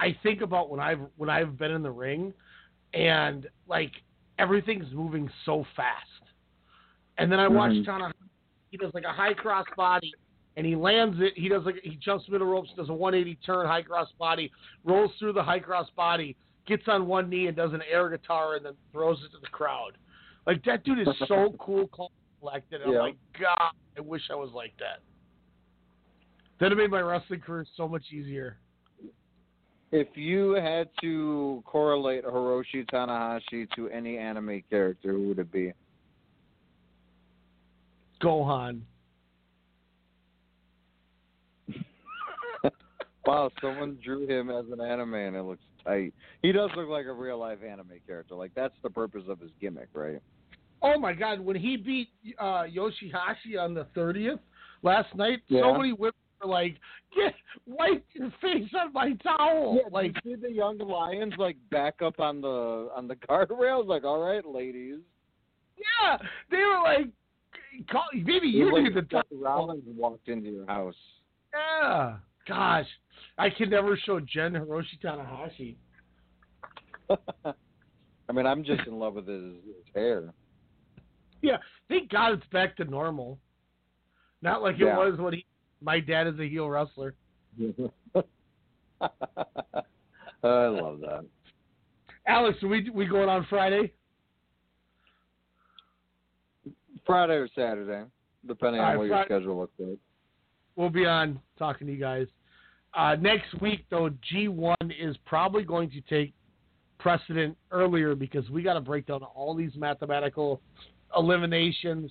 I 0.00 0.16
think 0.22 0.40
about 0.40 0.70
when 0.70 0.80
I've 0.80 1.00
when 1.16 1.28
I've 1.28 1.58
been 1.58 1.72
in 1.72 1.82
the 1.82 1.90
ring, 1.90 2.32
and 2.94 3.46
like 3.66 3.92
everything's 4.38 4.90
moving 4.92 5.28
so 5.44 5.66
fast, 5.76 6.22
and 7.18 7.30
then 7.30 7.40
I 7.40 7.48
watch 7.48 7.72
Mhm. 7.72 7.84
Tanahashi. 7.84 8.12
He 8.70 8.76
does 8.76 8.94
like 8.94 9.04
a 9.04 9.12
high 9.12 9.34
cross 9.34 9.66
body, 9.76 10.14
and 10.58 10.66
he 10.66 10.74
lands 10.74 11.16
it. 11.20 11.34
He 11.36 11.48
does 11.48 11.62
like 11.64 11.76
he 11.84 11.96
jumps 12.04 12.28
middle 12.28 12.48
ropes, 12.48 12.68
does 12.76 12.88
a 12.88 12.92
180 12.92 13.38
turn, 13.46 13.64
high 13.66 13.80
cross 13.80 14.08
body, 14.18 14.50
rolls 14.84 15.12
through 15.16 15.32
the 15.34 15.42
high 15.42 15.60
cross 15.60 15.88
body, 15.96 16.36
gets 16.66 16.82
on 16.88 17.06
one 17.06 17.30
knee 17.30 17.46
and 17.46 17.56
does 17.56 17.72
an 17.72 17.80
air 17.88 18.10
guitar, 18.10 18.56
and 18.56 18.66
then 18.66 18.72
throws 18.90 19.18
it 19.24 19.30
to 19.30 19.40
the 19.40 19.46
crowd. 19.46 19.92
Like 20.48 20.64
that 20.64 20.82
dude 20.82 20.98
is 20.98 21.08
so 21.28 21.54
cool, 21.60 21.88
collected. 22.40 22.82
And 22.82 22.92
Yeah. 22.92 22.98
I'm 22.98 23.04
like, 23.04 23.16
God, 23.40 23.70
I 23.96 24.00
wish 24.00 24.22
I 24.32 24.34
was 24.34 24.50
like 24.52 24.72
that. 24.80 24.98
That'd 26.58 26.76
have 26.76 26.82
made 26.82 26.90
my 26.90 27.02
wrestling 27.02 27.40
career 27.40 27.64
so 27.76 27.86
much 27.86 28.06
easier. 28.12 28.58
If 29.92 30.08
you 30.16 30.54
had 30.54 30.88
to 31.02 31.62
correlate 31.66 32.24
Hiroshi 32.24 32.84
Tanahashi 32.92 33.68
to 33.76 33.88
any 33.90 34.18
anime 34.18 34.64
character, 34.68 35.12
who 35.12 35.28
would 35.28 35.38
it 35.38 35.52
be? 35.52 35.72
Gohan. 38.20 38.80
Wow, 43.28 43.50
someone 43.60 43.98
drew 44.02 44.26
him 44.26 44.48
as 44.48 44.64
an 44.72 44.80
anime 44.80 45.12
and 45.12 45.36
it 45.36 45.42
looks 45.42 45.62
tight. 45.84 46.14
He 46.40 46.50
does 46.50 46.70
look 46.74 46.88
like 46.88 47.04
a 47.04 47.12
real 47.12 47.36
life 47.38 47.58
anime 47.62 48.00
character. 48.06 48.34
Like 48.34 48.52
that's 48.54 48.72
the 48.82 48.88
purpose 48.88 49.24
of 49.28 49.38
his 49.38 49.50
gimmick, 49.60 49.88
right? 49.92 50.22
Oh 50.80 50.98
my 50.98 51.12
God, 51.12 51.40
when 51.40 51.54
he 51.54 51.76
beat 51.76 52.08
uh, 52.38 52.62
Yoshihashi 52.64 53.60
on 53.60 53.74
the 53.74 53.84
30th 53.94 54.38
last 54.82 55.14
night, 55.14 55.40
Yeah. 55.48 55.60
so 55.60 55.74
many 55.76 55.92
women 55.92 56.14
were 56.42 56.48
like, 56.48 56.76
"Get 57.14 57.34
wipe 57.66 58.02
your 58.14 58.32
face 58.40 58.70
on 58.80 58.94
my 58.94 59.12
towel." 59.22 59.76
Yeah, 59.76 59.90
like 59.92 60.14
see 60.24 60.36
the 60.36 60.50
young 60.50 60.78
lions 60.78 61.34
like 61.36 61.56
back 61.70 62.00
up 62.00 62.20
on 62.20 62.40
the 62.40 62.88
on 62.96 63.08
the 63.08 63.16
guardrails. 63.28 63.86
Like, 63.86 64.04
all 64.04 64.20
right, 64.20 64.46
ladies. 64.46 65.00
Yeah, 65.76 66.16
they 66.50 66.56
were 66.56 66.80
like, 66.82 67.08
call, 67.90 68.04
maybe 68.14 68.48
you 68.48 68.72
need 68.82 68.94
to 68.94 69.00
like 69.00 69.10
talk. 69.10 69.26
Seth 69.28 69.38
Rollins 69.38 69.82
walked 69.86 70.28
into 70.28 70.48
your 70.48 70.66
house. 70.66 70.94
Yeah, 71.52 72.16
gosh, 72.46 72.86
I 73.38 73.50
can 73.50 73.70
never 73.70 73.96
show 73.96 74.20
Jen 74.20 74.52
Hiroshi 74.52 74.98
Tanahashi. 75.02 75.76
I 78.28 78.32
mean, 78.32 78.46
I'm 78.46 78.64
just 78.64 78.86
in 78.86 78.98
love 78.98 79.14
with 79.14 79.28
his, 79.28 79.54
his 79.64 79.94
hair. 79.94 80.24
Yeah, 81.40 81.56
thank 81.88 82.10
God 82.10 82.34
it's 82.34 82.46
back 82.52 82.76
to 82.76 82.84
normal. 82.84 83.38
Not 84.42 84.62
like 84.62 84.78
it 84.78 84.84
was 84.84 85.18
when 85.18 85.34
he. 85.34 85.46
My 85.80 86.00
dad 86.00 86.26
is 86.26 86.38
a 86.40 86.48
heel 86.48 86.68
wrestler. 86.68 87.14
I 89.00 89.06
love 90.42 91.00
that. 91.00 91.24
Alex, 92.26 92.62
are 92.62 92.68
we 92.68 92.90
we 92.90 93.06
going 93.06 93.28
on 93.28 93.46
Friday? 93.48 93.92
Friday 97.06 97.34
or 97.34 97.48
Saturday, 97.54 98.04
depending 98.46 98.82
on 98.82 98.98
what 98.98 99.06
your 99.06 99.24
schedule 99.24 99.58
looks 99.58 99.72
like. 99.78 99.98
We'll 100.76 100.90
be 100.90 101.06
on 101.06 101.40
talking 101.58 101.86
to 101.86 101.92
you 101.92 101.98
guys. 101.98 102.26
Uh, 102.94 103.16
next 103.20 103.60
week, 103.60 103.84
though, 103.90 104.10
G1 104.32 104.74
is 104.98 105.16
probably 105.26 105.62
going 105.62 105.90
to 105.90 106.00
take 106.02 106.32
precedent 106.98 107.56
earlier 107.70 108.14
because 108.14 108.48
we 108.50 108.62
got 108.62 108.74
to 108.74 108.80
break 108.80 109.06
down 109.06 109.22
all 109.22 109.54
these 109.54 109.72
mathematical 109.76 110.60
eliminations. 111.16 112.10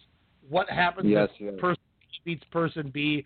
What 0.49 0.69
happens 0.69 1.09
Yes, 1.09 1.29
if 1.39 1.41
yes. 1.41 1.53
person 1.59 1.81
beats 2.23 2.43
person 2.51 2.89
B? 2.93 3.25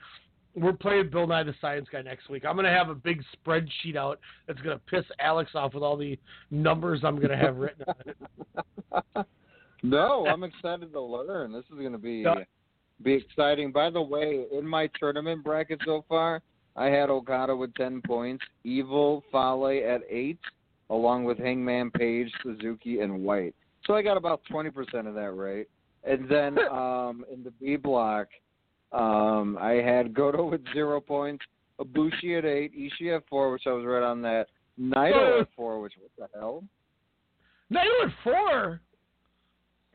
We're 0.54 0.74
playing 0.74 1.10
Bill 1.12 1.28
Nye 1.28 1.44
the 1.44 1.54
Science 1.62 1.88
Guy 1.92 2.02
next 2.02 2.30
week. 2.30 2.44
I'm 2.46 2.56
going 2.56 2.66
to 2.66 2.72
have 2.72 2.90
a 2.90 2.96
big 2.96 3.24
spreadsheet 3.46 3.96
out 3.96 4.20
that's 4.48 4.60
going 4.62 4.78
to 4.78 4.84
piss 4.86 5.06
Alex 5.20 5.52
off 5.56 5.74
with 5.74 5.84
all 5.84 5.96
the 5.96 6.20
numbers 6.50 7.02
I'm 7.06 7.16
going 7.16 7.30
to 7.30 7.38
have 7.38 7.56
written 7.58 7.86
on 7.88 7.96
it. 8.06 9.26
No, 9.84 10.28
I'm 10.28 10.44
excited 10.44 10.94
to 10.94 11.02
learn. 11.02 11.52
This 11.52 11.64
is 11.72 11.80
going 11.80 11.92
to 11.94 11.98
be 11.98 12.18
Yeah. 12.26 12.36
be 13.02 13.14
exciting. 13.14 13.72
By 13.72 13.90
the 13.90 14.02
way, 14.02 14.46
in 14.52 14.66
my 14.66 14.88
tournament 15.00 15.44
bracket 15.44 15.80
so 15.86 16.06
far, 16.08 16.42
I 16.76 16.86
had 16.86 17.10
Okada 17.10 17.56
with 17.56 17.74
ten 17.76 18.02
points, 18.06 18.44
Evil 18.64 19.24
Fale 19.32 19.82
at 19.86 20.02
eight, 20.10 20.40
along 20.90 21.26
with 21.26 21.38
Hangman 21.38 21.92
Page, 21.92 22.32
Suzuki, 22.44 23.02
and 23.02 23.24
White. 23.24 23.56
So 23.86 23.94
I 23.94 24.02
got 24.02 24.18
about 24.18 24.42
twenty 24.50 24.70
percent 24.70 25.08
of 25.08 25.16
that 25.16 25.32
right. 25.32 25.68
And 26.04 26.30
then 26.30 26.58
um, 26.72 27.26
in 27.32 27.44
the 27.44 27.52
B 27.60 27.76
block, 27.76 28.28
um, 28.92 29.58
I 29.60 29.74
had 29.74 30.14
Goto 30.14 30.50
with 30.50 30.62
zero 30.74 31.02
points, 31.02 31.44
Ibushi 31.80 32.38
at 32.38 32.46
eight, 32.46 32.74
Ishii 32.76 33.16
at 33.16 33.24
four, 33.30 33.52
which 33.52 33.64
I 33.68 33.72
was 33.72 33.86
right 33.86 34.04
on 34.04 34.22
that. 34.24 34.48
Naito 34.80 35.42
at 35.42 35.50
four, 35.56 35.80
which 35.82 35.94
what 36.00 36.32
the 36.32 36.40
hell? 36.40 36.64
Naito 37.72 38.06
at 38.06 38.14
four. 38.24 38.82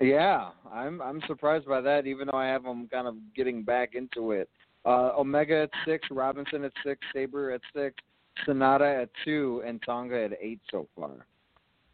Yeah, 0.00 0.50
I'm 0.70 1.00
I'm 1.00 1.22
surprised 1.26 1.66
by 1.66 1.80
that. 1.80 2.06
Even 2.06 2.28
though 2.30 2.38
I 2.38 2.46
have 2.46 2.64
them 2.64 2.88
kind 2.92 3.08
of 3.08 3.16
getting 3.34 3.62
back 3.62 3.94
into 3.94 4.32
it. 4.32 4.50
Uh, 4.86 5.10
Omega 5.18 5.62
at 5.62 5.70
six, 5.84 6.06
Robinson 6.10 6.64
at 6.64 6.72
six, 6.84 7.00
Sabre 7.12 7.50
at 7.50 7.60
six, 7.74 7.96
Sanada 8.46 9.02
at 9.02 9.10
two, 9.24 9.62
and 9.66 9.82
Tonga 9.84 10.24
at 10.24 10.32
eight 10.40 10.60
so 10.70 10.86
far. 10.96 11.26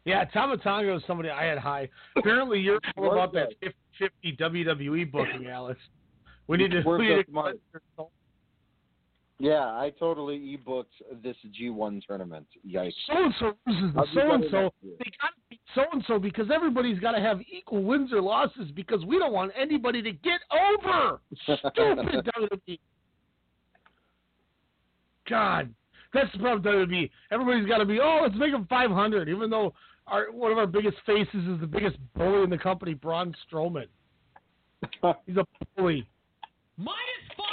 Yeah, 0.05 0.25
Tama 0.25 0.57
Tonga 0.57 0.95
is 0.95 1.01
somebody 1.07 1.29
I 1.29 1.45
had 1.45 1.57
high. 1.57 1.89
Apparently, 2.15 2.59
you're 2.59 2.79
all 2.97 3.13
about 3.13 3.33
that 3.33 3.53
50 3.97 4.37
WWE 4.37 5.11
booking, 5.11 5.47
Alex. 5.47 5.79
We 6.47 6.57
need 6.57 6.71
to. 6.71 6.81
Worth 6.83 6.99
We 6.99 7.07
need 7.07 7.19
it, 7.19 7.33
to. 7.33 8.05
Yeah, 9.43 9.65
I 9.65 9.91
totally 9.99 10.37
e-booked 10.37 10.93
this 11.21 11.35
G1 11.59 12.07
tournament. 12.07 12.47
Yikes! 12.65 12.93
so 13.05 13.25
and 13.25 13.33
so 13.41 13.53
loses 13.67 13.93
so 14.13 14.31
and 14.31 14.45
so. 14.49 14.73
They 14.81 15.11
got 15.19 15.31
to 15.35 15.41
beat 15.49 15.59
so 15.75 15.83
and 15.91 16.01
so 16.07 16.17
because 16.17 16.45
everybody's 16.49 16.97
got 16.99 17.11
to 17.11 17.19
have 17.19 17.41
equal 17.51 17.83
wins 17.83 18.13
or 18.13 18.21
losses 18.21 18.71
because 18.73 19.03
we 19.03 19.19
don't 19.19 19.33
want 19.33 19.51
anybody 19.59 20.01
to 20.01 20.13
get 20.13 20.39
over. 20.71 21.19
Stupid 21.43 21.67
WWE. 22.39 22.79
God, 25.29 25.73
that's 26.13 26.31
the 26.31 26.39
problem 26.39 26.63
with 26.63 26.89
WWE. 26.89 27.09
Everybody's 27.29 27.67
got 27.67 27.79
to 27.79 27.85
be, 27.85 27.99
oh, 28.01 28.21
let's 28.23 28.35
make 28.37 28.53
them 28.53 28.65
500, 28.69 29.27
even 29.27 29.49
though 29.49 29.73
our 30.07 30.31
one 30.31 30.53
of 30.53 30.57
our 30.57 30.67
biggest 30.67 30.95
faces 31.05 31.45
is 31.49 31.59
the 31.59 31.67
biggest 31.67 31.97
bully 32.15 32.43
in 32.43 32.49
the 32.49 32.57
company, 32.57 32.93
Braun 32.93 33.35
Strowman. 33.51 33.87
He's 35.25 35.35
a 35.35 35.43
bully. 35.75 36.07
Minus 36.77 37.27
five. 37.35 37.52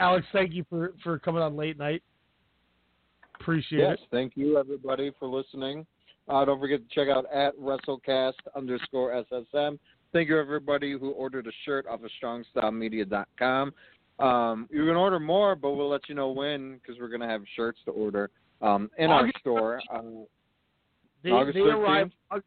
Alex, 0.00 0.26
thank 0.32 0.52
you 0.52 0.64
for, 0.68 0.94
for 1.02 1.18
coming 1.18 1.42
on 1.42 1.56
late 1.56 1.78
night. 1.78 2.02
Appreciate 3.40 3.80
yes, 3.80 3.98
it. 4.00 4.08
thank 4.10 4.36
you 4.36 4.58
everybody 4.58 5.10
for 5.18 5.28
listening. 5.28 5.86
Uh, 6.28 6.44
don't 6.44 6.60
forget 6.60 6.80
to 6.88 6.94
check 6.94 7.08
out 7.08 7.24
at 7.32 7.56
WrestleCast 7.58 8.34
underscore 8.56 9.24
SSM. 9.32 9.78
Thank 10.12 10.28
you 10.28 10.38
everybody 10.38 10.92
who 10.92 11.10
ordered 11.10 11.46
a 11.46 11.52
shirt 11.64 11.86
off 11.86 12.00
of 12.04 12.10
StrongStyleMedia.com. 12.22 13.72
Um, 14.18 14.68
you 14.70 14.86
can 14.86 14.94
order 14.96 15.18
more, 15.18 15.56
but 15.56 15.72
we'll 15.72 15.88
let 15.88 16.08
you 16.08 16.14
know 16.14 16.30
when 16.30 16.74
because 16.74 17.00
we're 17.00 17.08
gonna 17.08 17.28
have 17.28 17.42
shirts 17.56 17.80
to 17.86 17.90
order 17.90 18.30
um, 18.60 18.90
in 18.98 19.10
our 19.10 19.28
store. 19.40 19.80
Uh, 19.92 20.02
They, 21.24 21.30
August 21.30 21.54
they 21.54 21.60
13th? 21.60 21.74
arrive 21.74 22.10
August 22.30 22.46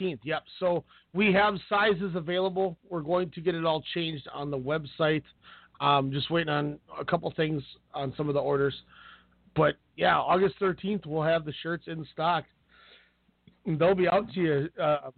15th. 0.00 0.20
Yep. 0.22 0.44
So 0.60 0.84
we 1.12 1.32
have 1.32 1.54
sizes 1.68 2.14
available. 2.14 2.76
We're 2.88 3.02
going 3.02 3.30
to 3.30 3.40
get 3.40 3.54
it 3.54 3.64
all 3.64 3.82
changed 3.94 4.28
on 4.32 4.50
the 4.50 4.58
website. 4.58 5.22
Um, 5.80 6.10
just 6.10 6.30
waiting 6.30 6.48
on 6.48 6.78
a 6.98 7.04
couple 7.04 7.32
things 7.36 7.62
on 7.94 8.14
some 8.16 8.28
of 8.28 8.34
the 8.34 8.40
orders. 8.40 8.74
But 9.54 9.76
yeah, 9.96 10.18
August 10.18 10.56
13th 10.60 11.06
we'll 11.06 11.22
have 11.22 11.44
the 11.44 11.52
shirts 11.62 11.84
in 11.86 12.06
stock. 12.12 12.44
And 13.64 13.78
they'll 13.78 13.94
be 13.94 14.08
out 14.08 14.30
to 14.32 14.40
you. 14.40 14.68
Uh, 14.80 15.10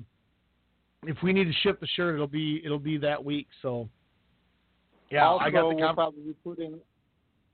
if 1.04 1.16
we 1.22 1.32
need 1.32 1.44
to 1.44 1.52
ship 1.62 1.80
the 1.80 1.86
shirt, 1.86 2.14
it'll 2.14 2.26
be 2.26 2.62
it'll 2.64 2.78
be 2.78 2.98
that 2.98 3.22
week. 3.22 3.46
So 3.62 3.88
yeah, 5.10 5.26
also, 5.26 5.44
I 5.44 5.50
got 5.50 5.68
the 5.68 5.74
we'll 5.76 5.94
probably 5.94 6.22
be 6.22 6.34
putting 6.44 6.80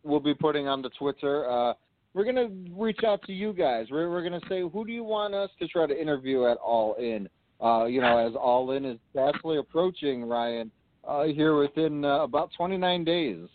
we'll 0.02 0.20
be 0.20 0.34
putting 0.34 0.68
on 0.68 0.82
the 0.82 0.90
Twitter. 0.90 1.50
Uh, 1.50 1.74
we're 2.15 2.25
gonna 2.25 2.49
reach 2.70 3.01
out 3.05 3.23
to 3.23 3.33
you 3.33 3.52
guys. 3.52 3.89
We're 3.91 4.09
we're 4.09 4.23
gonna 4.23 4.41
say 4.49 4.62
who 4.62 4.86
do 4.86 4.93
you 4.93 5.05
want 5.05 5.34
us 5.34 5.51
to 5.59 5.68
try 5.68 5.86
to 5.86 6.01
interview 6.01 6.47
at 6.47 6.57
All 6.59 6.94
In. 6.94 7.28
Uh, 7.62 7.84
you 7.84 8.01
know, 8.01 8.18
as 8.18 8.34
All 8.34 8.70
In 8.70 8.84
is 8.84 8.99
fastly 9.12 9.59
approaching, 9.59 10.25
Ryan, 10.25 10.70
uh, 11.07 11.25
here 11.25 11.57
within 11.57 12.05
uh, 12.05 12.23
about 12.23 12.51
29 12.57 13.05
days. 13.05 13.49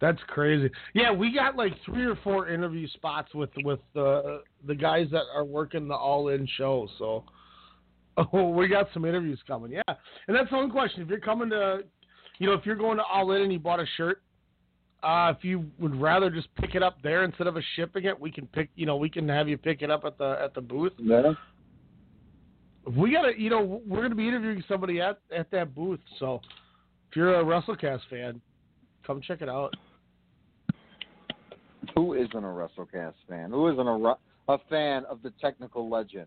That's 0.00 0.18
crazy. 0.26 0.70
Yeah, 0.92 1.12
we 1.12 1.32
got 1.32 1.56
like 1.56 1.72
three 1.84 2.04
or 2.04 2.16
four 2.24 2.48
interview 2.48 2.88
spots 2.88 3.34
with 3.34 3.50
with 3.64 3.80
uh, 3.96 4.38
the 4.66 4.74
guys 4.74 5.06
that 5.12 5.24
are 5.34 5.44
working 5.44 5.88
the 5.88 5.94
All 5.94 6.28
In 6.28 6.48
show. 6.56 6.88
So, 6.98 7.24
oh, 8.32 8.48
we 8.48 8.68
got 8.68 8.88
some 8.94 9.04
interviews 9.04 9.40
coming. 9.46 9.72
Yeah, 9.72 9.82
and 9.86 10.36
that's 10.36 10.50
the 10.50 10.56
one 10.56 10.70
question. 10.70 11.02
If 11.02 11.08
you're 11.08 11.20
coming 11.20 11.50
to, 11.50 11.80
you 12.38 12.46
know, 12.46 12.54
if 12.54 12.66
you're 12.66 12.76
going 12.76 12.96
to 12.96 13.04
All 13.04 13.30
In 13.32 13.42
and 13.42 13.52
you 13.52 13.58
bought 13.58 13.80
a 13.80 13.86
shirt, 13.96 14.22
uh, 15.04 15.32
if 15.36 15.44
you 15.44 15.66
would 15.78 16.00
rather 16.00 16.30
just 16.30 16.48
pick 16.56 16.74
it 16.74 16.82
up 16.82 16.96
there 17.02 17.24
instead 17.24 17.46
of 17.46 17.56
us 17.56 17.62
shipping 17.76 18.04
it, 18.04 18.18
we 18.18 18.30
can 18.30 18.46
pick. 18.46 18.70
You 18.74 18.86
know, 18.86 18.96
we 18.96 19.10
can 19.10 19.28
have 19.28 19.48
you 19.48 19.58
pick 19.58 19.82
it 19.82 19.90
up 19.90 20.04
at 20.04 20.16
the 20.18 20.38
at 20.42 20.54
the 20.54 20.60
booth. 20.60 20.92
Yeah. 20.98 21.32
We 22.96 23.12
gotta, 23.12 23.32
you 23.38 23.50
know, 23.50 23.82
we're 23.86 24.02
gonna 24.02 24.14
be 24.14 24.28
interviewing 24.28 24.64
somebody 24.66 25.00
at 25.00 25.18
at 25.34 25.50
that 25.50 25.74
booth. 25.74 26.00
So, 26.18 26.40
if 27.10 27.16
you're 27.16 27.40
a 27.40 27.44
WrestleCast 27.44 28.00
fan, 28.10 28.40
come 29.06 29.20
check 29.20 29.42
it 29.42 29.48
out. 29.48 29.74
Who 31.94 32.14
isn't 32.14 32.34
a 32.34 32.40
WrestleCast 32.40 33.14
fan? 33.28 33.50
Who 33.50 33.70
isn't 33.72 33.86
a 33.86 34.14
a 34.48 34.58
fan 34.68 35.04
of 35.06 35.22
the 35.22 35.32
technical 35.40 35.88
legend, 35.88 36.26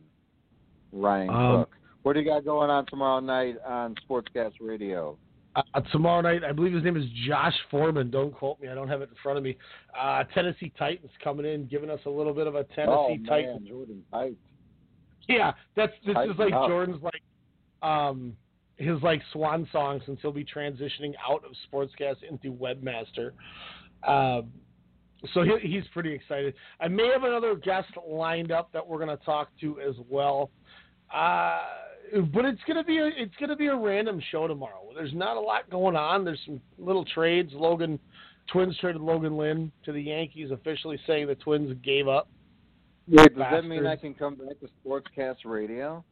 Ryan 0.91 1.29
Um, 1.29 1.57
Cook? 1.59 1.69
What 2.03 2.13
do 2.13 2.19
you 2.21 2.25
got 2.25 2.45
going 2.45 2.69
on 2.69 2.85
tomorrow 2.85 3.19
night 3.19 3.57
on 3.65 3.95
Sportscast 4.07 4.53
Radio? 4.61 5.17
Uh, 5.57 5.81
tomorrow 5.91 6.21
night, 6.21 6.43
I 6.43 6.51
believe 6.51 6.73
his 6.73 6.83
name 6.83 6.97
is 6.97 7.05
Josh 7.27 7.55
Foreman. 7.71 8.11
Don't 8.11 8.31
quote 8.31 8.61
me; 8.61 8.67
I 8.67 8.75
don't 8.75 8.87
have 8.87 9.01
it 9.01 9.09
in 9.09 9.15
front 9.23 9.39
of 9.39 9.43
me. 9.43 9.57
Uh, 9.99 10.23
Tennessee 10.35 10.71
Titans 10.77 11.11
coming 11.23 11.45
in, 11.45 11.65
giving 11.65 11.89
us 11.89 11.99
a 12.05 12.09
little 12.09 12.33
bit 12.33 12.45
of 12.45 12.53
a 12.53 12.63
Tennessee 12.63 12.91
oh, 12.91 13.09
man, 13.09 13.25
Titans. 13.25 13.67
Jordan 13.67 14.03
Haidt. 14.13 14.35
Yeah, 15.27 15.53
that's 15.75 15.93
this 16.05 16.15
is 16.15 16.37
like 16.37 16.53
up. 16.53 16.67
Jordan's 16.67 17.01
like 17.01 17.21
um 17.81 18.35
his 18.77 19.01
like 19.01 19.21
swan 19.33 19.67
song 19.71 19.99
since 20.05 20.19
he'll 20.21 20.31
be 20.31 20.45
transitioning 20.45 21.13
out 21.27 21.43
of 21.43 21.51
Sportscast 21.71 22.17
into 22.29 22.51
Webmaster. 22.51 23.31
Um, 24.07 24.51
so 25.33 25.41
he, 25.41 25.67
he's 25.67 25.83
pretty 25.91 26.13
excited. 26.13 26.53
I 26.79 26.87
may 26.87 27.07
have 27.07 27.23
another 27.23 27.55
guest 27.55 27.89
lined 28.07 28.51
up 28.51 28.71
that 28.73 28.87
we're 28.87 29.03
going 29.03 29.17
to 29.17 29.25
talk 29.25 29.49
to 29.61 29.79
as 29.81 29.95
well. 30.07 30.51
Uh, 31.13 31.61
but 32.33 32.45
it's 32.45 32.61
gonna 32.67 32.83
be 32.83 32.97
a 32.99 33.07
it's 33.07 33.35
gonna 33.39 33.55
be 33.55 33.67
a 33.67 33.75
random 33.75 34.21
show 34.31 34.47
tomorrow. 34.47 34.89
There's 34.95 35.13
not 35.13 35.37
a 35.37 35.39
lot 35.39 35.69
going 35.69 35.95
on. 35.95 36.23
There's 36.23 36.41
some 36.45 36.61
little 36.77 37.05
trades. 37.05 37.51
Logan 37.53 37.99
Twins 38.51 38.77
traded 38.79 39.01
Logan 39.01 39.37
Lynn 39.37 39.71
to 39.85 39.91
the 39.91 40.01
Yankees, 40.01 40.51
officially 40.51 40.99
saying 41.05 41.27
the 41.27 41.35
Twins 41.35 41.75
gave 41.83 42.07
up. 42.07 42.29
Wait, 43.07 43.35
does 43.35 43.45
that 43.51 43.65
mean 43.65 43.85
I 43.85 43.95
can 43.95 44.13
come 44.13 44.35
back 44.35 44.59
to 44.59 44.69
Sportscast 44.85 45.37
Radio? 45.45 46.03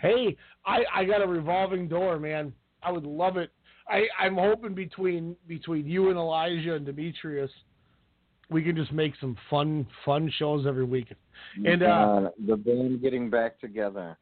Hey, 0.00 0.36
I, 0.66 0.82
I 0.94 1.04
got 1.04 1.22
a 1.22 1.26
revolving 1.26 1.88
door, 1.88 2.18
man. 2.18 2.52
I 2.82 2.90
would 2.90 3.04
love 3.04 3.36
it. 3.36 3.50
I, 3.88 4.04
I'm 4.18 4.36
hoping 4.36 4.74
between 4.74 5.36
between 5.46 5.86
you 5.86 6.08
and 6.08 6.18
Elijah 6.18 6.74
and 6.74 6.86
Demetrius, 6.86 7.50
we 8.50 8.62
can 8.62 8.76
just 8.76 8.92
make 8.92 9.12
some 9.20 9.36
fun 9.50 9.86
fun 10.04 10.32
shows 10.38 10.66
every 10.66 10.84
week. 10.84 11.12
And 11.64 11.82
uh, 11.82 11.86
Uh, 11.86 12.30
the 12.46 12.56
band 12.56 13.02
getting 13.02 13.30
back 13.30 13.60
together. 13.60 14.16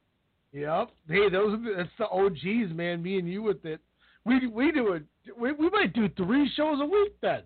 Yep, 0.53 0.91
hey, 1.09 1.29
those 1.31 1.55
are 1.55 1.63
the, 1.63 1.75
that's 1.77 1.91
the 1.99 2.09
OGs, 2.09 2.75
man. 2.75 3.03
Me 3.03 3.19
and 3.19 3.29
you 3.29 3.43
with 3.43 3.65
it. 3.65 3.81
We 4.25 4.47
we 4.47 4.73
do 4.73 4.93
it. 4.93 5.05
We, 5.39 5.53
we 5.53 5.71
might 5.71 5.93
do 5.93 6.09
three 6.17 6.51
shows 6.57 6.81
a 6.81 6.85
week 6.85 7.15
then. 7.23 7.43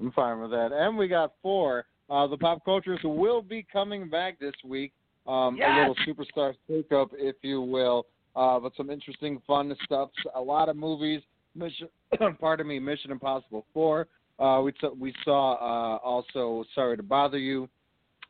I'm 0.00 0.12
fine 0.12 0.40
with 0.40 0.50
that. 0.50 0.72
And 0.72 0.96
we 0.96 1.08
got 1.08 1.32
four. 1.42 1.86
Uh, 2.08 2.26
the 2.26 2.36
pop 2.36 2.64
cultures 2.64 3.00
will 3.02 3.42
be 3.42 3.66
coming 3.72 4.08
back 4.08 4.38
this 4.38 4.54
week. 4.64 4.92
Um, 5.26 5.56
Yes! 5.56 5.68
A 5.68 5.88
little 5.88 5.96
superstar 6.06 6.54
shakeup, 6.70 7.08
if 7.14 7.36
you 7.42 7.60
will. 7.60 8.06
Uh, 8.36 8.60
but 8.60 8.72
some 8.76 8.90
interesting, 8.90 9.40
fun 9.46 9.74
stuff. 9.84 10.10
A 10.34 10.40
lot 10.40 10.68
of 10.68 10.76
movies. 10.76 11.22
Mission, 11.54 11.88
pardon 12.40 12.66
me, 12.66 12.78
Mission 12.78 13.10
Impossible 13.10 13.64
Four. 13.72 14.08
Uh, 14.38 14.60
we 14.62 14.72
saw, 14.80 14.92
we 14.92 15.14
saw 15.24 15.54
uh, 15.54 15.96
also 16.04 16.64
Sorry 16.74 16.96
to 16.96 17.02
Bother 17.02 17.38
You. 17.38 17.68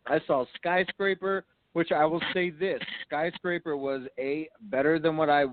I 0.07 0.21
saw 0.29 0.45
Skyscraper, 0.55 1.45
which 1.77 1.93
I 1.93 2.07
will 2.07 2.23
say 2.33 2.49
this: 2.49 2.81
Skyscraper 3.07 3.77
was 3.77 4.01
a 4.19 4.49
better 4.63 4.99
than 4.99 5.19
what 5.19 5.29
I 5.29 5.45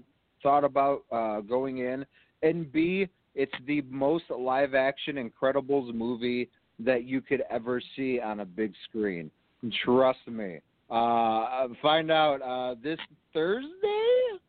thought 0.41 0.63
about 0.63 1.03
uh, 1.11 1.41
going 1.41 1.79
in, 1.79 2.05
and 2.41 2.71
B, 2.71 3.09
it's 3.35 3.51
the 3.67 3.81
most 3.89 4.23
live 4.29 4.73
action 4.73 5.17
Incredibles 5.17 5.93
movie 5.93 6.49
that 6.79 7.03
you 7.03 7.19
could 7.19 7.43
ever 7.51 7.81
see 7.97 8.21
on 8.21 8.39
a 8.39 8.45
big 8.45 8.71
screen. 8.87 9.29
Trust 9.83 10.25
me. 10.25 10.61
Uh, 10.89 11.67
find 11.81 12.09
out 12.09 12.41
uh, 12.41 12.75
this 12.81 12.99
Thursday, 13.33 14.39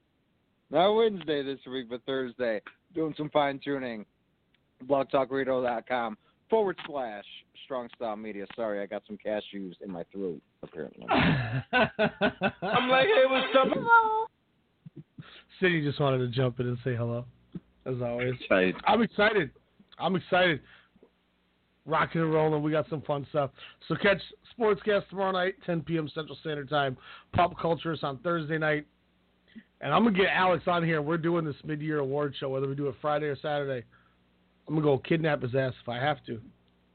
not 0.70 0.92
Wednesday 0.94 1.42
this 1.42 1.58
week, 1.68 1.90
but 1.90 2.02
Thursday. 2.06 2.60
Doing 2.94 3.14
some 3.16 3.30
fine 3.30 3.58
tuning. 3.64 4.06
BlogTalkRadio.com 4.86 6.18
forward 6.54 6.78
slash 6.86 7.24
Strong 7.64 7.88
Style 7.96 8.14
Media. 8.14 8.46
Sorry, 8.54 8.80
I 8.80 8.86
got 8.86 9.02
some 9.08 9.18
cashews 9.18 9.74
in 9.80 9.90
my 9.90 10.04
throat. 10.12 10.40
Apparently. 10.62 11.04
I'm 11.10 12.88
like, 12.88 13.08
hey, 13.08 13.24
what's 13.28 13.56
up? 13.60 13.76
City 15.60 15.82
just 15.82 15.98
wanted 15.98 16.18
to 16.18 16.28
jump 16.28 16.60
in 16.60 16.68
and 16.68 16.78
say 16.84 16.94
hello, 16.94 17.24
as 17.86 17.96
always. 18.00 18.34
Right. 18.48 18.72
I'm 18.86 19.02
excited. 19.02 19.50
I'm 19.98 20.14
excited. 20.14 20.60
Rocking 21.86 22.20
and 22.20 22.32
rolling. 22.32 22.62
We 22.62 22.70
got 22.70 22.88
some 22.88 23.02
fun 23.02 23.26
stuff. 23.30 23.50
So 23.88 23.96
catch 23.96 24.22
Sportscast 24.56 25.08
tomorrow 25.08 25.32
night, 25.32 25.54
10 25.66 25.80
p.m. 25.82 26.08
Central 26.14 26.38
Standard 26.40 26.70
Time. 26.70 26.96
Pop 27.32 27.58
Culture 27.58 27.92
is 27.92 28.04
on 28.04 28.18
Thursday 28.18 28.58
night. 28.58 28.86
And 29.80 29.92
I'm 29.92 30.04
gonna 30.04 30.16
get 30.16 30.28
Alex 30.32 30.62
on 30.68 30.84
here. 30.84 31.02
We're 31.02 31.18
doing 31.18 31.44
this 31.44 31.56
mid-year 31.64 31.98
award 31.98 32.32
show, 32.38 32.48
whether 32.48 32.68
we 32.68 32.76
do 32.76 32.86
it 32.86 32.94
Friday 33.02 33.26
or 33.26 33.36
Saturday. 33.36 33.84
I'm 34.66 34.74
gonna 34.74 34.82
go 34.82 34.98
kidnap 34.98 35.42
his 35.42 35.54
ass 35.54 35.72
if 35.82 35.88
I 35.88 35.96
have 35.96 36.24
to. 36.26 36.40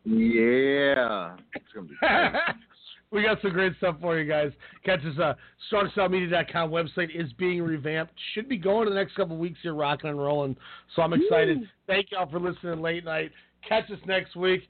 Yeah. 0.06 1.35
It's 1.53 1.65
gonna 1.73 1.88
be 1.88 1.95
we 3.11 3.23
got 3.23 3.41
some 3.41 3.51
great 3.51 3.73
stuff 3.77 3.98
for 4.01 4.19
you 4.19 4.30
guys. 4.30 4.51
Catch 4.85 5.01
us. 5.01 5.17
Uh, 5.19 5.33
StrongStyleMedia.com 5.72 6.69
website 6.69 7.09
is 7.14 7.31
being 7.33 7.61
revamped. 7.61 8.14
Should 8.33 8.49
be 8.49 8.57
going 8.57 8.88
in 8.88 8.93
the 8.93 8.99
next 8.99 9.15
couple 9.15 9.38
weeks 9.38 9.59
here, 9.61 9.73
rocking 9.73 10.09
and 10.09 10.19
rolling. 10.19 10.56
So 10.95 11.01
I'm 11.01 11.14
excited. 11.14 11.59
Thank 11.88 12.11
y'all 12.11 12.30
for 12.30 12.39
listening 12.39 12.81
late 12.81 13.06
night. 13.06 13.31
Catch 13.67 13.89
us 13.91 13.99
next 14.06 14.35
week. 14.35 14.61